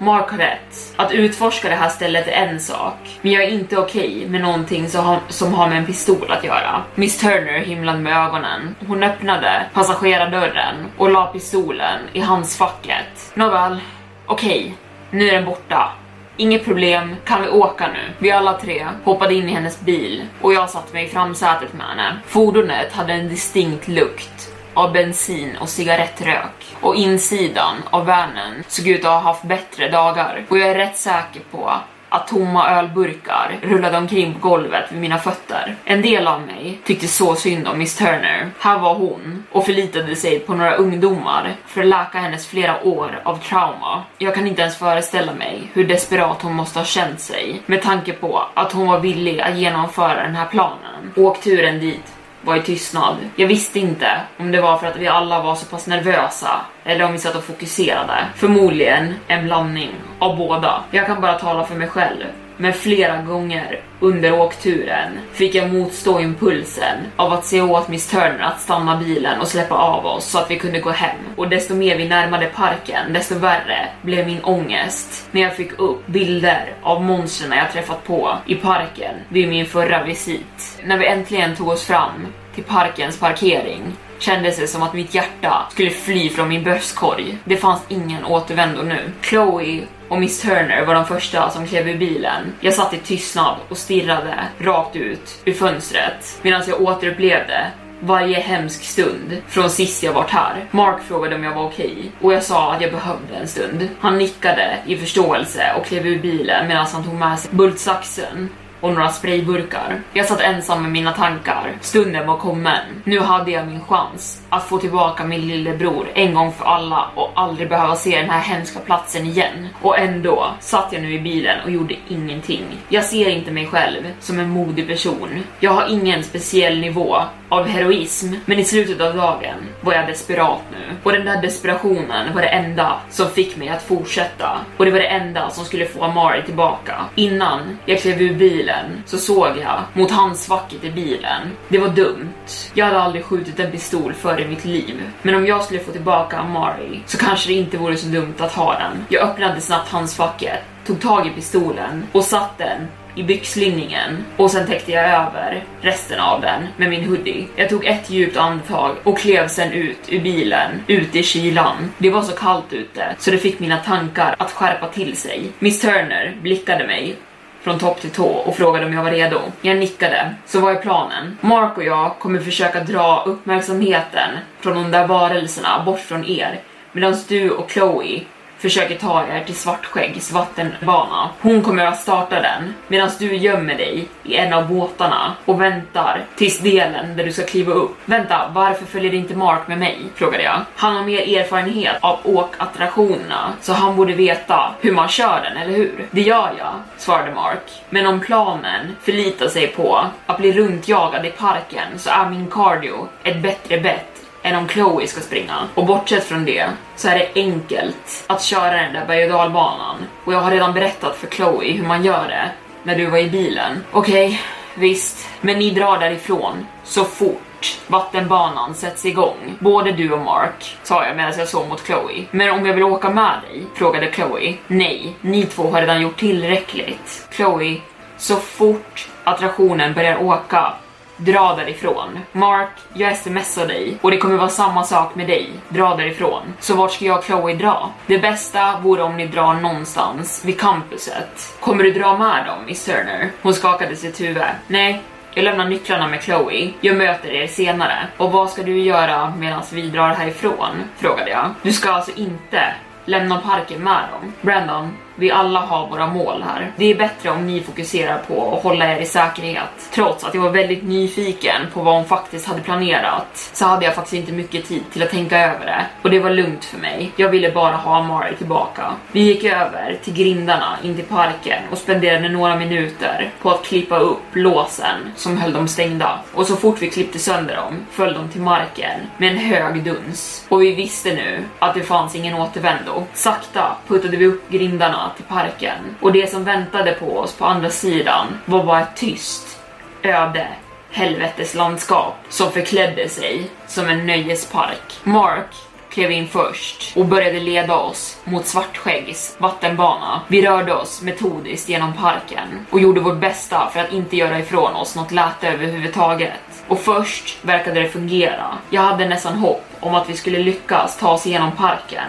Mark 0.01 0.29
har 0.29 0.37
rätt. 0.37 0.93
Att 0.95 1.11
utforska 1.11 1.69
det 1.69 1.75
här 1.75 1.89
stället 1.89 2.27
är 2.27 2.31
en 2.31 2.59
sak, 2.59 3.19
men 3.21 3.31
jag 3.31 3.43
är 3.43 3.49
inte 3.49 3.77
okej 3.77 4.15
okay 4.15 4.29
med 4.29 4.41
någonting 4.41 4.89
som 4.89 5.05
har, 5.05 5.19
som 5.27 5.53
har 5.53 5.67
med 5.67 5.77
en 5.77 5.85
pistol 5.85 6.31
att 6.31 6.43
göra. 6.43 6.83
Miss 6.95 7.17
Turner 7.17 7.59
himlade 7.59 7.99
med 7.99 8.27
ögonen. 8.27 8.75
Hon 8.87 9.03
öppnade 9.03 9.65
passagerardörren 9.73 10.75
och 10.97 11.09
la 11.09 11.25
pistolen 11.25 11.99
i 12.13 12.19
handsfacket. 12.19 13.31
Nåväl, 13.33 13.79
okej, 14.25 14.59
okay, 14.59 14.71
nu 15.11 15.29
är 15.29 15.33
den 15.33 15.45
borta. 15.45 15.91
Inget 16.37 16.65
problem, 16.65 17.15
kan 17.25 17.41
vi 17.41 17.49
åka 17.49 17.87
nu? 17.87 18.13
Vi 18.19 18.31
alla 18.31 18.53
tre 18.53 18.87
hoppade 19.03 19.33
in 19.33 19.49
i 19.49 19.53
hennes 19.53 19.81
bil 19.81 20.25
och 20.41 20.53
jag 20.53 20.69
satte 20.69 20.93
mig 20.93 21.05
i 21.05 21.09
framsätet 21.09 21.73
med 21.73 21.87
henne. 21.87 22.17
Fordonet 22.27 22.93
hade 22.93 23.13
en 23.13 23.29
distinkt 23.29 23.87
lukt 23.87 24.50
av 24.73 24.93
bensin 24.93 25.57
och 25.57 25.69
cigarettrök 25.69 26.75
och 26.81 26.95
insidan 26.95 27.75
av 27.89 28.05
vanen 28.05 28.63
såg 28.67 28.87
ut 28.87 29.05
att 29.05 29.11
ha 29.11 29.19
haft 29.19 29.43
bättre 29.43 29.89
dagar 29.89 30.45
och 30.49 30.57
jag 30.57 30.69
är 30.69 30.75
rätt 30.75 30.97
säker 30.97 31.41
på 31.51 31.73
att 32.11 32.27
tomma 32.27 32.69
ölburkar 32.69 33.59
rullade 33.61 33.97
omkring 33.97 34.33
på 34.33 34.49
golvet 34.49 34.91
vid 34.91 35.01
mina 35.01 35.17
fötter. 35.17 35.75
En 35.85 36.01
del 36.01 36.27
av 36.27 36.41
mig 36.41 36.79
tyckte 36.85 37.07
så 37.07 37.35
synd 37.35 37.67
om 37.67 37.77
Miss 37.77 37.95
Turner. 37.95 38.51
Här 38.59 38.79
var 38.79 38.95
hon 38.95 39.43
och 39.51 39.65
förlitade 39.65 40.15
sig 40.15 40.39
på 40.39 40.53
några 40.53 40.75
ungdomar 40.75 41.55
för 41.65 41.81
att 41.81 41.87
läka 41.87 42.17
hennes 42.17 42.47
flera 42.47 42.83
år 42.83 43.21
av 43.23 43.37
trauma. 43.37 44.03
Jag 44.17 44.35
kan 44.35 44.47
inte 44.47 44.61
ens 44.61 44.77
föreställa 44.77 45.33
mig 45.33 45.69
hur 45.73 45.87
desperat 45.87 46.41
hon 46.41 46.53
måste 46.53 46.79
ha 46.79 46.85
känt 46.85 47.19
sig 47.19 47.61
med 47.65 47.81
tanke 47.81 48.13
på 48.13 48.43
att 48.53 48.71
hon 48.71 48.87
var 48.87 48.99
villig 48.99 49.41
att 49.41 49.57
genomföra 49.57 50.23
den 50.23 50.35
här 50.35 50.47
planen. 50.47 51.11
Åkturen 51.15 51.79
dit 51.79 52.13
var 52.41 52.55
i 52.55 52.61
tystnad. 52.61 53.15
Jag 53.35 53.47
visste 53.47 53.79
inte 53.79 54.21
om 54.37 54.51
det 54.51 54.61
var 54.61 54.77
för 54.77 54.87
att 54.87 54.97
vi 54.97 55.07
alla 55.07 55.41
var 55.41 55.55
så 55.55 55.65
pass 55.65 55.87
nervösa 55.87 56.61
eller 56.83 57.05
om 57.05 57.11
vi 57.11 57.19
satt 57.19 57.35
och 57.35 57.43
fokuserade. 57.43 58.13
Förmodligen 58.35 59.13
en 59.27 59.45
blandning 59.45 59.91
av 60.19 60.37
båda. 60.37 60.83
Jag 60.91 61.05
kan 61.05 61.21
bara 61.21 61.33
tala 61.33 61.63
för 61.63 61.75
mig 61.75 61.87
själv 61.87 62.23
men 62.61 62.73
flera 62.73 63.21
gånger 63.21 63.79
under 63.99 64.39
åkturen 64.39 65.19
fick 65.33 65.55
jag 65.55 65.73
motstå 65.73 66.19
impulsen 66.19 66.97
av 67.15 67.33
att 67.33 67.45
se 67.45 67.61
åt 67.61 67.87
Miss 67.87 68.07
Turner 68.07 68.39
att 68.39 68.61
stanna 68.61 68.97
bilen 68.97 69.41
och 69.41 69.47
släppa 69.47 69.75
av 69.75 70.05
oss 70.05 70.25
så 70.25 70.39
att 70.39 70.51
vi 70.51 70.59
kunde 70.59 70.79
gå 70.79 70.89
hem. 70.89 71.17
Och 71.35 71.49
desto 71.49 71.75
mer 71.75 71.97
vi 71.97 72.07
närmade 72.07 72.45
parken, 72.45 73.13
desto 73.13 73.35
värre 73.35 73.87
blev 74.01 74.25
min 74.25 74.43
ångest 74.43 75.27
när 75.31 75.41
jag 75.41 75.55
fick 75.55 75.79
upp 75.79 76.07
bilder 76.07 76.73
av 76.81 77.03
monstren 77.03 77.51
jag 77.51 77.71
träffat 77.71 78.03
på 78.03 78.37
i 78.45 78.55
parken 78.55 79.15
vid 79.29 79.49
min 79.49 79.65
förra 79.65 80.03
visit. 80.03 80.79
När 80.83 80.97
vi 80.97 81.07
äntligen 81.07 81.55
tog 81.55 81.67
oss 81.67 81.85
fram 81.85 82.27
till 82.55 82.63
parkens 82.63 83.19
parkering 83.19 83.81
kändes 84.19 84.57
det 84.57 84.67
som 84.67 84.83
att 84.83 84.93
mitt 84.93 85.15
hjärta 85.15 85.67
skulle 85.71 85.89
fly 85.89 86.29
från 86.29 86.49
min 86.49 86.63
bröstkorg. 86.63 87.37
Det 87.43 87.57
fanns 87.57 87.81
ingen 87.87 88.25
återvändo 88.25 88.81
nu. 88.81 89.11
Chloe 89.21 89.87
och 90.11 90.19
Miss 90.19 90.41
Turner 90.41 90.85
var 90.85 90.95
de 90.95 91.05
första 91.05 91.49
som 91.49 91.67
klev 91.67 91.89
ur 91.89 91.97
bilen. 91.97 92.53
Jag 92.59 92.73
satt 92.73 92.93
i 92.93 92.97
tystnad 92.97 93.57
och 93.69 93.77
stirrade 93.77 94.43
rakt 94.59 94.95
ut 94.95 95.41
ur 95.45 95.53
fönstret 95.53 96.39
medan 96.41 96.63
jag 96.67 96.81
återupplevde 96.81 97.71
varje 97.99 98.39
hemsk 98.39 98.83
stund 98.83 99.41
från 99.47 99.69
sist 99.69 100.03
jag 100.03 100.13
varit 100.13 100.29
här. 100.29 100.65
Mark 100.71 101.01
frågade 101.03 101.35
om 101.35 101.43
jag 101.43 101.55
var 101.55 101.65
okej 101.65 101.91
okay, 101.91 102.09
och 102.21 102.33
jag 102.33 102.43
sa 102.43 102.73
att 102.73 102.81
jag 102.81 102.91
behövde 102.91 103.35
en 103.35 103.47
stund. 103.47 103.87
Han 103.99 104.17
nickade 104.17 104.77
i 104.85 104.97
förståelse 104.97 105.73
och 105.77 105.85
klev 105.85 106.07
ur 106.07 106.21
bilen 106.21 106.67
medan 106.67 106.85
han 106.93 107.03
tog 107.03 107.13
med 107.13 107.39
sig 107.39 107.51
bultsaxen 107.53 108.49
och 108.81 108.93
några 108.93 109.09
sprayburkar. 109.09 110.01
Jag 110.13 110.25
satt 110.25 110.41
ensam 110.41 110.81
med 110.81 110.91
mina 110.91 111.11
tankar. 111.11 111.77
Stunden 111.81 112.27
var 112.27 112.37
kommen. 112.37 113.01
Nu 113.03 113.19
hade 113.19 113.51
jag 113.51 113.67
min 113.67 113.81
chans 113.81 114.41
att 114.49 114.63
få 114.63 114.77
tillbaka 114.77 115.23
min 115.23 115.47
lillebror 115.47 116.07
en 116.13 116.33
gång 116.33 116.53
för 116.53 116.65
alla 116.65 117.09
och 117.15 117.31
aldrig 117.35 117.69
behöva 117.69 117.95
se 117.95 118.21
den 118.21 118.29
här 118.29 118.39
hemska 118.39 118.79
platsen 118.79 119.25
igen. 119.25 119.67
Och 119.81 119.99
ändå 119.99 120.47
satt 120.59 120.93
jag 120.93 121.01
nu 121.01 121.13
i 121.13 121.19
bilen 121.19 121.57
och 121.63 121.71
gjorde 121.71 121.95
ingenting. 122.07 122.63
Jag 122.89 123.05
ser 123.05 123.29
inte 123.29 123.51
mig 123.51 123.67
själv 123.67 124.03
som 124.19 124.39
en 124.39 124.49
modig 124.49 124.87
person. 124.87 125.43
Jag 125.59 125.71
har 125.71 125.87
ingen 125.89 126.23
speciell 126.23 126.79
nivå 126.79 127.21
av 127.49 127.67
heroism, 127.67 128.33
men 128.45 128.59
i 128.59 128.63
slutet 128.63 129.01
av 129.01 129.15
dagen 129.15 129.57
var 129.81 129.93
jag 129.93 130.07
desperat 130.07 130.61
nu. 130.71 130.95
Och 131.03 131.11
den 131.11 131.25
där 131.25 131.41
desperationen 131.41 132.33
var 132.33 132.41
det 132.41 132.47
enda 132.47 132.99
som 133.09 133.29
fick 133.29 133.57
mig 133.57 133.69
att 133.69 133.83
fortsätta. 133.83 134.59
Och 134.77 134.85
det 134.85 134.91
var 134.91 134.99
det 134.99 135.07
enda 135.07 135.49
som 135.49 135.65
skulle 135.65 135.85
få 135.85 136.03
Amari 136.03 136.43
tillbaka. 136.45 136.95
Innan 137.15 137.77
jag 137.85 137.99
klev 137.99 138.21
ur 138.21 138.33
bilen 138.33 138.70
så 139.05 139.17
såg 139.17 139.57
jag 139.57 139.81
mot 139.93 140.11
handsvacket 140.11 140.83
i 140.83 140.91
bilen. 140.91 141.41
Det 141.69 141.77
var 141.77 141.89
dumt. 141.89 142.33
Jag 142.73 142.85
hade 142.85 143.01
aldrig 143.01 143.25
skjutit 143.25 143.59
en 143.59 143.71
pistol 143.71 144.13
förr 144.13 144.41
i 144.41 144.47
mitt 144.47 144.65
liv. 144.65 145.03
Men 145.21 145.35
om 145.35 145.45
jag 145.45 145.63
skulle 145.63 145.79
få 145.79 145.91
tillbaka 145.91 146.37
Amari 146.37 147.01
så 147.05 147.17
kanske 147.17 147.49
det 147.49 147.53
inte 147.53 147.77
vore 147.77 147.97
så 147.97 148.07
dumt 148.07 148.35
att 148.39 148.51
ha 148.51 148.73
den. 148.73 149.05
Jag 149.09 149.23
öppnade 149.23 149.61
snabbt 149.61 149.89
handskfacket, 149.89 150.59
tog 150.85 151.01
tag 151.01 151.27
i 151.27 151.29
pistolen 151.29 152.07
och 152.11 152.23
satt 152.23 152.57
den 152.57 152.87
i 153.15 153.23
byxlinningen 153.23 154.25
och 154.37 154.51
sen 154.51 154.67
täckte 154.67 154.91
jag 154.91 155.05
över 155.05 155.63
resten 155.81 156.19
av 156.19 156.41
den 156.41 156.67
med 156.77 156.89
min 156.89 157.05
hoodie. 157.05 157.47
Jag 157.55 157.69
tog 157.69 157.85
ett 157.85 158.09
djupt 158.09 158.37
andetag 158.37 158.95
och 159.03 159.17
klev 159.19 159.47
sen 159.47 159.71
ut 159.71 159.99
ur 160.07 160.19
bilen, 160.19 160.71
ut 160.87 161.15
i 161.15 161.23
kylan. 161.23 161.91
Det 161.97 162.09
var 162.09 162.21
så 162.21 162.35
kallt 162.35 162.73
ute 162.73 163.15
så 163.19 163.31
det 163.31 163.37
fick 163.37 163.59
mina 163.59 163.77
tankar 163.77 164.35
att 164.37 164.51
skärpa 164.51 164.87
till 164.87 165.17
sig. 165.17 165.51
Miss 165.59 165.81
Turner 165.81 166.37
blickade 166.41 166.87
mig 166.87 167.15
från 167.61 167.79
topp 167.79 168.01
till 168.01 168.09
tå 168.09 168.27
och 168.27 168.55
frågade 168.55 168.85
om 168.85 168.93
jag 168.93 169.03
var 169.03 169.11
redo. 169.11 169.39
Jag 169.61 169.77
nickade. 169.77 170.35
Så 170.45 170.59
vad 170.59 170.75
är 170.75 170.81
planen? 170.81 171.37
Mark 171.41 171.77
och 171.77 171.83
jag 171.83 172.19
kommer 172.19 172.39
försöka 172.39 172.79
dra 172.79 173.23
uppmärksamheten 173.25 174.29
från 174.59 174.75
de 174.75 174.91
där 174.91 175.07
varelserna 175.07 175.83
bort 175.85 175.99
från 175.99 176.25
er 176.25 176.61
medan 176.91 177.15
du 177.27 177.49
och 177.49 177.71
Chloe 177.71 178.21
försöker 178.61 178.95
ta 178.95 179.27
er 179.27 179.43
till 179.43 179.55
Svartskäggs 179.55 180.31
vattenbana. 180.31 181.29
Hon 181.41 181.61
kommer 181.61 181.85
att 181.85 182.01
starta 182.01 182.41
den 182.41 182.73
medan 182.87 183.09
du 183.19 183.35
gömmer 183.35 183.75
dig 183.75 184.07
i 184.23 184.35
en 184.35 184.53
av 184.53 184.67
båtarna 184.67 185.33
och 185.45 185.61
väntar 185.61 186.25
tills 186.35 186.59
delen 186.59 187.17
där 187.17 187.25
du 187.25 187.31
ska 187.31 187.45
kliva 187.45 187.73
upp. 187.73 187.97
Vänta, 188.05 188.51
varför 188.53 188.85
följer 188.85 189.13
inte 189.13 189.35
Mark 189.35 189.67
med 189.67 189.77
mig? 189.77 189.99
frågade 190.15 190.43
jag. 190.43 190.61
Han 190.75 190.95
har 190.95 191.03
mer 191.03 191.39
erfarenhet 191.39 191.97
av 192.01 192.19
åkattraktionerna 192.23 193.53
så 193.61 193.73
han 193.73 193.95
borde 193.95 194.13
veta 194.13 194.73
hur 194.81 194.91
man 194.91 195.07
kör 195.07 195.41
den, 195.43 195.57
eller 195.57 195.73
hur? 195.73 196.07
Det 196.11 196.21
gör 196.21 196.51
jag, 196.57 196.73
svarade 196.97 197.33
Mark. 197.33 197.83
Men 197.89 198.07
om 198.07 198.19
planen 198.19 198.95
förlitar 199.01 199.47
sig 199.47 199.67
på 199.67 200.05
att 200.25 200.37
bli 200.37 200.51
runtjagad 200.51 201.25
i 201.25 201.29
parken 201.29 201.99
så 201.99 202.09
är 202.09 202.29
min 202.29 202.47
cardio 202.47 203.07
ett 203.23 203.41
bättre 203.41 203.79
bett 203.79 204.20
än 204.43 204.55
om 204.55 204.67
Chloe 204.67 205.07
ska 205.07 205.21
springa. 205.21 205.57
Och 205.75 205.85
bortsett 205.85 206.23
från 206.23 206.45
det 206.45 206.65
så 206.95 207.07
är 207.07 207.15
det 207.15 207.29
enkelt 207.35 208.23
att 208.27 208.43
köra 208.43 208.71
den 208.71 208.93
där 208.93 209.05
berg 209.05 209.23
och 209.23 209.29
dalbanan. 209.29 209.95
Och 210.25 210.33
jag 210.33 210.39
har 210.39 210.51
redan 210.51 210.73
berättat 210.73 211.15
för 211.15 211.27
Chloe 211.27 211.71
hur 211.71 211.87
man 211.87 212.03
gör 212.03 212.27
det 212.27 212.51
när 212.83 212.95
du 212.95 213.05
var 213.05 213.17
i 213.17 213.29
bilen. 213.29 213.83
Okej, 213.91 214.27
okay, 214.27 214.39
visst, 214.75 215.29
men 215.41 215.59
ni 215.59 215.69
drar 215.71 215.99
därifrån 215.99 216.65
så 216.83 217.03
fort 217.03 217.79
vattenbanan 217.87 218.75
sätts 218.75 219.05
igång. 219.05 219.57
Både 219.59 219.91
du 219.91 220.11
och 220.11 220.19
Mark, 220.19 220.77
sa 220.83 221.05
jag 221.05 221.15
medan 221.15 221.33
jag 221.37 221.47
såg 221.47 221.67
mot 221.67 221.85
Chloe. 221.85 222.25
Men 222.31 222.49
om 222.51 222.65
jag 222.65 222.73
vill 222.73 222.83
åka 222.83 223.09
med 223.09 223.39
dig? 223.49 223.63
Frågade 223.75 224.11
Chloe. 224.11 224.57
Nej, 224.67 225.15
ni 225.21 225.43
två 225.45 225.63
har 225.71 225.81
redan 225.81 226.01
gjort 226.01 226.19
tillräckligt. 226.19 227.27
Chloe, 227.31 227.81
så 228.17 228.35
fort 228.35 229.07
attraktionen 229.23 229.93
börjar 229.93 230.23
åka 230.23 230.73
dra 231.21 231.55
därifrån. 231.55 232.19
Mark, 232.31 232.69
jag 232.93 233.17
smsar 233.17 233.67
dig 233.67 233.97
och 234.01 234.11
det 234.11 234.17
kommer 234.17 234.37
vara 234.37 234.49
samma 234.49 234.83
sak 234.83 235.15
med 235.15 235.27
dig. 235.27 235.49
Dra 235.69 235.95
därifrån. 235.95 236.41
Så 236.59 236.75
vart 236.75 236.91
ska 236.91 237.05
jag 237.05 237.17
och 237.17 237.23
Chloe 237.23 237.53
dra? 237.53 237.89
Det 238.07 238.17
bästa 238.17 238.79
vore 238.79 239.03
om 239.03 239.17
ni 239.17 239.27
drar 239.27 239.53
någonstans 239.53 240.45
vid 240.45 240.59
campuset. 240.59 241.57
Kommer 241.59 241.83
du 241.83 241.91
dra 241.91 242.17
med 242.17 242.45
dem, 242.45 242.65
Miss 242.65 242.85
Turner? 242.85 243.31
Hon 243.41 243.53
skakade 243.53 243.95
sitt 243.95 244.21
huvud. 244.21 244.43
Nej, 244.67 245.01
jag 245.33 245.43
lämnar 245.43 245.65
nycklarna 245.65 246.07
med 246.07 246.23
Chloe. 246.23 246.73
Jag 246.81 246.95
möter 246.97 247.29
er 247.29 247.47
senare. 247.47 248.07
Och 248.17 248.31
vad 248.31 248.49
ska 248.49 248.63
du 248.63 248.79
göra 248.79 249.33
medan 249.37 249.63
vi 249.71 249.89
drar 249.89 250.09
härifrån? 250.09 250.83
Frågade 250.97 251.29
jag. 251.29 251.49
Du 251.61 251.73
ska 251.73 251.91
alltså 251.91 252.11
inte 252.15 252.73
lämna 253.05 253.41
parken 253.41 253.83
med 253.83 254.03
dem. 254.11 254.33
Brandon, 254.41 254.89
vi 255.15 255.31
alla 255.31 255.59
har 255.59 255.87
våra 255.87 256.07
mål 256.07 256.43
här. 256.43 256.71
Det 256.75 256.91
är 256.91 256.95
bättre 256.95 257.29
om 257.29 257.47
ni 257.47 257.61
fokuserar 257.61 258.17
på 258.27 258.55
att 258.55 258.63
hålla 258.63 258.95
er 258.95 258.99
i 258.99 259.05
säkerhet. 259.05 259.89
Trots 259.93 260.23
att 260.23 260.33
jag 260.33 260.41
var 260.41 260.49
väldigt 260.49 260.83
nyfiken 260.83 261.61
på 261.73 261.81
vad 261.81 261.95
hon 261.95 262.05
faktiskt 262.05 262.47
hade 262.47 262.61
planerat 262.61 263.49
så 263.53 263.65
hade 263.65 263.85
jag 263.85 263.95
faktiskt 263.95 264.13
inte 264.13 264.31
mycket 264.31 264.67
tid 264.67 264.83
till 264.93 265.03
att 265.03 265.09
tänka 265.09 265.39
över 265.39 265.65
det. 265.65 265.85
Och 266.01 266.09
det 266.09 266.19
var 266.19 266.29
lugnt 266.29 266.65
för 266.65 266.77
mig. 266.77 267.11
Jag 267.15 267.29
ville 267.29 267.51
bara 267.51 267.75
ha 267.75 267.97
Amari 267.97 268.35
tillbaka. 268.35 268.93
Vi 269.11 269.19
gick 269.19 269.43
över 269.43 269.97
till 270.03 270.13
grindarna 270.13 270.77
in 270.83 270.95
till 270.95 271.05
parken 271.05 271.63
och 271.71 271.77
spenderade 271.77 272.29
några 272.29 272.55
minuter 272.55 273.31
på 273.41 273.51
att 273.51 273.63
klippa 273.63 273.99
upp 273.99 274.23
låsen 274.33 274.97
som 275.15 275.37
höll 275.37 275.53
dem 275.53 275.67
stängda. 275.67 276.19
Och 276.33 276.47
så 276.47 276.55
fort 276.55 276.81
vi 276.81 276.89
klippte 276.89 277.19
sönder 277.19 277.55
dem 277.55 277.85
föll 277.91 278.13
de 278.13 278.29
till 278.29 278.41
marken 278.41 278.99
med 279.17 279.31
en 279.31 279.37
hög 279.37 279.83
duns. 279.83 280.45
Och 280.49 280.61
vi 280.61 280.75
visste 280.75 281.13
nu 281.13 281.43
att 281.59 281.73
det 281.73 281.81
fanns 281.81 282.15
ingen 282.15 282.35
återvändo. 282.35 283.03
Sakta 283.13 283.75
puttade 283.87 284.17
vi 284.17 284.27
upp 284.27 284.49
grindarna 284.49 285.00
till 285.15 285.25
parken 285.25 285.95
och 286.01 286.11
det 286.11 286.31
som 286.31 286.43
väntade 286.43 286.91
på 286.91 287.17
oss 287.17 287.33
på 287.33 287.45
andra 287.45 287.69
sidan 287.69 288.27
var 288.45 288.63
bara 288.63 288.81
ett 288.81 288.95
tyst, 288.95 289.59
öde 290.03 290.47
helveteslandskap 290.91 292.15
som 292.29 292.51
förklädde 292.51 293.09
sig 293.09 293.49
som 293.67 293.89
en 293.89 294.07
nöjespark. 294.07 294.99
Mark 295.03 295.55
klev 295.89 296.11
in 296.11 296.27
först 296.27 296.97
och 296.97 297.05
började 297.05 297.39
leda 297.39 297.75
oss 297.75 298.17
mot 298.23 298.45
Svartskäggs 298.45 299.35
vattenbana. 299.37 300.21
Vi 300.27 300.41
rörde 300.41 300.73
oss 300.73 301.01
metodiskt 301.01 301.69
genom 301.69 301.93
parken 301.93 302.65
och 302.69 302.79
gjorde 302.79 303.01
vårt 303.01 303.19
bästa 303.19 303.69
för 303.73 303.79
att 303.79 303.91
inte 303.91 304.17
göra 304.17 304.39
ifrån 304.39 304.75
oss 304.75 304.95
något 304.95 305.11
läte 305.11 305.49
överhuvudtaget. 305.49 306.63
Och 306.67 306.79
först 306.79 307.45
verkade 307.45 307.81
det 307.81 307.89
fungera. 307.89 308.57
Jag 308.69 308.81
hade 308.81 309.07
nästan 309.07 309.37
hopp 309.37 309.65
om 309.79 309.95
att 309.95 310.09
vi 310.09 310.17
skulle 310.17 310.39
lyckas 310.39 310.97
ta 310.97 311.11
oss 311.11 311.27
igenom 311.27 311.51
parken 311.51 312.05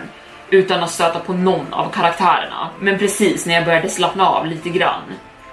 utan 0.53 0.83
att 0.83 0.91
stöta 0.91 1.19
på 1.19 1.33
någon 1.33 1.73
av 1.73 1.91
karaktärerna. 1.91 2.69
Men 2.81 2.99
precis 2.99 3.47
när 3.47 3.55
jag 3.55 3.65
började 3.65 3.89
slappna 3.89 4.29
av 4.29 4.47
lite 4.47 4.69
grann 4.69 5.03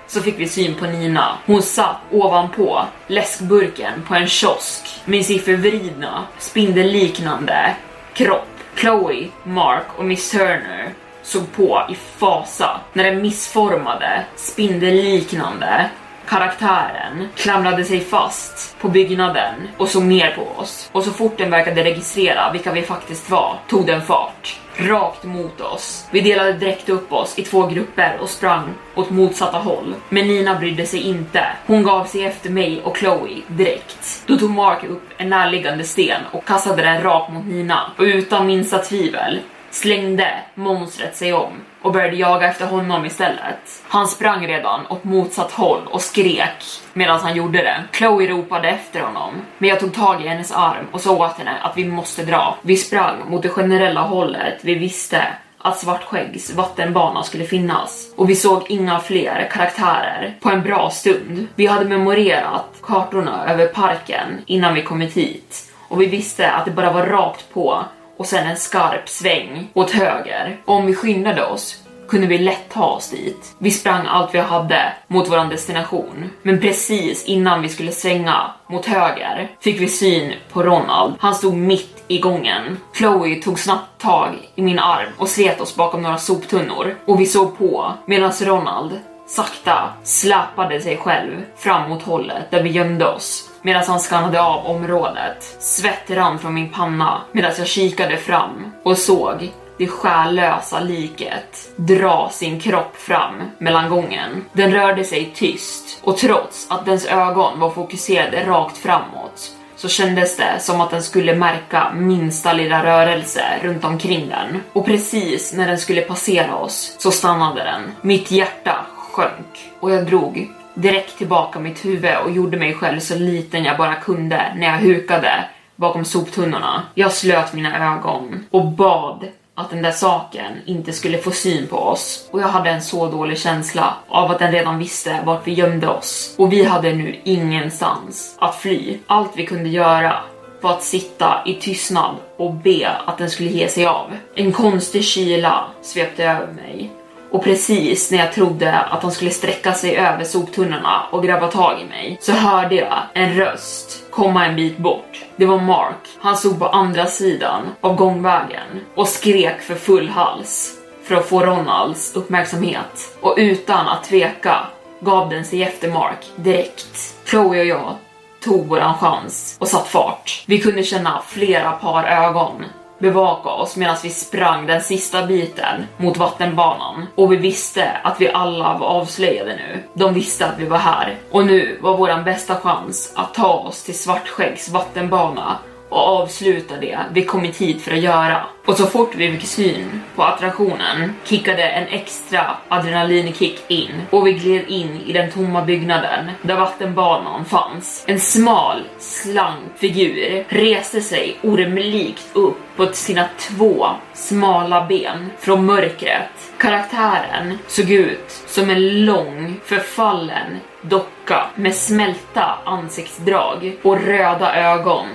så 0.07 0.21
fick 0.21 0.39
vi 0.39 0.47
syn 0.47 0.75
på 0.75 0.85
Nina. 0.85 1.37
Hon 1.45 1.61
satt 1.61 1.97
ovanpå 2.11 2.85
läskburken 3.07 3.93
på 4.07 4.15
en 4.15 4.27
kiosk 4.27 5.01
med 5.05 5.25
sin 5.25 5.39
förvridna, 5.39 6.23
spindelliknande 6.37 7.75
kropp. 8.13 8.47
Chloe, 8.75 9.27
Mark 9.43 9.85
och 9.97 10.05
Miss 10.05 10.31
Turner 10.31 10.93
såg 11.23 11.51
på 11.51 11.85
i 11.89 11.95
fasa 11.95 12.79
när 12.93 13.03
den 13.03 13.21
missformade, 13.21 14.25
spindelliknande 14.35 15.89
karaktären 16.29 17.27
klamrade 17.35 17.83
sig 17.85 17.99
fast 17.99 18.79
på 18.79 18.89
byggnaden 18.89 19.53
och 19.77 19.89
såg 19.89 20.03
ner 20.03 20.31
på 20.31 20.61
oss. 20.61 20.89
Och 20.91 21.03
så 21.03 21.11
fort 21.11 21.37
den 21.37 21.51
verkade 21.51 21.83
registrera 21.83 22.51
vilka 22.51 22.71
vi 22.71 22.81
faktiskt 22.81 23.29
var 23.29 23.59
tog 23.67 23.85
den 23.85 24.01
fart 24.01 24.59
rakt 24.75 25.23
mot 25.23 25.61
oss. 25.61 26.07
Vi 26.11 26.21
delade 26.21 26.53
direkt 26.53 26.89
upp 26.89 27.13
oss 27.13 27.39
i 27.39 27.43
två 27.43 27.67
grupper 27.67 28.17
och 28.21 28.29
sprang 28.29 28.73
åt 28.95 29.09
motsatta 29.09 29.57
håll. 29.57 29.95
Men 30.09 30.27
Nina 30.27 30.55
brydde 30.55 30.85
sig 30.85 30.99
inte. 30.99 31.45
Hon 31.67 31.83
gav 31.83 32.05
sig 32.05 32.25
efter 32.25 32.49
mig 32.49 32.81
och 32.83 32.97
Chloe 32.97 33.41
direkt. 33.47 34.23
Då 34.25 34.37
tog 34.37 34.49
Mark 34.49 34.83
upp 34.83 35.09
en 35.17 35.29
närliggande 35.29 35.83
sten 35.83 36.21
och 36.31 36.45
kastade 36.45 36.81
den 36.81 37.03
rakt 37.03 37.33
mot 37.33 37.45
Nina. 37.45 37.91
Och 37.97 38.03
utan 38.03 38.47
minsta 38.47 38.77
tvivel 38.77 39.39
slängde 39.71 40.33
monstret 40.55 41.15
sig 41.15 41.33
om 41.33 41.51
och 41.81 41.93
började 41.93 42.15
jaga 42.15 42.47
efter 42.47 42.65
honom 42.65 43.05
istället. 43.05 43.83
Han 43.87 44.07
sprang 44.07 44.47
redan 44.47 44.87
åt 44.89 45.03
motsatt 45.03 45.51
håll 45.51 45.81
och 45.91 46.01
skrek 46.01 46.63
medan 46.93 47.19
han 47.19 47.35
gjorde 47.35 47.57
det. 47.57 47.83
Chloe 47.91 48.27
ropade 48.27 48.69
efter 48.69 49.01
honom, 49.01 49.33
men 49.57 49.69
jag 49.69 49.79
tog 49.79 49.93
tag 49.93 50.25
i 50.25 50.27
hennes 50.27 50.51
arm 50.51 50.87
och 50.91 51.01
sa 51.01 51.11
åt 51.11 51.37
henne 51.37 51.57
att 51.61 51.77
vi 51.77 51.85
måste 51.85 52.23
dra. 52.23 52.57
Vi 52.61 52.77
sprang 52.77 53.29
mot 53.29 53.43
det 53.43 53.49
generella 53.49 54.01
hållet 54.01 54.59
vi 54.61 54.75
visste 54.75 55.27
att 55.61 55.79
Svartskäggs 55.79 56.53
vattenbana 56.53 57.23
skulle 57.23 57.45
finnas 57.45 58.13
och 58.15 58.29
vi 58.29 58.35
såg 58.35 58.63
inga 58.69 58.99
fler 58.99 59.49
karaktärer 59.51 60.35
på 60.39 60.49
en 60.49 60.61
bra 60.61 60.89
stund. 60.89 61.47
Vi 61.55 61.65
hade 61.65 61.85
memorerat 61.85 62.75
kartorna 62.81 63.45
över 63.47 63.67
parken 63.67 64.41
innan 64.45 64.73
vi 64.73 64.83
kommit 64.83 65.13
hit 65.13 65.71
och 65.87 66.01
vi 66.01 66.05
visste 66.05 66.51
att 66.51 66.65
det 66.65 66.71
bara 66.71 66.91
var 66.91 67.05
rakt 67.05 67.53
på 67.53 67.83
och 68.19 68.25
sen 68.25 68.47
en 68.47 68.57
skarp 68.57 69.09
sväng 69.09 69.67
åt 69.73 69.91
höger. 69.91 70.57
Och 70.65 70.75
om 70.75 70.85
vi 70.85 70.95
skyndade 70.95 71.45
oss 71.45 71.83
kunde 72.09 72.27
vi 72.27 72.37
lätt 72.37 72.69
ta 72.69 72.85
oss 72.85 73.09
dit. 73.09 73.55
Vi 73.57 73.71
sprang 73.71 74.05
allt 74.07 74.35
vi 74.35 74.39
hade 74.39 74.93
mot 75.07 75.29
vår 75.29 75.49
destination. 75.49 76.29
Men 76.41 76.61
precis 76.61 77.25
innan 77.25 77.61
vi 77.61 77.69
skulle 77.69 77.91
svänga 77.91 78.51
mot 78.67 78.85
höger 78.85 79.51
fick 79.59 79.81
vi 79.81 79.87
syn 79.87 80.33
på 80.51 80.63
Ronald. 80.63 81.13
Han 81.19 81.35
stod 81.35 81.53
mitt 81.53 82.03
i 82.07 82.19
gången. 82.19 82.77
Chloe 82.93 83.35
tog 83.35 83.59
snabbt 83.59 84.01
tag 84.01 84.29
i 84.55 84.61
min 84.61 84.79
arm 84.79 85.09
och 85.17 85.29
slet 85.29 85.61
oss 85.61 85.75
bakom 85.75 86.01
några 86.01 86.17
soptunnor 86.17 86.95
och 87.05 87.19
vi 87.19 87.25
såg 87.25 87.57
på 87.57 87.93
medan 88.05 88.31
Ronald 88.41 88.99
sakta 89.27 89.93
släpade 90.03 90.81
sig 90.81 90.97
själv 90.97 91.43
fram 91.57 91.89
mot 91.89 92.03
hållet 92.03 92.51
där 92.51 92.63
vi 92.63 92.69
gömde 92.69 93.07
oss 93.07 93.48
medan 93.61 93.83
han 93.87 93.99
skannade 93.99 94.41
av 94.41 94.65
området. 94.65 95.57
Svett 95.59 96.09
rann 96.09 96.39
från 96.39 96.53
min 96.53 96.69
panna 96.69 97.21
medan 97.31 97.51
jag 97.57 97.67
kikade 97.67 98.17
fram 98.17 98.71
och 98.83 98.97
såg 98.97 99.51
det 99.77 99.87
själlösa 99.87 100.79
liket 100.79 101.71
dra 101.75 102.29
sin 102.31 102.59
kropp 102.59 102.95
fram 102.95 103.33
mellan 103.57 103.89
gången. 103.89 104.45
Den 104.53 104.71
rörde 104.71 105.03
sig 105.03 105.31
tyst 105.35 105.99
och 106.03 106.17
trots 106.17 106.67
att 106.71 106.85
dens 106.85 107.05
ögon 107.05 107.59
var 107.59 107.69
fokuserade 107.69 108.45
rakt 108.45 108.77
framåt 108.77 109.51
så 109.75 109.87
kändes 109.87 110.37
det 110.37 110.59
som 110.59 110.81
att 110.81 110.91
den 110.91 111.03
skulle 111.03 111.35
märka 111.35 111.91
minsta 111.93 112.53
lilla 112.53 112.85
rörelse 112.85 113.43
runt 113.61 113.83
omkring 113.83 114.29
den. 114.29 114.61
Och 114.73 114.85
precis 114.85 115.53
när 115.53 115.67
den 115.67 115.77
skulle 115.77 116.01
passera 116.01 116.55
oss 116.55 116.95
så 116.97 117.11
stannade 117.11 117.63
den. 117.63 117.81
Mitt 118.01 118.31
hjärta 118.31 118.85
sjönk 119.11 119.71
och 119.79 119.91
jag 119.91 120.05
drog 120.05 120.53
direkt 120.81 121.17
tillbaka 121.17 121.59
mitt 121.59 121.85
huvud 121.85 122.17
och 122.25 122.31
gjorde 122.31 122.57
mig 122.57 122.73
själv 122.73 122.99
så 122.99 123.15
liten 123.15 123.63
jag 123.63 123.77
bara 123.77 123.95
kunde 123.95 124.53
när 124.55 124.67
jag 124.67 124.77
hukade 124.77 125.45
bakom 125.75 126.05
soptunnorna. 126.05 126.83
Jag 126.93 127.11
slöt 127.11 127.53
mina 127.53 127.95
ögon 127.95 128.45
och 128.51 128.65
bad 128.65 129.27
att 129.55 129.69
den 129.69 129.81
där 129.81 129.91
saken 129.91 130.51
inte 130.65 130.93
skulle 130.93 131.17
få 131.17 131.31
syn 131.31 131.67
på 131.67 131.77
oss 131.77 132.29
och 132.31 132.41
jag 132.41 132.47
hade 132.47 132.69
en 132.69 132.81
så 132.81 133.07
dålig 133.07 133.37
känsla 133.37 133.93
av 134.07 134.31
att 134.31 134.39
den 134.39 134.51
redan 134.51 134.77
visste 134.77 135.19
vart 135.25 135.47
vi 135.47 135.53
gömde 135.53 135.87
oss 135.87 136.35
och 136.37 136.53
vi 136.53 136.63
hade 136.63 136.93
nu 136.93 137.19
ingenstans 137.23 138.37
att 138.39 138.55
fly. 138.55 138.97
Allt 139.07 139.31
vi 139.35 139.45
kunde 139.45 139.69
göra 139.69 140.15
var 140.61 140.71
att 140.71 140.83
sitta 140.83 141.41
i 141.45 141.53
tystnad 141.53 142.15
och 142.37 142.53
be 142.53 142.89
att 143.05 143.17
den 143.17 143.29
skulle 143.29 143.49
ge 143.49 143.67
sig 143.67 143.85
av. 143.85 144.11
En 144.35 144.51
konstig 144.51 145.03
kyla 145.03 145.63
svepte 145.81 146.23
över 146.23 146.53
mig 146.53 146.91
och 147.31 147.43
precis 147.43 148.11
när 148.11 148.17
jag 148.17 148.33
trodde 148.33 148.79
att 148.79 149.03
han 149.03 149.11
skulle 149.11 149.31
sträcka 149.31 149.73
sig 149.73 149.97
över 149.97 150.23
soptunnorna 150.23 151.03
och 151.11 151.23
grabba 151.23 151.47
tag 151.47 151.81
i 151.81 151.85
mig 151.85 152.17
så 152.21 152.31
hörde 152.31 152.75
jag 152.75 152.99
en 153.13 153.33
röst 153.33 154.03
komma 154.09 154.45
en 154.45 154.55
bit 154.55 154.77
bort. 154.77 155.25
Det 155.35 155.45
var 155.45 155.59
Mark. 155.59 156.07
Han 156.19 156.37
stod 156.37 156.59
på 156.59 156.67
andra 156.67 157.05
sidan 157.05 157.61
av 157.81 157.95
gångvägen 157.95 158.81
och 158.95 159.07
skrek 159.07 159.61
för 159.61 159.75
full 159.75 160.09
hals 160.09 160.75
för 161.03 161.15
att 161.15 161.25
få 161.25 161.41
Ronalds 161.41 162.15
uppmärksamhet 162.15 163.17
och 163.21 163.35
utan 163.37 163.87
att 163.87 164.03
tveka 164.03 164.67
gav 164.99 165.29
den 165.29 165.45
sig 165.45 165.63
efter 165.63 165.91
Mark 165.91 166.25
direkt. 166.35 167.15
Chloe 167.25 167.59
och 167.59 167.65
jag 167.65 167.95
tog 168.43 168.67
våran 168.67 168.97
chans 168.97 169.57
och 169.59 169.67
satt 169.67 169.87
fart. 169.87 170.43
Vi 170.47 170.59
kunde 170.59 170.83
känna 170.83 171.21
flera 171.27 171.71
par 171.71 172.03
ögon 172.03 172.65
bevaka 172.99 173.49
oss 173.49 173.75
medan 173.75 173.97
vi 174.03 174.09
sprang 174.09 174.67
den 174.67 174.81
sista 174.81 175.25
biten 175.25 175.83
mot 175.97 176.17
vattenbanan 176.17 177.05
och 177.15 177.31
vi 177.31 177.35
visste 177.35 177.91
att 178.03 178.21
vi 178.21 178.29
alla 178.29 178.77
var 178.77 178.87
avslöjade 178.87 179.55
nu. 179.55 179.83
De 179.93 180.13
visste 180.13 180.45
att 180.45 180.59
vi 180.59 180.65
var 180.65 180.77
här 180.77 181.17
och 181.31 181.45
nu 181.45 181.77
var 181.81 181.97
våran 181.97 182.23
bästa 182.23 182.55
chans 182.55 183.13
att 183.15 183.33
ta 183.33 183.53
oss 183.53 183.83
till 183.83 183.99
Svartskäggs 183.99 184.69
vattenbana 184.69 185.57
och 185.89 186.07
avsluta 186.07 186.77
det 186.77 186.99
vi 187.13 187.25
kommit 187.25 187.57
hit 187.57 187.81
för 187.81 187.91
att 187.91 187.99
göra. 187.99 188.45
Och 188.65 188.77
så 188.77 188.85
fort 188.85 189.15
vi 189.15 189.31
fick 189.31 189.47
syn 189.47 190.01
på 190.15 190.23
attraktionen 190.23 191.13
kickade 191.23 191.63
en 191.63 191.87
extra 191.87 192.57
adrenalinkick 192.67 193.63
in 193.67 194.01
och 194.09 194.27
vi 194.27 194.33
gled 194.33 194.67
in 194.67 195.01
i 195.05 195.13
den 195.13 195.31
tomma 195.31 195.65
byggnaden 195.65 196.31
där 196.41 196.57
vattenbanan 196.57 197.45
fanns. 197.45 198.03
En 198.07 198.19
smal, 198.19 198.83
slank 198.99 199.63
figur 199.77 200.45
reste 200.49 201.01
sig 201.01 201.37
ormlikt 201.43 202.29
upp 202.33 202.57
på 202.75 202.87
sina 202.87 203.25
två 203.37 203.87
smala 204.13 204.85
ben 204.85 205.31
från 205.39 205.65
mörkret. 205.65 206.51
Karaktären 206.57 207.57
såg 207.67 207.91
ut 207.91 208.31
som 208.47 208.69
en 208.69 209.05
lång, 209.05 209.59
förfallen 209.65 210.57
docka 210.81 211.49
med 211.55 211.75
smälta 211.75 212.57
ansiktsdrag 212.63 213.77
och 213.81 214.01
röda 214.01 214.55
ögon 214.55 215.05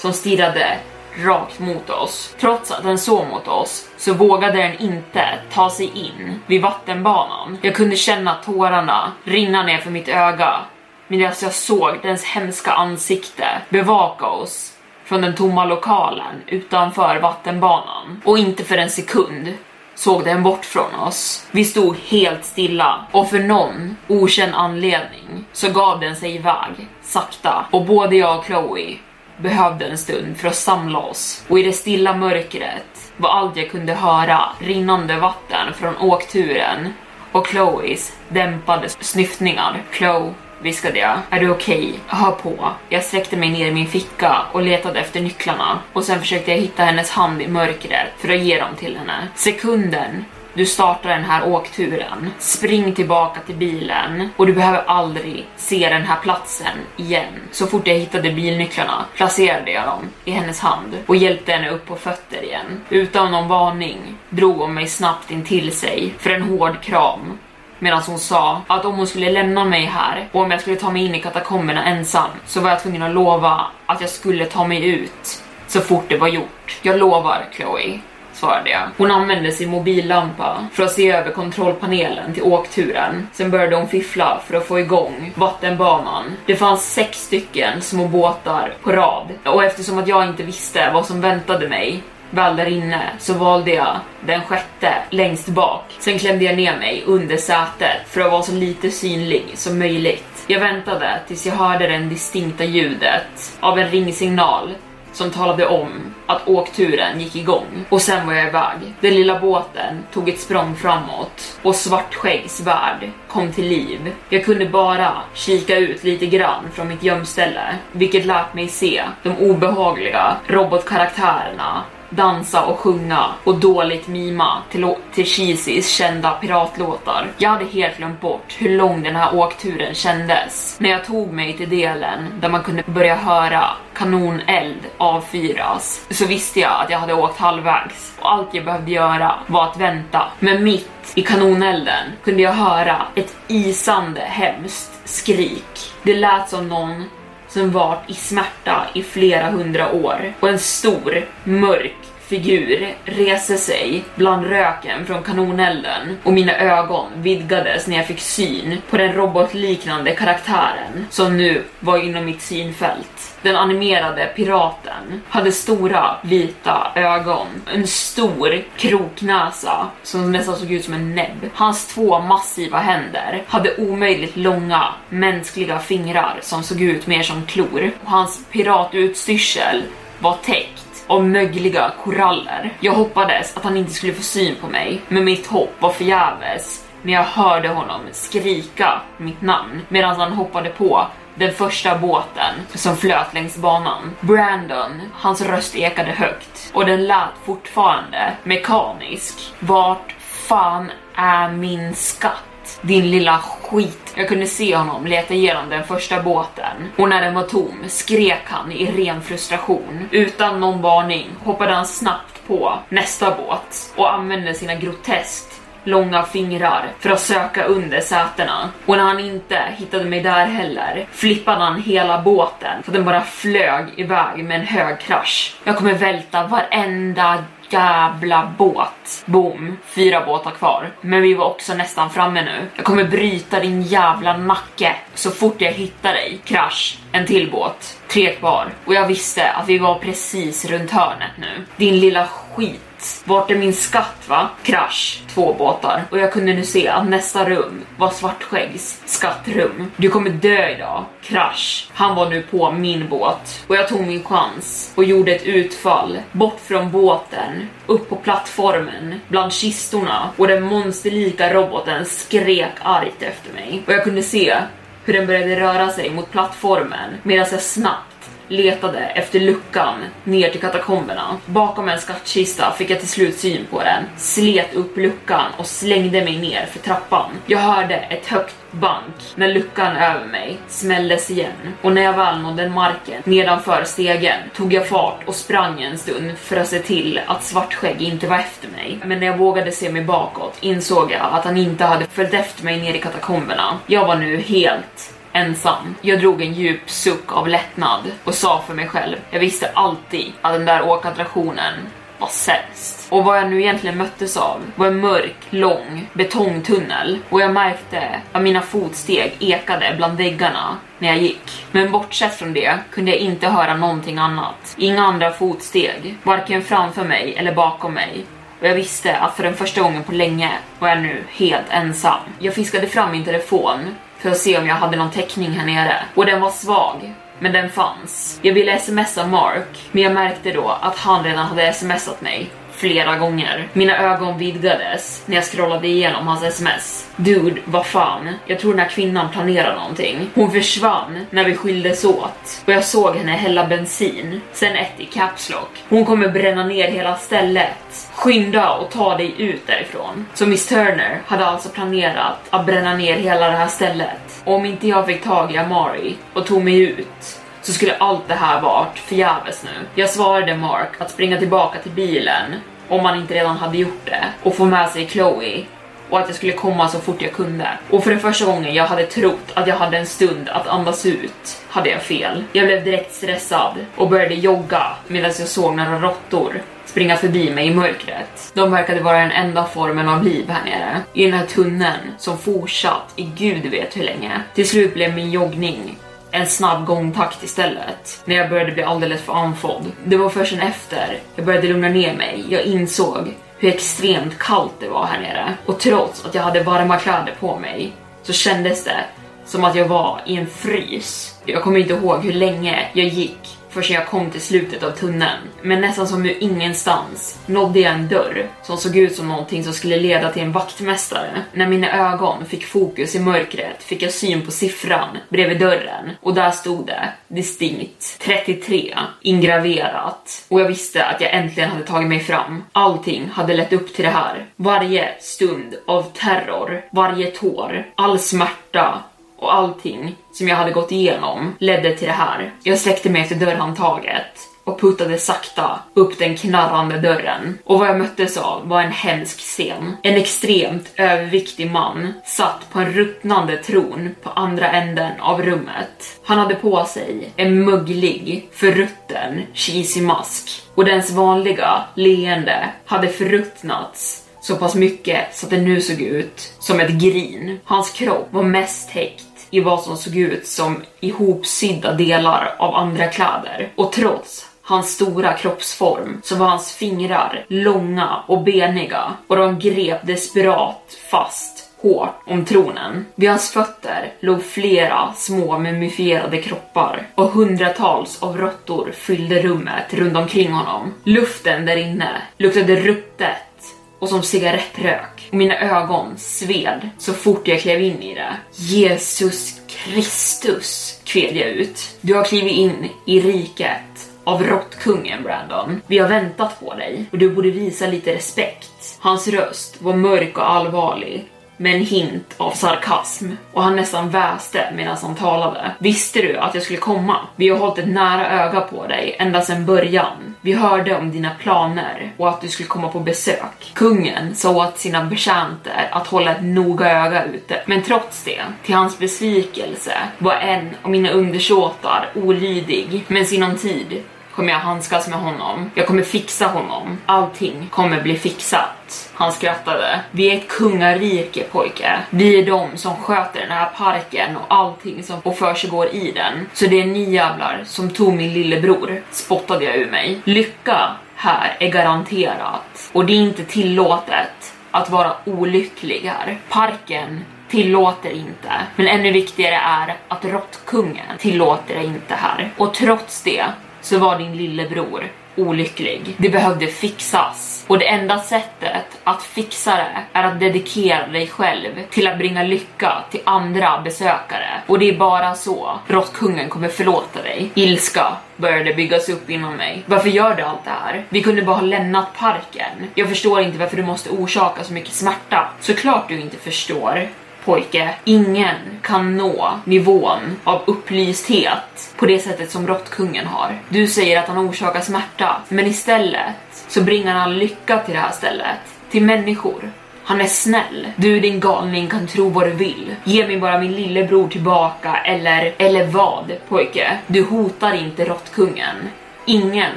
som 0.00 0.12
stirrade 0.12 0.78
rakt 1.24 1.58
mot 1.58 1.90
oss. 1.90 2.34
Trots 2.40 2.70
att 2.70 2.82
den 2.82 2.98
såg 2.98 3.26
mot 3.28 3.48
oss 3.48 3.88
så 3.96 4.14
vågade 4.14 4.58
den 4.58 4.78
inte 4.78 5.38
ta 5.52 5.70
sig 5.70 5.86
in 5.86 6.40
vid 6.46 6.62
vattenbanan. 6.62 7.58
Jag 7.62 7.74
kunde 7.74 7.96
känna 7.96 8.34
tårarna 8.34 9.12
rinna 9.24 9.62
ner 9.62 9.78
för 9.78 9.90
mitt 9.90 10.08
öga 10.08 10.60
medan 11.08 11.34
jag 11.42 11.54
såg 11.54 11.98
dens 12.02 12.24
hemska 12.24 12.72
ansikte 12.72 13.44
bevaka 13.68 14.26
oss 14.26 14.72
från 15.04 15.22
den 15.22 15.34
tomma 15.34 15.64
lokalen 15.64 16.42
utanför 16.46 17.20
vattenbanan. 17.20 18.22
Och 18.24 18.38
inte 18.38 18.64
för 18.64 18.76
en 18.76 18.90
sekund 18.90 19.54
såg 19.94 20.24
den 20.24 20.42
bort 20.42 20.64
från 20.64 20.94
oss. 20.94 21.46
Vi 21.50 21.64
stod 21.64 21.96
helt 21.96 22.44
stilla 22.44 23.06
och 23.12 23.30
för 23.30 23.38
någon 23.38 23.96
okänd 24.08 24.54
anledning 24.54 25.44
så 25.52 25.70
gav 25.70 26.00
den 26.00 26.16
sig 26.16 26.34
iväg 26.34 26.88
sakta 27.02 27.66
och 27.70 27.84
både 27.84 28.16
jag 28.16 28.38
och 28.38 28.44
Chloe 28.44 28.98
behövde 29.42 29.84
en 29.84 29.98
stund 29.98 30.36
för 30.36 30.48
att 30.48 30.56
samla 30.56 30.98
oss 30.98 31.44
och 31.48 31.58
i 31.58 31.62
det 31.62 31.72
stilla 31.72 32.16
mörkret 32.16 33.12
var 33.16 33.30
allt 33.30 33.56
jag 33.56 33.70
kunde 33.70 33.94
höra 33.94 34.40
rinnande 34.58 35.16
vatten 35.16 35.74
från 35.74 35.96
åkturen 35.96 36.92
och 37.32 37.46
Chloes 37.46 38.12
dämpade 38.28 38.88
snyftningar. 38.88 39.82
Chloe 39.92 40.34
viskade 40.62 40.98
jag. 40.98 41.18
Är 41.30 41.40
du 41.40 41.50
okej? 41.50 41.78
Okay? 41.78 42.00
Hör 42.06 42.30
på. 42.30 42.68
Jag 42.88 43.04
sträckte 43.04 43.36
mig 43.36 43.50
ner 43.50 43.66
i 43.66 43.72
min 43.72 43.86
ficka 43.86 44.36
och 44.52 44.62
letade 44.62 45.00
efter 45.00 45.20
nycklarna 45.20 45.78
och 45.92 46.04
sen 46.04 46.20
försökte 46.20 46.50
jag 46.50 46.58
hitta 46.58 46.84
hennes 46.84 47.10
hand 47.10 47.42
i 47.42 47.48
mörkret 47.48 48.08
för 48.18 48.28
att 48.28 48.40
ge 48.40 48.60
dem 48.60 48.76
till 48.76 48.96
henne. 48.96 49.28
Sekunden 49.34 50.24
du 50.54 50.66
startar 50.66 51.10
den 51.10 51.24
här 51.24 51.48
åkturen, 51.48 52.30
spring 52.38 52.94
tillbaka 52.94 53.40
till 53.40 53.54
bilen 53.54 54.28
och 54.36 54.46
du 54.46 54.52
behöver 54.52 54.82
aldrig 54.86 55.46
se 55.56 55.88
den 55.88 56.02
här 56.02 56.16
platsen 56.22 56.78
igen. 56.96 57.34
Så 57.50 57.66
fort 57.66 57.86
jag 57.86 57.94
hittade 57.94 58.32
bilnycklarna 58.32 59.04
placerade 59.14 59.70
jag 59.70 59.86
dem 59.86 60.08
i 60.24 60.30
hennes 60.30 60.60
hand 60.60 60.96
och 61.06 61.16
hjälpte 61.16 61.52
henne 61.52 61.70
upp 61.70 61.86
på 61.86 61.96
fötter 61.96 62.44
igen. 62.44 62.80
Utan 62.90 63.32
någon 63.32 63.48
varning 63.48 63.98
drog 64.30 64.56
hon 64.56 64.74
mig 64.74 64.86
snabbt 64.86 65.30
in 65.30 65.44
till 65.44 65.72
sig 65.72 66.14
för 66.18 66.30
en 66.30 66.42
hård 66.42 66.80
kram 66.82 67.38
Medan 67.82 68.02
hon 68.06 68.18
sa 68.18 68.62
att 68.66 68.84
om 68.84 68.94
hon 68.94 69.06
skulle 69.06 69.32
lämna 69.32 69.64
mig 69.64 69.84
här 69.84 70.28
och 70.32 70.40
om 70.40 70.50
jag 70.50 70.60
skulle 70.60 70.76
ta 70.76 70.90
mig 70.90 71.06
in 71.06 71.14
i 71.14 71.20
katakomberna 71.20 71.84
ensam 71.84 72.30
så 72.46 72.60
var 72.60 72.70
jag 72.70 72.82
tvungen 72.82 73.02
att 73.02 73.14
lova 73.14 73.66
att 73.86 74.00
jag 74.00 74.10
skulle 74.10 74.44
ta 74.44 74.66
mig 74.66 74.84
ut 74.84 75.42
så 75.66 75.80
fort 75.80 76.04
det 76.08 76.16
var 76.16 76.28
gjort. 76.28 76.78
Jag 76.82 76.98
lovar, 76.98 77.48
Chloe 77.52 78.00
för 78.40 78.62
det. 78.64 78.78
Hon 78.96 79.10
använde 79.10 79.52
sin 79.52 79.70
mobillampa 79.70 80.66
för 80.72 80.82
att 80.82 80.92
se 80.92 81.10
över 81.10 81.30
kontrollpanelen 81.30 82.34
till 82.34 82.42
åkturen. 82.42 83.28
Sen 83.32 83.50
började 83.50 83.76
hon 83.76 83.88
fiffla 83.88 84.40
för 84.46 84.56
att 84.56 84.66
få 84.66 84.80
igång 84.80 85.32
vattenbanan. 85.34 86.24
Det 86.46 86.56
fanns 86.56 86.92
sex 86.92 87.18
stycken 87.18 87.82
små 87.82 88.08
båtar 88.08 88.74
på 88.82 88.92
rad 88.92 89.28
och 89.44 89.64
eftersom 89.64 89.98
att 89.98 90.08
jag 90.08 90.28
inte 90.28 90.42
visste 90.42 90.90
vad 90.94 91.06
som 91.06 91.20
väntade 91.20 91.68
mig 91.68 92.02
väl 92.30 92.56
där 92.56 92.66
inne 92.66 93.02
så 93.18 93.34
valde 93.34 93.70
jag 93.70 93.96
den 94.26 94.40
sjätte 94.40 94.94
längst 95.10 95.48
bak. 95.48 95.84
Sen 95.98 96.18
klämde 96.18 96.44
jag 96.44 96.56
ner 96.56 96.78
mig 96.78 97.02
under 97.06 97.36
sätet 97.36 98.08
för 98.08 98.20
att 98.20 98.32
vara 98.32 98.42
så 98.42 98.52
lite 98.52 98.90
synlig 98.90 99.44
som 99.54 99.78
möjligt. 99.78 100.44
Jag 100.46 100.60
väntade 100.60 101.20
tills 101.28 101.46
jag 101.46 101.54
hörde 101.54 101.86
det 101.86 101.98
distinkta 101.98 102.64
ljudet 102.64 103.56
av 103.60 103.78
en 103.78 103.88
ringsignal 103.88 104.74
som 105.12 105.30
talade 105.30 105.66
om 105.66 105.88
att 106.26 106.48
åkturen 106.48 107.20
gick 107.20 107.36
igång 107.36 107.84
och 107.88 108.02
sen 108.02 108.26
var 108.26 108.34
jag 108.34 108.48
iväg. 108.48 108.94
Den 109.00 109.14
lilla 109.14 109.40
båten 109.40 110.04
tog 110.12 110.28
ett 110.28 110.40
språng 110.40 110.76
framåt 110.76 111.58
och 111.62 111.74
Svartskäggs 111.74 112.60
värld 112.60 113.10
kom 113.28 113.52
till 113.52 113.68
liv. 113.68 114.12
Jag 114.28 114.44
kunde 114.44 114.66
bara 114.66 115.12
kika 115.34 115.76
ut 115.76 116.04
lite 116.04 116.26
grann 116.26 116.64
från 116.72 116.88
mitt 116.88 117.02
gömställe, 117.02 117.78
vilket 117.92 118.26
lät 118.26 118.54
mig 118.54 118.68
se 118.68 119.02
de 119.22 119.36
obehagliga 119.36 120.36
robotkaraktärerna 120.46 121.82
dansa 122.10 122.64
och 122.64 122.78
sjunga 122.78 123.26
och 123.44 123.58
dåligt 123.58 124.08
mima 124.08 124.62
till, 124.70 124.94
till 125.12 125.26
Cheezys 125.26 125.88
kända 125.88 126.30
piratlåtar. 126.30 127.26
Jag 127.38 127.50
hade 127.50 127.64
helt 127.64 127.96
glömt 127.96 128.20
bort 128.20 128.56
hur 128.58 128.76
lång 128.76 129.02
den 129.02 129.16
här 129.16 129.36
åkturen 129.36 129.94
kändes. 129.94 130.76
När 130.80 130.90
jag 130.90 131.04
tog 131.04 131.32
mig 131.32 131.56
till 131.56 131.70
delen 131.70 132.32
där 132.40 132.48
man 132.48 132.62
kunde 132.62 132.82
börja 132.86 133.14
höra 133.14 133.64
kanoneld 133.94 134.86
avfyras 134.96 136.06
så 136.10 136.26
visste 136.26 136.60
jag 136.60 136.82
att 136.84 136.90
jag 136.90 136.98
hade 136.98 137.14
åkt 137.14 137.38
halvvägs 137.38 138.12
och 138.20 138.32
allt 138.32 138.54
jag 138.54 138.64
behövde 138.64 138.90
göra 138.90 139.34
var 139.46 139.66
att 139.66 139.76
vänta. 139.76 140.22
Men 140.38 140.64
mitt 140.64 141.12
i 141.14 141.22
kanonelden 141.22 142.12
kunde 142.24 142.42
jag 142.42 142.52
höra 142.52 143.06
ett 143.14 143.36
isande 143.48 144.20
hemskt 144.20 145.00
skrik. 145.04 145.92
Det 146.02 146.14
lät 146.14 146.48
som 146.48 146.68
någon 146.68 147.04
som 147.50 147.70
varit 147.70 148.10
i 148.10 148.14
smärta 148.14 148.86
i 148.94 149.02
flera 149.02 149.50
hundra 149.50 149.92
år. 149.92 150.32
Och 150.40 150.48
en 150.48 150.58
stor, 150.58 151.28
mörk 151.44 152.09
figur 152.30 152.94
reser 153.04 153.56
sig 153.56 154.04
bland 154.14 154.46
röken 154.46 155.06
från 155.06 155.22
kanonelden 155.22 156.18
och 156.22 156.32
mina 156.32 156.56
ögon 156.56 157.06
vidgades 157.16 157.86
när 157.86 157.96
jag 157.96 158.06
fick 158.06 158.20
syn 158.20 158.78
på 158.90 158.96
den 158.96 159.12
robotliknande 159.12 160.14
karaktären 160.14 161.06
som 161.10 161.36
nu 161.36 161.62
var 161.80 161.98
inom 161.98 162.24
mitt 162.24 162.42
synfält. 162.42 163.36
Den 163.42 163.56
animerade 163.56 164.26
piraten 164.36 165.22
hade 165.28 165.52
stora 165.52 166.16
vita 166.22 166.92
ögon, 166.94 167.46
en 167.74 167.86
stor 167.86 168.62
kroknäsa 168.76 169.88
som 170.02 170.32
nästan 170.32 170.56
såg 170.56 170.72
ut 170.72 170.84
som 170.84 170.94
en 170.94 171.14
näbb. 171.14 171.50
Hans 171.54 171.86
två 171.86 172.20
massiva 172.20 172.78
händer 172.78 173.42
hade 173.46 173.76
omöjligt 173.76 174.36
långa 174.36 174.84
mänskliga 175.08 175.78
fingrar 175.78 176.38
som 176.42 176.62
såg 176.62 176.80
ut 176.80 177.06
mer 177.06 177.22
som 177.22 177.46
klor. 177.46 177.90
Och 178.04 178.10
hans 178.10 178.44
piratutstyrsel 178.50 179.82
var 180.18 180.36
täckt 180.44 180.89
av 181.10 181.26
mögliga 181.28 181.92
koraller. 182.04 182.72
Jag 182.80 182.92
hoppades 182.92 183.56
att 183.56 183.64
han 183.64 183.76
inte 183.76 183.92
skulle 183.92 184.12
få 184.12 184.22
syn 184.22 184.56
på 184.60 184.66
mig, 184.66 185.00
men 185.08 185.24
mitt 185.24 185.46
hopp 185.46 185.74
var 185.78 185.90
förgäves 185.90 186.86
när 187.02 187.12
jag 187.12 187.24
hörde 187.24 187.68
honom 187.68 188.00
skrika 188.12 189.00
mitt 189.16 189.42
namn 189.42 189.80
medan 189.88 190.20
han 190.20 190.32
hoppade 190.32 190.70
på 190.70 191.06
den 191.34 191.52
första 191.52 191.98
båten 191.98 192.54
som 192.74 192.96
flöt 192.96 193.34
längs 193.34 193.56
banan. 193.56 194.16
Brandon, 194.20 195.00
hans 195.12 195.40
röst 195.40 195.76
ekade 195.76 196.10
högt 196.10 196.70
och 196.74 196.86
den 196.86 197.06
lät 197.06 197.30
fortfarande 197.44 198.32
mekanisk. 198.44 199.54
Vart 199.60 200.14
fan 200.20 200.90
är 201.14 201.52
min 201.52 201.94
skatt? 201.94 202.49
Din 202.82 203.10
lilla 203.10 203.38
skit. 203.38 204.12
Jag 204.14 204.28
kunde 204.28 204.46
se 204.46 204.76
honom 204.76 205.06
leta 205.06 205.34
igenom 205.34 205.68
den 205.68 205.84
första 205.84 206.22
båten 206.22 206.92
och 206.96 207.08
när 207.08 207.20
den 207.20 207.34
var 207.34 207.42
tom 207.42 207.84
skrek 207.88 208.42
han 208.44 208.72
i 208.72 208.86
ren 208.86 209.22
frustration. 209.22 210.08
Utan 210.10 210.60
någon 210.60 210.82
varning 210.82 211.30
hoppade 211.44 211.72
han 211.72 211.86
snabbt 211.86 212.46
på 212.46 212.78
nästa 212.88 213.30
båt 213.30 213.92
och 213.96 214.14
använde 214.14 214.54
sina 214.54 214.74
groteskt 214.74 215.60
långa 215.84 216.22
fingrar 216.22 216.92
för 216.98 217.10
att 217.10 217.20
söka 217.20 217.64
under 217.64 218.00
sätena. 218.00 218.68
Och 218.86 218.96
när 218.96 219.04
han 219.04 219.20
inte 219.20 219.62
hittade 219.76 220.04
mig 220.04 220.20
där 220.20 220.46
heller 220.46 221.06
flippade 221.12 221.64
han 221.64 221.82
hela 221.82 222.22
båten 222.22 222.82
så 222.84 222.90
att 222.90 222.94
den 222.94 223.04
bara 223.04 223.20
flög 223.20 223.84
iväg 223.96 224.44
med 224.44 224.60
en 224.60 224.66
hög 224.66 225.00
krasch. 225.00 225.56
Jag 225.64 225.76
kommer 225.76 225.94
välta 225.94 226.46
varenda 226.46 227.44
jävla 227.72 228.52
båt. 228.58 229.24
Boom, 229.26 229.76
fyra 229.84 230.26
båtar 230.26 230.50
kvar. 230.50 230.90
Men 231.00 231.22
vi 231.22 231.34
var 231.34 231.44
också 231.44 231.74
nästan 231.74 232.10
framme 232.10 232.42
nu. 232.42 232.68
Jag 232.76 232.84
kommer 232.84 233.04
bryta 233.04 233.60
din 233.60 233.82
jävla 233.82 234.36
nacke 234.36 234.96
så 235.14 235.30
fort 235.30 235.60
jag 235.60 235.72
hittar 235.72 236.12
dig. 236.12 236.38
Krasch, 236.44 236.98
en 237.12 237.26
till 237.26 237.50
båt. 237.50 237.98
Tre 238.08 238.34
kvar. 238.34 238.68
Och 238.84 238.94
jag 238.94 239.06
visste 239.06 239.50
att 239.50 239.68
vi 239.68 239.78
var 239.78 239.94
precis 239.94 240.64
runt 240.64 240.90
hörnet 240.90 241.30
nu. 241.38 241.64
Din 241.76 242.00
lilla 242.00 242.26
skit 242.26 242.80
vart 243.24 243.50
är 243.50 243.56
min 243.56 243.72
skatt 243.72 244.28
va? 244.28 244.48
Krasch, 244.62 245.22
två 245.34 245.54
båtar. 245.54 246.04
Och 246.10 246.18
jag 246.18 246.32
kunde 246.32 246.52
nu 246.52 246.64
se 246.64 246.88
att 246.88 247.08
nästa 247.08 247.48
rum 247.48 247.84
var 247.96 248.10
Svartskäggs 248.10 249.00
skattrum. 249.04 249.90
Du 249.96 250.08
kommer 250.08 250.30
dö 250.30 250.68
idag. 250.68 251.04
Krasch. 251.22 251.90
Han 251.94 252.16
var 252.16 252.30
nu 252.30 252.42
på 252.42 252.72
min 252.72 253.08
båt. 253.08 253.64
Och 253.66 253.76
jag 253.76 253.88
tog 253.88 254.06
min 254.06 254.24
chans 254.24 254.92
och 254.94 255.04
gjorde 255.04 255.34
ett 255.34 255.46
utfall. 255.46 256.18
Bort 256.32 256.60
från 256.60 256.90
båten, 256.90 257.68
upp 257.86 258.08
på 258.08 258.16
plattformen, 258.16 259.20
bland 259.28 259.52
kistorna. 259.52 260.30
Och 260.36 260.48
den 260.48 260.62
monsterlika 260.62 261.54
roboten 261.54 262.06
skrek 262.06 262.72
argt 262.82 263.22
efter 263.22 263.52
mig. 263.52 263.82
Och 263.86 263.92
jag 263.92 264.04
kunde 264.04 264.22
se 264.22 264.56
hur 265.04 265.12
den 265.12 265.26
började 265.26 265.60
röra 265.60 265.90
sig 265.90 266.10
mot 266.10 266.30
plattformen 266.30 267.10
medan 267.22 267.46
jag 267.50 267.62
snabbt 267.62 268.09
letade 268.50 268.98
efter 268.98 269.40
luckan 269.40 269.94
ner 270.24 270.50
till 270.50 270.60
katakomberna. 270.60 271.36
Bakom 271.46 271.88
en 271.88 271.98
skattkista 271.98 272.72
fick 272.72 272.90
jag 272.90 272.98
till 272.98 273.08
slut 273.08 273.38
syn 273.38 273.66
på 273.70 273.82
den, 273.82 274.04
slet 274.16 274.74
upp 274.74 274.96
luckan 274.96 275.52
och 275.56 275.66
slängde 275.66 276.24
mig 276.24 276.38
ner 276.38 276.66
för 276.66 276.78
trappan. 276.78 277.30
Jag 277.46 277.58
hörde 277.58 277.94
ett 277.94 278.26
högt 278.26 278.56
bank 278.70 279.14
när 279.34 279.48
luckan 279.48 279.96
över 279.96 280.26
mig 280.26 280.58
smälldes 280.68 281.30
igen 281.30 281.52
och 281.82 281.92
när 281.92 282.02
jag 282.02 282.12
väl 282.12 282.38
nådde 282.40 282.68
marken 282.68 283.22
nedanför 283.24 283.84
stegen 283.84 284.38
tog 284.54 284.72
jag 284.72 284.88
fart 284.88 285.20
och 285.26 285.34
sprang 285.34 285.82
en 285.82 285.98
stund 285.98 286.38
för 286.38 286.56
att 286.56 286.68
se 286.68 286.78
till 286.78 287.20
att 287.26 287.44
Svartskägg 287.44 288.02
inte 288.02 288.26
var 288.26 288.38
efter 288.38 288.68
mig. 288.68 288.98
Men 289.04 289.20
när 289.20 289.26
jag 289.26 289.38
vågade 289.38 289.72
se 289.72 289.92
mig 289.92 290.04
bakåt 290.04 290.58
insåg 290.60 291.12
jag 291.12 291.28
att 291.32 291.44
han 291.44 291.56
inte 291.56 291.84
hade 291.84 292.06
följt 292.06 292.34
efter 292.34 292.64
mig 292.64 292.80
ner 292.80 292.94
i 292.94 292.98
katakomberna. 292.98 293.78
Jag 293.86 294.06
var 294.06 294.16
nu 294.16 294.36
helt 294.36 295.14
ensam. 295.32 295.94
Jag 296.00 296.20
drog 296.20 296.42
en 296.42 296.54
djup 296.54 296.90
suck 296.90 297.32
av 297.32 297.48
lättnad 297.48 298.00
och 298.24 298.34
sa 298.34 298.62
för 298.66 298.74
mig 298.74 298.88
själv, 298.88 299.16
jag 299.30 299.40
visste 299.40 299.70
alltid 299.74 300.32
att 300.40 300.52
den 300.52 300.64
där 300.64 300.88
åkattraktionen 300.88 301.74
var 302.18 302.28
sämst. 302.28 303.06
Och 303.10 303.24
vad 303.24 303.38
jag 303.38 303.50
nu 303.50 303.60
egentligen 303.60 303.98
möttes 303.98 304.36
av 304.36 304.60
var 304.76 304.86
en 304.86 305.00
mörk, 305.00 305.36
lång 305.50 306.08
betongtunnel 306.12 307.18
och 307.28 307.40
jag 307.40 307.52
märkte 307.52 308.20
att 308.32 308.42
mina 308.42 308.60
fotsteg 308.60 309.36
ekade 309.38 309.94
bland 309.96 310.18
väggarna 310.18 310.76
när 310.98 311.08
jag 311.08 311.18
gick. 311.18 311.66
Men 311.72 311.90
bortsett 311.90 312.34
från 312.34 312.52
det 312.52 312.78
kunde 312.90 313.10
jag 313.10 313.20
inte 313.20 313.48
höra 313.48 313.76
någonting 313.76 314.18
annat. 314.18 314.74
Inga 314.76 315.02
andra 315.02 315.32
fotsteg, 315.32 316.16
varken 316.22 316.62
framför 316.62 317.04
mig 317.04 317.34
eller 317.36 317.54
bakom 317.54 317.94
mig. 317.94 318.24
Och 318.60 318.66
jag 318.66 318.74
visste 318.74 319.16
att 319.16 319.36
för 319.36 319.42
den 319.42 319.54
första 319.54 319.82
gången 319.82 320.04
på 320.04 320.12
länge 320.12 320.50
var 320.78 320.88
jag 320.88 321.02
nu 321.02 321.24
helt 321.28 321.70
ensam. 321.70 322.20
Jag 322.38 322.54
fiskade 322.54 322.86
fram 322.86 323.12
min 323.12 323.24
telefon 323.24 323.94
för 324.20 324.30
att 324.30 324.38
se 324.38 324.58
om 324.58 324.66
jag 324.66 324.74
hade 324.74 324.96
någon 324.96 325.10
täckning 325.10 325.50
här 325.50 325.66
nere 325.66 325.96
och 326.14 326.26
den 326.26 326.40
var 326.40 326.50
svag 326.50 327.14
men 327.38 327.52
den 327.52 327.70
fanns. 327.70 328.38
Jag 328.42 328.54
ville 328.54 328.78
smsa 328.78 329.26
Mark, 329.26 329.88
men 329.92 330.02
jag 330.02 330.12
märkte 330.12 330.52
då 330.52 330.68
att 330.80 330.96
han 330.96 331.24
redan 331.24 331.46
hade 331.46 331.72
smsat 331.72 332.20
mig 332.20 332.50
flera 332.80 333.16
gånger. 333.16 333.68
Mina 333.72 333.98
ögon 333.98 334.38
vidgades 334.38 335.22
när 335.26 335.36
jag 335.36 335.44
scrollade 335.44 335.88
igenom 335.88 336.26
hans 336.26 336.42
sms. 336.42 337.08
Dude, 337.16 337.60
vad 337.64 337.86
fan? 337.86 338.34
Jag 338.46 338.58
tror 338.58 338.70
den 338.70 338.80
här 338.80 338.88
kvinnan 338.88 339.30
planerar 339.30 339.76
någonting. 339.76 340.30
Hon 340.34 340.50
försvann 340.50 341.26
när 341.30 341.44
vi 341.44 341.56
skildes 341.56 342.04
åt 342.04 342.62
och 342.66 342.72
jag 342.72 342.84
såg 342.84 343.16
henne 343.16 343.32
hälla 343.32 343.66
bensin, 343.66 344.40
sen 344.52 344.76
ett 344.76 344.92
i 345.00 345.04
caps 345.04 345.50
lock. 345.50 345.84
Hon 345.88 346.04
kommer 346.04 346.28
bränna 346.28 346.66
ner 346.66 346.88
hela 346.88 347.16
stället. 347.16 348.08
Skynda 348.14 348.72
och 348.72 348.90
ta 348.90 349.16
dig 349.16 349.34
ut 349.38 349.66
därifrån. 349.66 350.26
Så 350.34 350.46
Miss 350.46 350.66
Turner 350.66 351.20
hade 351.26 351.46
alltså 351.46 351.68
planerat 351.68 352.38
att 352.50 352.66
bränna 352.66 352.94
ner 352.94 353.16
hela 353.16 353.46
det 353.46 353.56
här 353.56 353.68
stället. 353.68 354.42
Och 354.44 354.54
om 354.54 354.64
inte 354.64 354.88
jag 354.88 355.06
fick 355.06 355.22
tag 355.24 355.54
i 355.54 355.58
Amari 355.58 356.16
och 356.32 356.46
tog 356.46 356.64
mig 356.64 356.80
ut 356.80 357.40
så 357.62 357.72
skulle 357.72 357.96
allt 357.96 358.28
det 358.28 358.34
här 358.34 358.60
varit 358.60 358.98
förgäves 358.98 359.64
nu. 359.64 359.70
Jag 359.94 360.10
svarade 360.10 360.56
Mark 360.56 361.00
att 361.00 361.10
springa 361.10 361.38
tillbaka 361.38 361.78
till 361.78 361.90
bilen 361.92 362.54
om 362.90 363.02
man 363.02 363.18
inte 363.18 363.34
redan 363.34 363.56
hade 363.56 363.78
gjort 363.78 364.00
det 364.04 364.24
och 364.42 364.56
få 364.56 364.64
med 364.64 364.88
sig 364.88 365.08
Chloe 365.08 365.64
och 366.10 366.18
att 366.18 366.26
jag 366.26 366.36
skulle 366.36 366.52
komma 366.52 366.88
så 366.88 366.98
fort 366.98 367.22
jag 367.22 367.32
kunde. 367.32 367.68
Och 367.90 368.04
för 368.04 368.10
den 368.10 368.20
första 368.20 368.44
gången 368.44 368.74
jag 368.74 368.84
hade 368.84 369.06
trott 369.06 369.52
att 369.54 369.66
jag 369.66 369.76
hade 369.76 369.98
en 369.98 370.06
stund 370.06 370.48
att 370.48 370.66
andas 370.66 371.06
ut 371.06 371.62
hade 371.68 371.90
jag 371.90 372.02
fel. 372.02 372.44
Jag 372.52 372.66
blev 372.66 372.84
direkt 372.84 373.14
stressad 373.14 373.74
och 373.96 374.08
började 374.08 374.34
jogga 374.34 374.86
medan 375.08 375.32
jag 375.38 375.48
såg 375.48 375.76
några 375.76 375.98
råttor 375.98 376.62
springa 376.90 377.16
förbi 377.16 377.50
mig 377.50 377.66
i 377.66 377.74
mörkret. 377.74 378.52
De 378.54 378.70
verkade 378.70 379.00
vara 379.00 379.18
den 379.18 379.30
enda 379.30 379.64
formen 379.64 380.08
av 380.08 380.24
liv 380.24 380.48
här 380.48 380.64
nere. 380.64 381.00
I 381.12 381.24
den 381.24 381.34
här 381.34 381.46
tunneln 381.46 382.14
som 382.18 382.38
fortsatt 382.38 383.12
i 383.16 383.22
gud 383.22 383.66
vet 383.66 383.96
hur 383.96 384.02
länge. 384.02 384.42
Till 384.54 384.68
slut 384.68 384.94
blev 384.94 385.14
min 385.14 385.30
joggning 385.30 385.98
en 386.30 386.46
snabb 386.46 386.86
gångtakt 386.86 387.42
istället. 387.42 388.22
När 388.24 388.36
jag 388.36 388.50
började 388.50 388.72
bli 388.72 388.82
alldeles 388.82 389.20
för 389.22 389.32
andfådd. 389.32 389.92
Det 390.04 390.16
var 390.16 390.28
först 390.28 390.52
efter. 390.52 391.18
Jag 391.36 391.44
började 391.44 391.68
lugna 391.68 391.88
ner 391.88 392.14
mig. 392.14 392.44
Jag 392.48 392.62
insåg 392.62 393.34
hur 393.58 393.68
extremt 393.68 394.38
kallt 394.38 394.72
det 394.80 394.88
var 394.88 395.06
här 395.06 395.20
nere. 395.20 395.54
Och 395.66 395.80
trots 395.80 396.24
att 396.24 396.34
jag 396.34 396.42
hade 396.42 396.62
varma 396.62 396.96
kläder 396.96 397.34
på 397.40 397.56
mig 397.56 397.92
så 398.22 398.32
kändes 398.32 398.84
det 398.84 399.04
som 399.44 399.64
att 399.64 399.74
jag 399.74 399.88
var 399.88 400.20
i 400.26 400.36
en 400.36 400.46
frys. 400.46 401.34
Jag 401.44 401.62
kommer 401.62 401.78
inte 401.78 401.94
ihåg 401.94 402.24
hur 402.24 402.32
länge 402.32 402.88
jag 402.92 403.06
gick 403.06 403.59
förrän 403.70 403.92
jag 403.92 404.06
kom 404.06 404.30
till 404.30 404.40
slutet 404.40 404.82
av 404.82 404.90
tunneln. 404.90 405.40
Men 405.62 405.80
nästan 405.80 406.06
som 406.06 406.26
ur 406.26 406.36
ingenstans 406.40 407.38
nådde 407.46 407.80
jag 407.80 407.94
en 407.94 408.08
dörr 408.08 408.46
som 408.62 408.76
såg 408.76 408.96
ut 408.96 409.16
som 409.16 409.28
någonting 409.28 409.64
som 409.64 409.72
skulle 409.72 409.96
leda 409.96 410.32
till 410.32 410.42
en 410.42 410.52
vaktmästare. 410.52 411.42
När 411.52 411.66
mina 411.66 412.12
ögon 412.12 412.44
fick 412.46 412.66
fokus 412.66 413.14
i 413.14 413.20
mörkret 413.20 413.82
fick 413.82 414.02
jag 414.02 414.12
syn 414.12 414.42
på 414.42 414.50
siffran 414.50 415.18
bredvid 415.28 415.58
dörren 415.58 416.10
och 416.20 416.34
där 416.34 416.50
stod 416.50 416.86
det 416.86 417.08
distinkt 417.28 418.18
33 418.20 418.96
ingraverat 419.20 420.44
och 420.48 420.60
jag 420.60 420.68
visste 420.68 421.04
att 421.04 421.20
jag 421.20 421.34
äntligen 421.34 421.70
hade 421.70 421.84
tagit 421.84 422.08
mig 422.08 422.20
fram. 422.20 422.64
Allting 422.72 423.28
hade 423.28 423.54
lett 423.54 423.72
upp 423.72 423.94
till 423.94 424.04
det 424.04 424.10
här. 424.10 424.46
Varje 424.56 425.20
stund 425.20 425.74
av 425.86 426.02
terror, 426.14 426.84
varje 426.92 427.26
tår, 427.26 427.86
all 427.94 428.18
smärta, 428.18 429.02
och 429.40 429.54
allting 429.54 430.16
som 430.32 430.48
jag 430.48 430.56
hade 430.56 430.70
gått 430.70 430.92
igenom 430.92 431.54
ledde 431.58 431.96
till 431.96 432.06
det 432.06 432.12
här. 432.12 432.52
Jag 432.62 432.78
släckte 432.78 433.10
mig 433.10 433.22
efter 433.22 433.36
dörrhandtaget 433.36 434.50
och 434.64 434.80
puttade 434.80 435.18
sakta 435.18 435.78
upp 435.94 436.18
den 436.18 436.36
knarrande 436.36 436.98
dörren. 436.98 437.58
Och 437.64 437.78
vad 437.78 437.88
jag 437.88 437.98
möttes 437.98 438.36
av 438.36 438.68
var 438.68 438.82
en 438.82 438.92
hemsk 438.92 439.38
scen. 439.38 439.96
En 440.02 440.14
extremt 440.14 440.92
överviktig 440.96 441.70
man 441.70 442.12
satt 442.24 442.72
på 442.72 442.78
en 442.78 442.92
ruttnande 442.92 443.56
tron 443.56 444.14
på 444.22 444.30
andra 444.30 444.70
änden 444.70 445.20
av 445.20 445.42
rummet. 445.42 446.20
Han 446.24 446.38
hade 446.38 446.54
på 446.54 446.84
sig 446.84 447.32
en 447.36 447.64
möglig, 447.64 448.48
förrutten, 448.52 449.42
cheesy 449.54 450.02
mask 450.02 450.62
och 450.74 450.84
dens 450.84 451.10
vanliga 451.10 451.84
leende 451.94 452.70
hade 452.86 453.08
förruttnats 453.08 454.26
så 454.40 454.56
pass 454.56 454.74
mycket 454.74 455.36
så 455.36 455.46
att 455.46 455.50
det 455.50 455.60
nu 455.60 455.80
såg 455.80 456.00
ut 456.00 456.52
som 456.58 456.80
ett 456.80 456.90
grin. 456.90 457.60
Hans 457.64 457.90
kropp 457.90 458.28
var 458.30 458.42
mest 458.42 458.90
täckt 458.90 459.29
i 459.50 459.60
vad 459.60 459.80
som 459.80 459.96
såg 459.96 460.16
ut 460.16 460.46
som 460.46 460.82
ihopsydda 461.00 461.92
delar 461.92 462.54
av 462.58 462.74
andra 462.74 463.06
kläder. 463.06 463.72
Och 463.74 463.92
trots 463.92 464.46
hans 464.62 464.90
stora 464.90 465.32
kroppsform 465.32 466.20
så 466.22 466.36
var 466.36 466.46
hans 466.46 466.74
fingrar 466.74 467.44
långa 467.48 468.22
och 468.26 468.42
beniga 468.42 469.12
och 469.26 469.36
de 469.36 469.58
grep 469.58 470.06
desperat 470.06 470.96
fast 471.10 471.70
hårt 471.82 472.22
om 472.26 472.44
tronen. 472.44 473.06
Vid 473.14 473.30
hans 473.30 473.50
fötter 473.50 474.12
låg 474.20 474.42
flera 474.42 475.12
små 475.16 475.58
mumifierade 475.58 476.42
kroppar 476.42 477.06
och 477.14 477.30
hundratals 477.30 478.22
av 478.22 478.38
råttor 478.38 478.92
fyllde 478.94 479.42
rummet 479.42 479.94
runt 479.94 480.16
omkring 480.16 480.52
honom. 480.52 480.94
Luften 481.04 481.66
där 481.66 481.76
inne 481.76 482.22
luktade 482.38 482.76
ruttet 482.76 483.64
och 483.98 484.08
som 484.08 484.22
cigarettrök 484.22 485.19
mina 485.30 485.58
ögon 485.58 486.18
sved 486.18 486.90
så 486.98 487.12
fort 487.12 487.48
jag 487.48 487.60
klev 487.60 487.82
in 487.82 488.02
i 488.02 488.14
det. 488.14 488.36
Jesus 488.52 489.60
Kristus, 489.68 491.00
kved 491.04 491.36
jag 491.36 491.48
ut. 491.48 491.96
Du 492.00 492.14
har 492.14 492.24
klivit 492.24 492.52
in 492.52 492.88
i 493.06 493.20
riket 493.20 494.10
av 494.24 494.42
råttkungen 494.42 495.22
Brandon. 495.22 495.80
Vi 495.86 495.98
har 495.98 496.08
väntat 496.08 496.60
på 496.60 496.74
dig 496.74 497.04
och 497.12 497.18
du 497.18 497.30
borde 497.30 497.50
visa 497.50 497.86
lite 497.86 498.14
respekt. 498.14 498.98
Hans 498.98 499.28
röst 499.28 499.82
var 499.82 499.96
mörk 499.96 500.38
och 500.38 500.50
allvarlig 500.50 501.28
med 501.60 501.74
en 501.74 501.86
hint 501.86 502.34
av 502.36 502.50
sarkasm 502.50 503.30
och 503.52 503.62
han 503.62 503.76
nästan 503.76 504.10
väste 504.10 504.72
medan 504.76 504.96
han 505.02 505.14
talade. 505.14 505.72
Visste 505.78 506.22
du 506.22 506.36
att 506.36 506.54
jag 506.54 506.62
skulle 506.62 506.78
komma? 506.78 507.16
Vi 507.36 507.48
har 507.48 507.58
hållit 507.58 507.78
ett 507.78 507.88
nära 507.88 508.44
öga 508.44 508.60
på 508.60 508.86
dig 508.86 509.16
ända 509.18 509.42
sedan 509.42 509.66
början. 509.66 510.34
Vi 510.40 510.52
hörde 510.52 510.98
om 510.98 511.10
dina 511.10 511.30
planer 511.30 512.12
och 512.16 512.28
att 512.28 512.40
du 512.40 512.48
skulle 512.48 512.68
komma 512.68 512.88
på 512.88 513.00
besök. 513.00 513.72
Kungen 513.74 514.34
sa 514.34 514.50
åt 514.50 514.78
sina 514.78 515.04
betjänter 515.04 515.88
att 515.92 516.06
hålla 516.06 516.34
ett 516.34 516.42
noga 516.42 517.06
öga 517.06 517.24
ute, 517.24 517.62
men 517.66 517.82
trots 517.82 518.24
det, 518.24 518.42
till 518.64 518.74
hans 518.74 518.98
besvikelse, 518.98 519.92
var 520.18 520.34
en 520.34 520.70
av 520.82 520.90
mina 520.90 521.10
undersåtar 521.10 522.08
olydig, 522.14 523.04
men 523.08 523.26
sinom 523.26 523.56
tid 523.56 524.02
kommer 524.34 524.52
jag 524.52 524.58
handskas 524.58 525.08
med 525.08 525.18
honom. 525.18 525.70
Jag 525.74 525.86
kommer 525.86 526.02
fixa 526.02 526.46
honom. 526.46 526.98
Allting 527.06 527.68
kommer 527.70 528.02
bli 528.02 528.18
fixat. 528.18 529.10
Han 529.14 529.32
skrattade. 529.32 530.00
Vi 530.10 530.30
är 530.30 530.36
ett 530.36 530.48
kungarike 530.48 531.42
pojke. 531.42 531.98
Vi 532.10 532.38
är 532.38 532.46
de 532.46 532.76
som 532.76 532.96
sköter 532.96 533.40
den 533.40 533.50
här 533.50 533.70
parken 533.76 534.36
och 534.36 534.44
allting 534.48 535.02
som 535.02 535.20
och 535.20 535.38
försiggår 535.38 535.88
i 535.88 536.12
den. 536.12 536.46
Så 536.52 536.66
det 536.66 536.80
är 536.80 536.86
ni 536.86 537.10
jävlar 537.10 537.62
som 537.66 537.90
tog 537.90 538.14
min 538.14 538.32
lillebror, 538.32 539.02
spottade 539.10 539.64
jag 539.64 539.76
ur 539.76 539.90
mig. 539.90 540.20
Lycka 540.24 540.90
här 541.14 541.56
är 541.60 541.68
garanterat 541.70 542.90
och 542.92 543.06
det 543.06 543.12
är 543.12 543.20
inte 543.20 543.44
tillåtet 543.44 544.54
att 544.70 544.90
vara 544.90 545.16
olycklig 545.24 546.00
här. 546.04 546.38
Parken 546.48 547.24
tillåter 547.48 548.10
inte. 548.10 548.52
Men 548.76 548.86
ännu 548.86 549.12
viktigare 549.12 549.54
är 549.54 549.96
att 550.08 550.24
råttkungen 550.24 551.18
tillåter 551.18 551.74
det 551.74 551.84
inte 551.84 552.14
här. 552.14 552.50
Och 552.56 552.74
trots 552.74 553.22
det 553.22 553.44
så 553.80 553.98
var 553.98 554.18
din 554.18 554.36
lillebror 554.36 555.10
olycklig. 555.36 556.14
Det 556.16 556.28
behövde 556.28 556.66
fixas. 556.66 557.64
Och 557.66 557.78
det 557.78 557.88
enda 557.88 558.18
sättet 558.18 558.84
att 559.04 559.22
fixa 559.22 559.76
det 559.76 560.18
är 560.18 560.24
att 560.24 560.40
dedikera 560.40 561.06
dig 561.06 561.26
själv 561.26 561.70
till 561.90 562.06
att 562.06 562.18
bringa 562.18 562.42
lycka 562.42 563.04
till 563.10 563.20
andra 563.24 563.80
besökare. 563.80 564.62
Och 564.66 564.78
det 564.78 564.88
är 564.88 564.98
bara 564.98 565.34
så 565.34 565.78
råttkungen 565.86 566.48
kommer 566.48 566.68
förlåta 566.68 567.22
dig. 567.22 567.50
Ilska 567.54 568.16
började 568.36 568.74
byggas 568.74 569.08
upp 569.08 569.30
inom 569.30 569.56
mig. 569.56 569.82
Varför 569.86 570.08
gör 570.08 570.34
du 570.34 570.42
allt 570.42 570.64
det 570.64 570.70
här? 570.70 571.04
Vi 571.08 571.22
kunde 571.22 571.42
bara 571.42 571.56
ha 571.56 571.62
lämnat 571.62 572.14
parken. 572.14 572.90
Jag 572.94 573.08
förstår 573.08 573.40
inte 573.40 573.58
varför 573.58 573.76
du 573.76 573.82
måste 573.82 574.10
orsaka 574.10 574.64
så 574.64 574.72
mycket 574.72 574.92
smärta. 574.92 575.48
Såklart 575.60 576.08
du 576.08 576.20
inte 576.20 576.36
förstår 576.36 577.08
pojke. 577.44 577.94
Ingen 578.04 578.56
kan 578.82 579.16
nå 579.16 579.50
nivån 579.64 580.36
av 580.44 580.62
upplysthet 580.66 581.94
på 581.96 582.06
det 582.06 582.18
sättet 582.18 582.50
som 582.50 582.66
råttkungen 582.66 583.26
har. 583.26 583.58
Du 583.68 583.86
säger 583.86 584.18
att 584.18 584.28
han 584.28 584.48
orsakar 584.48 584.80
smärta, 584.80 585.42
men 585.48 585.66
istället 585.66 586.36
så 586.68 586.82
bringar 586.82 587.14
han 587.14 587.38
lycka 587.38 587.78
till 587.78 587.94
det 587.94 588.00
här 588.00 588.12
stället. 588.12 588.58
Till 588.90 589.02
människor. 589.02 589.70
Han 590.04 590.20
är 590.20 590.26
snäll. 590.26 590.86
Du 590.96 591.20
din 591.20 591.40
galning 591.40 591.88
kan 591.88 592.06
tro 592.06 592.28
vad 592.28 592.46
du 592.46 592.52
vill. 592.52 592.94
Ge 593.04 593.26
mig 593.26 593.38
bara 593.38 593.58
min 593.58 593.72
lillebror 593.72 594.28
tillbaka 594.28 594.96
eller, 594.96 595.54
eller 595.58 595.86
vad 595.86 596.32
pojke? 596.48 596.98
Du 597.06 597.22
hotar 597.22 597.74
inte 597.74 598.04
råttkungen. 598.04 598.76
Ingen 599.24 599.76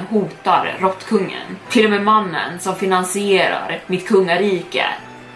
hotar 0.10 0.76
råttkungen. 0.78 1.56
Till 1.68 1.84
och 1.84 1.90
med 1.90 2.02
mannen 2.02 2.60
som 2.60 2.76
finansierar 2.76 3.80
mitt 3.86 4.08
kungarike 4.08 4.84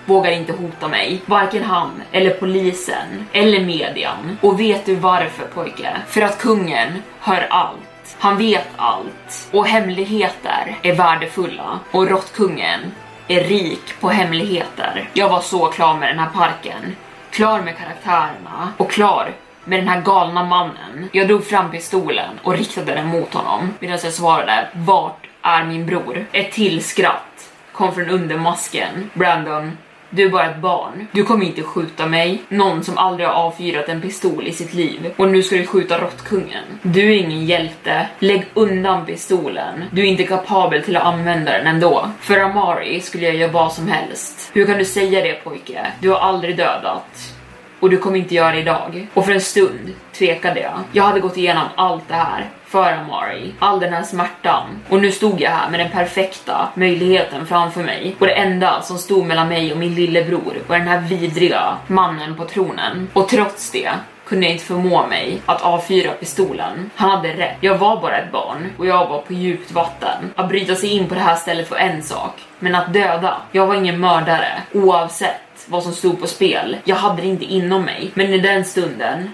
vågar 0.09 0.31
inte 0.31 0.53
hota 0.53 0.89
mig. 0.89 1.23
Varken 1.27 1.65
han, 1.65 2.03
eller 2.13 2.31
polisen, 2.31 3.27
eller 3.33 3.61
median. 3.61 4.39
Och 4.41 4.61
vet 4.61 4.87
du 4.87 4.95
varför 4.95 5.45
pojke? 5.45 5.97
För 6.07 6.21
att 6.21 6.39
kungen 6.39 7.03
hör 7.21 7.47
allt. 7.51 8.17
Han 8.19 8.39
vet 8.39 8.69
allt. 8.77 9.49
Och 9.53 9.67
hemligheter 9.67 10.79
är 10.83 10.95
värdefulla. 10.95 11.79
Och 11.91 12.09
råttkungen 12.09 12.81
är 13.29 13.41
rik 13.41 14.01
på 14.01 14.09
hemligheter. 14.09 15.09
Jag 15.13 15.29
var 15.29 15.41
så 15.41 15.67
klar 15.67 15.95
med 15.99 16.09
den 16.09 16.19
här 16.19 16.31
parken. 16.31 16.97
Klar 17.31 17.61
med 17.61 17.77
karaktärerna. 17.77 18.73
Och 18.77 18.91
klar 18.91 19.31
med 19.65 19.79
den 19.79 19.89
här 19.89 20.01
galna 20.01 20.45
mannen. 20.45 21.09
Jag 21.13 21.29
drog 21.29 21.45
fram 21.45 21.71
pistolen 21.71 22.41
och 22.43 22.57
riktade 22.57 22.95
den 22.95 23.07
mot 23.07 23.35
honom 23.35 23.75
medan 23.79 23.99
jag 24.03 24.13
svarade 24.13 24.69
Vart 24.75 25.27
är 25.43 25.65
min 25.65 25.87
bror? 25.87 26.27
Ett 26.33 26.53
till 26.53 26.85
skratt 26.85 27.51
kom 27.73 27.95
från 27.95 28.11
under 28.11 28.39
masken. 28.39 29.11
Brandon, 29.15 29.77
du 30.11 30.25
är 30.25 30.31
bara 30.31 30.51
ett 30.51 30.61
barn. 30.61 31.07
Du 31.13 31.25
kommer 31.25 31.47
inte 31.47 31.63
skjuta 31.63 32.07
mig. 32.07 32.43
Någon 32.49 32.85
som 32.85 32.99
aldrig 32.99 33.29
har 33.29 33.35
avfyrat 33.35 33.89
en 33.89 34.01
pistol 34.01 34.47
i 34.47 34.53
sitt 34.53 34.75
liv. 34.75 35.13
Och 35.17 35.29
nu 35.29 35.43
ska 35.43 35.57
du 35.57 35.67
skjuta 35.67 35.99
råttkungen. 35.99 36.65
Du 36.83 37.13
är 37.13 37.17
ingen 37.19 37.47
hjälte. 37.47 38.09
Lägg 38.19 38.47
undan 38.55 39.07
pistolen. 39.07 39.85
Du 39.91 40.03
är 40.03 40.07
inte 40.07 40.25
kapabel 40.25 40.83
till 40.83 40.97
att 40.97 41.05
använda 41.05 41.53
den 41.53 41.67
ändå. 41.67 42.11
För 42.21 42.41
Amari 42.41 43.01
skulle 43.01 43.27
jag 43.27 43.37
göra 43.37 43.53
vad 43.53 43.73
som 43.73 43.89
helst. 43.89 44.51
Hur 44.55 44.67
kan 44.67 44.79
du 44.79 44.85
säga 44.85 45.23
det 45.23 45.45
pojke? 45.45 45.87
Du 46.01 46.11
har 46.11 46.19
aldrig 46.19 46.57
dödat 46.57 47.35
och 47.81 47.91
du 47.91 47.99
kommer 47.99 48.19
inte 48.19 48.35
göra 48.35 48.53
det 48.53 48.61
idag. 48.61 49.09
Och 49.15 49.25
för 49.25 49.33
en 49.33 49.41
stund 49.41 49.95
tvekade 50.13 50.61
jag. 50.61 50.79
Jag 50.93 51.05
hade 51.05 51.21
gått 51.21 51.37
igenom 51.37 51.65
allt 51.77 52.09
det 52.09 52.15
här 52.15 52.47
för 52.67 52.93
Amari, 52.93 53.55
all 53.59 53.81
den 53.81 53.93
här 53.93 54.03
smärtan. 54.03 54.65
Och 54.89 55.01
nu 55.01 55.11
stod 55.13 55.41
jag 55.41 55.51
här 55.51 55.71
med 55.71 55.81
den 55.81 55.91
perfekta 55.91 56.69
möjligheten 56.75 57.47
framför 57.47 57.83
mig. 57.83 58.17
Och 58.19 58.27
det 58.27 58.33
enda 58.33 58.83
som 58.83 58.99
stod 58.99 59.27
mellan 59.27 59.49
mig 59.49 59.73
och 59.73 59.79
min 59.79 59.95
lillebror 59.95 60.55
var 60.67 60.79
den 60.79 60.89
här 60.89 61.01
vidriga 61.01 61.77
mannen 61.87 62.37
på 62.37 62.45
tronen. 62.45 63.09
Och 63.13 63.29
trots 63.29 63.71
det 63.71 63.91
kunde 64.29 64.47
jag 64.47 64.53
inte 64.53 64.65
förmå 64.65 65.07
mig 65.07 65.43
att 65.47 65.63
avfyra 65.63 66.13
pistolen. 66.13 66.91
Han 66.95 67.11
hade 67.11 67.29
rätt. 67.29 67.57
Jag 67.61 67.79
var 67.79 68.01
bara 68.01 68.19
ett 68.19 68.33
barn 68.33 68.71
och 68.79 68.87
jag 68.87 69.09
var 69.09 69.21
på 69.21 69.33
djupt 69.33 69.71
vatten. 69.71 70.33
Att 70.35 70.49
bryta 70.49 70.75
sig 70.75 70.91
in 70.91 71.09
på 71.09 71.15
det 71.15 71.21
här 71.21 71.37
stället 71.37 71.71
var 71.71 71.79
en 71.79 72.03
sak, 72.03 72.41
men 72.59 72.75
att 72.75 72.93
döda. 72.93 73.37
Jag 73.53 73.67
var 73.67 73.75
ingen 73.75 74.01
mördare 74.01 74.63
oavsett 74.75 75.67
vad 75.67 75.83
som 75.83 75.93
stod 75.93 76.21
på 76.21 76.27
spel. 76.27 76.77
Jag 76.85 76.97
hade 76.97 77.23
det 77.23 77.29
inte 77.29 77.45
inom 77.45 77.85
mig, 77.85 78.11
men 78.15 78.35
i 78.35 78.39
den 78.39 78.65
stunden 78.65 79.31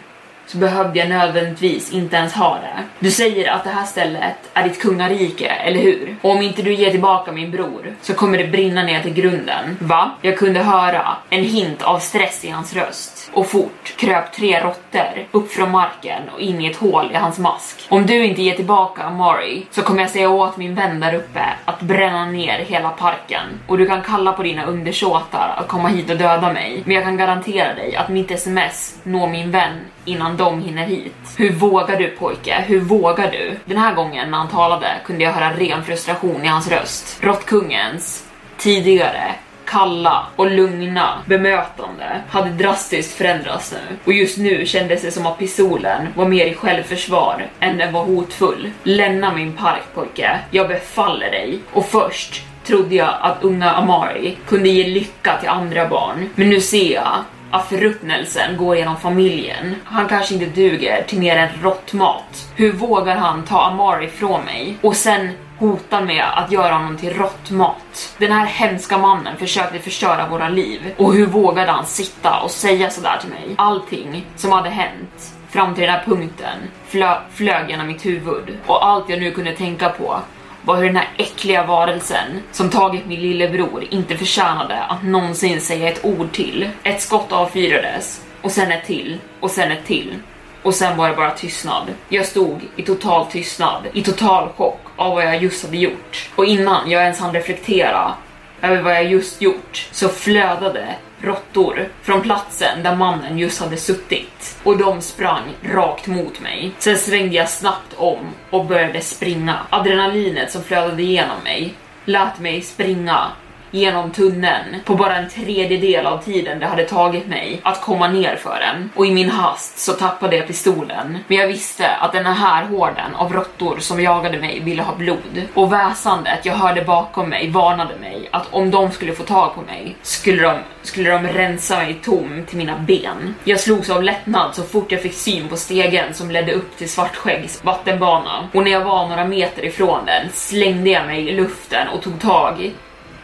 så 0.47 0.59
behövde 0.59 0.99
jag 0.99 1.09
nödvändigtvis 1.09 1.93
inte 1.93 2.17
ens 2.17 2.33
ha 2.33 2.55
det. 2.55 2.85
Du 2.99 3.11
säger 3.11 3.51
att 3.51 3.65
det 3.65 3.71
här 3.71 3.85
stället 3.85 4.37
är 4.55 4.69
ditt 4.69 4.83
kungarike, 4.83 5.49
eller 5.49 5.81
hur? 5.81 6.17
Och 6.23 6.31
om 6.31 6.43
inte 6.43 6.63
du 6.63 6.75
ger 6.75 6.91
tillbaka 6.91 7.33
min 7.33 7.51
bror 7.51 7.95
så 8.03 8.15
kommer 8.15 8.39
det 8.39 8.47
brinna 8.47 8.83
ner 8.83 9.03
till 9.03 9.15
grunden. 9.15 9.77
Va? 9.81 10.11
Jag 10.23 10.39
kunde 10.39 10.61
höra 10.61 11.17
en 11.31 11.45
hint 11.45 11.83
av 11.83 11.99
stress 11.99 12.45
i 12.45 12.51
hans 12.51 12.75
röst. 12.75 13.31
Och 13.33 13.47
fort 13.47 13.95
kröp 13.97 14.33
tre 14.33 14.61
råttor 14.61 15.27
upp 15.31 15.53
från 15.53 15.71
marken 15.71 16.23
och 16.35 16.41
in 16.41 16.61
i 16.61 16.67
ett 16.67 16.77
hål 16.77 17.11
i 17.13 17.15
hans 17.15 17.39
mask. 17.39 17.87
Om 17.89 18.07
du 18.07 18.25
inte 18.25 18.43
ger 18.43 18.55
tillbaka 18.55 19.03
Amari 19.03 19.67
så 19.71 19.83
kommer 19.83 20.01
jag 20.01 20.11
säga 20.11 20.29
åt 20.29 20.57
min 20.57 20.75
vän 20.75 21.01
där 21.01 21.15
uppe 21.15 21.45
att 21.65 21.81
bränna 21.81 22.27
ner 22.27 22.59
hela 22.59 22.91
parken. 22.91 23.61
Och 23.67 23.79
du 23.79 23.87
kan 23.87 24.03
kalla 24.03 24.33
på 24.33 24.43
dina 24.43 24.65
undersåtar 24.65 25.55
att 25.57 25.69
komma 25.69 25.89
hit 25.89 26.11
och 26.11 26.17
döda 26.17 26.53
mig. 26.53 26.83
Men 26.85 26.95
jag 26.95 27.05
kan 27.05 27.17
garantera 27.17 27.75
dig 27.75 27.97
att 27.97 28.09
mitt 28.09 28.31
sms 28.31 28.99
når 29.03 29.27
min 29.27 29.51
vän 29.51 29.81
innan 30.05 30.37
de 30.37 30.63
hinner 30.63 30.87
hit. 30.87 31.15
Hur 31.37 31.53
vågar 31.53 31.99
du 31.99 32.09
pojke? 32.09 32.65
Hur 32.67 32.81
vågar 32.81 33.31
du? 33.31 33.57
Den 33.65 33.79
här 33.79 33.95
gången 33.95 34.31
när 34.31 34.39
han 34.39 34.49
talade 34.49 34.87
kunde 35.05 35.25
jag 35.25 35.33
höra 35.33 35.57
ren 35.57 35.85
frustration 35.85 36.45
i 36.45 36.49
hans 36.49 36.69
röst. 36.69 37.19
Råttkungens 37.21 38.25
tidigare 38.59 39.35
kalla 39.65 40.27
och 40.37 40.51
lugna 40.51 41.23
bemötande 41.27 42.21
hade 42.29 42.51
drastiskt 42.51 43.15
förändrats 43.15 43.73
nu. 43.73 43.97
Och 44.05 44.13
just 44.13 44.39
nu 44.39 44.67
kändes 44.67 45.03
det 45.03 45.11
som 45.11 45.27
att 45.27 45.39
pistolen 45.39 46.09
var 46.15 46.29
mer 46.29 46.47
i 46.47 46.55
självförsvar 46.55 47.47
än 47.61 47.79
den 47.79 47.93
var 47.93 48.05
hotfull. 48.05 48.71
Lämna 48.83 49.35
min 49.35 49.53
park 49.53 49.83
pojke, 49.95 50.39
jag 50.51 50.69
befaller 50.69 51.31
dig. 51.31 51.59
Och 51.73 51.87
först 51.87 52.43
trodde 52.65 52.95
jag 52.95 53.15
att 53.21 53.45
unga 53.45 53.73
Amari 53.73 54.37
kunde 54.49 54.69
ge 54.69 54.89
lycka 54.89 55.37
till 55.41 55.49
andra 55.49 55.89
barn. 55.89 56.31
Men 56.35 56.49
nu 56.49 56.61
ser 56.61 56.95
jag 56.95 57.25
av 57.55 57.61
förruttnelsen 57.61 58.57
går 58.57 58.77
genom 58.77 58.97
familjen. 58.97 59.75
Han 59.85 60.09
kanske 60.09 60.35
inte 60.35 60.47
duger 60.47 61.05
till 61.07 61.19
mer 61.19 61.37
än 61.37 61.49
råttmat. 61.63 62.49
Hur 62.57 62.73
vågar 62.73 63.17
han 63.17 63.45
ta 63.45 63.63
Amari 63.63 64.09
från 64.09 64.45
mig? 64.45 64.79
Och 64.81 64.97
sen 64.97 65.31
hotar 65.59 66.03
med 66.03 66.25
att 66.37 66.53
göra 66.53 66.75
honom 66.75 66.97
till 66.97 67.15
råttmat. 67.15 68.15
Den 68.19 68.33
här 68.33 68.47
hemska 68.47 68.99
mannen 68.99 69.37
försökte 69.37 69.79
förstöra 69.79 70.29
våra 70.29 70.49
liv. 70.49 70.95
Och 70.97 71.15
hur 71.15 71.27
vågade 71.27 71.71
han 71.73 71.87
sitta 71.87 72.41
och 72.41 72.51
säga 72.51 72.91
sådär 72.91 73.19
till 73.21 73.31
mig? 73.31 73.55
Allting 73.57 74.27
som 74.37 74.53
hade 74.53 74.71
hänt 74.71 75.35
fram 75.49 75.75
till 75.75 75.83
den 75.85 75.93
här 75.93 76.05
punkten 76.05 76.59
flö 76.87 77.17
flög 77.31 77.71
genom 77.71 77.87
mitt 77.87 78.07
huvud. 78.07 78.59
Och 78.67 78.87
allt 78.87 79.09
jag 79.09 79.21
nu 79.21 79.31
kunde 79.31 79.53
tänka 79.53 79.89
på 79.89 80.21
var 80.65 80.77
hur 80.77 80.85
den 80.85 80.97
här 80.97 81.11
äckliga 81.17 81.67
varelsen 81.67 82.43
som 82.53 82.71
tagit 82.71 83.07
min 83.07 83.21
lillebror 83.21 83.85
inte 83.91 84.17
förtjänade 84.17 84.83
att 84.83 85.03
någonsin 85.03 85.61
säga 85.61 85.89
ett 85.89 86.05
ord 86.05 86.33
till. 86.33 86.71
Ett 86.83 87.03
skott 87.03 87.33
avfyrades 87.33 88.25
och 88.43 88.51
sen 88.51 88.73
ett 88.73 88.85
till 88.85 89.19
och 89.41 89.51
sen 89.51 89.73
ett 89.73 89.87
till 89.87 90.15
och 90.63 90.75
sen 90.75 90.97
var 90.97 91.09
det 91.09 91.17
bara 91.17 91.31
tystnad. 91.31 91.83
Jag 92.09 92.27
stod 92.27 92.61
i 92.77 92.83
total 92.83 93.27
tystnad, 93.27 93.83
i 93.93 94.03
total 94.03 94.49
chock 94.49 94.81
av 94.97 95.15
vad 95.15 95.25
jag 95.25 95.43
just 95.43 95.65
hade 95.65 95.77
gjort. 95.77 96.31
Och 96.37 96.45
innan 96.45 96.91
jag 96.91 97.03
ens 97.03 97.21
hann 97.21 97.35
reflektera 97.35 98.15
över 98.63 98.83
vad 98.83 98.95
jag 98.95 99.05
just 99.05 99.43
gjort 99.43 99.89
så 99.91 100.09
flödade 100.09 100.95
råttor 101.25 101.89
från 102.03 102.23
platsen 102.23 102.83
där 102.83 102.97
mannen 102.97 103.39
just 103.39 103.61
hade 103.61 103.77
suttit 103.77 104.59
och 104.63 104.79
de 104.79 105.01
sprang 105.03 105.43
rakt 105.63 106.07
mot 106.07 106.41
mig. 106.41 106.73
Sen 106.79 106.99
svängde 106.99 107.37
jag 107.37 107.49
snabbt 107.51 107.95
om 107.97 108.19
och 108.51 108.65
började 108.65 109.01
springa. 109.01 109.59
Adrenalinet 109.71 110.51
som 110.51 110.63
flödade 110.63 111.03
igenom 111.03 111.37
mig 111.45 111.75
lät 112.05 112.41
mig 112.41 112.63
springa 112.63 113.27
genom 113.75 114.11
tunneln 114.11 114.81
på 114.85 114.95
bara 114.95 115.17
en 115.17 115.29
tredjedel 115.29 116.07
av 116.07 116.19
tiden 116.19 116.59
det 116.59 116.67
hade 116.67 116.85
tagit 116.85 117.27
mig 117.27 117.61
att 117.63 117.81
komma 117.81 118.09
ner 118.09 118.37
för 118.37 118.61
den. 118.61 118.91
Och 118.95 119.07
i 119.07 119.11
min 119.11 119.31
hast 119.31 119.79
så 119.79 119.93
tappade 119.93 120.37
jag 120.37 120.47
pistolen. 120.47 121.19
Men 121.27 121.37
jag 121.37 121.49
visste 121.49 121.89
att 121.89 122.13
den 122.13 122.27
här 122.27 122.65
hården 122.65 123.15
av 123.15 123.33
råttor 123.33 123.79
som 123.79 124.01
jagade 124.01 124.39
mig 124.39 124.61
ville 124.61 124.83
ha 124.83 124.95
blod. 124.95 125.43
Och 125.55 125.73
väsandet 125.73 126.47
jag 126.47 126.55
hörde 126.55 126.85
bakom 126.85 127.29
mig 127.29 127.51
varnade 127.51 127.97
mig 128.01 128.29
att 128.33 128.47
om 128.51 128.71
de 128.71 128.91
skulle 128.91 129.13
få 129.13 129.23
tag 129.23 129.55
på 129.55 129.61
mig 129.61 129.97
skulle 130.03 130.43
de, 130.43 130.59
skulle 130.83 131.11
de 131.11 131.29
rensa 131.29 131.77
mig 131.77 132.01
tom 132.05 132.45
till 132.49 132.59
mina 132.59 132.79
ben. 132.79 133.35
Jag 133.45 133.61
slogs 133.61 133.91
av 133.91 134.03
lättnad 134.03 134.55
så 134.55 134.63
fort 134.63 134.93
jag 134.93 135.03
fick 135.03 135.15
syn 135.15 135.49
på 135.49 135.57
stegen 135.57 136.15
som 136.15 136.31
ledde 136.31 136.53
upp 136.53 136.77
till 136.77 136.91
Svartskäggs 136.91 137.65
vattenbana. 137.65 138.49
Och 138.53 138.65
när 138.65 138.71
jag 138.71 138.85
var 138.85 139.09
några 139.09 139.25
meter 139.25 139.65
ifrån 139.65 140.07
den 140.07 140.29
slängde 140.33 140.91
jag 140.91 141.07
mig 141.07 141.29
i 141.29 141.33
luften 141.33 141.89
och 141.89 142.03
tog 142.03 142.21
tag 142.21 142.73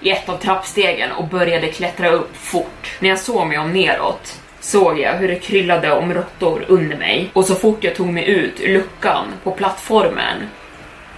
i 0.00 0.10
ett 0.10 0.28
av 0.28 0.36
trappstegen 0.36 1.12
och 1.12 1.28
började 1.28 1.68
klättra 1.68 2.10
upp 2.10 2.36
fort. 2.36 2.96
När 2.98 3.08
jag 3.08 3.18
såg 3.18 3.46
mig 3.46 3.58
om 3.58 3.72
neråt 3.72 4.40
såg 4.60 4.98
jag 4.98 5.12
hur 5.12 5.28
det 5.28 5.38
kryllade 5.38 5.92
om 5.92 6.14
råttor 6.14 6.64
under 6.68 6.96
mig 6.96 7.30
och 7.32 7.44
så 7.44 7.54
fort 7.54 7.84
jag 7.84 7.94
tog 7.94 8.08
mig 8.08 8.28
ut 8.28 8.60
ur 8.60 8.72
luckan 8.74 9.26
på 9.44 9.50
plattformen 9.50 10.48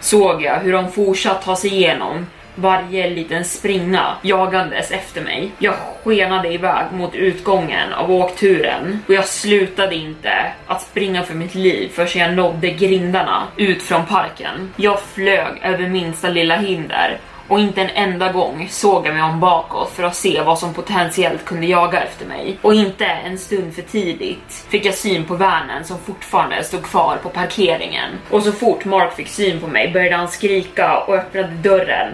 såg 0.00 0.42
jag 0.42 0.60
hur 0.60 0.72
de 0.72 0.92
fortsatt 0.92 1.42
ta 1.42 1.56
sig 1.56 1.74
igenom 1.74 2.26
varje 2.54 3.10
liten 3.10 3.44
springa 3.44 4.16
jagandes 4.22 4.90
efter 4.90 5.20
mig. 5.20 5.50
Jag 5.58 5.74
skenade 6.04 6.52
iväg 6.52 6.84
mot 6.92 7.14
utgången 7.14 7.92
av 7.92 8.10
åkturen 8.10 8.98
och 9.06 9.14
jag 9.14 9.24
slutade 9.24 9.94
inte 9.94 10.52
att 10.66 10.82
springa 10.82 11.22
för 11.22 11.34
mitt 11.34 11.54
liv 11.54 11.88
förrän 11.94 12.22
jag 12.22 12.34
nådde 12.34 12.70
grindarna 12.70 13.42
ut 13.56 13.82
från 13.82 14.06
parken. 14.06 14.72
Jag 14.76 15.00
flög 15.00 15.60
över 15.62 15.88
minsta 15.88 16.28
lilla 16.28 16.56
hinder 16.56 17.18
och 17.52 17.60
inte 17.60 17.82
en 17.82 17.90
enda 18.12 18.32
gång 18.32 18.68
såg 18.70 19.06
jag 19.06 19.14
mig 19.14 19.22
om 19.22 19.40
bakåt 19.40 19.90
för 19.90 20.02
att 20.02 20.16
se 20.16 20.42
vad 20.42 20.58
som 20.58 20.74
potentiellt 20.74 21.44
kunde 21.44 21.66
jaga 21.66 22.00
efter 22.00 22.26
mig. 22.26 22.58
Och 22.62 22.74
inte 22.74 23.04
en 23.04 23.38
stund 23.38 23.74
för 23.74 23.82
tidigt 23.82 24.66
fick 24.68 24.84
jag 24.84 24.94
syn 24.94 25.24
på 25.24 25.34
vanen 25.34 25.84
som 25.84 25.98
fortfarande 25.98 26.64
stod 26.64 26.82
kvar 26.82 27.18
på 27.22 27.28
parkeringen. 27.28 28.10
Och 28.30 28.42
så 28.42 28.52
fort 28.52 28.84
Mark 28.84 29.16
fick 29.16 29.28
syn 29.28 29.60
på 29.60 29.66
mig 29.66 29.92
började 29.92 30.16
han 30.16 30.28
skrika 30.28 30.98
och 30.98 31.14
öppnade 31.14 31.48
dörren 31.48 32.12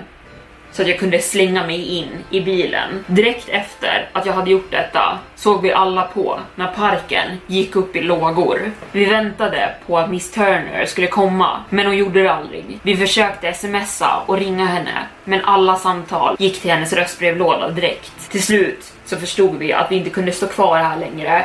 så 0.78 0.82
att 0.82 0.88
jag 0.88 0.98
kunde 0.98 1.18
slänga 1.18 1.66
mig 1.66 1.96
in 1.98 2.08
i 2.30 2.40
bilen. 2.40 3.04
Direkt 3.06 3.48
efter 3.48 4.08
att 4.12 4.26
jag 4.26 4.32
hade 4.32 4.50
gjort 4.50 4.70
detta 4.70 5.18
såg 5.36 5.62
vi 5.62 5.72
alla 5.72 6.02
på 6.02 6.40
när 6.54 6.66
parken 6.66 7.28
gick 7.46 7.76
upp 7.76 7.96
i 7.96 8.00
lågor. 8.00 8.72
Vi 8.92 9.04
väntade 9.04 9.74
på 9.86 9.98
att 9.98 10.10
Miss 10.10 10.30
Turner 10.30 10.86
skulle 10.86 11.06
komma, 11.06 11.64
men 11.70 11.86
hon 11.86 11.96
gjorde 11.96 12.22
det 12.22 12.32
aldrig. 12.32 12.78
Vi 12.82 12.96
försökte 12.96 13.52
smsa 13.52 14.22
och 14.26 14.38
ringa 14.38 14.66
henne, 14.66 15.06
men 15.24 15.44
alla 15.44 15.76
samtal 15.76 16.36
gick 16.38 16.60
till 16.60 16.70
hennes 16.70 16.92
röstbrevlåda 16.92 17.70
direkt. 17.70 18.30
Till 18.30 18.42
slut 18.42 18.92
så 19.04 19.16
förstod 19.16 19.58
vi 19.58 19.72
att 19.72 19.92
vi 19.92 19.96
inte 19.96 20.10
kunde 20.10 20.32
stå 20.32 20.46
kvar 20.46 20.78
här 20.78 20.98
längre. 20.98 21.44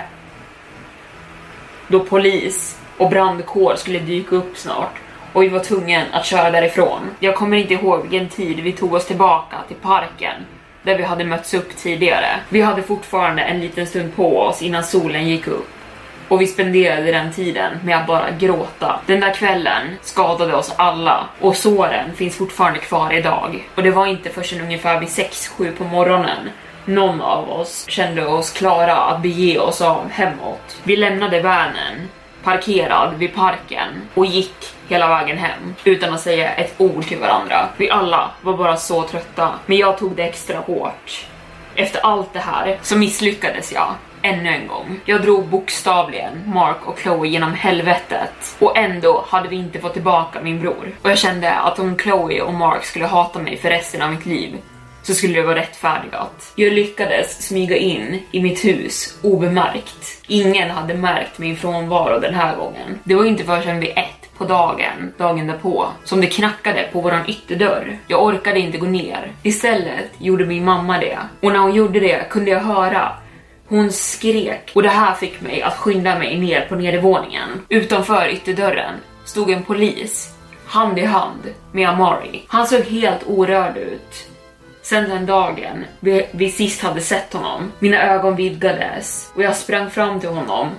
Då 1.87 1.99
polis 1.99 2.79
och 2.97 3.09
brandkår 3.09 3.75
skulle 3.75 3.99
dyka 3.99 4.35
upp 4.35 4.57
snart 4.57 5.02
och 5.33 5.43
vi 5.43 5.47
var 5.47 5.59
tvungna 5.59 6.03
att 6.11 6.25
köra 6.25 6.51
därifrån. 6.51 7.01
Jag 7.19 7.35
kommer 7.35 7.57
inte 7.57 7.73
ihåg 7.73 8.01
vilken 8.01 8.29
tid 8.29 8.59
vi 8.59 8.71
tog 8.71 8.93
oss 8.93 9.07
tillbaka 9.07 9.55
till 9.67 9.77
parken 9.77 10.45
där 10.83 10.97
vi 10.97 11.03
hade 11.03 11.25
mötts 11.25 11.53
upp 11.53 11.77
tidigare. 11.77 12.39
Vi 12.49 12.61
hade 12.61 12.81
fortfarande 12.81 13.41
en 13.41 13.59
liten 13.59 13.87
stund 13.87 14.15
på 14.15 14.39
oss 14.39 14.61
innan 14.61 14.83
solen 14.83 15.27
gick 15.27 15.47
upp 15.47 15.69
och 16.27 16.41
vi 16.41 16.47
spenderade 16.47 17.11
den 17.11 17.31
tiden 17.31 17.79
med 17.83 17.97
att 17.97 18.07
bara 18.07 18.31
gråta. 18.31 18.99
Den 19.05 19.19
där 19.19 19.33
kvällen 19.33 19.97
skadade 20.01 20.55
oss 20.55 20.73
alla 20.75 21.27
och 21.39 21.55
såren 21.55 22.15
finns 22.15 22.37
fortfarande 22.37 22.79
kvar 22.79 23.13
idag. 23.13 23.69
Och 23.75 23.83
det 23.83 23.91
var 23.91 24.07
inte 24.07 24.29
förrän 24.29 24.61
ungefär 24.61 24.99
vid 24.99 25.09
6-7 25.09 25.71
på 25.71 25.83
morgonen 25.83 26.49
någon 26.85 27.21
av 27.21 27.49
oss 27.49 27.85
kände 27.87 28.25
oss 28.25 28.51
klara 28.51 28.95
att 28.95 29.21
bege 29.21 29.59
oss 29.59 29.81
av 29.81 30.09
hemåt. 30.09 30.81
Vi 30.83 30.95
lämnade 30.95 31.41
vanen 31.41 32.09
parkerad 32.43 33.13
vid 33.17 33.35
parken 33.35 34.01
och 34.13 34.25
gick 34.25 34.55
hela 34.87 35.07
vägen 35.07 35.37
hem 35.37 35.75
utan 35.83 36.13
att 36.13 36.21
säga 36.21 36.53
ett 36.53 36.73
ord 36.77 37.03
till 37.03 37.19
varandra. 37.19 37.69
Vi 37.77 37.89
alla 37.89 38.31
var 38.41 38.57
bara 38.57 38.77
så 38.77 39.03
trötta, 39.03 39.49
men 39.65 39.77
jag 39.77 39.97
tog 39.97 40.15
det 40.15 40.23
extra 40.23 40.59
hårt. 40.59 41.25
Efter 41.75 42.01
allt 42.05 42.33
det 42.33 42.39
här 42.39 42.77
så 42.81 42.97
misslyckades 42.97 43.71
jag 43.71 43.93
ännu 44.21 44.49
en 44.49 44.67
gång. 44.67 44.99
Jag 45.05 45.21
drog 45.21 45.47
bokstavligen 45.47 46.43
Mark 46.53 46.87
och 46.87 46.99
Chloe 46.99 47.27
genom 47.27 47.53
helvetet 47.53 48.55
och 48.59 48.77
ändå 48.77 49.25
hade 49.27 49.49
vi 49.49 49.55
inte 49.55 49.79
fått 49.79 49.93
tillbaka 49.93 50.41
min 50.41 50.59
bror. 50.59 50.91
Och 51.01 51.09
jag 51.09 51.17
kände 51.17 51.51
att 51.51 51.79
om 51.79 51.97
Chloe 51.97 52.41
och 52.41 52.53
Mark 52.53 52.85
skulle 52.85 53.05
hata 53.05 53.39
mig 53.39 53.57
för 53.57 53.69
resten 53.69 54.01
av 54.01 54.11
mitt 54.11 54.25
liv 54.25 54.57
så 55.03 55.13
skulle 55.13 55.33
det 55.33 55.43
vara 55.43 55.55
rättfärdigat. 55.55 56.53
Jag 56.55 56.73
lyckades 56.73 57.47
smyga 57.47 57.77
in 57.77 58.19
i 58.31 58.41
mitt 58.41 58.65
hus 58.65 59.17
obemärkt. 59.21 60.21
Ingen 60.27 60.69
hade 60.69 60.93
märkt 60.93 61.39
min 61.39 61.57
frånvaro 61.57 62.19
den 62.19 62.33
här 62.33 62.55
gången. 62.55 62.99
Det 63.03 63.15
var 63.15 63.25
inte 63.25 63.43
förrän 63.43 63.79
vid 63.79 63.89
ett 63.89 64.37
på 64.37 64.45
dagen, 64.45 65.13
dagen 65.17 65.47
därpå, 65.47 65.87
som 66.03 66.21
det 66.21 66.27
knackade 66.27 66.89
på 66.91 67.01
våran 67.01 67.29
ytterdörr. 67.29 67.97
Jag 68.07 68.23
orkade 68.23 68.59
inte 68.59 68.77
gå 68.77 68.85
ner. 68.85 69.31
Istället 69.43 70.11
gjorde 70.17 70.45
min 70.45 70.65
mamma 70.65 70.99
det. 70.99 71.17
Och 71.41 71.51
när 71.51 71.59
hon 71.59 71.75
gjorde 71.75 71.99
det 71.99 72.29
kunde 72.29 72.51
jag 72.51 72.59
höra 72.59 73.11
hon 73.67 73.91
skrek 73.91 74.71
och 74.75 74.83
det 74.83 74.89
här 74.89 75.13
fick 75.15 75.41
mig 75.41 75.61
att 75.61 75.77
skynda 75.77 76.19
mig 76.19 76.39
ner 76.39 76.65
på 76.69 76.75
nedervåningen. 76.75 77.49
Utanför 77.69 78.29
ytterdörren 78.29 78.95
stod 79.25 79.49
en 79.49 79.63
polis, 79.63 80.33
hand 80.65 80.99
i 80.99 81.05
hand 81.05 81.53
med 81.71 81.89
Amari. 81.89 82.43
Han 82.47 82.67
såg 82.67 82.81
helt 82.81 83.23
orörd 83.27 83.77
ut 83.77 84.27
sen 84.83 85.09
den 85.09 85.25
dagen 85.25 85.85
vi, 85.99 86.27
vi 86.31 86.51
sist 86.51 86.81
hade 86.81 87.01
sett 87.01 87.33
honom. 87.33 87.71
Mina 87.79 88.03
ögon 88.03 88.35
vidgades 88.35 89.31
och 89.35 89.43
jag 89.43 89.55
sprang 89.55 89.89
fram 89.89 90.19
till 90.19 90.29
honom 90.29 90.69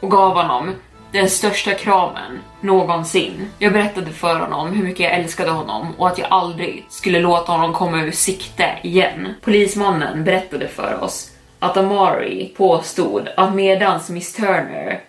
och 0.00 0.10
gav 0.10 0.34
honom 0.36 0.74
den 1.12 1.30
största 1.30 1.74
kramen 1.74 2.40
någonsin. 2.60 3.50
Jag 3.58 3.72
berättade 3.72 4.10
för 4.10 4.40
honom 4.40 4.72
hur 4.72 4.84
mycket 4.84 5.00
jag 5.00 5.14
älskade 5.14 5.50
honom 5.50 5.94
och 5.98 6.08
att 6.08 6.18
jag 6.18 6.28
aldrig 6.30 6.86
skulle 6.88 7.20
låta 7.20 7.52
honom 7.52 7.72
komma 7.72 8.02
ur 8.02 8.10
sikte 8.10 8.78
igen. 8.82 9.34
Polismannen 9.40 10.24
berättade 10.24 10.68
för 10.68 11.02
oss 11.02 11.30
att 11.58 11.76
Amari 11.76 12.54
påstod 12.56 13.28
att 13.36 13.54
medans 13.54 14.10
Miss 14.10 14.32
Turner 14.32 15.00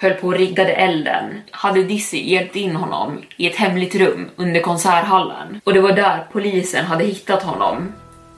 höll 0.00 0.14
på 0.14 0.26
och 0.26 0.34
riggade 0.34 0.72
elden 0.72 1.42
hade 1.50 1.82
Dizzy 1.82 2.30
hjälpt 2.30 2.56
in 2.56 2.76
honom 2.76 3.22
i 3.36 3.46
ett 3.46 3.56
hemligt 3.56 3.94
rum 3.94 4.28
under 4.36 4.60
konserthallen 4.60 5.60
och 5.64 5.74
det 5.74 5.80
var 5.80 5.92
där 5.92 6.26
polisen 6.32 6.84
hade 6.84 7.04
hittat 7.04 7.42
honom 7.42 7.92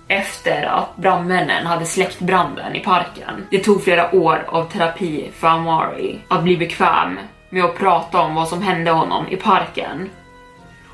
efter 0.09 0.63
att 0.63 0.97
brandmännen 0.97 1.67
hade 1.67 1.85
släckt 1.85 2.21
branden 2.21 2.75
i 2.77 2.81
parken. 2.81 3.47
Det 3.51 3.59
tog 3.59 3.85
flera 3.85 4.15
år 4.15 4.45
av 4.49 4.65
terapi 4.65 5.31
för 5.35 5.49
Amari 5.49 6.19
att 6.29 6.43
bli 6.43 6.57
bekväm 6.57 7.19
med 7.51 7.65
att 7.65 7.79
prata 7.79 8.21
om 8.21 8.35
vad 8.35 8.49
som 8.49 8.63
hände 8.63 8.91
honom 8.91 9.29
i 9.29 9.37
parken. 9.37 10.11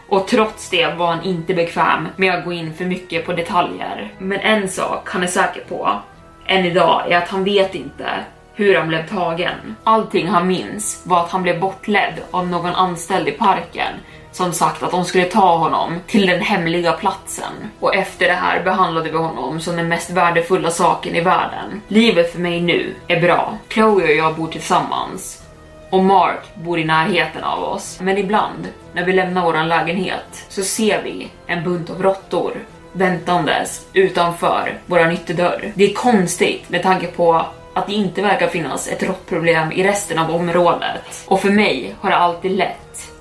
Och 0.08 0.28
trots 0.28 0.70
det 0.70 0.94
var 0.94 1.06
han 1.06 1.24
inte 1.24 1.54
bekväm 1.54 2.08
med 2.16 2.34
att 2.34 2.44
gå 2.44 2.52
in 2.52 2.74
för 2.74 2.84
mycket 2.84 3.26
på 3.26 3.32
detaljer. 3.32 4.12
Men 4.18 4.40
en 4.40 4.68
sak 4.68 5.08
han 5.08 5.22
är 5.22 5.26
säker 5.26 5.60
på, 5.60 6.00
än 6.46 6.64
idag, 6.64 7.12
är 7.12 7.16
att 7.16 7.28
han 7.28 7.44
vet 7.44 7.74
inte 7.74 8.10
hur 8.56 8.74
han 8.74 8.88
blev 8.88 9.08
tagen. 9.08 9.76
Allting 9.84 10.28
han 10.28 10.46
minns 10.46 11.02
var 11.04 11.24
att 11.24 11.30
han 11.30 11.42
blev 11.42 11.60
bortledd 11.60 12.14
av 12.30 12.48
någon 12.48 12.74
anställd 12.74 13.28
i 13.28 13.32
parken 13.32 13.92
som 14.32 14.52
sagt 14.52 14.82
att 14.82 14.90
de 14.90 15.04
skulle 15.04 15.24
ta 15.24 15.56
honom 15.56 16.00
till 16.06 16.26
den 16.26 16.40
hemliga 16.40 16.92
platsen. 16.92 17.52
Och 17.80 17.94
efter 17.94 18.26
det 18.26 18.32
här 18.32 18.62
behandlade 18.62 19.10
vi 19.10 19.16
honom 19.16 19.60
som 19.60 19.76
den 19.76 19.88
mest 19.88 20.10
värdefulla 20.10 20.70
saken 20.70 21.16
i 21.16 21.20
världen. 21.20 21.80
Livet 21.88 22.32
för 22.32 22.38
mig 22.38 22.60
nu 22.60 22.94
är 23.08 23.20
bra. 23.20 23.58
Chloe 23.68 24.04
och 24.04 24.10
jag 24.10 24.34
bor 24.34 24.48
tillsammans. 24.48 25.42
Och 25.90 26.04
Mark 26.04 26.54
bor 26.54 26.78
i 26.78 26.84
närheten 26.84 27.44
av 27.44 27.64
oss. 27.64 27.98
Men 28.00 28.18
ibland, 28.18 28.68
när 28.92 29.04
vi 29.04 29.12
lämnar 29.12 29.42
våran 29.42 29.68
lägenhet, 29.68 30.46
så 30.48 30.62
ser 30.62 31.02
vi 31.02 31.30
en 31.46 31.64
bunt 31.64 31.90
av 31.90 32.02
råttor 32.02 32.52
väntandes 32.92 33.86
utanför 33.92 34.78
våran 34.86 35.12
ytterdörr. 35.12 35.72
Det 35.74 35.84
är 35.90 35.94
konstigt 35.94 36.70
med 36.70 36.82
tanke 36.82 37.06
på 37.06 37.46
att 37.76 37.86
det 37.86 37.92
inte 37.92 38.22
verkar 38.22 38.48
finnas 38.48 38.88
ett 38.88 39.02
råttproblem 39.02 39.72
i 39.72 39.84
resten 39.84 40.18
av 40.18 40.30
området. 40.30 41.24
Och 41.26 41.40
för 41.40 41.50
mig 41.50 41.94
har 42.00 42.10
det 42.10 42.16
alltid 42.16 42.50
lett 42.50 43.12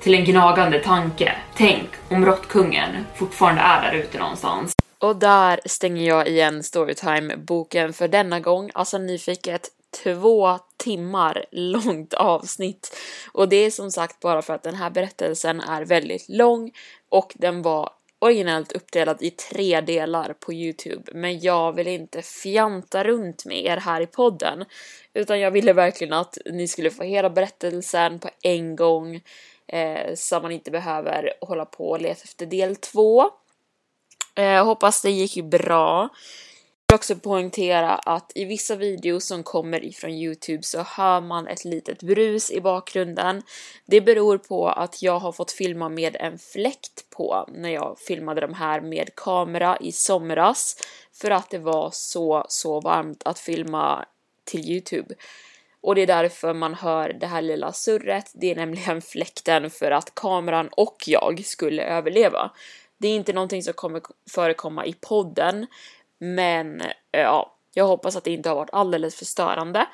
till 0.00 0.14
en 0.14 0.24
gnagande 0.24 0.78
tanke. 0.78 1.32
Tänk 1.56 1.88
om 2.10 2.26
råttkungen 2.26 3.06
fortfarande 3.14 3.60
är 3.60 3.82
där 3.82 3.98
ute 3.98 4.18
någonstans. 4.18 4.72
Och 4.98 5.16
där 5.16 5.60
stänger 5.64 6.08
jag 6.08 6.28
igen 6.28 6.62
Storytime-boken 6.62 7.92
för 7.92 8.08
denna 8.08 8.40
gång. 8.40 8.70
Alltså 8.74 8.98
ni 8.98 9.18
fick 9.18 9.46
ett 9.46 9.68
två 10.02 10.58
timmar 10.76 11.44
långt 11.50 12.14
avsnitt. 12.14 12.96
Och 13.32 13.48
det 13.48 13.56
är 13.56 13.70
som 13.70 13.90
sagt 13.90 14.20
bara 14.20 14.42
för 14.42 14.54
att 14.54 14.62
den 14.62 14.74
här 14.74 14.90
berättelsen 14.90 15.60
är 15.60 15.84
väldigt 15.84 16.28
lång 16.28 16.70
och 17.08 17.32
den 17.34 17.62
var 17.62 17.90
originellt 18.22 18.72
uppdelad 18.72 19.22
i 19.22 19.30
tre 19.30 19.80
delar 19.80 20.32
på 20.32 20.52
Youtube 20.52 21.12
men 21.14 21.40
jag 21.40 21.72
vill 21.72 21.86
inte 21.86 22.22
fjanta 22.22 23.04
runt 23.04 23.44
med 23.44 23.64
er 23.64 23.76
här 23.76 24.00
i 24.00 24.06
podden 24.06 24.64
utan 25.14 25.40
jag 25.40 25.50
ville 25.50 25.72
verkligen 25.72 26.12
att 26.12 26.38
ni 26.46 26.68
skulle 26.68 26.90
få 26.90 27.02
hela 27.02 27.30
berättelsen 27.30 28.18
på 28.18 28.30
en 28.42 28.76
gång 28.76 29.20
eh, 29.66 30.14
så 30.14 30.40
man 30.40 30.52
inte 30.52 30.70
behöver 30.70 31.32
hålla 31.40 31.64
på 31.64 31.90
och 31.90 32.00
leta 32.00 32.20
efter 32.24 32.46
del 32.46 32.76
två. 32.76 33.30
Eh, 34.34 34.64
hoppas 34.64 35.02
det 35.02 35.10
gick 35.10 35.44
bra 35.44 36.08
vill 36.92 36.96
också 36.96 37.16
poängtera 37.16 37.94
att 37.94 38.32
i 38.34 38.44
vissa 38.44 38.76
videos 38.76 39.26
som 39.26 39.42
kommer 39.42 39.84
ifrån 39.84 40.10
Youtube 40.10 40.62
så 40.62 40.82
hör 40.82 41.20
man 41.20 41.46
ett 41.46 41.64
litet 41.64 42.02
brus 42.02 42.50
i 42.50 42.60
bakgrunden. 42.60 43.42
Det 43.86 44.00
beror 44.00 44.38
på 44.38 44.68
att 44.68 45.02
jag 45.02 45.18
har 45.18 45.32
fått 45.32 45.52
filma 45.52 45.88
med 45.88 46.16
en 46.20 46.38
fläkt 46.38 47.10
på 47.10 47.48
när 47.52 47.70
jag 47.70 47.98
filmade 47.98 48.40
de 48.40 48.54
här 48.54 48.80
med 48.80 49.14
kamera 49.14 49.76
i 49.80 49.92
somras 49.92 50.76
för 51.12 51.30
att 51.30 51.50
det 51.50 51.58
var 51.58 51.90
så, 51.92 52.44
så 52.48 52.80
varmt 52.80 53.22
att 53.22 53.38
filma 53.38 54.04
till 54.44 54.70
Youtube. 54.70 55.14
Och 55.80 55.94
det 55.94 56.02
är 56.02 56.06
därför 56.06 56.54
man 56.54 56.74
hör 56.74 57.12
det 57.12 57.26
här 57.26 57.42
lilla 57.42 57.72
surret. 57.72 58.30
Det 58.34 58.50
är 58.50 58.56
nämligen 58.56 59.02
fläkten 59.12 59.70
för 59.70 59.90
att 59.90 60.14
kameran 60.14 60.68
och 60.68 60.96
jag 61.06 61.44
skulle 61.44 61.82
överleva. 61.82 62.50
Det 62.98 63.08
är 63.08 63.16
inte 63.16 63.32
någonting 63.32 63.62
som 63.62 63.74
kommer 63.74 64.02
förekomma 64.30 64.86
i 64.86 64.94
podden, 65.00 65.66
men 66.22 66.80
eh, 66.80 66.90
ja, 67.10 67.56
jag 67.74 67.86
hoppas 67.86 68.16
att 68.16 68.24
det 68.24 68.30
inte 68.30 68.48
har 68.48 68.56
varit 68.56 68.72
alldeles 68.72 69.16
för 69.16 69.24
störande. 69.24 69.86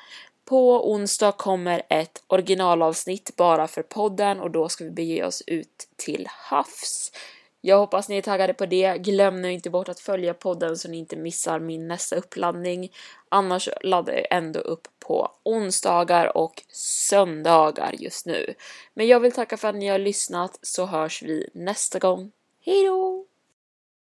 På 0.45 0.91
onsdag 0.91 1.31
kommer 1.31 1.81
ett 1.89 2.23
originalavsnitt 2.27 3.35
bara 3.35 3.67
för 3.67 3.81
podden 3.81 4.39
och 4.39 4.51
då 4.51 4.69
ska 4.69 4.83
vi 4.83 4.91
bege 4.91 5.23
oss 5.25 5.43
ut 5.47 5.87
till 5.95 6.27
havs 6.29 7.11
Jag 7.61 7.77
hoppas 7.77 8.09
ni 8.09 8.17
är 8.17 8.21
taggade 8.21 8.53
på 8.53 8.65
det. 8.65 8.97
Glöm 8.97 9.41
nu 9.41 9.51
inte 9.51 9.69
bort 9.69 9.89
att 9.89 9.99
följa 9.99 10.33
podden 10.33 10.77
så 10.77 10.89
ni 10.89 10.97
inte 10.97 11.15
missar 11.15 11.59
min 11.59 11.87
nästa 11.87 12.15
uppladdning. 12.15 12.91
Annars 13.29 13.69
laddar 13.81 14.13
jag 14.13 14.27
ändå 14.31 14.59
upp 14.59 14.87
på 14.99 15.31
onsdagar 15.43 16.37
och 16.37 16.63
söndagar 17.09 17.95
just 17.99 18.25
nu. 18.25 18.53
Men 18.93 19.07
jag 19.07 19.19
vill 19.19 19.31
tacka 19.31 19.57
för 19.57 19.67
att 19.67 19.75
ni 19.75 19.87
har 19.87 19.99
lyssnat 19.99 20.59
så 20.61 20.85
hörs 20.85 21.21
vi 21.21 21.49
nästa 21.53 21.99
gång. 21.99 22.31
Hejdå! 22.65 23.28